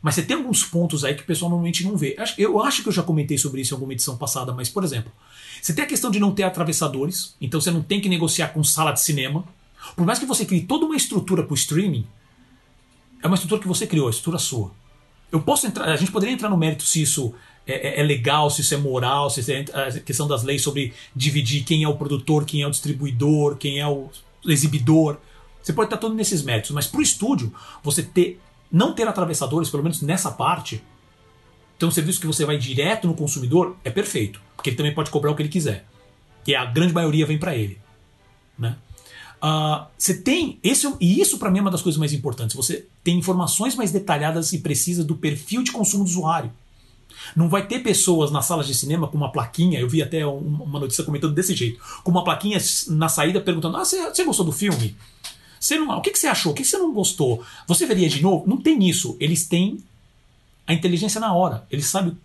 mas 0.05 0.13
você 0.13 0.21
tem 0.21 0.37
alguns 0.37 0.63
pontos 0.63 1.03
aí 1.03 1.15
que 1.15 1.23
o 1.23 1.25
pessoal 1.25 1.49
normalmente 1.49 1.83
não 1.83 1.97
vê. 1.97 2.15
Eu 2.37 2.61
acho 2.61 2.83
que 2.83 2.89
eu 2.89 2.93
já 2.93 3.01
comentei 3.01 3.39
sobre 3.39 3.61
isso 3.61 3.73
em 3.73 3.75
alguma 3.75 3.91
edição 3.91 4.15
passada, 4.15 4.53
mas, 4.53 4.69
por 4.69 4.83
exemplo, 4.83 5.11
você 5.59 5.73
tem 5.73 5.83
a 5.83 5.87
questão 5.87 6.11
de 6.11 6.19
não 6.19 6.31
ter 6.31 6.43
atravessadores, 6.43 7.35
então 7.41 7.59
você 7.59 7.71
não 7.71 7.81
tem 7.81 7.99
que 7.99 8.07
negociar 8.07 8.49
com 8.49 8.63
sala 8.63 8.91
de 8.91 9.01
cinema. 9.01 9.43
Por 9.95 10.05
mais 10.05 10.19
que 10.19 10.25
você 10.25 10.45
crie 10.45 10.61
toda 10.61 10.85
uma 10.85 10.95
estrutura 10.95 11.43
para 11.43 11.51
o 11.51 11.55
streaming, 11.55 12.07
é 13.21 13.27
uma 13.27 13.35
estrutura 13.35 13.61
que 13.61 13.67
você 13.67 13.85
criou, 13.85 14.07
a 14.07 14.11
estrutura 14.11 14.37
sua. 14.37 14.71
Eu 15.31 15.41
posso 15.41 15.67
entrar, 15.67 15.89
a 15.89 15.95
gente 15.95 16.11
poderia 16.11 16.33
entrar 16.33 16.49
no 16.49 16.57
mérito 16.57 16.83
se 16.83 17.01
isso 17.01 17.33
é, 17.67 17.73
é, 17.73 17.99
é 17.99 18.03
legal, 18.03 18.49
se 18.49 18.61
isso 18.61 18.73
é 18.73 18.77
moral, 18.77 19.29
se 19.29 19.51
é 19.51 19.65
a 19.73 19.99
questão 19.99 20.27
das 20.27 20.43
leis 20.43 20.61
sobre 20.61 20.93
dividir 21.15 21.63
quem 21.63 21.83
é 21.83 21.87
o 21.87 21.95
produtor, 21.95 22.45
quem 22.45 22.61
é 22.61 22.67
o 22.67 22.71
distribuidor, 22.71 23.57
quem 23.57 23.79
é 23.79 23.87
o 23.87 24.09
exibidor. 24.45 25.17
Você 25.61 25.73
pode 25.73 25.87
estar 25.87 25.97
todo 25.97 26.13
nesses 26.13 26.43
méritos, 26.43 26.71
mas 26.71 26.87
para 26.87 26.99
o 26.99 27.03
estúdio, 27.03 27.53
você 27.83 28.03
ter 28.03 28.39
não 28.71 28.93
ter 28.93 29.07
atravessadores, 29.07 29.69
pelo 29.69 29.83
menos 29.83 30.01
nessa 30.01 30.31
parte, 30.31 30.83
ter 31.77 31.85
um 31.85 31.91
serviço 31.91 32.19
que 32.19 32.27
você 32.27 32.45
vai 32.45 32.57
direto 32.57 33.07
no 33.07 33.13
consumidor, 33.13 33.75
é 33.83 33.89
perfeito. 33.89 34.41
Porque 34.55 34.69
ele 34.69 34.77
também 34.77 34.93
pode 34.93 35.09
cobrar 35.09 35.31
o 35.31 35.35
que 35.35 35.41
ele 35.41 35.49
quiser. 35.49 35.85
E 36.45 36.55
a 36.55 36.65
grande 36.65 36.93
maioria 36.93 37.25
vem 37.25 37.37
para 37.37 37.55
ele. 37.55 37.79
Né? 38.57 38.75
Uh, 39.45 39.85
você 39.95 40.15
tem. 40.15 40.57
Esse, 40.63 40.91
e 40.99 41.21
isso 41.21 41.37
para 41.37 41.51
mim 41.51 41.59
é 41.59 41.61
uma 41.61 41.69
das 41.69 41.83
coisas 41.83 41.99
mais 41.99 42.11
importantes. 42.11 42.55
Você 42.55 42.87
tem 43.03 43.19
informações 43.19 43.75
mais 43.75 43.91
detalhadas 43.91 44.51
e 44.53 44.57
precisas 44.57 45.05
do 45.05 45.15
perfil 45.15 45.61
de 45.61 45.71
consumo 45.71 46.03
do 46.03 46.09
usuário. 46.09 46.51
Não 47.35 47.47
vai 47.47 47.67
ter 47.67 47.79
pessoas 47.79 48.31
nas 48.31 48.45
salas 48.45 48.65
de 48.65 48.73
cinema 48.73 49.07
com 49.07 49.17
uma 49.17 49.31
plaquinha, 49.31 49.79
eu 49.79 49.87
vi 49.87 50.01
até 50.01 50.25
uma 50.25 50.79
notícia 50.79 51.03
comentando 51.03 51.33
desse 51.33 51.53
jeito, 51.53 51.79
com 52.03 52.09
uma 52.09 52.23
plaquinha 52.23 52.57
na 52.87 53.07
saída 53.07 53.39
perguntando: 53.39 53.77
Ah, 53.77 53.85
você, 53.85 54.23
gostou 54.23 54.47
do 54.47 54.51
filme? 54.51 54.95
Você 55.59 55.77
não, 55.77 55.95
o 55.95 56.01
que, 56.01 56.09
que 56.09 56.19
você 56.19 56.27
achou? 56.27 56.51
O 56.51 56.55
que, 56.55 56.65
você 56.65 56.77
não 56.77 56.91
gostou? 56.91 57.43
Você 57.67 57.85
veria 57.85 58.09
de 58.09 58.23
novo? 58.23 58.47
Não 58.47 58.57
tem 58.57 58.87
isso. 58.87 59.15
Eles 59.19 59.47
têm 59.47 59.83
a 60.65 60.73
inteligência 60.73 61.21
na 61.21 61.33
hora. 61.33 61.67
Eles 61.69 61.85
sabem 61.85 62.17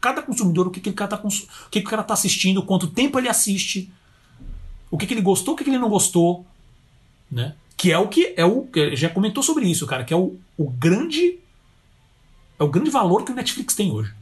cada 0.00 0.22
consumidor 0.22 0.66
o 0.66 0.70
que, 0.70 0.80
que, 0.80 0.88
ele 0.88 0.96
tá, 0.96 1.06
cara 1.08 2.02
está 2.02 2.14
assistindo, 2.14 2.62
quanto 2.62 2.86
tempo 2.86 3.18
ele 3.18 3.28
assiste, 3.28 3.90
o 4.90 4.98
que, 4.98 5.06
que 5.06 5.14
ele 5.14 5.22
gostou, 5.22 5.54
o 5.54 5.56
que, 5.56 5.64
que 5.64 5.70
ele 5.70 5.78
não 5.78 5.88
gostou, 5.88 6.44
né? 7.30 7.54
Que 7.76 7.90
é 7.90 7.98
o 7.98 8.08
que 8.08 8.34
é 8.36 8.44
o 8.44 8.68
já 8.94 9.08
comentou 9.08 9.42
sobre 9.42 9.66
isso, 9.66 9.86
cara, 9.86 10.04
que 10.04 10.14
é 10.14 10.16
o, 10.16 10.36
o 10.56 10.70
grande 10.70 11.38
é 12.58 12.62
o 12.62 12.68
grande 12.68 12.90
valor 12.90 13.24
que 13.24 13.32
o 13.32 13.34
Netflix 13.34 13.74
tem 13.74 13.90
hoje. 13.90 14.12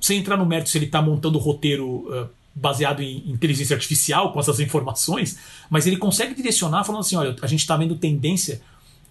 Sem 0.00 0.18
entrar 0.18 0.36
no 0.36 0.44
mérito 0.44 0.68
se 0.68 0.78
ele 0.78 0.86
está 0.86 1.00
montando 1.00 1.38
o 1.38 1.40
roteiro 1.40 1.86
uh, 1.86 2.28
baseado 2.54 3.02
em 3.02 3.30
inteligência 3.30 3.74
artificial 3.74 4.32
com 4.32 4.38
essas 4.38 4.60
informações, 4.60 5.38
mas 5.70 5.86
ele 5.86 5.96
consegue 5.96 6.34
direcionar 6.34 6.84
falando 6.84 7.00
assim, 7.00 7.16
olha, 7.16 7.34
a 7.40 7.46
gente 7.46 7.60
está 7.60 7.76
vendo 7.76 7.96
tendência 7.96 8.60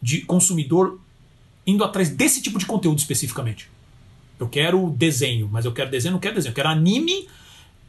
de 0.02 0.22
consumidor 0.22 1.00
indo 1.66 1.84
atrás 1.84 2.10
desse 2.10 2.42
tipo 2.42 2.60
de 2.60 2.66
conteúdo 2.66 3.00
especificamente. 3.00 3.70
Eu 4.40 4.48
quero 4.48 4.90
desenho, 4.90 5.50
mas 5.52 5.66
eu 5.66 5.72
quero 5.72 5.90
desenho, 5.90 6.14
não 6.14 6.20
quero 6.20 6.36
desenho. 6.36 6.52
Eu 6.52 6.56
quero 6.56 6.70
anime 6.70 7.28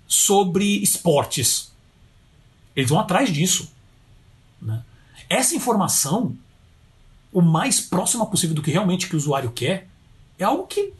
sobre 0.06 0.64
esportes. 0.82 1.72
Eles 2.76 2.90
vão 2.90 3.00
atrás 3.00 3.32
disso. 3.32 3.72
Essa 5.28 5.54
informação, 5.54 6.36
o 7.32 7.40
mais 7.40 7.80
próxima 7.80 8.26
possível 8.26 8.54
do 8.54 8.62
que 8.62 8.70
realmente 8.70 9.08
que 9.08 9.14
o 9.14 9.18
usuário 9.18 9.50
quer, 9.52 9.88
é 10.38 10.44
algo 10.44 10.66
que 10.66 10.92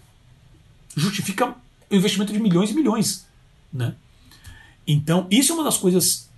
justifica 0.96 1.54
o 1.90 1.94
investimento 1.94 2.32
de 2.32 2.38
milhões 2.38 2.70
e 2.70 2.74
milhões. 2.74 3.26
Né? 3.72 3.94
Então, 4.86 5.26
isso 5.30 5.52
é 5.52 5.54
uma 5.54 5.64
das 5.64 5.76
coisas. 5.76 6.28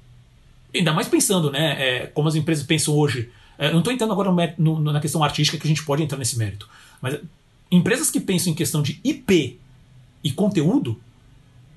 Ainda 0.75 0.93
mais 0.93 1.09
pensando, 1.09 1.51
né? 1.51 2.03
É, 2.03 2.07
como 2.07 2.29
as 2.29 2.35
empresas 2.35 2.65
pensam 2.65 2.95
hoje. 2.95 3.31
É, 3.59 3.71
não 3.71 3.79
estou 3.79 3.93
entrando 3.93 4.13
agora 4.13 4.31
no, 4.59 4.81
no, 4.81 4.93
na 4.93 5.01
questão 5.01 5.23
artística 5.23 5.57
que 5.57 5.67
a 5.67 5.69
gente 5.69 5.85
pode 5.85 6.03
entrar 6.03 6.19
nesse 6.19 6.37
mérito. 6.37 6.69
Mas 7.01 7.19
Empresas 7.71 8.11
que 8.11 8.21
pensam 8.21 8.53
em 8.53 8.57
questão 8.57 8.81
de 8.81 9.01
IP 9.03 9.59
e 10.23 10.31
conteúdo, 10.31 11.01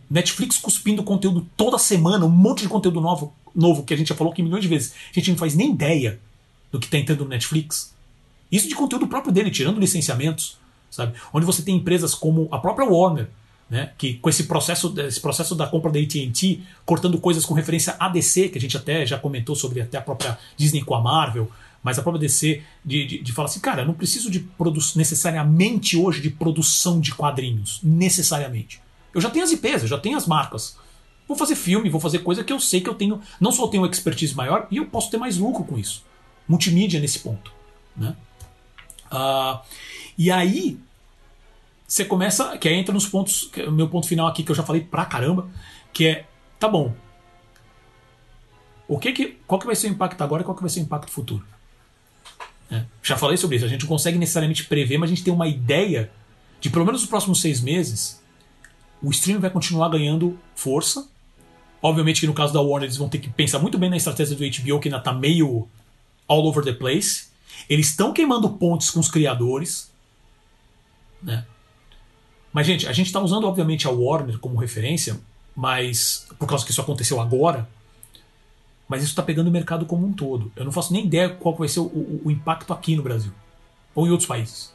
Netflix 0.09 0.57
cuspindo 0.57 1.03
conteúdo 1.03 1.47
toda 1.57 1.77
semana, 1.79 2.25
um 2.25 2.29
monte 2.29 2.61
de 2.61 2.69
conteúdo 2.69 3.01
novo, 3.01 3.33
novo 3.55 3.83
que 3.83 3.93
a 3.93 3.97
gente 3.97 4.07
já 4.07 4.15
falou 4.15 4.31
aqui 4.31 4.41
milhões 4.41 4.61
de 4.61 4.67
vezes. 4.67 4.93
A 5.11 5.13
gente 5.13 5.31
não 5.31 5.37
faz 5.37 5.55
nem 5.55 5.71
ideia 5.71 6.19
do 6.71 6.79
que 6.79 6.85
está 6.85 6.97
entrando 6.97 7.23
no 7.23 7.29
Netflix. 7.29 7.93
Isso 8.51 8.67
de 8.67 8.75
conteúdo 8.75 9.07
próprio 9.07 9.31
dele, 9.31 9.51
tirando 9.51 9.79
licenciamentos, 9.79 10.57
sabe? 10.89 11.13
Onde 11.33 11.45
você 11.45 11.61
tem 11.61 11.75
empresas 11.75 12.15
como 12.15 12.47
a 12.51 12.57
própria 12.57 12.87
Warner, 12.87 13.27
né? 13.69 13.91
Que 13.97 14.15
com 14.15 14.29
esse 14.29 14.45
processo, 14.45 14.93
esse 14.99 15.21
processo 15.21 15.53
da 15.53 15.67
compra 15.67 15.91
da 15.91 15.99
AT&T, 15.99 16.61
cortando 16.85 17.19
coisas 17.19 17.45
com 17.45 17.53
referência 17.53 17.95
a 17.99 18.09
DC, 18.09 18.49
que 18.49 18.57
a 18.57 18.61
gente 18.61 18.75
até 18.75 19.05
já 19.05 19.19
comentou 19.19 19.55
sobre 19.55 19.81
até 19.81 19.97
a 19.97 20.01
própria 20.01 20.37
Disney 20.57 20.83
com 20.83 20.95
a 20.95 21.01
Marvel, 21.01 21.49
mas 21.83 21.97
a 21.97 22.01
própria 22.01 22.19
DC 22.19 22.61
de, 22.83 23.05
de, 23.05 23.19
de 23.19 23.31
falar 23.31 23.47
assim, 23.47 23.59
cara, 23.59 23.83
eu 23.83 23.85
não 23.85 23.93
preciso 23.93 24.29
de 24.29 24.45
necessariamente 24.95 25.95
hoje 25.95 26.21
de 26.21 26.29
produção 26.29 26.99
de 26.99 27.13
quadrinhos. 27.13 27.79
Necessariamente. 27.83 28.81
Eu 29.13 29.21
já 29.21 29.29
tenho 29.29 29.45
as 29.45 29.51
IPs, 29.51 29.83
eu 29.83 29.87
já 29.87 29.97
tenho 29.97 30.17
as 30.17 30.27
marcas. 30.27 30.77
Vou 31.29 31.37
fazer 31.37 31.55
filme, 31.55 31.89
vou 31.89 32.01
fazer 32.01 32.19
coisa 32.19 32.43
que 32.43 32.51
eu 32.51 32.59
sei 32.59 32.81
que 32.81 32.89
eu 32.89 32.95
tenho. 32.95 33.21
Não 33.39 33.51
só 33.51 33.67
tenho 33.67 33.85
expertise 33.85 34.35
maior, 34.35 34.67
e 34.71 34.77
eu 34.77 34.87
posso 34.87 35.11
ter 35.11 35.17
mais 35.17 35.37
lucro 35.37 35.63
com 35.63 35.77
isso. 35.77 36.03
Multimídia 36.47 36.99
nesse 36.99 37.19
ponto. 37.19 37.53
Né? 37.95 38.15
Uh, 39.11 39.59
e 40.17 40.31
aí, 40.31 40.79
você 41.87 42.03
começa. 42.03 42.57
Que 42.57 42.67
aí 42.67 42.73
entra 42.73 42.91
nos 42.91 43.07
pontos. 43.07 43.51
O 43.67 43.71
meu 43.71 43.87
ponto 43.87 44.07
final 44.07 44.25
aqui, 44.25 44.41
que 44.41 44.51
eu 44.51 44.55
já 44.55 44.63
falei 44.63 44.81
pra 44.81 45.05
caramba, 45.05 45.47
que 45.93 46.07
é. 46.07 46.25
Tá 46.59 46.67
bom. 46.67 46.95
O 48.87 48.97
que 48.97 49.13
que, 49.13 49.37
qual 49.45 49.59
que 49.59 49.67
vai 49.67 49.75
ser 49.75 49.87
o 49.87 49.91
impacto 49.91 50.19
agora 50.23 50.41
e 50.41 50.45
qual 50.45 50.55
que 50.55 50.63
vai 50.63 50.69
ser 50.69 50.79
o 50.79 50.83
impacto 50.83 51.11
futuro? 51.11 51.45
É. 52.71 52.83
Já 53.03 53.15
falei 53.15 53.37
sobre 53.37 53.57
isso. 53.57 53.65
A 53.65 53.69
gente 53.69 53.81
não 53.81 53.87
consegue 53.87 54.17
necessariamente 54.17 54.65
prever, 54.65 54.97
mas 54.97 55.11
a 55.11 55.13
gente 55.13 55.23
tem 55.23 55.31
uma 55.31 55.47
ideia 55.47 56.11
de 56.59 56.71
pelo 56.71 56.85
menos 56.85 57.03
os 57.03 57.07
próximos 57.07 57.39
seis 57.39 57.61
meses, 57.61 58.19
o 59.01 59.11
streaming 59.11 59.39
vai 59.39 59.49
continuar 59.49 59.89
ganhando 59.89 60.37
força. 60.55 61.07
Obviamente 61.81 62.21
que 62.21 62.27
no 62.27 62.33
caso 62.33 62.53
da 62.53 62.61
Warner 62.61 62.87
eles 62.87 62.97
vão 62.97 63.07
ter 63.07 63.19
que 63.19 63.29
pensar 63.29 63.59
muito 63.59 63.77
bem 63.77 63.89
na 63.89 63.97
estratégia 63.97 64.35
do 64.35 64.43
HBO, 64.43 64.79
que 64.79 64.89
ainda 64.89 64.97
está 64.97 65.13
meio 65.13 65.67
all 66.27 66.45
over 66.45 66.63
the 66.63 66.73
place. 66.73 67.27
Eles 67.69 67.87
estão 67.87 68.13
queimando 68.13 68.49
pontes 68.49 68.89
com 68.89 68.99
os 68.99 69.09
criadores. 69.09 69.91
Né? 71.21 71.45
Mas, 72.51 72.67
gente, 72.67 72.87
a 72.87 72.93
gente 72.93 73.07
está 73.07 73.19
usando, 73.19 73.47
obviamente, 73.47 73.87
a 73.87 73.91
Warner 73.91 74.39
como 74.39 74.57
referência, 74.57 75.19
mas 75.55 76.27
por 76.37 76.47
causa 76.47 76.65
que 76.65 76.71
isso 76.71 76.81
aconteceu 76.81 77.19
agora. 77.19 77.67
Mas 78.87 79.03
isso 79.03 79.11
está 79.11 79.21
pegando 79.21 79.47
o 79.47 79.51
mercado 79.51 79.85
como 79.85 80.05
um 80.05 80.13
todo. 80.13 80.51
Eu 80.55 80.65
não 80.65 80.71
faço 80.71 80.91
nem 80.91 81.05
ideia 81.05 81.29
qual 81.29 81.55
vai 81.55 81.67
ser 81.67 81.79
o, 81.79 81.85
o, 81.85 82.21
o 82.25 82.31
impacto 82.31 82.73
aqui 82.73 82.95
no 82.95 83.03
Brasil 83.03 83.31
ou 83.93 84.07
em 84.07 84.09
outros 84.09 84.27
países. 84.27 84.73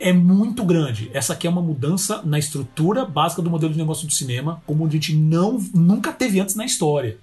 É 0.00 0.12
muito 0.12 0.64
grande. 0.64 1.10
Essa 1.12 1.32
aqui 1.32 1.46
é 1.46 1.50
uma 1.50 1.60
mudança 1.60 2.22
na 2.24 2.38
estrutura 2.38 3.04
básica 3.04 3.42
do 3.42 3.50
modelo 3.50 3.72
de 3.72 3.78
negócio 3.78 4.06
do 4.06 4.12
cinema, 4.12 4.62
como 4.64 4.86
a 4.86 4.88
gente 4.88 5.14
não, 5.14 5.58
nunca 5.74 6.12
teve 6.12 6.38
antes 6.38 6.54
na 6.54 6.64
história. 6.64 7.18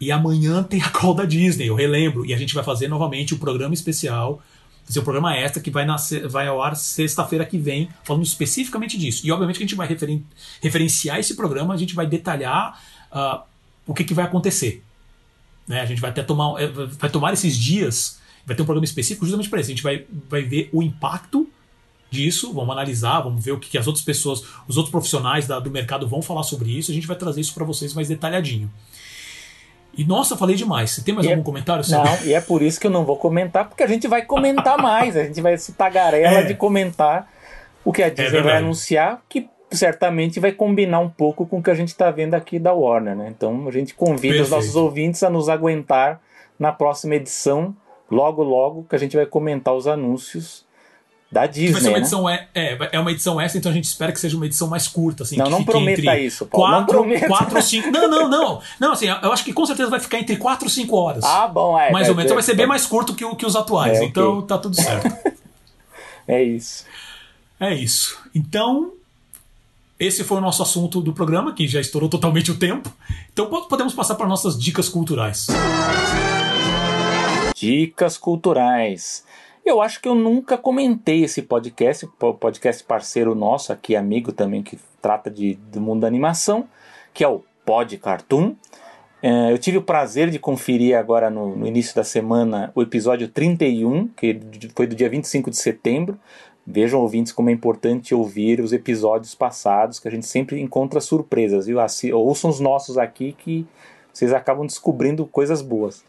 E 0.00 0.10
amanhã 0.10 0.62
tem 0.62 0.80
a 0.82 0.88
call 0.88 1.14
da 1.14 1.24
Disney, 1.24 1.66
eu 1.68 1.74
relembro. 1.74 2.24
E 2.24 2.32
a 2.32 2.38
gente 2.38 2.54
vai 2.54 2.64
fazer 2.64 2.88
novamente 2.88 3.34
o 3.34 3.38
programa 3.38 3.74
especial, 3.74 4.42
fazer 4.86 4.98
o 4.98 5.02
um 5.02 5.04
programa 5.04 5.36
extra 5.36 5.62
que 5.62 5.70
vai, 5.70 5.84
nascer, 5.84 6.26
vai 6.26 6.46
ao 6.46 6.62
ar 6.62 6.74
sexta-feira 6.74 7.44
que 7.44 7.58
vem, 7.58 7.88
falando 8.02 8.24
especificamente 8.24 8.96
disso. 8.96 9.26
E 9.26 9.30
obviamente 9.30 9.58
que 9.58 9.64
a 9.64 9.66
gente 9.66 9.76
vai 9.76 9.86
referen 9.86 10.24
referenciar 10.62 11.18
esse 11.18 11.34
programa, 11.34 11.74
a 11.74 11.76
gente 11.76 11.94
vai 11.94 12.06
detalhar 12.06 12.80
uh, 13.12 13.42
o 13.86 13.92
que, 13.92 14.04
que 14.04 14.14
vai 14.14 14.24
acontecer. 14.24 14.82
Né? 15.68 15.82
A 15.82 15.86
gente 15.86 16.00
vai 16.00 16.10
até 16.10 16.22
tomar, 16.22 16.60
eh, 16.62 16.66
vai 16.98 17.10
tomar 17.10 17.32
esses 17.34 17.56
dias, 17.56 18.18
vai 18.46 18.56
ter 18.56 18.62
um 18.62 18.66
programa 18.66 18.84
específico 18.84 19.26
justamente 19.26 19.50
para 19.50 19.60
isso. 19.60 19.70
A 19.70 19.74
gente 19.74 19.82
vai, 19.82 20.06
vai 20.28 20.42
ver 20.42 20.70
o 20.72 20.82
impacto 20.82 21.48
disso, 22.14 22.52
vamos 22.52 22.70
analisar, 22.70 23.20
vamos 23.20 23.44
ver 23.44 23.52
o 23.52 23.58
que, 23.58 23.68
que 23.68 23.76
as 23.76 23.86
outras 23.86 24.04
pessoas, 24.04 24.44
os 24.68 24.76
outros 24.76 24.90
profissionais 24.90 25.46
da, 25.46 25.58
do 25.58 25.70
mercado 25.70 26.06
vão 26.06 26.22
falar 26.22 26.44
sobre 26.44 26.70
isso. 26.70 26.90
A 26.90 26.94
gente 26.94 27.06
vai 27.06 27.16
trazer 27.16 27.40
isso 27.40 27.52
para 27.52 27.64
vocês 27.64 27.92
mais 27.92 28.08
detalhadinho. 28.08 28.70
E 29.96 30.04
nossa, 30.04 30.36
falei 30.36 30.56
demais. 30.56 30.90
Você 30.90 31.02
tem 31.02 31.14
mais 31.14 31.26
e 31.26 31.30
é- 31.30 31.32
algum 31.32 31.42
é, 31.42 31.44
comentário? 31.44 31.84
Sobre? 31.84 32.08
Não, 32.08 32.24
e 32.24 32.32
é 32.32 32.40
por 32.40 32.62
isso 32.62 32.80
que 32.80 32.86
eu 32.86 32.90
não 32.90 33.04
vou 33.04 33.16
comentar, 33.16 33.68
porque 33.68 33.82
a 33.82 33.86
gente 33.86 34.06
vai 34.08 34.22
comentar 34.22 34.78
mais. 34.78 35.16
A 35.16 35.24
gente 35.24 35.40
vai 35.40 35.56
se 35.58 35.72
tagarela 35.72 36.38
é. 36.38 36.42
de 36.44 36.54
comentar 36.54 37.28
o 37.84 37.92
que 37.92 38.02
a 38.02 38.08
Disney 38.08 38.38
é 38.38 38.42
vai 38.42 38.56
anunciar, 38.56 39.22
que 39.28 39.48
certamente 39.70 40.40
vai 40.40 40.52
combinar 40.52 41.00
um 41.00 41.10
pouco 41.10 41.46
com 41.46 41.58
o 41.58 41.62
que 41.62 41.70
a 41.70 41.74
gente 41.74 41.88
está 41.88 42.10
vendo 42.10 42.34
aqui 42.34 42.58
da 42.58 42.72
Warner. 42.72 43.16
Né? 43.16 43.32
Então 43.36 43.68
a 43.68 43.70
gente 43.70 43.94
convida 43.94 44.20
Perfeito. 44.20 44.42
os 44.42 44.50
nossos 44.50 44.76
ouvintes 44.76 45.22
a 45.22 45.30
nos 45.30 45.48
aguentar 45.48 46.20
na 46.58 46.72
próxima 46.72 47.16
edição, 47.16 47.74
logo, 48.10 48.42
logo, 48.42 48.86
que 48.88 48.94
a 48.94 48.98
gente 48.98 49.16
vai 49.16 49.26
comentar 49.26 49.74
os 49.74 49.86
anúncios 49.86 50.63
da 51.34 51.46
Disney. 51.46 51.72
Vai 51.72 51.80
ser 51.80 51.88
uma 51.88 51.94
né? 51.94 52.00
edição 52.00 52.28
é, 52.28 52.46
é, 52.54 52.88
é 52.92 53.00
uma 53.00 53.10
edição 53.10 53.40
extra, 53.40 53.58
então 53.58 53.72
a 53.72 53.74
gente 53.74 53.84
espera 53.86 54.12
que 54.12 54.20
seja 54.20 54.36
uma 54.36 54.46
edição 54.46 54.68
mais 54.68 54.86
curta. 54.86 55.24
Assim, 55.24 55.36
não, 55.36 55.50
não 55.50 55.64
prometa 55.64 56.16
isso, 56.16 56.46
Paulo. 56.46 56.68
Quatro, 56.68 56.80
não 56.80 57.02
prometa. 57.02 57.26
quatro, 57.26 57.62
cinco. 57.62 57.90
Não, 57.90 58.08
não, 58.08 58.28
não. 58.28 58.62
Não, 58.78 58.92
assim, 58.92 59.06
eu 59.06 59.32
acho 59.32 59.44
que 59.44 59.52
com 59.52 59.66
certeza 59.66 59.90
vai 59.90 59.98
ficar 59.98 60.20
entre 60.20 60.36
4 60.36 60.68
e 60.68 60.70
5 60.70 60.96
horas. 60.96 61.24
Ah, 61.24 61.48
bom, 61.48 61.78
é. 61.78 61.90
Mais 61.90 62.08
ou 62.08 62.14
menos. 62.14 62.26
Então 62.26 62.36
vai 62.36 62.44
ser 62.44 62.54
bem 62.54 62.66
mais 62.66 62.86
curto 62.86 63.14
que, 63.14 63.34
que 63.34 63.44
os 63.44 63.56
atuais. 63.56 63.98
É, 63.98 64.04
então 64.04 64.38
okay. 64.38 64.48
tá 64.48 64.58
tudo 64.58 64.80
certo. 64.80 65.12
é 66.28 66.42
isso. 66.42 66.84
É 67.58 67.74
isso. 67.74 68.16
Então, 68.32 68.92
esse 69.98 70.22
foi 70.22 70.38
o 70.38 70.40
nosso 70.40 70.62
assunto 70.62 71.00
do 71.00 71.12
programa, 71.12 71.52
que 71.52 71.66
já 71.66 71.80
estourou 71.80 72.08
totalmente 72.08 72.52
o 72.52 72.56
tempo. 72.56 72.92
Então 73.32 73.46
podemos 73.68 73.92
passar 73.92 74.14
para 74.14 74.28
nossas 74.28 74.56
dicas 74.56 74.88
culturais. 74.88 75.48
Dicas 77.56 78.16
culturais. 78.16 79.24
Eu 79.64 79.80
acho 79.80 80.00
que 80.00 80.08
eu 80.08 80.14
nunca 80.14 80.58
comentei 80.58 81.24
esse 81.24 81.40
podcast, 81.40 82.06
podcast 82.38 82.84
parceiro 82.84 83.34
nosso 83.34 83.72
aqui, 83.72 83.96
amigo 83.96 84.30
também, 84.30 84.62
que 84.62 84.78
trata 85.00 85.30
de, 85.30 85.54
do 85.54 85.80
mundo 85.80 86.02
da 86.02 86.06
animação, 86.06 86.68
que 87.14 87.24
é 87.24 87.28
o 87.28 87.42
Pod 87.64 87.96
Cartoon. 87.96 88.54
É, 89.22 89.50
eu 89.50 89.56
tive 89.56 89.78
o 89.78 89.82
prazer 89.82 90.28
de 90.28 90.38
conferir 90.38 90.98
agora 90.98 91.30
no, 91.30 91.56
no, 91.56 91.66
início 91.66 91.94
da 91.96 92.04
semana 92.04 92.70
o 92.74 92.82
episódio 92.82 93.26
31, 93.26 94.08
que 94.08 94.38
foi 94.76 94.86
do 94.86 94.94
dia 94.94 95.08
25 95.08 95.48
de 95.48 95.56
setembro. 95.56 96.18
Vejam, 96.66 97.00
ouvintes, 97.00 97.32
como 97.32 97.48
é 97.48 97.52
importante 97.52 98.14
ouvir 98.14 98.60
os 98.60 98.70
episódios 98.70 99.34
passados, 99.34 99.98
que 99.98 100.08
a 100.08 100.10
gente 100.10 100.26
sempre 100.26 100.60
encontra 100.60 101.00
surpresas, 101.00 101.66
viu? 101.66 101.78
Ouçam 102.12 102.50
os 102.50 102.60
nossos 102.60 102.98
aqui 102.98 103.34
que 103.38 103.66
vocês 104.12 104.30
acabam 104.30 104.66
descobrindo 104.66 105.24
coisas 105.26 105.62
boas. 105.62 106.04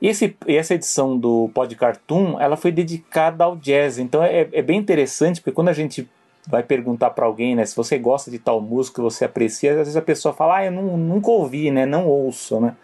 Esse, 0.00 0.34
essa 0.46 0.74
edição 0.74 1.18
do 1.18 1.50
Pod 1.52 1.74
Cartoon, 1.76 2.40
ela 2.40 2.56
foi 2.56 2.72
dedicada 2.72 3.44
ao 3.44 3.56
jazz. 3.56 3.98
Então 3.98 4.22
é, 4.22 4.48
é 4.52 4.62
bem 4.62 4.78
interessante, 4.78 5.40
porque 5.40 5.54
quando 5.54 5.68
a 5.68 5.74
gente 5.74 6.08
vai 6.46 6.62
perguntar 6.62 7.10
para 7.10 7.26
alguém, 7.26 7.54
né, 7.54 7.66
se 7.66 7.76
você 7.76 7.98
gosta 7.98 8.30
de 8.30 8.38
tal 8.38 8.60
música, 8.60 9.02
você 9.02 9.24
aprecia, 9.26 9.72
às 9.72 9.76
vezes 9.78 9.96
a 9.96 10.02
pessoa 10.02 10.32
fala, 10.32 10.56
ah, 10.56 10.64
eu 10.64 10.72
não, 10.72 10.96
nunca 10.96 11.30
ouvi, 11.30 11.70
né, 11.70 11.84
não 11.84 12.06
ouço, 12.06 12.60
né. 12.60 12.74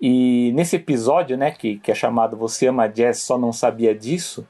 E 0.00 0.50
nesse 0.54 0.74
episódio, 0.76 1.36
né, 1.36 1.52
que, 1.52 1.78
que 1.78 1.92
é 1.92 1.94
chamado 1.94 2.36
Você 2.36 2.66
Ama 2.66 2.88
Jazz, 2.88 3.20
Só 3.20 3.38
Não 3.38 3.52
Sabia 3.52 3.94
Disso, 3.94 4.44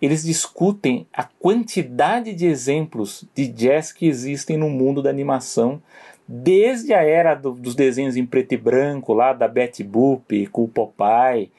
eles 0.00 0.24
discutem 0.24 1.06
a 1.12 1.24
quantidade 1.24 2.32
de 2.34 2.46
exemplos 2.46 3.24
de 3.34 3.46
jazz 3.48 3.92
que 3.92 4.06
existem 4.06 4.56
no 4.56 4.68
mundo 4.68 5.02
da 5.02 5.10
animação 5.10 5.82
desde 6.26 6.92
a 6.92 7.02
era 7.02 7.34
do, 7.34 7.52
dos 7.52 7.74
desenhos 7.74 8.16
em 8.16 8.26
preto 8.26 8.52
e 8.52 8.56
branco, 8.56 9.12
lá 9.12 9.32
da 9.32 9.46
Betty 9.46 9.84
Boop 9.84 10.46
com 10.46 10.64
o 10.64 10.68
Popeye, 10.68 11.50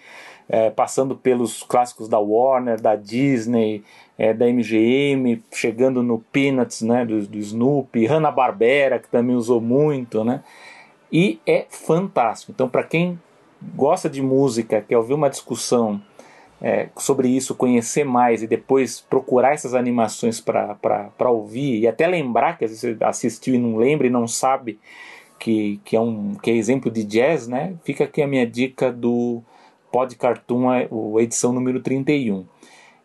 é, 0.50 0.70
passando 0.70 1.16
pelos 1.16 1.64
clássicos 1.64 2.08
da 2.08 2.20
Warner, 2.20 2.80
da 2.80 2.96
Disney, 2.96 3.84
é, 4.18 4.34
da 4.34 4.48
MGM, 4.48 5.44
chegando 5.52 6.02
no 6.02 6.20
Peanuts, 6.20 6.82
né, 6.82 7.06
do, 7.06 7.22
do 7.28 7.38
Snoopy, 7.38 8.06
Hanna-Barbera, 8.06 9.00
que 9.00 9.10
também 9.10 9.36
usou 9.36 9.62
muito, 9.62 10.24
né? 10.24 10.44
E 11.12 11.40
é 11.46 11.66
fantástico. 11.70 12.52
Então, 12.52 12.68
para 12.68 12.84
quem 12.84 13.20
gosta 13.76 14.10
de 14.10 14.22
música, 14.22 14.82
quer 14.82 14.98
ouvir 14.98 15.14
uma 15.14 15.30
discussão 15.30 16.02
é, 16.62 16.90
sobre 16.98 17.30
isso, 17.30 17.56
conhecer 17.56 18.04
mais 18.04 18.42
e 18.42 18.48
depois 18.48 19.00
procurar 19.02 19.54
essas 19.54 19.74
animações 19.74 20.42
para 20.42 21.30
ouvir 21.30 21.80
e 21.80 21.88
até 21.88 22.08
lembrar 22.08 22.58
que 22.58 22.66
às 22.66 22.72
vezes 22.72 22.98
você 22.98 23.04
assistiu 23.04 23.56
e 23.56 23.60
não 23.60 23.78
lembra 23.78 24.08
e 24.08 24.10
não 24.10 24.28
sabe 24.28 24.80
que, 25.40 25.80
que, 25.86 25.96
é 25.96 26.02
um, 26.02 26.34
que 26.36 26.50
é 26.50 26.56
exemplo 26.56 26.90
de 26.90 27.04
jazz, 27.04 27.48
né? 27.48 27.76
Fica 27.84 28.06
aqui 28.06 28.22
a 28.22 28.28
minha 28.28 28.46
dica 28.46 28.92
do 28.92 29.42
Pod 29.92 30.16
Cartoon, 30.16 30.70
a 30.70 31.22
edição 31.22 31.54
número 31.54 31.80
31. 31.80 32.46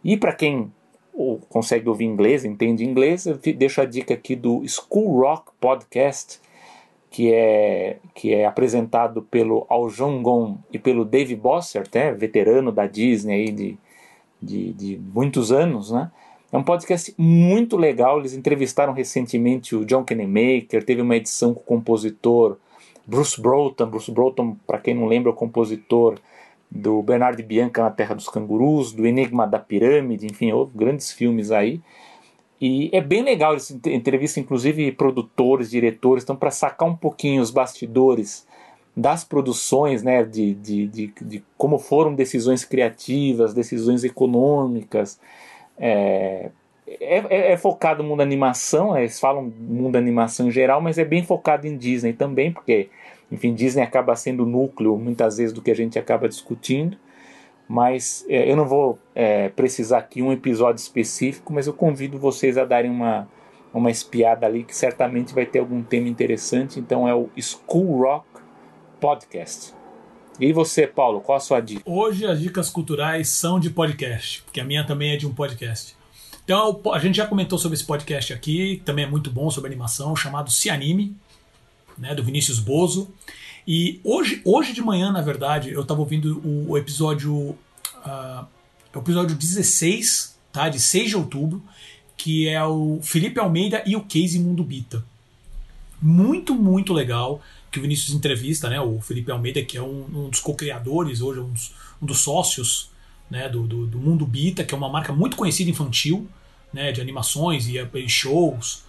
E 0.02 0.16
para 0.16 0.32
quem 0.32 0.72
ou 1.12 1.38
consegue 1.50 1.88
ouvir 1.88 2.06
inglês, 2.06 2.44
entende 2.44 2.84
inglês, 2.84 3.26
deixo 3.56 3.82
a 3.82 3.84
dica 3.84 4.14
aqui 4.14 4.34
do 4.34 4.62
School 4.66 5.20
Rock 5.20 5.52
Podcast, 5.60 6.40
que 7.12 7.30
é, 7.30 7.98
que 8.14 8.32
é 8.34 8.46
apresentado 8.46 9.20
pelo 9.22 9.66
Al 9.68 9.90
Gon 10.22 10.56
e 10.72 10.78
pelo 10.78 11.04
Dave 11.04 11.36
Bossert, 11.36 11.90
né, 11.94 12.10
veterano 12.12 12.72
da 12.72 12.86
Disney 12.86 13.34
aí 13.34 13.52
de, 13.52 13.78
de, 14.40 14.72
de, 14.72 15.00
muitos 15.12 15.52
anos, 15.52 15.92
né? 15.92 16.10
É 16.50 16.56
um 16.56 16.62
podcast 16.62 17.14
muito 17.18 17.76
legal. 17.76 18.18
Eles 18.18 18.34
entrevistaram 18.34 18.94
recentemente 18.94 19.76
o 19.76 19.84
John 19.84 20.04
Kennemaker, 20.04 20.84
teve 20.84 21.02
uma 21.02 21.16
edição 21.16 21.52
com 21.52 21.60
o 21.60 21.64
compositor 21.64 22.56
Bruce 23.06 23.40
Broughton. 23.40 23.86
Bruce 23.86 24.10
Broughton, 24.10 24.56
para 24.66 24.78
quem 24.78 24.94
não 24.94 25.06
lembra, 25.06 25.30
é 25.30 25.32
o 25.34 25.36
compositor 25.36 26.18
do 26.70 27.02
Bernard 27.02 27.42
Bianca 27.42 27.82
na 27.82 27.90
Terra 27.90 28.14
dos 28.14 28.28
Cangurus, 28.28 28.92
do 28.92 29.06
Enigma 29.06 29.46
da 29.46 29.58
Pirâmide, 29.58 30.26
enfim, 30.26 30.50
outros 30.52 30.76
grandes 30.76 31.12
filmes 31.12 31.50
aí. 31.50 31.80
E 32.62 32.90
é 32.92 33.00
bem 33.00 33.24
legal, 33.24 33.54
eles 33.54 33.68
entrevistam 33.86 34.40
inclusive 34.40 34.92
produtores, 34.92 35.68
diretores, 35.68 36.22
então 36.22 36.36
para 36.36 36.52
sacar 36.52 36.88
um 36.88 36.94
pouquinho 36.94 37.42
os 37.42 37.50
bastidores 37.50 38.46
das 38.96 39.24
produções, 39.24 40.04
né, 40.04 40.22
de, 40.22 40.54
de, 40.54 40.86
de, 40.86 41.14
de, 41.20 41.44
como 41.58 41.76
foram 41.76 42.14
decisões 42.14 42.64
criativas, 42.64 43.52
decisões 43.52 44.04
econômicas. 44.04 45.18
É, 45.76 46.50
é, 46.86 47.18
é, 47.28 47.52
é 47.52 47.56
focado 47.56 48.00
no 48.00 48.08
mundo 48.08 48.20
animação, 48.20 48.96
eles 48.96 49.18
falam 49.18 49.52
mundo 49.58 49.96
animação 49.96 50.46
em 50.46 50.52
geral, 50.52 50.80
mas 50.80 50.98
é 50.98 51.04
bem 51.04 51.24
focado 51.24 51.66
em 51.66 51.76
Disney 51.76 52.12
também, 52.12 52.52
porque, 52.52 52.90
enfim, 53.32 53.54
Disney 53.54 53.82
acaba 53.82 54.14
sendo 54.14 54.44
o 54.44 54.46
núcleo 54.46 54.96
muitas 54.96 55.38
vezes 55.38 55.52
do 55.52 55.60
que 55.60 55.70
a 55.72 55.74
gente 55.74 55.98
acaba 55.98 56.28
discutindo 56.28 56.96
mas 57.68 58.24
é, 58.28 58.50
eu 58.50 58.56
não 58.56 58.66
vou 58.66 58.98
é, 59.14 59.48
precisar 59.48 59.98
aqui 59.98 60.22
um 60.22 60.32
episódio 60.32 60.80
específico, 60.80 61.52
mas 61.52 61.66
eu 61.66 61.72
convido 61.72 62.18
vocês 62.18 62.58
a 62.58 62.64
darem 62.64 62.90
uma, 62.90 63.28
uma 63.72 63.90
espiada 63.90 64.46
ali 64.46 64.64
que 64.64 64.76
certamente 64.76 65.34
vai 65.34 65.46
ter 65.46 65.60
algum 65.60 65.82
tema 65.82 66.08
interessante. 66.08 66.78
Então 66.78 67.08
é 67.08 67.14
o 67.14 67.28
School 67.40 68.02
Rock 68.02 68.26
Podcast. 69.00 69.74
E 70.40 70.52
você, 70.52 70.86
Paulo, 70.86 71.20
qual 71.20 71.36
a 71.36 71.40
sua 71.40 71.60
dica? 71.60 71.82
Hoje 71.84 72.26
as 72.26 72.40
dicas 72.40 72.70
culturais 72.70 73.28
são 73.28 73.60
de 73.60 73.70
podcast, 73.70 74.42
porque 74.42 74.60
a 74.60 74.64
minha 74.64 74.84
também 74.84 75.12
é 75.12 75.16
de 75.16 75.26
um 75.26 75.34
podcast. 75.34 75.96
Então 76.44 76.80
a 76.92 76.98
gente 76.98 77.16
já 77.16 77.26
comentou 77.26 77.58
sobre 77.58 77.76
esse 77.76 77.84
podcast 77.84 78.32
aqui, 78.32 78.82
também 78.84 79.04
é 79.04 79.08
muito 79.08 79.30
bom 79.30 79.50
sobre 79.50 79.68
animação, 79.68 80.16
chamado 80.16 80.50
Se 80.50 80.68
Anime, 80.68 81.16
né, 81.96 82.14
do 82.14 82.24
Vinícius 82.24 82.58
Bozo. 82.58 83.12
E 83.66 84.00
hoje, 84.02 84.42
hoje 84.44 84.72
de 84.72 84.82
manhã, 84.82 85.12
na 85.12 85.20
verdade, 85.20 85.70
eu 85.70 85.82
estava 85.82 86.00
ouvindo 86.00 86.40
o, 86.68 86.76
episódio. 86.76 87.34
Uh, 88.04 88.46
o 88.94 88.98
episódio 88.98 89.36
16 89.36 90.32
tá? 90.52 90.68
De 90.68 90.78
6 90.78 91.08
de 91.08 91.16
outubro, 91.16 91.62
que 92.16 92.48
é 92.48 92.62
o 92.62 93.00
Felipe 93.02 93.40
Almeida 93.40 93.82
e 93.86 93.96
o 93.96 94.02
Casey 94.02 94.38
Mundo 94.38 94.62
Bita. 94.62 95.04
Muito, 96.00 96.54
muito 96.54 96.92
legal 96.92 97.40
que 97.70 97.78
o 97.78 97.82
Vinícius 97.82 98.14
entrevista, 98.14 98.68
né? 98.68 98.80
O 98.80 99.00
Felipe 99.00 99.32
Almeida, 99.32 99.62
que 99.62 99.78
é 99.78 99.82
um, 99.82 100.04
um 100.12 100.28
dos 100.28 100.40
co-criadores, 100.40 101.22
hoje 101.22 101.40
um 101.40 101.50
dos, 101.50 101.72
um 102.02 102.06
dos 102.06 102.20
sócios 102.20 102.90
né, 103.30 103.48
do, 103.48 103.66
do, 103.66 103.86
do, 103.86 103.98
Mundo 103.98 104.26
Bita, 104.26 104.62
que 104.62 104.74
é 104.74 104.76
uma 104.76 104.90
marca 104.90 105.12
muito 105.12 105.36
conhecida 105.36 105.70
infantil, 105.70 106.28
né, 106.70 106.92
de 106.92 107.00
animações 107.00 107.66
e, 107.66 107.78
e 107.78 108.08
shows. 108.08 108.84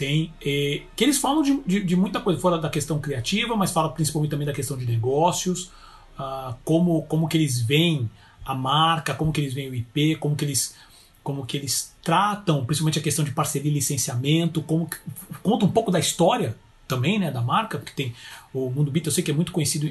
Tem, 0.00 0.32
e, 0.40 0.82
que 0.96 1.04
eles 1.04 1.18
falam 1.18 1.42
de, 1.42 1.60
de, 1.66 1.84
de, 1.84 1.94
muita 1.94 2.22
coisa, 2.22 2.40
fora 2.40 2.56
da 2.56 2.70
questão 2.70 2.98
criativa, 2.98 3.54
mas 3.54 3.70
fala 3.70 3.90
principalmente 3.90 4.30
também 4.30 4.46
da 4.46 4.52
questão 4.54 4.74
de 4.74 4.86
negócios, 4.86 5.70
uh, 6.18 6.54
como, 6.64 7.02
como 7.02 7.28
que 7.28 7.36
eles 7.36 7.60
veem 7.60 8.10
a 8.42 8.54
marca, 8.54 9.12
como 9.12 9.30
que 9.30 9.42
eles 9.42 9.52
veem 9.52 9.68
o 9.68 9.74
IP, 9.74 10.16
como 10.16 10.34
que 10.34 10.46
eles 10.46 10.74
como 11.22 11.44
que 11.44 11.54
eles 11.54 11.94
tratam, 12.02 12.64
principalmente 12.64 12.98
a 12.98 13.02
questão 13.02 13.22
de 13.22 13.30
parceria 13.30 13.70
e 13.70 13.74
licenciamento, 13.74 14.62
como 14.62 14.88
que, 14.88 14.96
conta 15.42 15.66
um 15.66 15.70
pouco 15.70 15.90
da 15.90 16.00
história 16.00 16.56
também, 16.88 17.18
né, 17.18 17.30
da 17.30 17.42
marca, 17.42 17.76
porque 17.76 17.92
tem 17.92 18.14
o 18.54 18.70
Mundo 18.70 18.90
Beat, 18.90 19.04
eu 19.04 19.12
sei 19.12 19.22
que 19.22 19.30
é 19.30 19.34
muito 19.34 19.52
conhecido 19.52 19.86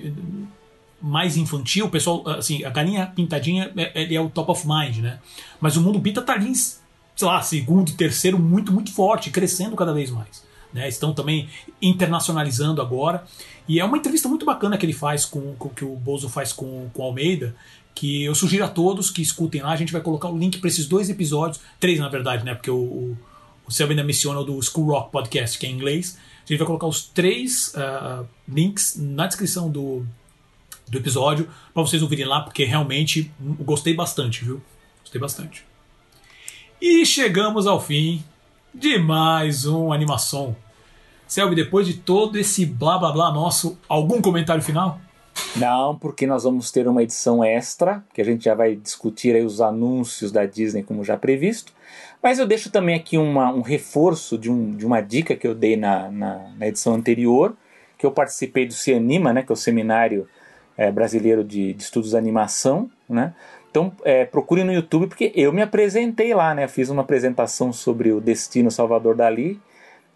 mais 1.00 1.38
infantil, 1.38 1.86
o 1.86 1.90
pessoal, 1.92 2.28
assim, 2.30 2.64
a 2.64 2.72
galinha 2.72 3.06
pintadinha 3.06 3.72
é, 3.78 4.02
ele 4.02 4.16
é 4.16 4.20
o 4.20 4.28
top 4.28 4.50
of 4.50 4.68
mind, 4.68 4.98
né? 4.98 5.20
Mas 5.62 5.78
o 5.78 5.82
Mundo 5.82 6.00
Bita 6.00 6.20
tá 6.20 6.34
ali, 6.34 6.52
sei 7.20 7.28
lá, 7.28 7.42
segundo, 7.42 7.92
terceiro, 7.92 8.40
muito, 8.40 8.72
muito 8.72 8.94
forte, 8.94 9.30
crescendo 9.30 9.76
cada 9.76 9.92
vez 9.92 10.10
mais. 10.10 10.42
Né? 10.74 10.88
Estão 10.88 11.14
também 11.14 11.50
internacionalizando 11.82 12.82
agora. 12.82 13.26
E 13.68 13.78
é 13.78 13.84
uma 13.84 13.98
entrevista 13.98 14.30
muito 14.30 14.46
bacana 14.46 14.78
que 14.78 14.86
ele 14.86 14.94
faz 14.94 15.26
com, 15.26 15.54
com 15.56 15.68
que 15.68 15.84
o 15.84 15.98
Bozo 15.98 16.30
faz 16.30 16.54
com, 16.54 16.90
com 16.94 17.04
Almeida, 17.04 17.54
que 17.94 18.24
eu 18.24 18.34
sugiro 18.34 18.64
a 18.64 18.70
todos 18.70 19.12
que 19.12 19.22
escutem 19.22 19.62
lá. 19.62 19.72
A 19.72 19.76
gente 19.76 19.92
vai 19.92 20.00
colocar 20.00 20.30
o 20.30 20.38
link 20.38 20.60
para 20.60 20.70
esses 20.70 20.88
dois 20.88 21.10
episódios, 21.10 21.60
três 21.78 22.00
na 22.00 22.08
verdade, 22.08 22.46
né? 22.46 22.56
Porque 22.56 22.72
o, 22.72 22.78
o, 22.78 23.18
o 23.68 23.84
ainda 23.84 24.02
menciona 24.02 24.40
o 24.40 24.46
do 24.46 24.62
School 24.62 24.88
Rock 24.88 25.12
Podcast, 25.12 25.60
que 25.60 25.66
é 25.66 25.70
em 25.70 25.74
inglês. 25.74 26.18
A 26.46 26.48
gente 26.48 26.58
vai 26.58 26.68
colocar 26.68 26.88
os 26.88 27.04
três 27.04 27.74
uh, 27.76 28.26
links 28.48 28.96
na 28.96 29.28
descrição 29.28 29.70
do, 29.70 30.06
do 30.88 30.98
episódio 30.98 31.50
para 31.74 31.84
vocês 31.84 32.02
ouvirem 32.02 32.26
lá, 32.26 32.40
porque 32.40 32.64
realmente 32.64 33.30
gostei 33.60 33.94
bastante, 33.94 34.46
viu? 34.46 34.62
Gostei 35.02 35.20
bastante. 35.20 35.69
E 36.82 37.06
chegamos 37.06 37.68
ao 37.68 37.82
fim 37.82 38.24
de 38.74 38.98
mais 38.98 39.66
um 39.66 39.92
animação. 39.92 40.56
Selby, 41.28 41.54
depois 41.54 41.86
de 41.86 41.96
todo 41.96 42.40
esse 42.40 42.66
blá 42.66 42.98
blá 42.98 43.12
blá 43.12 43.34
nosso, 43.34 43.78
algum 43.90 44.22
comentário 44.22 44.64
final? 44.64 44.98
Não, 45.58 45.98
porque 45.98 46.26
nós 46.26 46.46
vamos 46.46 46.72
ter 46.72 46.88
uma 46.88 47.04
edição 47.04 47.44
extra, 47.44 48.02
que 48.14 48.22
a 48.22 48.24
gente 48.24 48.46
já 48.46 48.56
vai 48.56 48.78
discutir 48.78 49.36
aí 49.36 49.44
os 49.44 49.60
anúncios 49.60 50.32
da 50.32 50.46
Disney 50.46 50.82
como 50.82 51.04
já 51.04 51.18
previsto. 51.18 51.74
Mas 52.24 52.40
eu 52.40 52.48
deixo 52.48 52.72
também 52.72 52.96
aqui 52.96 53.18
uma, 53.18 53.52
um 53.52 53.62
reforço 53.62 54.38
de, 54.38 54.50
um, 54.50 54.72
de 54.72 54.86
uma 54.86 55.02
dica 55.02 55.36
que 55.36 55.46
eu 55.46 55.54
dei 55.54 55.76
na, 55.76 56.10
na, 56.10 56.50
na 56.58 56.68
edição 56.68 56.94
anterior, 56.94 57.58
que 57.98 58.06
eu 58.06 58.12
participei 58.12 58.66
do 58.66 58.74
Cianima, 58.74 59.34
né, 59.34 59.44
que 59.44 59.52
é 59.52 59.54
o 59.54 59.58
Seminário 59.58 60.30
é, 60.78 60.90
Brasileiro 60.90 61.44
de, 61.44 61.74
de, 61.74 61.84
Estudos 61.84 62.12
de 62.12 62.18
Animação. 62.18 62.90
Né? 63.10 63.34
Então 63.70 63.92
é, 64.04 64.26
procure 64.26 64.64
no 64.64 64.74
YouTube, 64.74 65.08
porque 65.08 65.32
eu 65.36 65.54
me 65.54 65.62
apresentei 65.62 66.34
lá, 66.34 66.54
né? 66.56 66.68
fiz 66.68 66.90
uma 66.90 67.02
apresentação 67.02 67.72
sobre 67.72 68.12
o 68.12 68.20
destino 68.20 68.72
Salvador 68.72 69.16
Dali. 69.16 69.60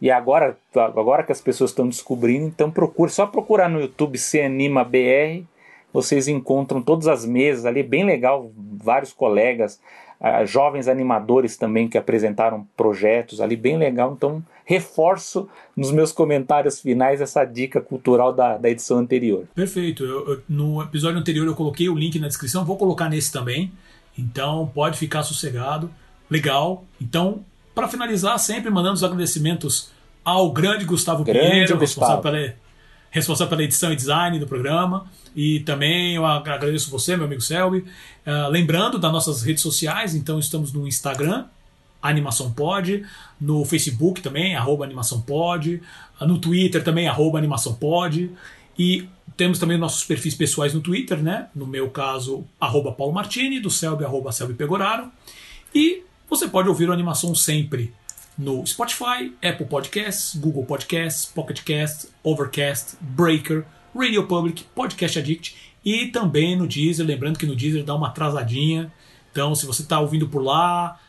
E 0.01 0.11
agora, 0.11 0.57
agora 0.75 1.23
que 1.23 1.31
as 1.31 1.39
pessoas 1.39 1.69
estão 1.71 1.87
descobrindo, 1.87 2.45
então 2.47 2.69
procure, 2.69 3.09
só 3.09 3.25
procurar 3.25 3.69
no 3.69 3.79
YouTube 3.79 4.17
Cianima 4.17 4.83
BR, 4.83 5.45
vocês 5.93 6.27
encontram 6.27 6.81
todas 6.81 7.07
as 7.07 7.25
mesas 7.25 7.65
ali, 7.65 7.83
bem 7.83 8.03
legal, 8.03 8.51
vários 8.55 9.13
colegas 9.13 9.79
uh, 10.23 10.45
jovens 10.45 10.87
animadores 10.87 11.57
também 11.57 11.89
que 11.89 11.97
apresentaram 11.97 12.65
projetos 12.77 13.41
ali, 13.41 13.55
bem 13.55 13.77
legal. 13.77 14.13
Então, 14.15 14.43
reforço 14.65 15.49
nos 15.75 15.91
meus 15.91 16.11
comentários 16.11 16.79
finais 16.79 17.19
essa 17.19 17.43
dica 17.43 17.81
cultural 17.81 18.31
da, 18.31 18.57
da 18.57 18.69
edição 18.69 18.97
anterior. 18.97 19.45
Perfeito. 19.53 20.05
Eu, 20.05 20.29
eu, 20.29 20.41
no 20.47 20.81
episódio 20.81 21.19
anterior 21.19 21.45
eu 21.45 21.55
coloquei 21.55 21.89
o 21.89 21.95
link 21.95 22.17
na 22.19 22.27
descrição, 22.27 22.63
vou 22.63 22.77
colocar 22.77 23.09
nesse 23.09 23.31
também. 23.31 23.71
Então, 24.17 24.71
pode 24.73 24.97
ficar 24.97 25.23
sossegado. 25.23 25.89
Legal. 26.29 26.85
Então, 27.01 27.43
para 27.75 27.87
finalizar, 27.87 28.37
sempre 28.39 28.69
mandando 28.69 28.95
os 28.95 29.03
agradecimentos 29.03 29.91
ao 30.23 30.51
grande 30.51 30.85
Gustavo 30.85 31.23
grande 31.23 31.39
Pinheiro, 31.39 31.77
responsável 31.77 32.21
pela, 32.21 32.53
responsável 33.13 33.49
pela 33.51 33.63
edição 33.63 33.93
e 33.93 33.95
design 33.95 34.39
do 34.39 34.47
programa. 34.47 35.05
E 35.35 35.59
também 35.59 36.15
eu 36.15 36.25
agradeço 36.25 36.89
você, 36.89 37.15
meu 37.15 37.25
amigo 37.25 37.41
Selby. 37.41 37.85
Uh, 38.25 38.49
lembrando 38.49 38.97
das 38.97 39.11
nossas 39.11 39.43
redes 39.43 39.61
sociais, 39.61 40.15
então 40.15 40.39
estamos 40.39 40.73
no 40.73 40.87
Instagram, 40.87 41.45
Animação 42.01 42.51
Pod, 42.51 43.05
no 43.39 43.63
Facebook 43.65 44.19
também, 44.19 44.55
arroba 44.55 44.83
Animação 44.83 45.21
Pod, 45.21 45.79
uh, 46.19 46.25
no 46.25 46.39
Twitter 46.39 46.83
também, 46.83 47.07
arroba 47.07 47.37
Animação 47.37 47.75
Pod. 47.75 48.31
E 48.79 49.07
temos 49.37 49.59
também 49.59 49.77
nossos 49.77 50.03
perfis 50.03 50.33
pessoais 50.33 50.73
no 50.73 50.81
Twitter, 50.81 51.21
né? 51.21 51.49
No 51.53 51.67
meu 51.67 51.91
caso, 51.91 52.43
arroba 52.59 52.91
Paulo 52.91 53.13
Martini, 53.13 53.59
do 53.59 53.69
Selby, 53.69 54.03
arroba 54.03 54.31
Selby 54.31 54.55
Pegoraro. 54.55 55.11
E 55.73 56.01
você 56.27 56.47
pode 56.47 56.67
ouvir 56.67 56.89
o 56.89 56.93
Animação 56.93 57.35
sempre 57.35 57.93
no 58.37 58.65
Spotify, 58.65 59.33
Apple 59.43 59.65
Podcasts, 59.65 60.35
Google 60.35 60.65
Podcasts, 60.65 61.25
Pocket 61.25 61.61
Cast, 61.63 62.07
Overcast, 62.23 62.97
Breaker, 62.99 63.65
Radio 63.95 64.25
Public, 64.25 64.63
Podcast 64.75 65.19
Addict 65.19 65.55
e 65.85 66.07
também 66.07 66.55
no 66.55 66.67
Deezer. 66.67 67.05
Lembrando 67.05 67.37
que 67.37 67.45
no 67.45 67.55
Deezer 67.55 67.83
dá 67.83 67.95
uma 67.95 68.07
atrasadinha. 68.07 68.91
Então, 69.31 69.55
se 69.55 69.65
você 69.65 69.81
está 69.81 69.99
ouvindo 69.99 70.27
por 70.27 70.41
lá, 70.41 70.99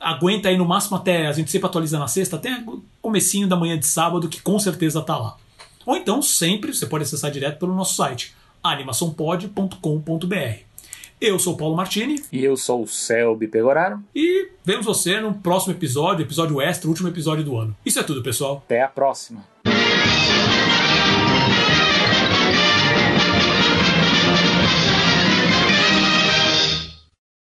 aguenta 0.00 0.48
aí 0.48 0.56
no 0.56 0.64
máximo 0.64 0.96
até. 0.96 1.26
A 1.26 1.32
gente 1.32 1.50
sempre 1.50 1.66
atualiza 1.66 1.98
na 1.98 2.08
sexta, 2.08 2.36
até 2.36 2.62
comecinho 3.00 3.48
da 3.48 3.56
manhã 3.56 3.78
de 3.78 3.86
sábado, 3.86 4.28
que 4.28 4.40
com 4.40 4.58
certeza 4.58 5.02
tá 5.02 5.16
lá. 5.16 5.36
Ou 5.84 5.96
então, 5.96 6.22
sempre 6.22 6.72
você 6.72 6.86
pode 6.86 7.04
acessar 7.04 7.30
direto 7.30 7.58
pelo 7.58 7.74
nosso 7.74 7.94
site, 7.94 8.34
animaçãopod.com.br. 8.62 10.73
Eu 11.20 11.38
sou 11.38 11.54
o 11.54 11.56
Paulo 11.56 11.76
Martini. 11.76 12.22
E 12.32 12.44
eu 12.44 12.56
sou 12.56 12.82
o 12.82 12.86
Selby 12.86 13.48
Pegoraro. 13.48 14.02
E 14.14 14.50
vemos 14.64 14.84
você 14.84 15.20
no 15.20 15.34
próximo 15.34 15.72
episódio, 15.72 16.24
episódio 16.24 16.60
extra, 16.60 16.88
último 16.88 17.08
episódio 17.08 17.44
do 17.44 17.56
ano. 17.56 17.76
Isso 17.84 17.98
é 17.98 18.02
tudo, 18.02 18.22
pessoal. 18.22 18.62
Até 18.64 18.82
a 18.82 18.88
próxima. 18.88 19.44